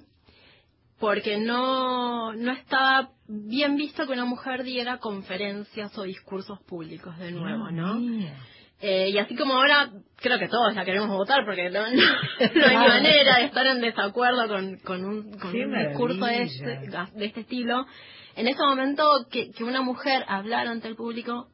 porque 1.00 1.38
no, 1.38 2.32
no 2.34 2.50
estaba 2.52 3.10
bien 3.28 3.76
visto 3.76 4.04
que 4.04 4.12
una 4.14 4.24
mujer 4.24 4.64
diera 4.64 4.98
conferencias 4.98 5.96
o 5.96 6.02
discursos 6.02 6.58
públicos 6.64 7.16
de 7.18 7.30
nuevo, 7.30 7.66
Ah, 7.66 7.70
¿no? 7.70 8.00
Eh, 8.80 9.10
y 9.10 9.18
así 9.18 9.34
como 9.36 9.54
ahora 9.54 9.90
creo 10.16 10.38
que 10.40 10.48
todos 10.48 10.74
la 10.74 10.84
queremos 10.84 11.08
votar 11.08 11.44
porque 11.44 11.68
no, 11.70 11.82
no- 11.88 11.92
no 12.54 12.66
hay 12.66 12.76
manera 12.76 13.38
de 13.38 13.44
estar 13.46 13.66
en 13.66 13.80
desacuerdo 13.80 14.46
con, 14.48 14.76
con 14.78 15.04
un, 15.04 15.30
con 15.38 15.50
un 15.50 15.88
discurso 15.88 16.24
de 16.26 16.42
este, 16.42 16.64
de 17.14 17.26
este 17.26 17.40
estilo. 17.40 17.86
En 18.36 18.46
ese 18.48 18.60
momento 18.62 19.04
que, 19.30 19.50
que 19.52 19.62
una 19.64 19.82
mujer 19.82 20.24
hablara 20.28 20.70
ante 20.70 20.88
el 20.88 20.96
público 20.96 21.48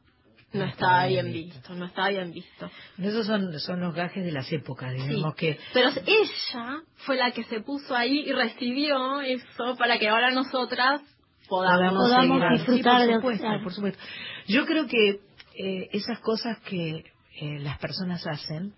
no 0.55 0.65
estaba 0.65 1.05
bien 1.07 1.31
visto, 1.31 1.75
no 1.75 1.85
estaba 1.85 2.09
bien 2.09 2.31
visto. 2.31 2.69
Esos 2.97 3.25
son, 3.25 3.59
son 3.59 3.79
los 3.81 3.93
gajes 3.93 4.23
de 4.23 4.31
las 4.31 4.51
épocas, 4.51 4.93
digamos 4.93 5.33
Sí. 5.33 5.37
que... 5.37 5.59
Pero 5.73 5.89
ella 5.89 6.81
fue 6.97 7.17
la 7.17 7.31
que 7.31 7.43
se 7.43 7.61
puso 7.61 7.95
ahí 7.95 8.19
y 8.27 8.31
recibió 8.31 9.21
eso 9.21 9.75
para 9.77 9.97
que 9.99 10.07
ahora 10.09 10.31
nosotras 10.31 11.01
podamos, 11.47 12.09
Podamos 12.09 12.41
disfrutar 12.51 13.01
Sí, 13.01 13.07
por 13.07 13.15
supuesto, 13.15 13.63
por 13.63 13.73
supuesto. 13.73 13.99
Yo 14.47 14.65
creo 14.65 14.87
que 14.87 15.19
eh, 15.57 15.89
esas 15.93 16.19
cosas 16.19 16.59
que 16.61 17.03
eh, 17.41 17.59
las 17.59 17.77
personas 17.79 18.25
hacen 18.27 18.73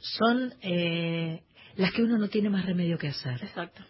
son 0.00 0.54
eh, 0.62 1.42
las 1.76 1.92
que 1.92 2.02
uno 2.02 2.18
no 2.18 2.28
tiene 2.28 2.50
más 2.50 2.64
remedio 2.66 2.98
que 2.98 3.08
hacer. 3.08 3.42
Exacto. 3.42 3.82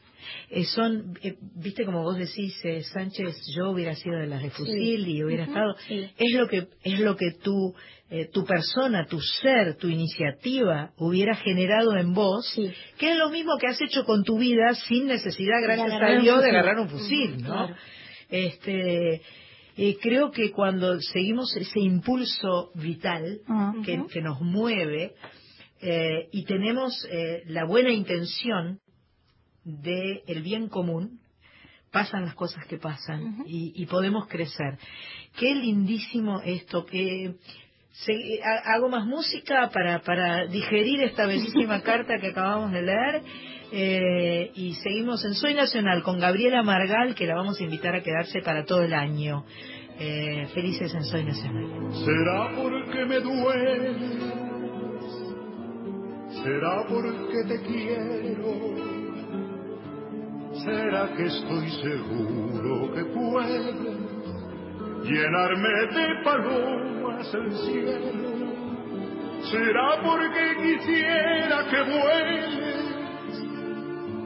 Eh, 0.51 0.65
son, 0.65 1.15
eh, 1.23 1.37
viste 1.57 1.85
como 1.85 2.03
vos 2.03 2.17
decís, 2.19 2.55
eh, 2.65 2.83
Sánchez, 2.83 3.37
yo 3.57 3.71
hubiera 3.71 3.95
sido 3.95 4.17
de 4.19 4.27
las 4.27 4.43
de 4.43 4.51
fusil 4.51 5.07
y 5.09 5.23
hubiera 5.23 5.45
estado. 5.45 5.75
sí. 5.87 6.11
Es 6.17 6.33
lo 6.35 6.49
que 6.49 6.67
es 6.83 7.01
lo 7.01 7.17
que 7.17 7.33
tu 7.43 7.75
eh, 8.11 8.29
tu 8.33 8.45
persona, 8.45 9.07
tu 9.07 9.21
ser, 9.21 9.77
tu 9.77 9.87
iniciativa 9.89 10.93
hubiera 10.97 11.35
generado 11.37 11.95
en 11.97 12.15
vos, 12.15 12.47
Sí. 12.55 12.73
que 12.97 13.13
es 13.13 13.19
lo 13.19 13.29
mismo 13.31 13.59
que 13.59 13.67
has 13.67 13.81
hecho 13.83 14.05
con 14.05 14.25
tu 14.25 14.39
vida 14.39 14.75
sin 14.89 15.07
necesidad, 15.07 15.61
gracias 15.63 15.93
a 15.93 16.21
Dios, 16.21 16.43
de 16.43 16.49
agarrar 16.49 16.79
un 16.81 16.89
fusil, 16.89 17.37
¿no? 17.43 17.67
claro. 17.67 17.77
Este, 18.31 19.21
creo 20.01 20.31
que 20.31 20.51
cuando 20.51 20.99
seguimos 21.01 21.55
ese 21.57 21.81
impulso 21.81 22.71
vital 22.75 23.41
Ah, 23.47 23.73
que, 23.85 24.03
que 24.13 24.21
nos 24.23 24.41
mueve 24.41 25.13
eh, 25.81 26.29
y 26.33 26.45
tenemos 26.45 26.93
eh, 27.11 27.43
la 27.47 27.65
buena 27.65 27.91
intención 27.91 28.81
del 29.69 30.23
el 30.27 30.43
bien 30.43 30.69
común, 30.69 31.21
pasan 31.93 32.25
las 32.25 32.35
cosas 32.35 32.65
que 32.67 32.79
pasan 32.79 33.45
y, 33.47 33.73
y 33.75 33.87
podemos 33.87 34.27
crecer. 34.27 34.79
Qué 35.39 35.55
lindísimo 35.55 36.41
esto, 36.45 36.85
que 36.85 37.35
se- 37.93 38.41
ha- 38.43 38.75
hago 38.75 38.89
más 38.89 39.07
música 39.07 39.71
para, 39.73 40.01
para 40.03 40.47
digerir 40.47 41.01
esta 41.03 41.27
bellísima 41.27 41.83
carta 41.91 42.19
que 42.21 42.29
acabamos 42.29 42.73
de 42.73 42.83
leer 42.83 43.23
eh, 43.73 44.51
y 44.55 44.75
seguimos 44.77 45.25
en 45.25 45.35
Soy 45.35 45.55
Nacional 45.55 46.03
con 46.03 46.19
Gabriela 46.19 46.63
Margal, 46.63 47.15
que 47.15 47.27
la 47.27 47.35
vamos 47.35 47.61
a 47.61 47.65
invitar 47.65 47.95
a 47.95 48.03
quedarse 48.03 48.41
para 48.43 48.65
todo 48.65 48.83
el 48.83 48.95
año. 48.95 49.45
Eh, 50.01 50.47
felices 50.55 50.95
en 50.95 51.03
Soy 51.05 51.25
Nacional. 51.25 51.65
Será 52.05 52.51
porque 52.55 53.05
me 53.05 53.19
duele, 53.19 53.95
será 56.43 56.85
porque 56.89 57.45
te 57.49 57.61
quiero, 57.63 58.98
será 60.65 61.09
que 61.17 61.25
estoy 61.27 61.71
seguro 61.83 62.93
que 62.95 63.05
puede 63.05 64.09
llenarme 65.05 65.69
de 65.95 66.25
palomas 66.25 67.35
el 67.35 67.53
cielo. 67.57 68.39
Será 69.51 70.03
porque 70.03 70.57
quisiera 70.63 71.65
que 71.71 71.83
vueles, 71.83 72.49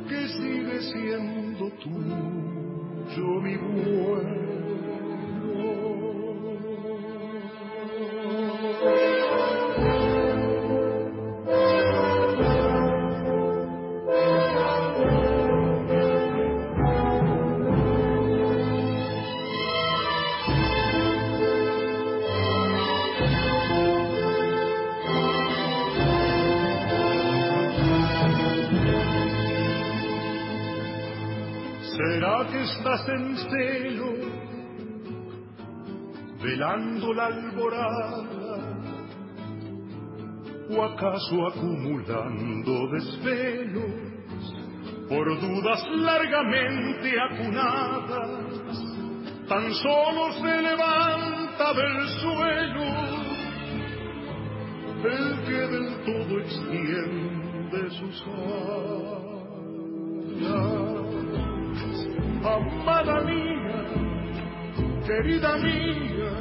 que 0.08 0.28
sigue 0.28 0.80
siendo 0.92 1.70
tuyo 1.78 3.40
mi 3.42 3.56
vuelo. 3.56 4.42
¿Será 32.82 32.96
que 32.96 33.02
estás 33.02 33.08
en 33.08 33.36
celo, 33.36 34.12
velando 36.42 37.12
la 37.14 37.26
alborada? 37.26 38.22
¿O 40.70 40.82
acaso 40.82 41.46
acumulando 41.48 42.88
desvelos 42.88 43.92
por 45.08 45.40
dudas 45.40 45.86
largamente 45.96 47.20
acunadas? 47.20 48.30
Tan 49.48 49.74
solo 49.74 50.32
se 50.32 50.62
levanta 50.62 51.74
del 51.74 52.08
suelo 52.20 52.84
el 55.04 55.44
que 55.44 55.66
del 55.66 55.88
todo 56.04 56.38
extiende 56.40 57.90
sus 57.90 58.24
alas 60.42 61.01
amada 62.44 63.20
mía, 63.22 63.84
querida 65.06 65.56
mía, 65.58 66.32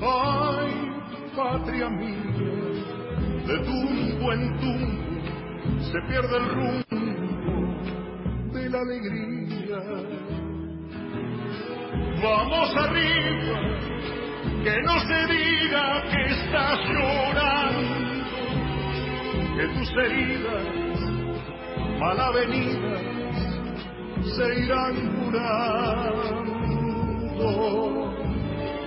ay, 0.00 0.72
patria 1.36 1.88
mía, 1.88 2.52
de 3.46 3.58
tumbo 3.58 4.32
en 4.32 4.60
tumbo 4.60 5.02
se 5.92 6.00
pierde 6.08 6.36
el 6.36 6.48
rumbo 6.48 6.84
de 8.52 8.70
la 8.70 8.80
alegría. 8.80 9.78
Vamos 12.22 12.76
arriba, 12.76 13.58
que 14.62 14.82
no 14.82 15.00
se 15.00 15.26
diga 15.32 16.02
que 16.10 16.22
estás 16.32 16.78
llorando, 16.88 17.94
que 19.56 19.66
tus 19.78 19.90
heridas 19.96 20.64
mal 21.98 22.20
avenidas 22.20 23.11
se 24.24 24.60
irán 24.60 24.96
curando. 25.16 26.12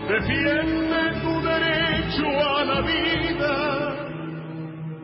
Defiende 0.08 1.02
tu 1.22 1.34
derecho 1.42 2.28
a 2.58 2.64
la 2.64 2.80
vida 2.82 3.56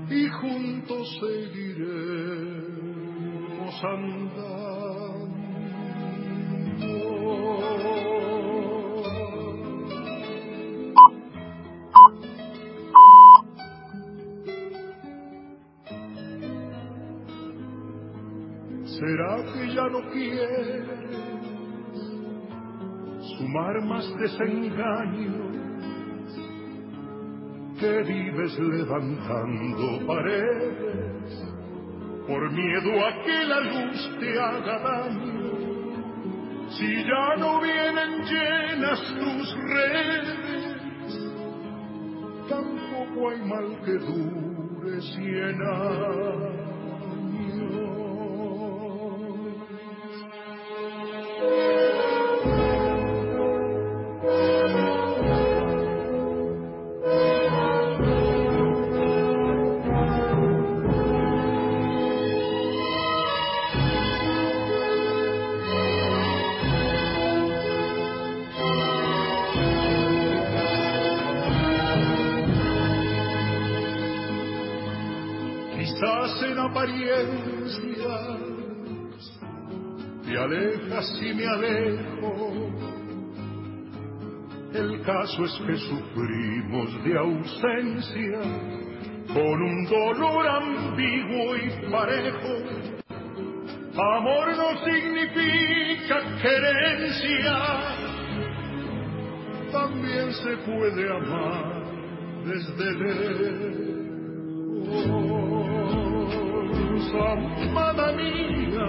y 0.10 0.28
juntos 0.30 1.20
seguiremos 1.20 2.54
andando. 3.84 4.62
¿Será 19.02 19.36
que 19.52 19.74
ya 19.74 19.88
no 19.90 20.00
quieres 20.12 20.86
sumar 23.36 23.82
más 23.84 24.06
desengaños? 24.20 25.58
Que 27.80 28.04
vives 28.04 28.60
levantando 28.60 30.06
paredes 30.06 31.34
por 32.28 32.52
miedo 32.52 33.04
a 33.04 33.24
que 33.24 33.44
la 33.48 33.60
luz 33.62 34.20
te 34.20 34.40
haga 34.40 34.78
daño. 34.84 35.50
Si 36.70 37.04
ya 37.04 37.36
no 37.40 37.60
vienen 37.60 38.22
llenas 38.22 39.02
tus 39.16 39.56
redes, 39.64 40.78
tampoco 42.48 43.30
hay 43.32 43.42
mal 43.50 43.82
que 43.84 43.94
dure 43.94 45.02
cien 45.02 45.60
años. 45.60 46.61
Quizás 76.72 76.90
en 76.90 77.12
apariencia 77.32 78.14
te 80.24 80.38
alejas 80.38 81.22
y 81.22 81.34
me 81.34 81.46
alejo. 81.46 82.70
El 84.74 85.02
caso 85.02 85.44
es 85.44 85.52
que 85.68 85.76
sufrimos 85.76 87.04
de 87.04 87.18
ausencia 87.18 88.42
con 89.34 89.62
un 89.62 89.86
dolor 89.86 90.48
ambiguo 90.48 91.58
y 91.58 91.92
parejo. 91.92 92.54
Amor 93.94 94.56
no 94.56 94.86
significa 94.86 96.22
querencia, 96.42 97.58
también 99.72 100.32
se 100.32 100.56
puede 100.66 101.10
amar 101.10 101.84
desde 102.46 102.94
lejos. 102.94 103.71
Amada 107.60 108.12
mía, 108.14 108.88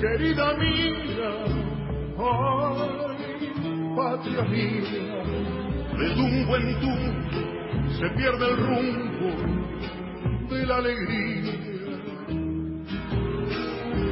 querida 0.00 0.54
mía, 0.54 1.30
ay, 2.18 3.52
patria 3.96 4.42
mía, 4.42 5.22
de 5.98 6.06
tumbo 6.14 6.56
en 6.56 6.80
tumbo 6.80 7.28
se 7.98 8.08
pierde 8.10 8.46
el 8.50 8.56
rumbo 8.56 9.30
de 10.50 10.66
la 10.66 10.76
alegría. 10.76 11.52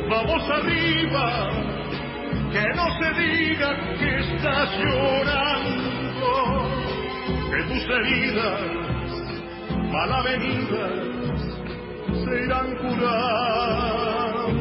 Vamos 0.08 0.50
arriba, 0.50 1.50
que 2.52 2.64
no 2.74 2.86
se 2.98 3.08
diga 3.20 3.70
que 3.98 4.18
estás 4.18 4.68
llorando, 4.78 6.32
que 7.50 7.62
tus 7.64 7.84
heridas 7.88 8.60
mal 9.92 10.12
avenidas 10.12 11.05
curando. 12.80 14.56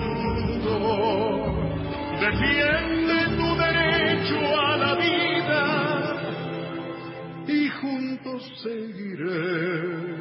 Defiende 2.19 3.17
tu 3.37 3.47
derecho 3.55 4.37
a 4.59 4.77
la 4.77 4.91
vida 4.95 5.63
y 7.47 7.69
juntos 7.69 8.41
seguiremos 8.63 10.13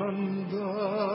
andando. 0.00 1.12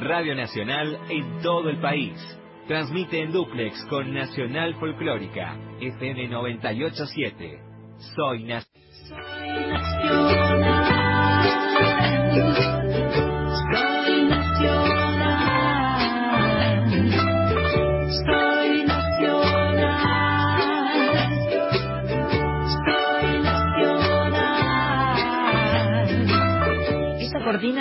Radio 0.00 0.34
Nacional 0.36 0.98
en 1.08 1.40
todo 1.42 1.68
el 1.68 1.80
país. 1.80 2.35
Transmite 2.66 3.22
en 3.22 3.30
duplex 3.30 3.84
con 3.84 4.12
Nacional 4.12 4.74
Folclórica, 4.80 5.56
FM 5.80 6.26
987. 6.26 7.60
Soy 8.16 8.42
Nacional. 8.42 8.76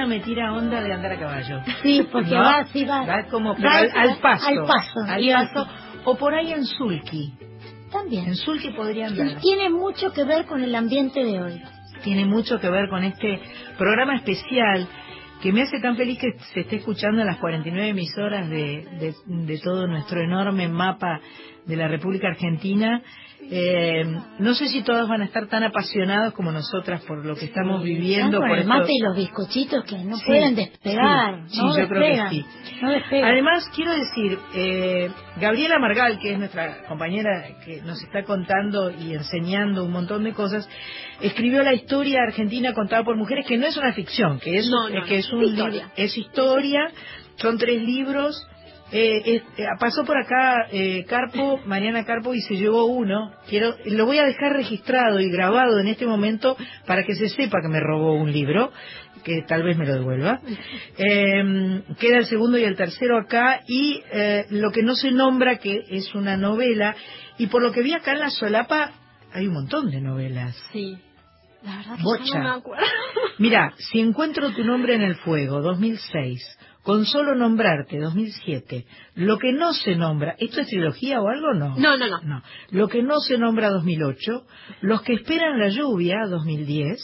Martina 0.05 0.07
me 0.07 0.19
tira 0.19 0.53
onda 0.53 0.81
de 0.81 0.93
andar 0.93 1.11
a 1.11 1.19
caballo. 1.19 1.61
Sí, 1.81 2.07
porque 2.11 2.31
¿No? 2.35 2.41
va, 2.41 2.65
sí 2.65 2.85
va. 2.85 3.05
Va 3.05 3.23
como 3.29 3.55
pero 3.55 3.69
Va 3.69 3.77
al, 3.77 3.91
al 3.95 4.17
paso. 4.17 4.47
Al 4.47 4.65
paso. 4.65 4.99
Al. 5.07 5.67
O 6.05 6.15
por 6.15 6.33
ahí 6.33 6.51
en 6.53 6.65
Sulky. 6.65 7.33
También. 7.91 8.25
En 8.27 8.35
Sulky 8.35 8.69
podría 8.71 9.07
andar. 9.07 9.39
Tiene 9.41 9.69
mucho 9.69 10.11
que 10.13 10.23
ver 10.23 10.45
con 10.45 10.61
el 10.63 10.75
ambiente 10.75 11.23
de 11.23 11.41
hoy. 11.41 11.61
tiene 12.03 12.25
mucho 12.25 12.59
que 12.59 12.69
ver 12.69 12.89
con 12.89 13.03
este 13.03 13.39
programa 13.77 14.15
especial 14.15 14.87
que 15.41 15.51
me 15.51 15.63
hace 15.63 15.79
tan 15.79 15.95
feliz 15.95 16.17
que 16.19 16.33
se 16.53 16.61
esté 16.61 16.77
escuchando 16.77 17.21
en 17.21 17.27
las 17.27 17.37
49 17.37 17.89
emisoras 17.89 18.49
de, 18.49 18.85
de, 18.99 19.13
de 19.25 19.59
todo 19.59 19.87
nuestro 19.87 20.21
enorme 20.21 20.67
mapa 20.67 21.19
de 21.65 21.75
la 21.75 21.87
República 21.87 22.27
Argentina. 22.27 23.01
Eh, 23.47 24.03
no 24.39 24.55
sé 24.55 24.69
si 24.69 24.81
todos 24.81 25.07
van 25.07 25.21
a 25.21 25.25
estar 25.25 25.47
tan 25.47 25.63
apasionados 25.63 26.33
como 26.33 26.51
nosotras 26.51 27.01
por 27.03 27.23
lo 27.23 27.35
que 27.35 27.45
estamos 27.45 27.83
viviendo. 27.83 28.39
Por 28.39 28.57
el 28.57 28.65
mate 28.65 28.91
y 28.91 28.99
los 28.99 29.15
bizcochitos 29.15 29.83
que 29.83 29.97
no 29.99 30.17
Sí, 30.17 30.23
pueden 30.25 30.55
despegar. 30.55 31.43
sí, 31.47 31.59
no 31.59 31.77
yo 31.77 31.87
creo 31.87 32.29
que 32.29 32.29
sí. 32.29 32.45
No. 32.81 32.89
Además, 33.23 33.69
quiero 33.75 33.91
decir, 33.93 34.39
eh, 34.55 35.11
Gabriela 35.39 35.77
Margal, 35.77 36.17
que 36.19 36.31
es 36.33 36.39
nuestra 36.39 36.85
compañera 36.87 37.29
que 37.63 37.81
nos 37.83 38.01
está 38.01 38.23
contando 38.23 38.89
y 38.89 39.13
enseñando 39.13 39.83
un 39.85 39.91
montón 39.91 40.23
de 40.23 40.33
cosas, 40.33 40.67
escribió 41.21 41.61
la 41.61 41.73
historia 41.75 42.21
argentina 42.27 42.73
contada 42.73 43.03
por 43.03 43.15
mujeres, 43.15 43.45
que 43.45 43.57
no 43.57 43.67
es 43.67 43.77
una 43.77 43.93
ficción, 43.93 44.39
que 44.39 44.57
es, 44.57 44.67
No, 44.69 44.89
no, 44.89 45.03
que 45.03 45.17
es 45.19 45.31
un 45.31 45.43
historia. 45.43 45.91
es 45.95 46.17
historia, 46.17 46.89
son 47.35 47.57
tres 47.59 47.81
libros. 47.83 48.47
Eh, 48.97 49.41
eh, 49.57 49.65
pasó 49.77 50.05
por 50.05 50.17
acá 50.17 50.67
eh, 50.71 51.03
Carpo, 51.03 51.59
Mariana 51.65 52.05
Carpo, 52.05 52.33
y 52.33 52.39
se 52.39 52.55
llevó 52.55 52.85
uno. 52.85 53.33
Quiero, 53.49 53.75
lo 53.83 54.05
voy 54.05 54.19
a 54.19 54.23
dejar 54.25 54.53
registrado 54.53 55.19
y 55.19 55.29
grabado 55.29 55.79
en 55.79 55.87
este 55.87 56.07
momento 56.07 56.55
para 56.87 57.03
que 57.03 57.13
se 57.15 57.27
sepa 57.27 57.57
que 57.61 57.67
me 57.67 57.81
robó 57.81 58.13
un 58.13 58.31
libro, 58.31 58.71
que 59.25 59.41
tal 59.45 59.63
vez 59.63 59.75
me 59.77 59.85
lo 59.85 59.95
devuelva. 59.95 60.39
Eh, 60.97 61.83
queda 61.99 62.19
el 62.19 62.25
segundo 62.27 62.57
y 62.57 62.63
el 62.63 62.77
tercero 62.77 63.17
acá, 63.17 63.63
y 63.67 64.01
eh, 64.13 64.45
lo 64.51 64.71
que 64.71 64.81
no 64.81 64.95
se 64.95 65.11
nombra, 65.11 65.57
que 65.57 65.77
es 65.89 66.15
una 66.15 66.37
novela, 66.37 66.95
y 67.37 67.47
por 67.47 67.61
lo 67.61 67.73
que 67.73 67.81
vi 67.81 67.91
acá 67.91 68.13
en 68.13 68.19
la 68.19 68.29
solapa, 68.29 68.93
hay 69.33 69.47
un 69.47 69.55
montón 69.55 69.91
de 69.91 69.99
novelas. 69.99 70.55
Sí. 70.71 70.97
La 71.63 71.77
verdad 71.77 71.97
que 71.97 72.03
Bocha. 72.03 72.39
no 72.39 72.43
me 72.43 72.59
acuerdo. 72.59 72.85
Mira, 73.39 73.73
si 73.77 73.99
encuentro 73.99 74.51
tu 74.51 74.63
nombre 74.63 74.95
en 74.95 75.01
el 75.01 75.15
fuego, 75.15 75.61
2006, 75.61 76.59
con 76.85 77.03
solo 77.05 77.33
nombrarte, 77.33 77.97
2007, 77.97 78.85
lo 79.15 79.39
que 79.39 79.51
no 79.51 79.73
se 79.73 79.95
nombra, 79.95 80.35
¿esto 80.37 80.61
es 80.61 80.67
trilogía 80.67 81.19
o 81.19 81.27
algo 81.27 81.55
no? 81.55 81.75
No, 81.77 81.97
no, 81.97 82.07
no. 82.07 82.21
No. 82.21 82.43
Lo 82.69 82.87
que 82.87 83.01
no 83.01 83.19
se 83.21 83.39
nombra, 83.39 83.71
2008, 83.71 84.45
Los 84.81 85.01
que 85.01 85.15
esperan 85.15 85.59
la 85.59 85.69
lluvia, 85.69 86.17
2010, 86.29 86.99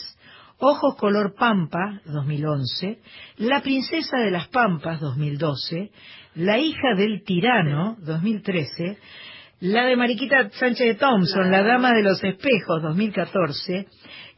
Ojos 0.58 0.94
color 0.94 1.34
pampa, 1.34 2.00
2011, 2.04 3.00
La 3.38 3.60
princesa 3.60 4.18
de 4.18 4.30
las 4.30 4.46
pampas, 4.48 5.00
2012, 5.00 5.90
La 6.36 6.58
hija 6.58 6.94
del 6.96 7.24
tirano, 7.24 7.96
2013, 8.02 8.98
la 9.58 9.84
de 9.84 9.96
Mariquita 9.96 10.48
Sánchez 10.50 10.86
de 10.86 10.94
Thompson, 10.94 11.50
La 11.50 11.64
Dama 11.64 11.92
de 11.92 12.02
los 12.02 12.22
Espejos, 12.22 12.82
2014, 12.82 13.88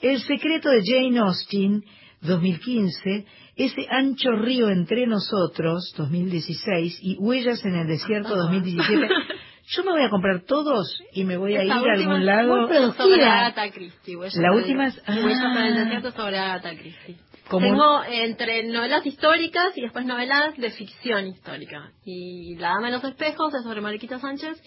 El 0.00 0.20
secreto 0.20 0.70
de 0.70 0.82
Jane 0.82 1.18
Austen, 1.18 1.84
2015, 2.24 3.26
Ese 3.56 3.86
ancho 3.88 4.32
río 4.32 4.68
entre 4.68 5.06
nosotros, 5.06 5.94
2016, 5.96 6.98
y 7.02 7.16
Huellas 7.18 7.64
en 7.64 7.76
el 7.76 7.86
desierto, 7.86 8.34
2017. 8.36 9.08
Yo 9.66 9.82
me 9.84 9.92
voy 9.92 10.02
a 10.04 10.10
comprar 10.10 10.42
todos 10.42 11.00
y 11.12 11.24
me 11.24 11.36
voy 11.36 11.56
a 11.56 11.64
ir 11.64 11.72
a 11.72 11.76
algún 11.76 12.26
lado. 12.26 12.68
Sobre 12.94 13.24
Agatha 13.24 13.70
Christie. 13.70 14.16
Huellas 14.16 14.36
La 14.36 14.52
última 14.52 14.88
es- 14.88 15.02
Huellas 15.08 15.56
en 15.56 15.64
el 15.64 15.72
ah. 15.78 15.84
desierto 15.84 16.10
sobre 16.10 16.38
Agatha 16.38 16.70
Christie. 16.76 17.16
Tengo 17.48 18.02
entre 18.04 18.64
novelas 18.64 19.04
históricas 19.04 19.76
y 19.76 19.82
después 19.82 20.06
novelas 20.06 20.56
de 20.56 20.70
ficción 20.70 21.26
histórica. 21.28 21.92
Y 22.04 22.56
La 22.56 22.70
Dama 22.70 22.86
de 22.86 22.92
los 22.92 23.04
Espejos 23.04 23.54
es 23.54 23.62
sobre 23.62 23.80
Mariquita 23.82 24.18
Sánchez 24.18 24.60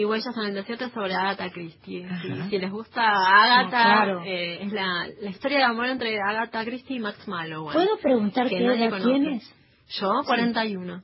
y 0.00 0.04
Huellas 0.04 0.36
en 0.36 0.44
el 0.44 0.54
Desierto 0.54 0.84
es 0.86 0.92
sobre 0.92 1.14
Agatha 1.14 1.50
Christie. 1.50 2.06
Si, 2.22 2.50
si 2.50 2.58
les 2.58 2.70
gusta 2.70 3.02
Agatha, 3.02 3.78
No, 3.78 3.94
claro. 3.94 4.22
eh, 4.24 4.62
es 4.64 4.72
la, 4.72 5.06
la 5.20 5.30
historia 5.30 5.58
de 5.58 5.64
amor 5.64 5.86
entre 5.86 6.18
Agatha 6.20 6.64
Christie 6.64 6.96
y 6.96 7.00
Max 7.00 7.26
Mallowan. 7.26 7.74
¿Puedo 7.74 7.96
preguntar 8.00 8.48
que 8.48 8.58
qué 8.58 8.64
edad 8.64 9.02
tienes? 9.02 9.54
Yo, 9.90 10.10
41. 10.26 11.02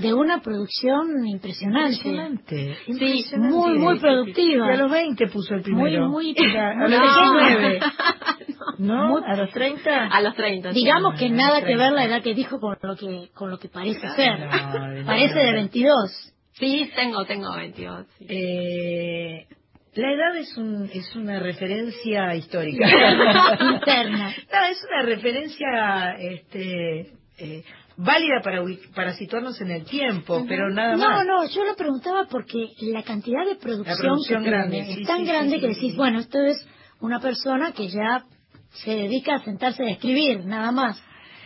De 0.00 0.12
una 0.12 0.40
producción 0.42 1.24
impresionante. 1.24 1.92
Impresionante. 2.08 2.76
Sí, 2.84 2.90
impresionante. 2.90 3.54
muy, 3.56 3.78
muy 3.78 3.98
productiva. 4.00 4.66
Y 4.66 4.74
a 4.74 4.76
los 4.76 4.90
20 4.90 5.26
puso 5.28 5.54
el 5.54 5.60
Muy, 5.60 5.64
primero. 5.64 6.08
muy... 6.08 6.34
Mira, 6.36 6.70
a 6.84 6.88
los 6.88 7.00
No. 7.00 7.38
19. 7.38 7.80
¿No? 8.78 9.06
Muy- 9.08 9.22
¿A 9.24 9.36
los 9.36 9.50
30? 9.52 10.06
A 10.08 10.20
los 10.20 10.34
30. 10.34 10.72
sí. 10.72 10.80
Digamos 10.80 11.14
que 11.16 11.26
Ah, 11.26 11.30
nada 11.30 11.58
que 11.60 11.66
30. 11.66 11.84
ver 11.84 11.92
la 11.92 12.04
edad 12.06 12.22
que 12.22 12.34
dijo 12.34 12.58
con 12.58 12.76
lo 12.82 12.96
que 12.96 13.30
con 13.34 13.50
lo 13.50 13.58
que 13.58 13.68
parece 13.68 14.00
ser. 14.16 14.40
No, 14.40 15.06
parece 15.06 15.38
de 15.38 15.52
22. 15.52 16.33
Sí, 16.58 16.90
tengo, 16.94 17.24
tengo 17.24 17.54
22. 17.56 18.06
sí. 18.18 18.26
Eh, 18.28 19.46
la 19.94 20.12
edad 20.12 20.36
es, 20.36 20.56
un, 20.56 20.90
es 20.92 21.14
una 21.14 21.38
referencia 21.38 22.34
histórica. 22.34 22.84
Interna. 23.60 24.34
No, 24.52 24.64
es 24.68 24.84
una 24.90 25.02
referencia 25.02 26.16
este, 26.18 27.12
eh, 27.38 27.64
válida 27.96 28.40
para, 28.42 28.62
para 28.94 29.14
situarnos 29.14 29.60
en 29.60 29.70
el 29.70 29.84
tiempo, 29.84 30.44
pero 30.48 30.68
nada 30.70 30.96
no, 30.96 31.08
más. 31.08 31.26
no, 31.26 31.48
yo 31.48 31.64
lo 31.64 31.76
preguntaba 31.76 32.26
porque 32.28 32.70
la 32.80 33.04
cantidad 33.04 33.46
de 33.46 33.54
producción, 33.54 33.98
producción 33.98 34.42
que 34.42 34.50
tiene 34.50 34.56
grande, 34.56 35.00
es 35.00 35.06
tan 35.06 35.18
sí, 35.18 35.26
grande 35.26 35.54
sí, 35.54 35.60
que 35.60 35.68
decís, 35.68 35.92
sí. 35.92 35.96
bueno, 35.96 36.18
esto 36.18 36.42
es 36.44 36.66
una 37.00 37.20
persona 37.20 37.72
que 37.72 37.88
ya 37.88 38.24
se 38.72 38.90
dedica 38.90 39.36
a 39.36 39.44
sentarse 39.44 39.84
a 39.84 39.90
escribir, 39.90 40.44
nada 40.44 40.72
más. 40.72 41.00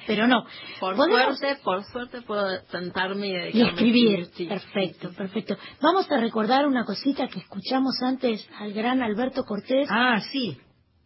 Pero 0.09 0.27
no. 0.27 0.45
Por 0.81 0.97
Podemos- 0.97 1.39
suerte, 1.39 1.61
por 1.63 1.85
suerte 1.85 2.23
puedo 2.23 2.45
sentarme 2.73 3.29
y 3.53 3.59
Y 3.59 3.63
escribir. 3.63 4.27
Sí, 4.35 4.47
perfecto, 4.47 5.13
perfecto. 5.13 5.57
Vamos 5.81 6.11
a 6.11 6.19
recordar 6.19 6.67
una 6.67 6.85
cosita 6.85 7.29
que 7.29 7.39
escuchamos 7.39 7.95
antes 8.03 8.45
al 8.59 8.73
gran 8.73 9.03
Alberto 9.03 9.45
Cortés, 9.45 9.87
Ah, 9.91 10.21
sí, 10.33 10.59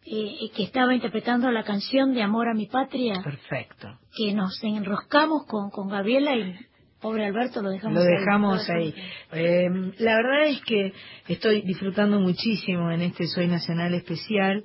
eh, 0.05 0.49
que 0.55 0.63
estaba 0.63 0.95
interpretando 0.95 1.51
la 1.51 1.63
canción 1.63 2.13
de 2.13 2.23
Amor 2.23 2.47
a 2.47 2.53
mi 2.55 2.65
patria, 2.67 3.21
perfecto. 3.23 3.89
que 4.15 4.33
nos 4.33 4.57
enroscamos 4.63 5.45
con, 5.47 5.69
con 5.69 5.89
Gabriela 5.89 6.35
y 6.35 6.55
pobre 7.03 7.25
Alberto 7.27 7.61
lo 7.61 7.69
dejamos 7.69 7.99
Lo 7.99 8.03
dejamos 8.05 8.69
ahí. 8.69 8.95
Eh, 9.33 9.67
la 9.99 10.15
verdad 10.15 10.47
es 10.47 10.61
que 10.63 10.91
estoy 11.27 11.61
disfrutando 11.61 12.19
muchísimo 12.19 12.89
en 12.91 13.01
este 13.01 13.27
Soy 13.27 13.47
Nacional 13.47 13.93
especial 13.93 14.63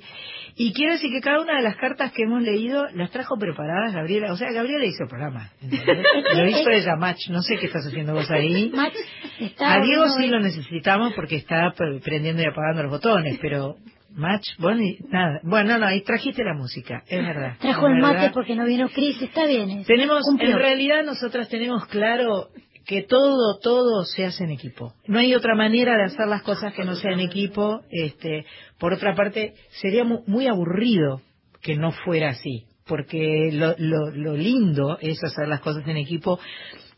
y 0.57 0.73
quiero 0.73 0.95
decir 0.95 1.11
que 1.13 1.21
cada 1.21 1.41
una 1.41 1.57
de 1.57 1.63
las 1.63 1.77
cartas 1.77 2.13
que 2.13 2.23
hemos 2.23 2.43
leído 2.43 2.87
las 2.95 3.11
trajo 3.11 3.37
preparadas 3.39 3.93
Gabriela. 3.95 4.33
O 4.33 4.37
sea, 4.37 4.51
Gabriela 4.53 4.85
hizo 4.87 5.03
el 5.03 5.09
programa. 5.09 5.51
¿entendés? 5.61 6.05
Lo 6.35 6.49
hizo 6.49 6.71
ella, 6.71 6.97
Match. 6.97 7.29
No 7.29 7.43
sé 7.43 7.59
qué 7.59 7.67
estás 7.67 7.87
haciendo 7.87 8.15
vos 8.15 8.31
ahí. 8.31 8.71
Max, 8.75 8.97
está 9.41 9.75
A 9.75 9.81
Diego 9.81 10.09
sí 10.17 10.27
lo 10.29 10.41
necesitamos 10.41 11.13
porque 11.15 11.37
está 11.37 11.73
pre- 11.77 12.01
prendiendo 12.01 12.43
y 12.43 12.47
apagando 12.47 12.83
los 12.85 12.93
botones, 12.93 13.39
pero 13.43 13.77
Match, 14.11 14.47
vos 14.59 14.77
ni- 14.77 14.99
nada. 15.11 15.41
Bueno, 15.43 15.73
no, 15.73 15.79
no, 15.81 15.87
ahí 15.87 16.03
trajiste 16.03 16.43
la 16.45 16.55
música, 16.55 17.03
es 17.07 17.25
verdad. 17.25 17.57
Trajo 17.61 17.89
es 17.89 17.95
el 17.95 18.01
mate 18.01 18.31
porque 18.33 18.55
no 18.57 18.65
vino 18.65 18.89
Cris, 18.89 19.21
está 19.23 19.47
bien. 19.47 19.71
es- 19.71 19.87
Tenemos, 19.87 20.21
cumplió. 20.23 20.51
en 20.53 20.59
realidad 20.59 21.05
nosotras 21.05 21.49
tenemos 21.49 21.87
claro 21.87 22.49
que 22.87 23.03
todo, 23.03 23.59
todo 23.63 24.05
se 24.05 24.25
hace 24.25 24.45
en 24.45 24.51
equipo. 24.51 24.95
No 25.07 25.19
hay 25.19 25.35
otra 25.35 25.55
manera 25.55 25.95
de 25.99 26.05
hacer 26.05 26.27
las 26.27 26.43
cosas 26.43 26.73
que 26.73 26.85
no 26.85 26.95
sea 26.95 27.13
en 27.13 27.21
equipo. 27.21 27.83
Este, 27.91 28.47
por 28.79 28.95
otra 28.95 29.15
parte, 29.15 29.53
sería 29.83 30.05
mu- 30.05 30.23
muy 30.27 30.47
aburrido 30.47 31.21
que 31.61 31.77
no 31.77 31.93
fuera 31.93 32.31
así, 32.31 32.65
porque 32.87 33.51
lo, 33.53 33.75
lo, 33.77 34.11
lo 34.13 34.37
lindo 34.37 34.97
es 35.03 35.23
hacer 35.23 35.49
las 35.49 35.61
cosas 35.61 35.87
en 35.87 35.99
equipo. 35.99 36.41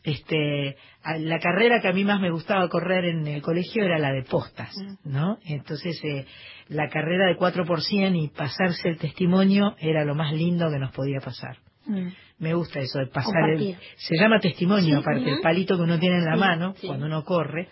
Este, 0.03 0.77
la 1.03 1.39
carrera 1.39 1.81
que 1.81 1.87
a 1.87 1.93
mí 1.93 2.03
más 2.03 2.21
me 2.21 2.29
gustaba 2.29 2.67
correr 2.69 3.05
en 3.05 3.25
el 3.27 3.41
colegio 3.41 3.83
era 3.83 3.97
la 3.97 4.11
de 4.11 4.23
postas, 4.23 4.71
¿no? 5.03 5.39
Entonces, 5.45 5.99
eh, 6.03 6.25
la 6.67 6.89
carrera 6.89 7.27
de 7.27 7.35
4 7.35 7.65
por 7.65 7.81
100 7.81 8.15
y 8.15 8.27
pasarse 8.29 8.89
el 8.89 8.97
testimonio 8.97 9.75
era 9.79 10.05
lo 10.05 10.15
más 10.15 10.31
lindo 10.33 10.69
que 10.69 10.79
nos 10.79 10.91
podía 10.91 11.19
pasar. 11.19 11.57
Mm. 11.85 12.09
Me 12.37 12.53
gusta 12.53 12.79
eso 12.79 12.99
de 12.99 13.07
pasar 13.07 13.51
el, 13.51 13.75
se 13.97 14.15
llama 14.15 14.39
testimonio 14.39 14.95
Sí, 14.95 15.01
aparte, 15.01 15.29
el 15.29 15.41
palito 15.41 15.75
que 15.75 15.83
uno 15.83 15.99
tiene 15.99 16.17
en 16.17 16.25
la 16.25 16.33
Sí, 16.33 16.39
mano 16.39 16.75
cuando 16.85 17.05
uno 17.05 17.23
corre. 17.23 17.67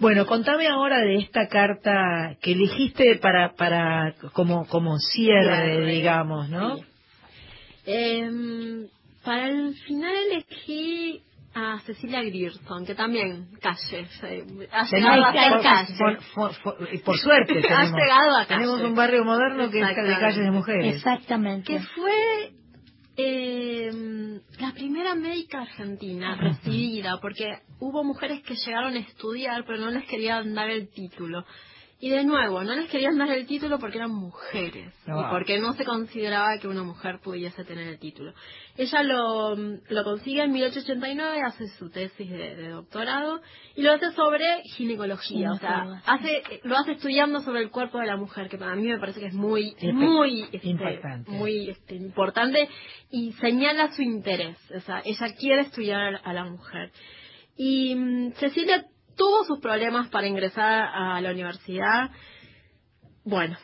Bueno, 0.00 0.26
contame 0.26 0.68
ahora 0.68 1.00
de 1.00 1.16
esta 1.16 1.48
carta 1.48 2.36
que 2.42 2.52
elegiste 2.52 3.16
para 3.16 3.54
para 3.54 4.14
como 4.32 4.66
como 4.66 4.98
cierre, 4.98 5.64
Cierre, 5.64 5.86
digamos, 5.86 6.50
¿no? 6.50 6.76
Em, 7.86 8.86
para 9.24 9.48
el 9.48 9.74
final 9.86 10.14
elegí 10.30 11.22
a 11.54 11.80
Cecilia 11.84 12.22
Grierson, 12.22 12.86
que 12.86 12.94
también 12.94 13.48
calle, 13.60 14.06
se- 14.20 14.44
ha 14.72 14.84
llegado 14.84 15.24
a 15.24 15.32
ser 15.32 15.62
calle. 15.62 15.94
por- 15.98 16.18
por- 16.34 16.62
por- 16.78 17.02
por 17.04 17.18
suerte 17.18 17.52
Ha 17.58 17.62
tenemos, 17.62 18.00
llegado 18.00 18.36
a 18.36 18.46
calle. 18.46 18.60
tenemos 18.60 18.80
un 18.82 18.94
barrio 18.94 19.24
moderno 19.24 19.70
que 19.70 19.80
es 19.80 19.88
de 19.88 19.94
calles 20.18 20.36
de 20.44 20.50
mujeres. 20.50 20.94
Exactamente. 20.96 21.72
que 21.74 21.80
fue 21.80 22.52
eh, 23.16 23.90
la 24.58 24.72
primera 24.72 25.14
médica 25.14 25.62
argentina 25.62 26.34
recibida, 26.36 27.18
porque 27.20 27.58
hubo 27.78 28.02
mujeres 28.04 28.42
que 28.42 28.54
llegaron 28.54 28.94
a 28.94 29.00
estudiar, 29.00 29.64
pero 29.66 29.78
no 29.78 29.90
les 29.90 30.04
querían 30.06 30.54
dar 30.54 30.70
el 30.70 30.88
título. 30.90 31.44
Y 32.04 32.10
de 32.10 32.24
nuevo, 32.24 32.64
no 32.64 32.74
les 32.74 32.90
querían 32.90 33.16
dar 33.16 33.30
el 33.30 33.46
título 33.46 33.78
porque 33.78 33.98
eran 33.98 34.10
mujeres 34.10 34.92
Ah. 35.06 35.26
y 35.28 35.30
porque 35.30 35.60
no 35.60 35.72
se 35.74 35.84
consideraba 35.84 36.58
que 36.58 36.66
una 36.66 36.82
mujer 36.82 37.20
pudiese 37.22 37.64
tener 37.64 37.86
el 37.86 38.00
título. 38.00 38.34
Ella 38.76 39.04
lo, 39.04 39.54
lo 39.54 40.02
consigue 40.02 40.42
en 40.42 40.50
1889, 40.50 41.40
hace 41.46 41.68
su 41.78 41.90
tesis 41.90 42.28
de, 42.28 42.56
de 42.56 42.68
doctorado 42.70 43.40
y 43.76 43.82
lo 43.82 43.92
hace 43.92 44.10
sobre 44.12 44.44
ginecología, 44.74 45.52
o 45.52 45.58
sea, 45.58 46.02
hace, 46.06 46.42
lo 46.64 46.76
hace 46.76 46.92
estudiando 46.92 47.40
sobre 47.40 47.60
el 47.60 47.70
cuerpo 47.70 47.98
de 48.00 48.06
la 48.06 48.16
mujer, 48.16 48.48
que 48.48 48.58
para 48.58 48.74
mí 48.74 48.88
me 48.88 48.98
parece 48.98 49.20
que 49.20 49.26
es 49.26 49.34
muy, 49.34 49.70
Espe- 49.78 49.92
muy, 49.92 50.42
este, 50.50 50.68
impactante. 50.70 51.30
muy 51.30 51.70
este, 51.70 51.94
importante 51.94 52.68
y 53.12 53.32
señala 53.34 53.92
su 53.92 54.02
interés, 54.02 54.58
o 54.76 54.80
sea, 54.80 55.02
ella 55.04 55.34
quiere 55.38 55.60
estudiar 55.62 56.20
a 56.24 56.32
la 56.32 56.44
mujer. 56.46 56.90
Y 57.56 57.94
mm, 57.94 58.32
Cecilia 58.40 58.86
tuvo 59.16 59.44
sus 59.44 59.60
problemas 59.60 60.08
para 60.08 60.26
ingresar 60.26 60.88
a 60.94 61.20
la 61.20 61.30
universidad. 61.30 62.10
Bueno, 63.24 63.56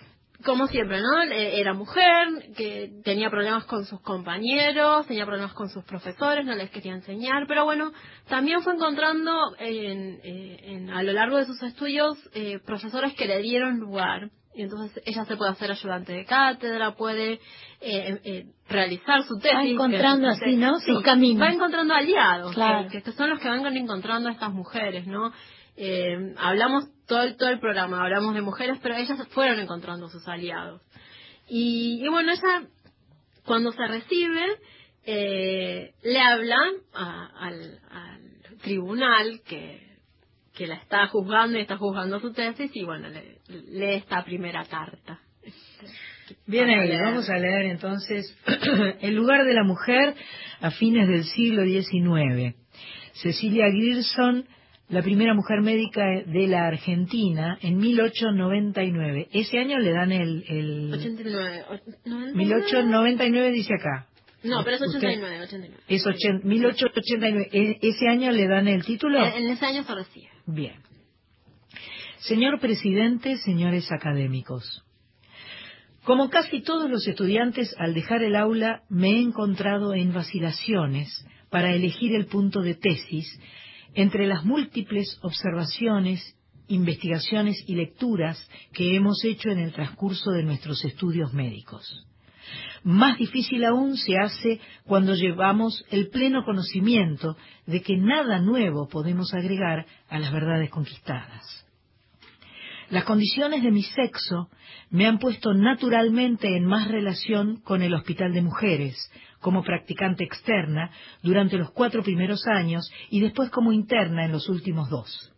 como 0.45 0.69
siempre, 0.69 1.01
¿no? 1.01 1.23
Eh, 1.33 1.61
Era 1.61 1.75
mujer, 1.75 2.53
que 2.57 2.91
tenía 3.05 3.29
problemas 3.31 3.65
con 3.65 3.85
sus 3.85 4.01
compañeros, 4.03 5.07
tenía 5.07 5.27
problemas 5.27 5.53
con 5.55 5.69
sus 5.69 5.85
profesores, 5.85 6.47
no 6.47 6.55
les 6.55 6.71
quería 6.71 6.95
enseñar, 6.95 7.47
pero 7.49 7.65
bueno, 7.65 7.93
también 8.29 8.63
fue 8.63 8.75
encontrando 8.75 9.33
en, 9.59 10.21
eh, 10.23 10.61
en- 10.63 10.91
a 10.91 11.03
lo 11.03 11.13
largo 11.13 11.39
de 11.39 11.47
sus 11.47 11.61
estudios 11.63 12.17
eh, 12.35 12.61
profesores 12.65 13.15
que 13.15 13.27
le 13.27 13.43
dieron 13.43 13.79
lugar. 13.79 14.31
Y 14.55 14.63
entonces 14.63 15.01
ella 15.07 15.25
se 15.25 15.37
puede 15.37 15.51
hacer 15.53 15.71
ayudante 15.71 16.13
de 16.13 16.25
cátedra, 16.25 16.97
puede 16.97 17.35
eh, 17.81 18.21
eh, 18.25 18.45
realizar 18.69 19.23
su 19.23 19.39
tesis. 19.39 19.57
Va 19.57 19.65
encontrando 19.65 20.29
así, 20.29 20.57
¿no? 20.57 20.77
Sí, 20.81 20.93
Sus 20.93 21.03
caminos. 21.03 21.43
Va 21.47 21.53
encontrando 21.53 21.95
aliados, 21.95 22.55
Claro. 22.55 22.89
que, 22.89 23.03
que 23.03 23.13
son 23.13 23.31
los 23.31 23.39
que 23.39 23.49
van 23.49 23.65
encontrando 23.77 24.29
a 24.29 24.33
estas 24.33 24.53
mujeres, 24.53 25.07
¿no? 25.07 25.33
Eh, 25.77 26.35
hablamos 26.39 26.87
todo 27.07 27.23
el, 27.23 27.37
todo 27.37 27.51
el 27.51 27.61
programa, 27.61 28.03
hablamos 28.03 28.35
de 28.35 28.41
mujeres, 28.41 28.79
pero 28.83 28.97
ellas 28.97 29.19
fueron 29.29 29.61
encontrando 29.61 30.09
sus 30.09 30.27
aliados. 30.27 30.83
Y, 31.47 32.05
y 32.05 32.09
bueno, 32.09 32.33
ella, 32.33 32.67
cuando 33.45 33.71
se 33.71 33.87
recibe, 33.87 34.45
eh, 35.05 35.95
le 36.03 36.21
habla 36.21 36.59
a- 36.95 37.31
al, 37.47 37.79
al 37.91 38.59
tribunal 38.61 39.41
que, 39.47 39.88
que 40.59 40.67
la 40.67 40.75
está 40.75 41.07
juzgando 41.07 41.57
y 41.57 41.63
está 41.63 41.77
juzgando 41.77 42.19
su 42.21 42.33
tesis 42.33 42.71
y 42.75 42.83
bueno, 42.85 43.09
le, 43.09 43.39
lee 43.71 43.95
esta 43.95 44.25
primera 44.25 44.65
carta. 44.65 45.21
Bien 46.47 46.67
Vamos 46.67 46.79
a 46.79 46.83
ahí, 46.83 46.89
leer. 46.89 47.03
vamos 47.05 47.31
a 47.31 47.39
leer 47.39 47.67
entonces 47.67 48.37
El 49.01 49.15
lugar 49.15 49.45
de 49.47 49.55
la 49.55 49.63
mujer 49.63 50.15
a 50.61 50.71
fines 50.73 51.09
del 51.09 51.25
siglo 51.25 51.63
XIX. 51.65 52.55
Cecilia 53.15 53.67
Grierson, 53.69 54.47
la 54.91 55.03
primera 55.03 55.33
mujer 55.35 55.61
médica 55.63 56.05
de 56.27 56.49
la 56.49 56.67
Argentina 56.67 57.57
en 57.63 57.77
1899. 57.79 59.29
Ese 59.33 59.59
año 59.59 59.79
le 59.79 59.93
dan 59.93 60.13
el... 60.13 60.45
el 60.49 60.93
89. 60.93 61.63
o- 61.71 62.09
99. 62.09 62.33
1899 62.35 63.51
dice 63.53 63.75
acá. 63.75 64.07
No, 64.43 64.63
pero 64.65 64.77
es 64.77 64.83
Usted- 64.83 64.99
89, 64.99 65.41
89. 65.43 65.77
Es 65.89 66.07
ochen- 66.07 66.43
1889. 66.45 67.49
¿E- 67.53 67.79
¿Ese 67.83 68.09
año 68.09 68.31
le 68.33 68.47
dan 68.49 68.69
el 68.69 68.85
título? 68.85 69.19
En, 69.25 69.45
en 69.45 69.51
ese 69.51 69.65
año 69.67 69.83
se 69.83 69.95
recibe. 69.95 70.29
Bien. 70.51 70.77
Señor 72.21 72.59
presidente, 72.59 73.37
señores 73.37 73.93
académicos. 73.93 74.83
Como 76.05 76.31
casi 76.31 76.63
todos 76.63 76.91
los 76.91 77.07
estudiantes, 77.07 77.75
al 77.77 77.93
dejar 77.93 78.23
el 78.23 78.35
aula 78.35 78.83
me 78.89 79.11
he 79.11 79.21
encontrado 79.21 79.93
en 79.93 80.15
vacilaciones 80.15 81.27
para 81.51 81.75
elegir 81.75 82.15
el 82.15 82.27
punto 82.27 82.63
de 82.63 82.75
tesis 82.75 83.39
entre 83.93 84.27
las 84.27 84.47
múltiples 84.47 85.19
observaciones, 85.21 86.35
investigaciones 86.67 87.63
y 87.67 87.75
lecturas 87.75 88.39
que 88.73 88.97
hemos 88.97 89.23
hecho 89.27 89.51
en 89.51 89.59
el 89.59 89.75
transcurso 89.75 90.31
de 90.31 90.45
nuestros 90.45 90.83
estudios 90.83 91.35
médicos. 91.35 92.07
Más 92.85 93.19
difícil 93.19 93.67
aún 93.67 93.99
se 93.99 94.17
hace 94.17 94.61
cuando 94.87 95.15
llevamos 95.15 95.85
el 95.91 96.09
pleno 96.09 96.43
conocimiento 96.45 97.37
de 97.69 97.83
que 97.83 97.99
nada 97.99 98.41
nuevo 98.41 98.89
podemos 98.89 99.35
agregar 99.35 99.85
a 100.09 100.19
las 100.19 100.33
verdades 100.33 100.71
conquistadas. 100.71 101.45
Las 102.89 103.05
condiciones 103.05 103.63
de 103.63 103.71
mi 103.71 103.83
sexo 103.83 104.49
me 104.89 105.07
han 105.07 105.19
puesto 105.19 105.53
naturalmente 105.53 106.57
en 106.57 106.65
más 106.65 106.89
relación 106.89 107.61
con 107.61 107.83
el 107.83 107.93
Hospital 107.93 108.33
de 108.33 108.41
Mujeres, 108.41 109.13
como 109.41 109.63
practicante 109.63 110.25
externa 110.25 110.91
durante 111.23 111.59
los 111.59 111.71
cuatro 111.73 112.03
primeros 112.03 112.47
años 112.47 112.91
y 113.11 113.21
después 113.21 113.51
como 113.51 113.73
interna 113.73 114.25
en 114.25 114.33
los 114.33 114.49
últimos 114.49 114.89
dos. 114.89 115.35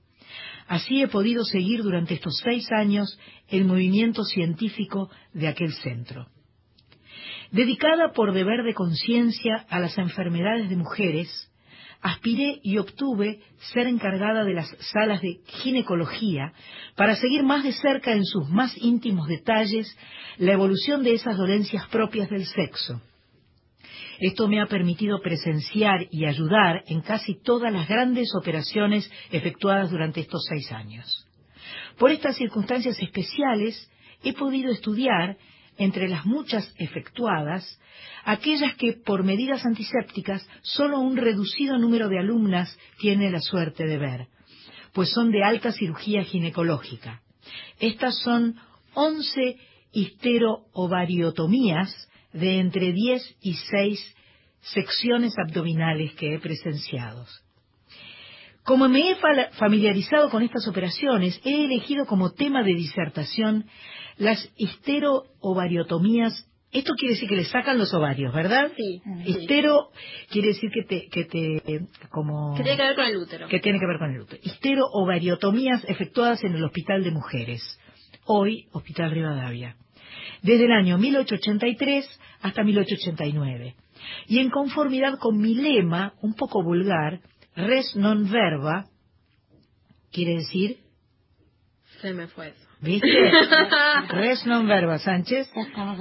Así 0.69 1.03
he 1.03 1.09
podido 1.09 1.45
seguir 1.45 1.83
durante 1.83 2.15
estos 2.15 2.41
seis 2.45 2.71
años 2.71 3.19
el 3.49 3.65
movimiento 3.65 4.23
científico 4.23 5.11
de 5.33 5.49
aquel 5.49 5.73
centro. 5.73 6.29
Dedicada 7.51 8.13
por 8.13 8.33
deber 8.33 8.63
de 8.63 8.75
conciencia 8.75 9.67
a 9.69 9.81
las 9.81 9.99
enfermedades 9.99 10.71
de 10.71 10.77
mujeres, 10.77 11.50
aspiré 12.03 12.61
y 12.63 12.79
obtuve 12.79 13.41
ser 13.73 13.87
encargada 13.87 14.45
de 14.45 14.55
las 14.55 14.69
salas 14.93 15.21
de 15.21 15.41
ginecología 15.63 16.53
para 16.97 17.17
seguir 17.17 17.43
más 17.43 17.63
de 17.63 17.73
cerca 17.73 18.13
en 18.13 18.25
sus 18.25 18.49
más 18.49 18.77
íntimos 18.79 19.29
detalles 19.29 19.97
la 20.39 20.53
evolución 20.53 21.03
de 21.03 21.15
esas 21.15 21.37
dolencias 21.37 21.87
propias 21.89 22.31
del 22.31 22.47
sexo. 22.47 23.01
Esto 24.19 24.49
me 24.49 24.61
ha 24.61 24.67
permitido 24.67 25.21
presenciar 25.23 26.07
y 26.11 26.27
ayudar 26.27 26.85
en 26.87 27.01
casi 27.01 27.41
todas 27.43 27.73
las 27.73 27.89
grandes 27.89 28.35
operaciones 28.35 29.11
efectuadas 29.31 29.91
durante 29.91 30.21
estos 30.21 30.45
seis 30.47 30.71
años. 30.73 31.27
Por 31.99 32.11
estas 32.11 32.37
circunstancias 32.37 32.99
especiales 33.01 33.91
he 34.23 34.35
podido 34.35 34.71
estudiar, 34.71 35.39
entre 35.81 36.09
las 36.09 36.27
muchas 36.27 36.73
efectuadas, 36.79 37.81
aquellas 38.25 38.75
que 38.77 38.93
por 38.93 39.25
medidas 39.25 39.65
antisépticas 39.65 40.47
solo 40.63 41.01
un 41.01 41.17
reducido 41.17 41.79
número 41.79 42.09
de 42.09 42.19
alumnas 42.19 42.77
tiene 42.99 43.31
la 43.31 43.41
suerte 43.41 43.87
de 43.87 43.99
ver, 43.99 44.27
pues 44.93 45.11
son 45.11 45.31
de 45.33 45.43
alta 45.43 45.73
cirugía 45.73 46.23
ginecológica. 46.25 47.23
Estas 47.79 48.19
son 48.23 48.57
11 48.95 49.57
histerovariotomías 49.93 52.09
de 52.33 52.59
entre 52.61 52.93
10 52.93 53.37
y 53.41 53.55
6 53.55 54.17
secciones 54.61 55.33
abdominales 55.39 56.13
que 56.15 56.35
he 56.35 56.39
presenciado. 56.39 57.27
Como 58.63 58.89
me 58.89 59.11
he 59.11 59.15
fa- 59.17 59.51
familiarizado 59.53 60.29
con 60.29 60.43
estas 60.43 60.69
operaciones, 60.69 61.41
he 61.45 61.65
elegido 61.65 62.05
como 62.07 62.33
tema 62.33 62.63
de 62.63 62.75
disertación 62.75 63.65
las 64.21 64.49
histerovariotomías. 64.57 66.47
Esto 66.71 66.93
quiere 66.95 67.15
decir 67.15 67.29
que 67.29 67.35
le 67.37 67.45
sacan 67.47 67.79
los 67.79 67.93
ovarios, 67.93 68.33
¿verdad? 68.33 68.71
Sí. 68.77 69.03
Histero 69.25 69.89
quiere 70.31 70.49
decir 70.49 70.71
que 70.71 70.85
te, 70.85 71.09
que 71.09 71.25
te, 71.25 71.89
como... 72.11 72.55
Que 72.55 72.63
tiene 72.63 72.77
que 72.77 72.83
ver 72.85 72.95
con 72.95 73.07
el 73.07 73.17
útero. 73.17 73.49
que 73.49 73.59
tiene 73.59 73.81
que 73.81 73.87
ver 73.87 73.99
con 73.99 74.15
el 74.15 74.21
útero. 74.21 74.41
Histerovariotomías 74.45 75.85
efectuadas 75.89 76.45
en 76.45 76.55
el 76.55 76.63
Hospital 76.63 77.03
de 77.03 77.11
Mujeres, 77.11 77.63
hoy 78.25 78.69
Hospital 78.71 79.11
Rivadavia, 79.11 79.75
desde 80.43 80.67
el 80.67 80.73
año 80.73 80.97
1883 80.99 82.07
hasta 82.43 82.63
1889. 82.63 83.75
Y 84.29 84.39
en 84.39 84.51
conformidad 84.51 85.19
con 85.19 85.39
mi 85.39 85.55
lema, 85.55 86.15
un 86.23 86.35
poco 86.35 86.63
vulgar, 86.63 87.21
res 87.57 87.97
non 87.97 88.31
verba, 88.31 88.87
quiere 90.13 90.37
decir, 90.37 90.79
Se 92.01 92.15
me 92.15 92.29
fue 92.29 92.51
eso. 92.51 92.70
¿Viste? 92.81 93.09
res 94.11 94.45
non 94.47 94.67
verba, 94.67 94.99
Sánchez. 94.99 95.51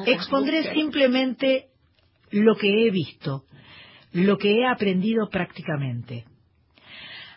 Expondré 0.06 0.74
simplemente 0.74 1.70
lo 2.32 2.56
que 2.56 2.86
he 2.86 2.90
visto, 2.92 3.44
lo 4.14 4.38
que 4.38 4.52
he 4.60 4.68
aprendido 4.68 5.30
prácticamente. 5.30 6.26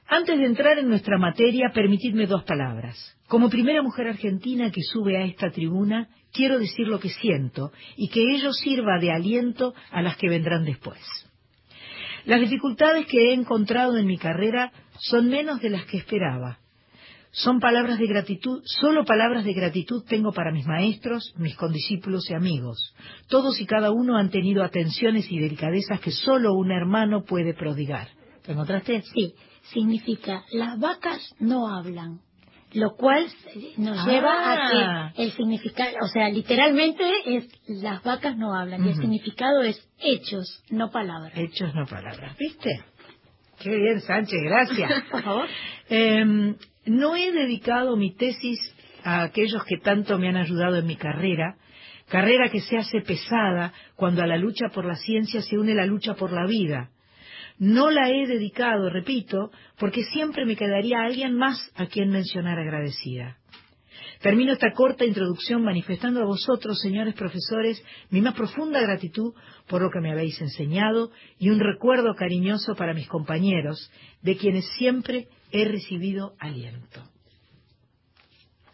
Antes 0.08 0.38
de 0.38 0.44
entrar 0.44 0.78
en 0.78 0.88
nuestra 0.88 1.16
materia, 1.16 1.70
permitidme 1.72 2.26
dos 2.26 2.44
palabras. 2.44 2.96
Como 3.28 3.48
primera 3.48 3.82
mujer 3.82 4.08
argentina 4.08 4.70
que 4.70 4.82
sube 4.82 5.16
a 5.16 5.24
esta 5.24 5.50
tribuna, 5.50 6.08
quiero 6.32 6.58
decir 6.58 6.86
lo 6.86 7.00
que 7.00 7.08
siento 7.08 7.72
y 7.96 8.08
que 8.08 8.20
ello 8.20 8.52
sirva 8.52 8.98
de 8.98 9.10
aliento 9.10 9.74
a 9.90 10.02
las 10.02 10.16
que 10.16 10.28
vendrán 10.28 10.64
después. 10.64 11.00
Las 12.24 12.40
dificultades 12.40 13.06
que 13.06 13.30
he 13.30 13.34
encontrado 13.34 13.96
en 13.96 14.06
mi 14.06 14.18
carrera 14.18 14.70
son 14.98 15.28
menos 15.28 15.60
de 15.60 15.70
las 15.70 15.86
que 15.86 15.96
esperaba. 15.96 16.58
Son 17.34 17.60
palabras 17.60 17.98
de 17.98 18.06
gratitud, 18.06 18.60
solo 18.66 19.06
palabras 19.06 19.44
de 19.44 19.54
gratitud 19.54 20.04
tengo 20.06 20.32
para 20.32 20.52
mis 20.52 20.66
maestros, 20.66 21.32
mis 21.38 21.56
condiscípulos 21.56 22.28
y 22.30 22.34
amigos. 22.34 22.94
Todos 23.28 23.58
y 23.58 23.64
cada 23.64 23.90
uno 23.90 24.18
han 24.18 24.28
tenido 24.30 24.62
atenciones 24.62 25.30
y 25.30 25.38
delicadezas 25.38 25.98
que 26.00 26.10
solo 26.10 26.52
un 26.52 26.70
hermano 26.70 27.24
puede 27.24 27.54
prodigar. 27.54 28.08
¿Te 28.44 28.52
encontraste? 28.52 29.00
Sí, 29.14 29.32
significa 29.72 30.44
las 30.52 30.78
vacas 30.78 31.34
no 31.38 31.68
hablan, 31.74 32.20
lo 32.74 32.90
cual 32.96 33.26
nos 33.78 33.98
Ah. 33.98 34.04
lleva 34.10 34.52
a 34.52 35.12
que 35.14 35.22
el 35.22 35.32
significado, 35.32 35.96
o 36.02 36.08
sea, 36.08 36.28
literalmente 36.28 37.02
es 37.24 37.46
las 37.66 38.02
vacas 38.02 38.36
no 38.36 38.54
hablan 38.54 38.84
y 38.84 38.90
el 38.90 38.96
significado 38.96 39.62
es 39.62 39.80
hechos, 39.98 40.62
no 40.68 40.90
palabras. 40.90 41.32
Hechos 41.34 41.74
no 41.74 41.86
palabras. 41.86 42.36
¿Viste? 42.36 42.68
Qué 43.58 43.70
bien, 43.74 44.00
Sánchez, 44.02 44.38
gracias. 44.44 45.02
Por 45.10 45.22
favor. 45.22 45.46
Eh, 45.88 46.56
no 46.86 47.16
he 47.16 47.32
dedicado 47.32 47.96
mi 47.96 48.14
tesis 48.14 48.58
a 49.04 49.22
aquellos 49.22 49.64
que 49.64 49.78
tanto 49.78 50.18
me 50.18 50.28
han 50.28 50.36
ayudado 50.36 50.76
en 50.76 50.86
mi 50.86 50.96
carrera, 50.96 51.56
carrera 52.08 52.50
que 52.50 52.60
se 52.60 52.76
hace 52.76 53.00
pesada 53.00 53.72
cuando 53.96 54.22
a 54.22 54.26
la 54.26 54.36
lucha 54.36 54.68
por 54.68 54.84
la 54.84 54.96
ciencia 54.96 55.42
se 55.42 55.58
une 55.58 55.74
la 55.74 55.86
lucha 55.86 56.14
por 56.14 56.32
la 56.32 56.46
vida. 56.46 56.90
No 57.58 57.90
la 57.90 58.10
he 58.10 58.26
dedicado, 58.26 58.90
repito, 58.90 59.50
porque 59.78 60.04
siempre 60.04 60.44
me 60.46 60.56
quedaría 60.56 61.02
alguien 61.02 61.36
más 61.36 61.70
a 61.76 61.86
quien 61.86 62.10
mencionar 62.10 62.58
agradecida. 62.58 63.38
Termino 64.20 64.52
esta 64.52 64.72
corta 64.72 65.04
introducción 65.04 65.64
manifestando 65.64 66.22
a 66.22 66.26
vosotros, 66.26 66.80
señores 66.80 67.14
profesores, 67.14 67.84
mi 68.10 68.20
más 68.20 68.34
profunda 68.34 68.80
gratitud 68.80 69.34
por 69.66 69.82
lo 69.82 69.90
que 69.90 70.00
me 70.00 70.12
habéis 70.12 70.40
enseñado 70.40 71.10
y 71.38 71.50
un 71.50 71.58
recuerdo 71.58 72.14
cariñoso 72.14 72.74
para 72.74 72.94
mis 72.94 73.08
compañeros, 73.08 73.90
de 74.22 74.36
quienes 74.36 74.64
siempre 74.78 75.26
he 75.52 75.64
recibido 75.64 76.34
aliento. 76.38 77.02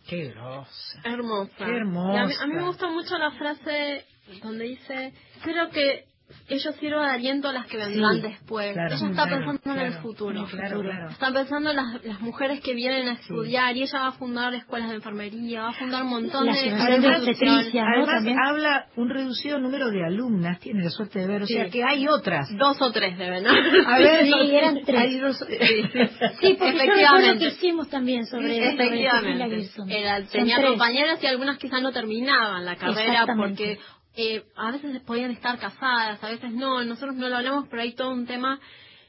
Qué 0.08 0.30
grosa. 0.30 1.00
Hermosa. 1.04 1.52
Qué 1.58 1.76
hermosa. 1.76 2.22
A, 2.22 2.26
mí, 2.26 2.34
a 2.40 2.46
mí 2.46 2.54
me 2.54 2.64
gusta 2.64 2.88
mucho 2.88 3.18
la 3.18 3.32
frase 3.32 4.06
donde 4.42 4.64
dice, 4.64 5.12
creo 5.42 5.70
que 5.70 6.06
ellos 6.48 6.74
sirvan 6.76 7.08
de 7.08 7.14
aliento 7.14 7.48
a 7.48 7.52
las 7.52 7.66
que 7.66 7.76
vendrán 7.76 8.14
Sí, 8.16 8.20
después. 8.22 8.72
claro, 8.72 8.94
ella 8.94 9.06
está 9.10 9.26
claro, 9.26 9.46
pensando 9.52 9.80
en 9.80 9.86
el 9.86 9.92
futuro. 9.94 10.46
claro, 10.50 10.80
claro. 10.82 11.08
Está 11.10 11.32
pensando 11.32 11.70
en 11.70 11.76
las, 11.76 12.04
las 12.04 12.20
mujeres 12.20 12.60
que 12.60 12.74
vienen 12.74 13.08
a 13.08 13.12
estudiar 13.12 13.76
y 13.76 13.82
ella 13.82 14.00
va 14.00 14.06
a 14.08 14.12
fundar 14.12 14.54
escuelas 14.54 14.88
de 14.90 14.96
enfermería, 14.96 15.62
va 15.62 15.68
a 15.70 15.72
fundar 15.74 16.02
un 16.02 16.10
montón 16.10 16.46
La 16.46 16.52
de... 16.52 16.70
Asociación 16.70 17.72
de. 17.72 17.80
Además 17.80 18.06
También. 18.06 18.36
habla 18.40 18.86
un 18.96 19.10
reducido 19.10 19.58
número 19.58 19.90
de 19.90 20.04
alumnas, 20.04 20.58
tiene 20.60 20.84
la 20.84 20.90
suerte 20.90 21.18
de 21.20 21.26
ver, 21.26 21.42
o 21.42 21.46
Sí. 21.46 21.54
sea 21.54 21.68
que 21.70 21.82
hay 21.84 22.06
otras. 22.08 22.48
Dos 22.56 22.80
o 22.80 22.90
tres 22.92 23.16
deben, 23.18 23.44
¿no? 23.44 23.50
A 23.86 23.98
ver, 23.98 24.24
Sí, 24.26 24.32
eran 24.56 24.80
tres. 24.84 25.00
hay 25.00 25.18
dos- 25.18 25.38
Sí, 25.38 25.46
porque 25.48 26.56
yo 26.58 26.66
Efectivamente. 26.68 27.38
que 27.38 27.46
hicimos 27.54 27.88
también 27.88 28.26
sobre, 28.26 28.48
sobre 28.56 28.68
Efectivamente. 28.74 29.70
Era- 29.88 30.18
Son 30.18 30.28
tenía 30.28 30.56
tres. 30.56 30.68
compañeras 30.70 31.22
y 31.22 31.26
algunas 31.26 31.58
quizás 31.58 31.82
no 31.82 31.92
terminaban 31.92 32.64
la 32.64 32.76
carrera 32.76 33.26
porque 33.36 33.78
eh, 34.20 34.44
a 34.56 34.72
veces 34.72 35.00
podían 35.02 35.30
estar 35.30 35.60
casadas, 35.60 36.22
a 36.24 36.28
veces 36.28 36.52
no. 36.52 36.82
Nosotros 36.82 37.14
no 37.14 37.28
lo 37.28 37.36
hablamos, 37.36 37.68
pero 37.70 37.82
hay 37.82 37.94
todo 37.94 38.10
un 38.10 38.26
tema 38.26 38.58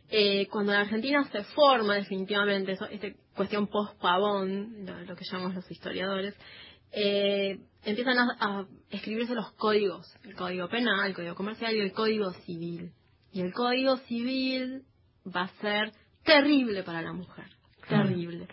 eh, 0.07 0.45
cuando 0.51 0.71
la 0.71 0.81
Argentina 0.81 1.27
se 1.31 1.43
forma 1.45 1.95
definitivamente, 1.95 2.73
eso, 2.73 2.85
esta 2.85 3.07
cuestión 3.35 3.65
post-pavón, 3.65 4.85
lo, 4.85 5.01
lo 5.01 5.15
que 5.15 5.25
llamamos 5.25 5.55
los 5.55 5.71
historiadores, 5.71 6.35
eh, 6.91 7.57
empiezan 7.83 8.19
a, 8.19 8.37
a 8.39 8.65
escribirse 8.91 9.33
los 9.33 9.51
códigos, 9.53 10.15
el 10.23 10.35
código 10.35 10.69
penal, 10.69 11.07
el 11.07 11.15
código 11.15 11.33
comercial 11.33 11.75
y 11.75 11.79
el 11.79 11.91
código 11.91 12.31
civil. 12.45 12.91
Y 13.31 13.41
el 13.41 13.51
código 13.51 13.97
civil 13.97 14.83
va 15.25 15.45
a 15.45 15.47
ser 15.59 15.91
terrible 16.23 16.83
para 16.83 17.01
la 17.01 17.13
mujer, 17.13 17.45
terrible. 17.87 18.47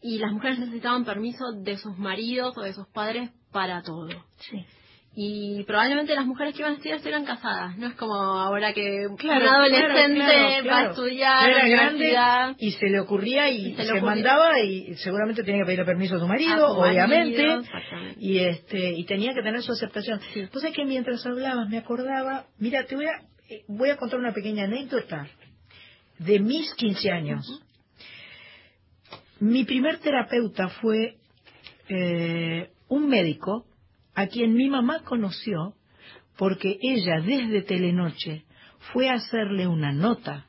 Y 0.00 0.16
las 0.16 0.32
mujeres 0.32 0.60
necesitaban 0.60 1.04
permiso 1.04 1.52
de 1.52 1.76
sus 1.76 1.98
maridos 1.98 2.56
o 2.56 2.62
de 2.62 2.72
sus 2.72 2.86
padres 2.88 3.30
para 3.52 3.82
todo. 3.82 4.08
Sí. 4.38 4.64
Y 5.16 5.62
probablemente 5.64 6.14
las 6.14 6.26
mujeres 6.26 6.54
que 6.54 6.60
iban 6.60 6.72
a 6.72 6.74
estudiar 6.74 6.96
estuvieran 6.96 7.24
casadas. 7.24 7.76
No 7.78 7.86
es 7.86 7.94
como 7.94 8.14
ahora 8.14 8.72
que 8.72 9.06
Claro, 9.18 9.44
un 9.44 9.54
adolescente 9.54 10.14
claro, 10.24 10.62
claro, 10.62 10.68
va 10.68 10.78
a 10.78 10.90
estudiar 10.90 11.50
era 11.50 11.68
grande 11.68 12.56
y 12.58 12.72
se 12.72 12.86
le 12.88 12.98
ocurría 13.00 13.48
y, 13.48 13.66
Y 13.68 13.74
se 13.76 13.84
se, 13.84 13.90
ocurría. 13.92 14.02
mandaba 14.02 14.60
y 14.60 14.94
seguramente 14.96 15.44
tenía 15.44 15.60
que 15.60 15.66
pedirle 15.66 15.84
permiso 15.84 16.16
a 16.16 16.18
su 16.18 16.26
marido, 16.26 16.66
A 16.66 16.68
su 16.68 16.80
obviamente, 16.80 17.46
marido, 17.46 17.62
y 18.18 18.38
este 18.40 18.92
y 18.92 19.04
tenía 19.04 19.34
que 19.34 19.42
tener 19.42 19.62
su 19.62 19.70
aceptación. 19.70 20.20
Pues 20.52 20.64
es 20.64 20.72
que 20.74 20.84
mientras 20.84 21.24
hablabas 21.24 21.68
me 21.68 21.78
acordaba, 21.78 22.46
mira, 22.58 22.84
te 22.84 22.96
voy 22.96 23.06
a 23.06 23.12
eh, 23.48 23.62
voy 23.68 23.90
a 23.90 23.96
contar 23.96 24.18
una 24.18 24.32
pequeña 24.32 24.64
anécdota 24.64 25.28
de 26.18 26.40
mis 26.40 26.74
15 26.74 27.10
años. 27.12 27.62
Mi 29.38 29.64
primer 29.64 29.98
terapeuta 29.98 30.68
fue 30.80 31.18
eh, 31.88 32.70
un 32.88 33.08
médico 33.08 33.66
a 34.14 34.26
quien 34.26 34.54
mi 34.54 34.68
mamá 34.70 35.00
conoció 35.04 35.74
porque 36.36 36.78
ella 36.80 37.20
desde 37.24 37.62
Telenoche 37.62 38.44
fue 38.92 39.08
a 39.08 39.14
hacerle 39.14 39.66
una 39.66 39.92
nota 39.92 40.46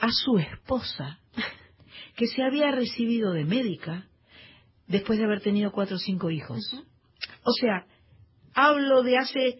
a 0.00 0.08
su 0.10 0.38
esposa 0.38 1.18
que 2.16 2.26
se 2.26 2.42
había 2.42 2.70
recibido 2.70 3.32
de 3.32 3.44
médica 3.44 4.06
después 4.86 5.18
de 5.18 5.24
haber 5.26 5.40
tenido 5.40 5.70
cuatro 5.70 5.96
o 5.96 5.98
cinco 5.98 6.30
hijos. 6.30 6.58
O 7.44 7.52
sea, 7.52 7.84
hablo 8.54 9.02
de 9.02 9.18
hace 9.18 9.58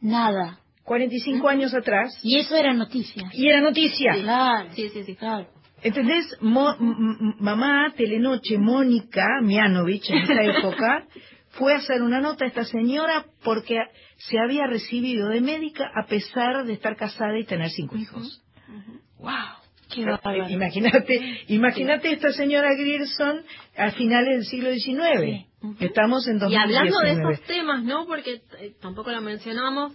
Nada. 0.00 0.60
45 0.84 1.48
años 1.48 1.74
atrás 1.74 2.18
Y 2.22 2.38
eso 2.38 2.54
era 2.56 2.72
noticia. 2.72 3.28
y 3.34 3.48
era 3.48 3.60
noticia. 3.60 4.12
Claro. 4.22 4.70
Sí, 4.72 4.88
sí, 4.90 5.02
sí. 5.04 5.16
Claro. 5.16 5.48
¿Entendés? 5.82 6.24
Mo- 6.40 6.76
mamá, 7.40 7.92
Telenoche, 7.96 8.56
Mónica 8.58 9.24
Mianovich, 9.42 10.08
en 10.10 10.18
esa 10.18 10.42
época, 10.58 11.06
fue 11.50 11.72
a 11.74 11.78
hacer 11.78 12.02
una 12.02 12.20
nota 12.20 12.44
a 12.44 12.48
esta 12.48 12.64
señora 12.64 13.26
porque 13.44 13.76
se 14.18 14.38
había 14.38 14.66
recibido 14.66 15.28
de 15.28 15.40
médica 15.40 15.90
a 15.94 16.06
pesar 16.06 16.64
de 16.64 16.72
estar 16.74 16.96
casada 16.96 17.38
y 17.38 17.44
tener 17.44 17.70
cinco 17.70 17.96
hijos. 17.96 18.42
¡Wow! 19.18 19.32
Qué 19.92 20.04
bárbaro. 20.04 20.48
Imagínate, 20.50 21.44
imagínate 21.48 22.12
esta 22.12 22.32
señora 22.32 22.74
Grierson 22.74 23.42
a 23.76 23.90
finales 23.92 24.36
del 24.36 24.44
siglo 24.44 24.70
XIX. 24.70 25.46
Estamos 25.80 26.28
en 26.28 26.36
Y 26.36 26.40
2019. 26.40 26.78
hablando 26.78 26.98
de 27.00 27.12
esos 27.32 27.46
temas, 27.46 27.82
¿no? 27.84 28.06
Porque 28.06 28.42
eh, 28.60 28.74
tampoco 28.82 29.10
lo 29.10 29.22
mencionamos, 29.22 29.94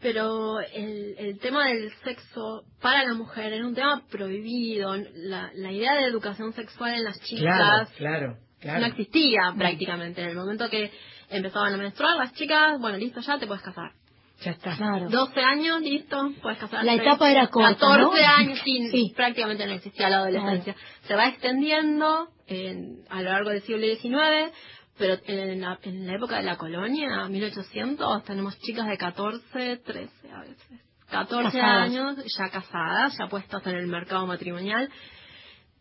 pero 0.00 0.58
el, 0.60 1.14
el 1.18 1.38
tema 1.38 1.68
del 1.68 1.90
sexo 2.02 2.64
para 2.82 3.04
la 3.04 3.14
mujer 3.14 3.52
era 3.52 3.64
un 3.66 3.74
tema 3.76 4.02
prohibido. 4.10 4.96
La, 5.14 5.50
la 5.54 5.72
idea 5.72 5.94
de 5.94 6.06
educación 6.06 6.52
sexual 6.52 6.94
en 6.94 7.04
las 7.04 7.20
chicas 7.20 7.42
Claro, 7.42 7.88
claro, 7.96 8.36
claro. 8.60 8.80
no 8.80 8.86
existía 8.86 9.52
prácticamente. 9.56 10.22
En 10.22 10.28
el 10.30 10.36
momento 10.36 10.68
que 10.70 10.90
empezaban 11.30 11.74
a 11.74 11.76
menstruar 11.76 12.16
las 12.16 12.32
chicas, 12.34 12.78
bueno, 12.80 12.98
listo, 12.98 13.20
ya 13.20 13.38
te 13.38 13.46
puedes 13.46 13.62
casar. 13.62 13.92
Ya 14.40 14.52
está. 14.52 14.76
Claro. 14.76 15.08
12 15.10 15.40
años, 15.40 15.80
listo, 15.80 16.30
puedes 16.40 16.58
casar. 16.58 16.84
La 16.84 16.94
etapa 16.94 17.28
era 17.30 17.48
corta, 17.48 17.74
14 17.74 18.22
¿no? 18.22 18.28
años, 18.28 18.58
sí, 18.64 18.88
Sí. 18.90 19.12
prácticamente 19.16 19.66
no 19.66 19.72
existía 19.72 20.08
la 20.08 20.18
adolescencia. 20.18 20.76
Se 21.08 21.14
va 21.16 21.26
extendiendo 21.28 22.28
en- 22.46 23.00
a 23.10 23.20
lo 23.22 23.30
largo 23.32 23.50
del 23.50 23.62
siglo 23.62 23.84
XIX, 23.84 24.52
pero 24.96 25.18
en 25.26 25.60
la, 25.60 25.78
en 25.82 26.06
la 26.06 26.14
época 26.14 26.36
de 26.36 26.44
la 26.44 26.56
colonia, 26.56 27.26
1800, 27.28 28.22
tenemos 28.24 28.56
chicas 28.60 28.86
de 28.86 28.96
14, 28.96 29.76
13 29.78 30.30
a 30.32 30.40
veces. 30.40 30.80
14 31.10 31.58
Casadas. 31.58 31.90
años 31.90 32.16
ya 32.38 32.48
casadas, 32.50 33.16
ya 33.18 33.26
puestas 33.28 33.66
en 33.66 33.74
el 33.76 33.86
mercado 33.86 34.26
matrimonial. 34.26 34.88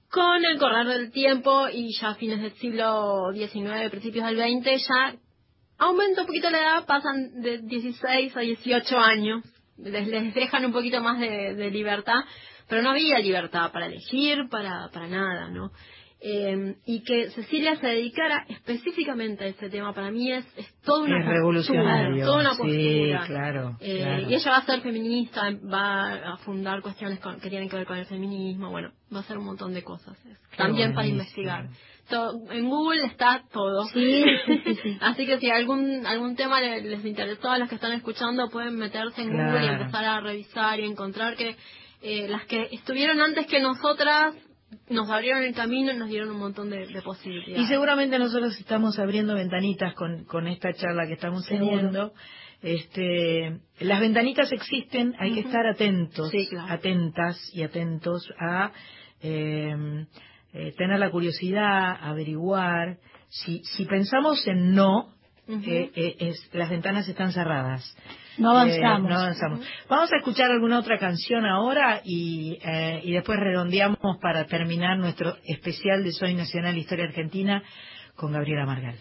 Con 0.09 0.45
el 0.45 0.57
correr 0.57 0.87
del 0.87 1.11
tiempo 1.11 1.67
y 1.67 1.93
ya 1.99 2.09
a 2.09 2.15
fines 2.15 2.41
del 2.41 2.53
siglo 2.53 3.31
XIX, 3.33 3.89
principios 3.89 4.25
del 4.25 4.37
XX, 4.37 4.87
ya 4.87 5.15
aumenta 5.77 6.21
un 6.21 6.27
poquito 6.27 6.49
la 6.49 6.59
edad, 6.59 6.85
pasan 6.85 7.41
de 7.41 7.59
16 7.59 8.37
a 8.37 8.39
18 8.39 8.99
años, 8.99 9.43
les, 9.77 10.07
les 10.07 10.33
dejan 10.33 10.65
un 10.65 10.71
poquito 10.71 11.01
más 11.01 11.19
de, 11.19 11.55
de 11.55 11.71
libertad, 11.71 12.21
pero 12.69 12.81
no 12.81 12.91
había 12.91 13.19
libertad 13.19 13.71
para 13.71 13.87
elegir, 13.87 14.47
para, 14.49 14.89
para 14.93 15.07
nada, 15.07 15.49
¿no? 15.49 15.71
Eh, 16.29 16.75
y 16.85 17.03
que 17.03 17.29
Cecilia 17.31 17.77
se 17.77 17.87
dedicara 17.87 18.45
específicamente 18.49 19.45
a 19.45 19.47
este 19.47 19.69
tema, 19.69 19.93
para 19.93 20.11
mí 20.11 20.29
es, 20.31 20.45
es 20.57 20.67
toda 20.83 21.03
una 21.05 21.19
Es 21.19 21.23
postura, 21.23 21.33
revolucionario. 21.37 22.25
toda 22.25 22.39
una 22.41 22.51
Sí, 22.55 22.57
postura. 22.57 23.23
claro, 23.27 23.77
Eh, 23.79 23.97
claro. 24.03 24.29
Y 24.29 24.35
ella 24.35 24.51
va 24.51 24.57
a 24.57 24.65
ser 24.65 24.81
feminista, 24.81 25.41
va 25.73 26.33
a 26.33 26.37
fundar 26.37 26.81
cuestiones 26.81 27.19
con- 27.19 27.39
que 27.39 27.49
tienen 27.49 27.69
que 27.69 27.77
ver 27.77 27.85
con 27.85 27.97
el 27.97 28.05
feminismo, 28.07 28.69
bueno, 28.71 28.91
va 29.13 29.19
a 29.19 29.21
hacer 29.21 29.37
un 29.37 29.45
montón 29.45 29.73
de 29.73 29.83
cosas. 29.83 30.17
es- 30.25 30.37
Qué 30.51 30.57
también 30.57 30.93
para 30.93 31.07
investigar. 31.07 31.67
En 32.51 32.69
Google 32.69 33.05
está 33.05 33.43
todo. 33.51 33.85
Sí, 33.93 34.23
sí, 34.45 34.61
sí, 34.65 34.75
sí. 34.83 34.97
Así 35.01 35.25
que 35.25 35.39
si 35.39 35.49
algún 35.49 36.05
algún 36.05 36.35
tema 36.35 36.59
le- 36.61 36.81
les 36.81 37.05
interesó 37.05 37.49
a 37.51 37.57
los 37.57 37.69
que 37.69 37.75
están 37.75 37.93
escuchando, 37.93 38.49
pueden 38.49 38.75
meterse 38.75 39.21
en 39.21 39.29
Google 39.29 39.65
y 39.65 39.67
empezar 39.69 40.03
a 40.05 40.19
revisar 40.21 40.79
y 40.79 40.85
encontrar 40.85 41.35
que 41.35 41.55
eh, 42.01 42.27
las 42.27 42.45
que 42.45 42.69
estuvieron 42.71 43.19
antes 43.21 43.45
que 43.47 43.59
nosotras 43.59 44.35
nos 44.89 45.09
abrieron 45.09 45.43
el 45.43 45.53
camino 45.53 45.91
y 45.93 45.97
nos 45.97 46.09
dieron 46.09 46.31
un 46.31 46.39
montón 46.39 46.69
de, 46.69 46.87
de 46.87 47.01
posibilidades. 47.01 47.65
Y 47.65 47.67
seguramente 47.67 48.19
nosotros 48.19 48.57
estamos 48.59 48.97
abriendo 48.99 49.35
ventanitas 49.35 49.93
con, 49.93 50.25
con 50.25 50.47
esta 50.47 50.73
charla 50.73 51.07
que 51.07 51.13
estamos 51.13 51.45
Seguro. 51.45 51.69
teniendo. 51.77 52.13
Este, 52.61 53.59
las 53.79 53.99
ventanitas 53.99 54.51
existen, 54.51 55.13
hay 55.19 55.33
que 55.33 55.41
estar 55.41 55.65
atentos, 55.67 56.29
Sí, 56.31 56.47
claro. 56.49 56.73
atentas 56.73 57.37
y 57.53 57.63
atentos 57.63 58.27
a 58.39 58.71
eh, 59.21 60.05
eh, 60.53 60.73
tener 60.77 60.99
la 60.99 61.11
curiosidad, 61.11 61.97
averiguar. 62.01 62.97
Si, 63.29 63.61
si 63.75 63.85
pensamos 63.85 64.45
en 64.47 64.73
no, 64.73 65.13
Ujú. 65.47 65.61
eh, 65.69 65.91
eh, 65.95 66.15
es- 66.19 66.49
las 66.53 66.69
ventanas 66.69 67.07
están 67.07 67.31
cerradas. 67.31 67.95
No 68.37 68.51
avanzamos. 68.51 69.09
Eh, 69.09 69.13
no 69.13 69.19
avanzamos. 69.19 69.59
Vamos 69.89 70.11
a 70.13 70.17
escuchar 70.17 70.51
alguna 70.51 70.79
otra 70.79 70.97
canción 70.97 71.45
ahora 71.45 72.01
y, 72.03 72.59
eh, 72.63 73.01
y 73.03 73.13
después 73.13 73.39
redondeamos 73.39 74.17
para 74.21 74.45
terminar 74.45 74.97
nuestro 74.97 75.35
especial 75.45 76.03
de 76.03 76.11
Soy 76.11 76.33
Nacional 76.33 76.77
Historia 76.77 77.05
Argentina 77.05 77.63
con 78.15 78.31
Gabriela 78.31 78.65
Margal. 78.65 78.95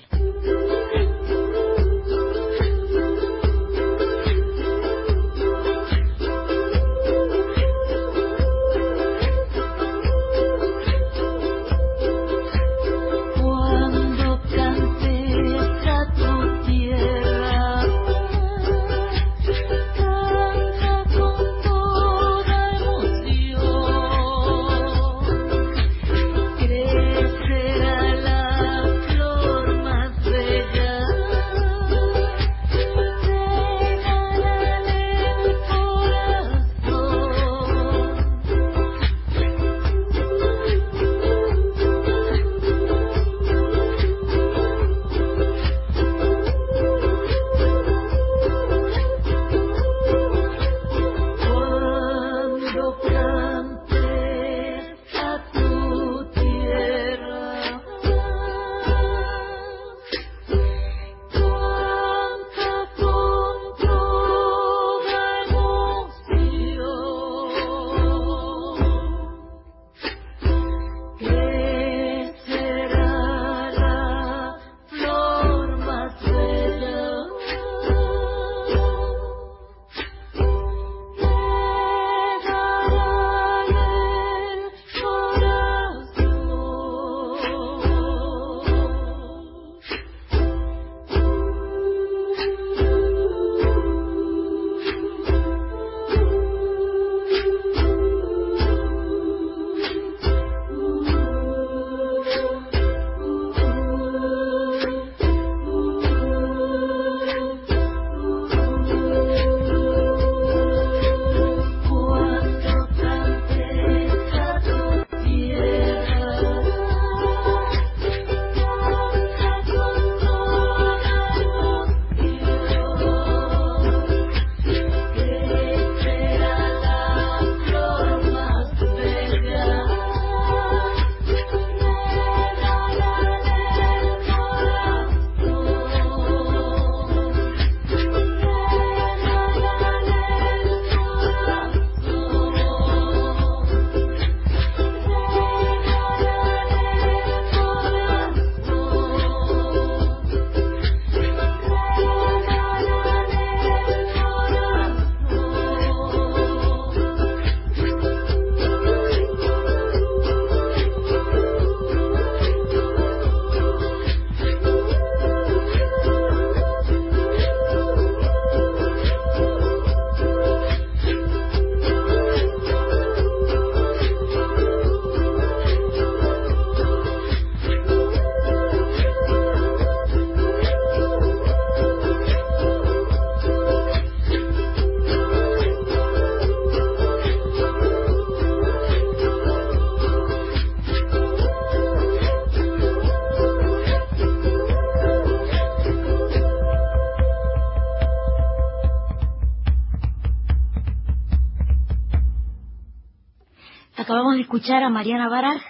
Escuchar 204.56 204.82
a 204.82 204.88
Mariana 204.88 205.28
Baraj 205.28 205.60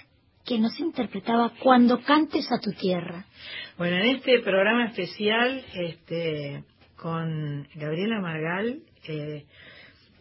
que 0.44 0.58
nos 0.60 0.78
interpretaba 0.78 1.50
Cuando 1.60 2.00
cantes 2.02 2.46
a 2.52 2.60
tu 2.60 2.70
tierra. 2.70 3.24
Bueno, 3.76 3.96
en 3.96 4.16
este 4.16 4.38
programa 4.40 4.86
especial 4.86 5.64
este, 5.74 6.62
con 6.96 7.66
Gabriela 7.74 8.20
Margal, 8.20 8.78
eh, 9.08 9.44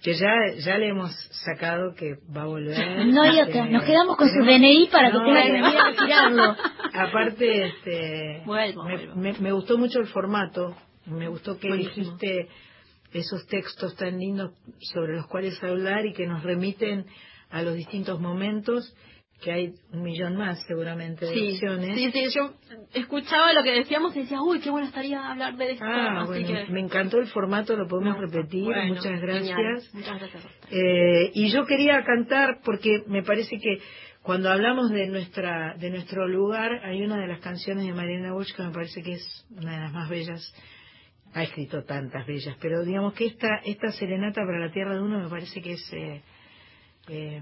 que 0.01 0.13
ya, 0.15 0.33
ya 0.65 0.77
le 0.79 0.89
hemos 0.89 1.11
sacado 1.45 1.93
que 1.93 2.15
va 2.35 2.41
a 2.41 2.45
volver. 2.45 3.05
No 3.05 3.21
hay 3.21 3.37
Este, 3.39 3.51
otra. 3.51 3.65
Nos 3.69 3.83
quedamos 3.83 4.17
con 4.17 4.29
su 4.29 4.39
DNI 4.43 4.89
para 4.91 5.11
que 5.11 5.17
no, 5.17 5.23
tenga 5.25 5.71
que 5.71 5.91
retirarlo. 5.91 6.55
Aparte, 6.93 7.65
este, 7.67 8.41
Vuelvo, 8.45 8.83
me, 8.83 8.95
vuelvo. 8.97 9.15
me- 9.15 9.33
me 9.39 9.51
gustó 9.51 9.77
mucho 9.77 9.99
el 9.99 10.07
formato, 10.07 10.75
me 11.05 11.27
gustó 11.27 11.59
que 11.59 11.67
Buenísimo. 11.67 11.95
dijiste 12.17 12.47
esos 13.13 13.45
textos 13.45 13.95
tan 13.95 14.17
lindos 14.17 14.53
sobre 14.91 15.15
los 15.17 15.27
cuales 15.27 15.61
hablar 15.63 16.03
y 16.07 16.13
que 16.13 16.25
nos 16.25 16.41
remiten 16.43 17.05
a 17.49 17.61
los 17.61 17.75
distintos 17.75 18.19
momentos, 18.19 18.95
que 19.41 19.51
hay 19.51 19.73
un 19.91 20.01
millón 20.01 20.37
más 20.37 20.63
seguramente 20.65 21.25
de 21.25 21.33
Sí, 21.33 21.49
opciones. 21.55 21.95
sí, 21.97 22.11
sí, 22.11 22.27
yo 22.33 22.53
escuchaba 22.93 23.51
lo 23.53 23.63
que 23.63 23.71
decíamos 23.71 24.15
y 24.15 24.21
decía, 24.21 24.41
uy, 24.41 24.59
qué 24.61 24.69
bueno 24.69 24.87
estaría 24.87 25.29
hablar 25.29 25.57
de 25.57 25.71
esto. 25.71 25.83
Ah, 25.85 26.21
así 26.21 26.27
bueno, 26.43 26.65
que... 26.65 26.71
me 26.71 26.79
encantó 26.79 27.19
el 27.19 27.27
formato, 27.27 27.75
lo 27.75 27.85
podemos 27.87 28.17
repetir, 28.17 28.63
Bueno, 28.63 28.93
muchas 28.93 29.19
genial. 29.19 29.21
gracias. 29.21 29.93
Muchas 29.93 30.19
gracias. 30.19 30.43
Eh, 30.71 31.31
y 31.33 31.49
yo 31.51 31.65
quería 31.65 32.01
cantar 32.05 32.59
porque 32.63 33.03
me 33.07 33.23
parece 33.23 33.59
que 33.59 33.79
cuando 34.21 34.49
hablamos 34.49 34.89
de 34.89 35.07
nuestra 35.07 35.75
de 35.77 35.89
nuestro 35.91 36.27
lugar 36.27 36.71
hay 36.85 37.01
una 37.03 37.17
de 37.19 37.27
las 37.27 37.41
canciones 37.41 37.85
de 37.85 37.93
Mariana 37.93 38.33
Bush 38.33 38.53
que 38.55 38.63
me 38.63 38.71
parece 38.71 39.03
que 39.03 39.13
es 39.13 39.45
una 39.51 39.73
de 39.73 39.79
las 39.81 39.93
más 39.93 40.09
bellas 40.09 40.53
ha 41.35 41.43
escrito 41.43 41.83
tantas 41.83 42.25
bellas 42.25 42.55
pero 42.59 42.83
digamos 42.83 43.13
que 43.13 43.25
esta 43.27 43.57
esta 43.65 43.91
serenata 43.91 44.41
para 44.43 44.57
la 44.65 44.71
tierra 44.71 44.95
de 44.95 45.01
uno 45.01 45.19
me 45.19 45.29
parece 45.29 45.61
que 45.61 45.73
es 45.73 45.93
eh, 45.93 46.23
eh, 47.07 47.41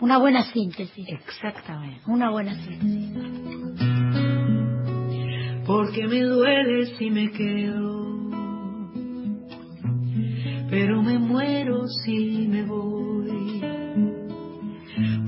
Una 0.00 0.18
buena 0.18 0.42
síntesis. 0.52 1.06
exactamente 1.08 2.00
Una 2.06 2.30
buena 2.30 2.54
síntesis. 2.54 3.12
porque 5.66 6.06
me 6.08 6.20
duele 6.22 6.86
si 6.96 7.10
me 7.10 7.30
quedo 7.30 8.02
pero 10.70 11.02
me 11.02 11.18
muero 11.18 11.86
si 12.04 12.48
me 12.48 12.62
voy 12.64 13.60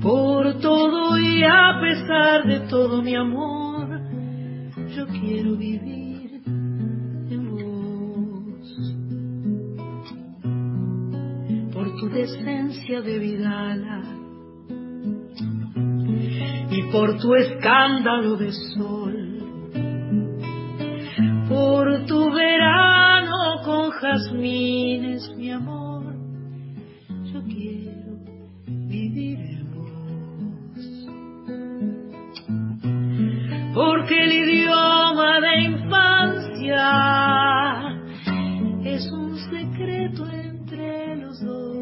por 0.01 0.59
todo 0.59 1.17
y 1.19 1.43
a 1.43 1.79
pesar 1.81 2.45
de 2.47 2.59
todo 2.67 3.01
mi 3.01 3.15
amor 3.15 4.01
yo 4.95 5.07
quiero 5.07 5.55
vivir 5.55 6.04
tu 12.05 12.11
decencia 12.11 13.01
de 13.01 13.19
vidala 13.19 14.01
y 16.69 16.83
por 16.91 17.17
tu 17.17 17.33
escándalo 17.35 18.35
de 18.37 18.51
sol 18.51 19.25
por 21.49 22.05
tu 22.05 22.31
verano 22.31 23.61
con 23.63 23.91
jazmines, 23.91 25.31
mi 25.37 25.51
amor, 25.51 26.15
yo 27.31 27.43
quiero 27.43 28.17
vivir 28.65 29.39
en 29.39 29.73
vos. 29.73 30.79
Porque 33.73 34.23
el 34.23 34.31
idioma 34.31 35.39
de 35.41 35.61
infancia 35.71 36.81
es 38.83 39.11
un 39.11 39.37
secreto 39.49 40.25
entre 40.31 41.15
los 41.17 41.39
dos. 41.41 41.74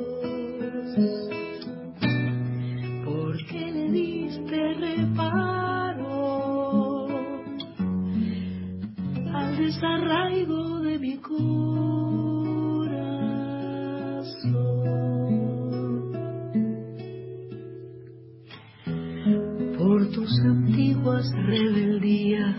Diste 4.94 4.96
reparo 4.96 7.08
al 9.34 9.58
desarraigo 9.58 10.80
de 10.82 11.00
mi 11.00 11.18
corazón. 11.18 11.44
Por 19.78 20.12
tus 20.12 20.30
antiguas 20.46 21.26
rebeldías 21.46 22.56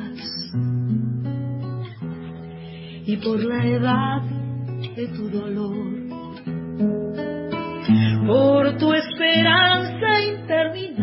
y 3.07 3.17
por 3.19 3.45
la 3.45 3.67
edad 3.67 4.23
de 4.97 5.07
tu 5.09 5.29
dolor. 5.31 5.95
Por 8.27 8.79
tu 8.79 8.91
esperanza 8.93 10.23
interminable, 10.23 10.94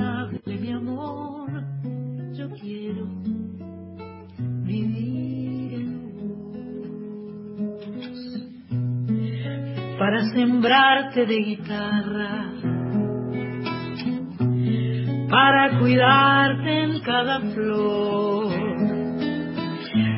Para 10.02 10.20
sembrarte 10.32 11.28
de 11.28 11.36
guitarra, 11.36 12.46
para 15.30 15.78
cuidarte 15.78 16.84
en 16.86 17.00
cada 17.02 17.40
flor 17.40 18.52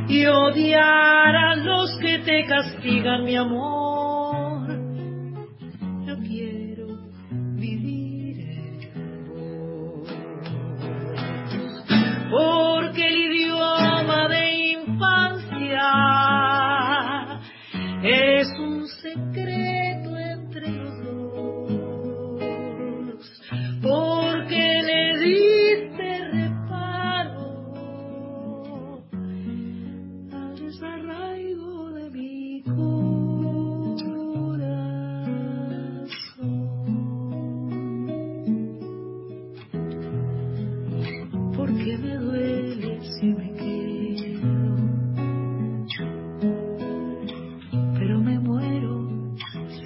y 0.07 0.25
odiar 0.25 1.35
a 1.35 1.55
los 1.57 1.97
que 1.99 2.19
te 2.19 2.45
castigan, 2.45 3.25
mi 3.25 3.35
amor. 3.35 3.92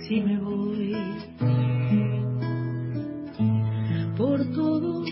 Si 0.07 0.21
me 0.21 0.37
voy. 0.39 0.95
Por 4.17 4.39
todo 4.53 5.03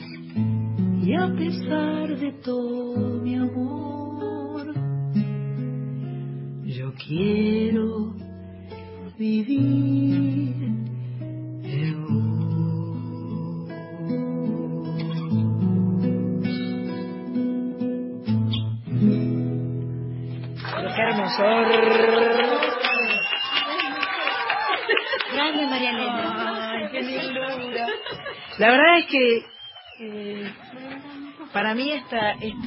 y 1.04 1.14
a 1.14 1.28
pesar 1.36 2.18
de 2.18 2.32
todo 2.44 2.55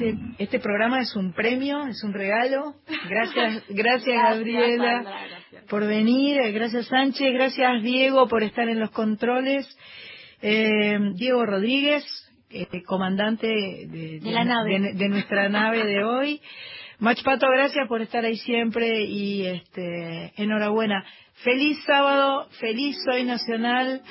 este, 0.01 0.19
este 0.39 0.59
programa 0.61 1.01
es 1.01 1.15
un 1.17 1.33
premio, 1.33 1.87
es 1.87 2.03
un 2.05 2.13
regalo. 2.13 2.75
Gracias, 3.09 3.63
gracias 3.69 4.23
Gabriela 4.23 4.93
Sandra, 5.03 5.27
gracias. 5.29 5.65
por 5.65 5.87
venir, 5.87 6.41
gracias 6.53 6.87
Sánchez, 6.87 7.33
gracias 7.35 7.83
Diego 7.83 8.29
por 8.29 8.43
estar 8.43 8.69
en 8.69 8.81
los 8.81 8.91
controles. 8.91 9.67
Eh, 10.41 10.99
Diego 11.15 11.45
Rodríguez, 11.45 12.05
eh, 12.51 12.67
comandante 12.87 13.47
de, 13.47 14.21
De 14.23 14.31
la 14.31 14.45
nave. 14.45 14.79
de- 14.81 14.93
de 14.95 15.09
nuestra 15.09 15.49
nave 15.49 15.85
de 15.85 16.05
hoy. 16.05 16.41
Mach 17.01 17.23
Pato, 17.23 17.47
gracias 17.51 17.87
por 17.89 18.03
estar 18.03 18.25
ahí 18.25 18.37
siempre 18.39 19.03
y 19.05 19.47
este, 19.47 20.33
enhorabuena. 20.37 21.05
Feliz 21.45 21.79
sábado, 21.87 22.49
feliz 22.61 22.97
Soy 23.05 23.23
Nacional. 23.25 24.03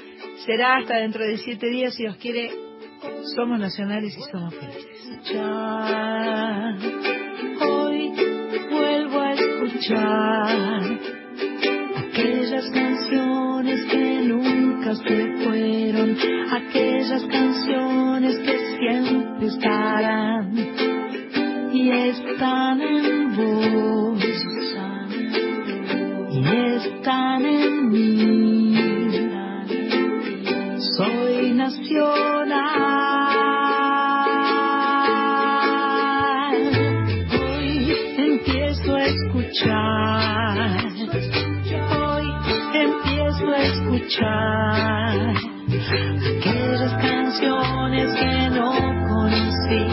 Será 0.46 0.78
hasta 0.78 0.98
dentro 0.98 1.26
de 1.26 1.38
siete 1.40 1.68
días, 1.68 1.94
si 1.96 2.06
os 2.08 2.16
quiere. 2.18 2.50
Somos 3.36 3.60
nacionales 3.60 4.18
y 4.18 4.22
somos 4.32 4.54
felices. 4.56 5.32
Hoy 7.62 8.12
vuelvo 8.72 9.20
a 9.20 9.34
escuchar 9.34 11.00
aquellas 11.98 12.70
canciones 12.72 13.86
que 13.92 14.22
nunca 14.22 14.96
se 14.96 15.44
fueron, 15.44 16.18
aquellas 16.52 17.24
canciones 17.26 18.40
que 18.40 18.78
siempre 18.78 19.48
estarán 19.48 20.54
y 21.74 21.92
están 21.92 22.82
en 22.82 23.36
vos 23.36 24.24
y 26.32 26.46
están 26.46 27.46
en 27.46 27.90
mí. 27.90 28.87
Soy 30.80 31.54
nacional. 31.54 32.68
Hoy 37.34 37.96
empiezo 38.18 38.96
a 38.96 39.06
escuchar. 39.06 40.86
Hoy 41.98 42.28
empiezo 42.76 43.48
a 43.48 43.58
escuchar 43.64 45.18
aquellas 46.30 46.94
canciones 47.02 48.14
que 48.14 48.50
no 48.52 48.70
conocí, 49.10 49.84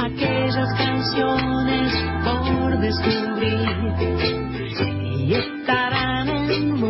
aquellas 0.00 0.70
canciones 0.76 1.92
por 2.24 2.78
descubrir 2.80 3.68
y 5.20 5.34
estarán 5.34 6.28
en 6.28 6.80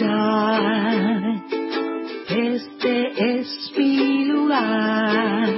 escuchar. 0.00 1.42
Este 2.28 3.38
es 3.38 3.72
mi 3.76 4.24
lugar. 4.26 5.48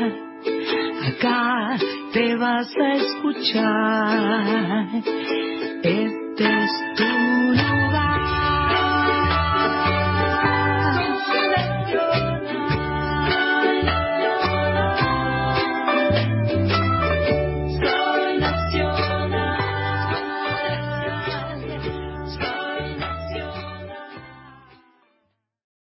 Acá 1.09 1.78
te 2.12 2.36
vas 2.36 2.69
a 2.77 2.93
escuchar. 2.94 4.89
Este 5.82 6.44
es 6.44 6.70
tu 6.97 7.51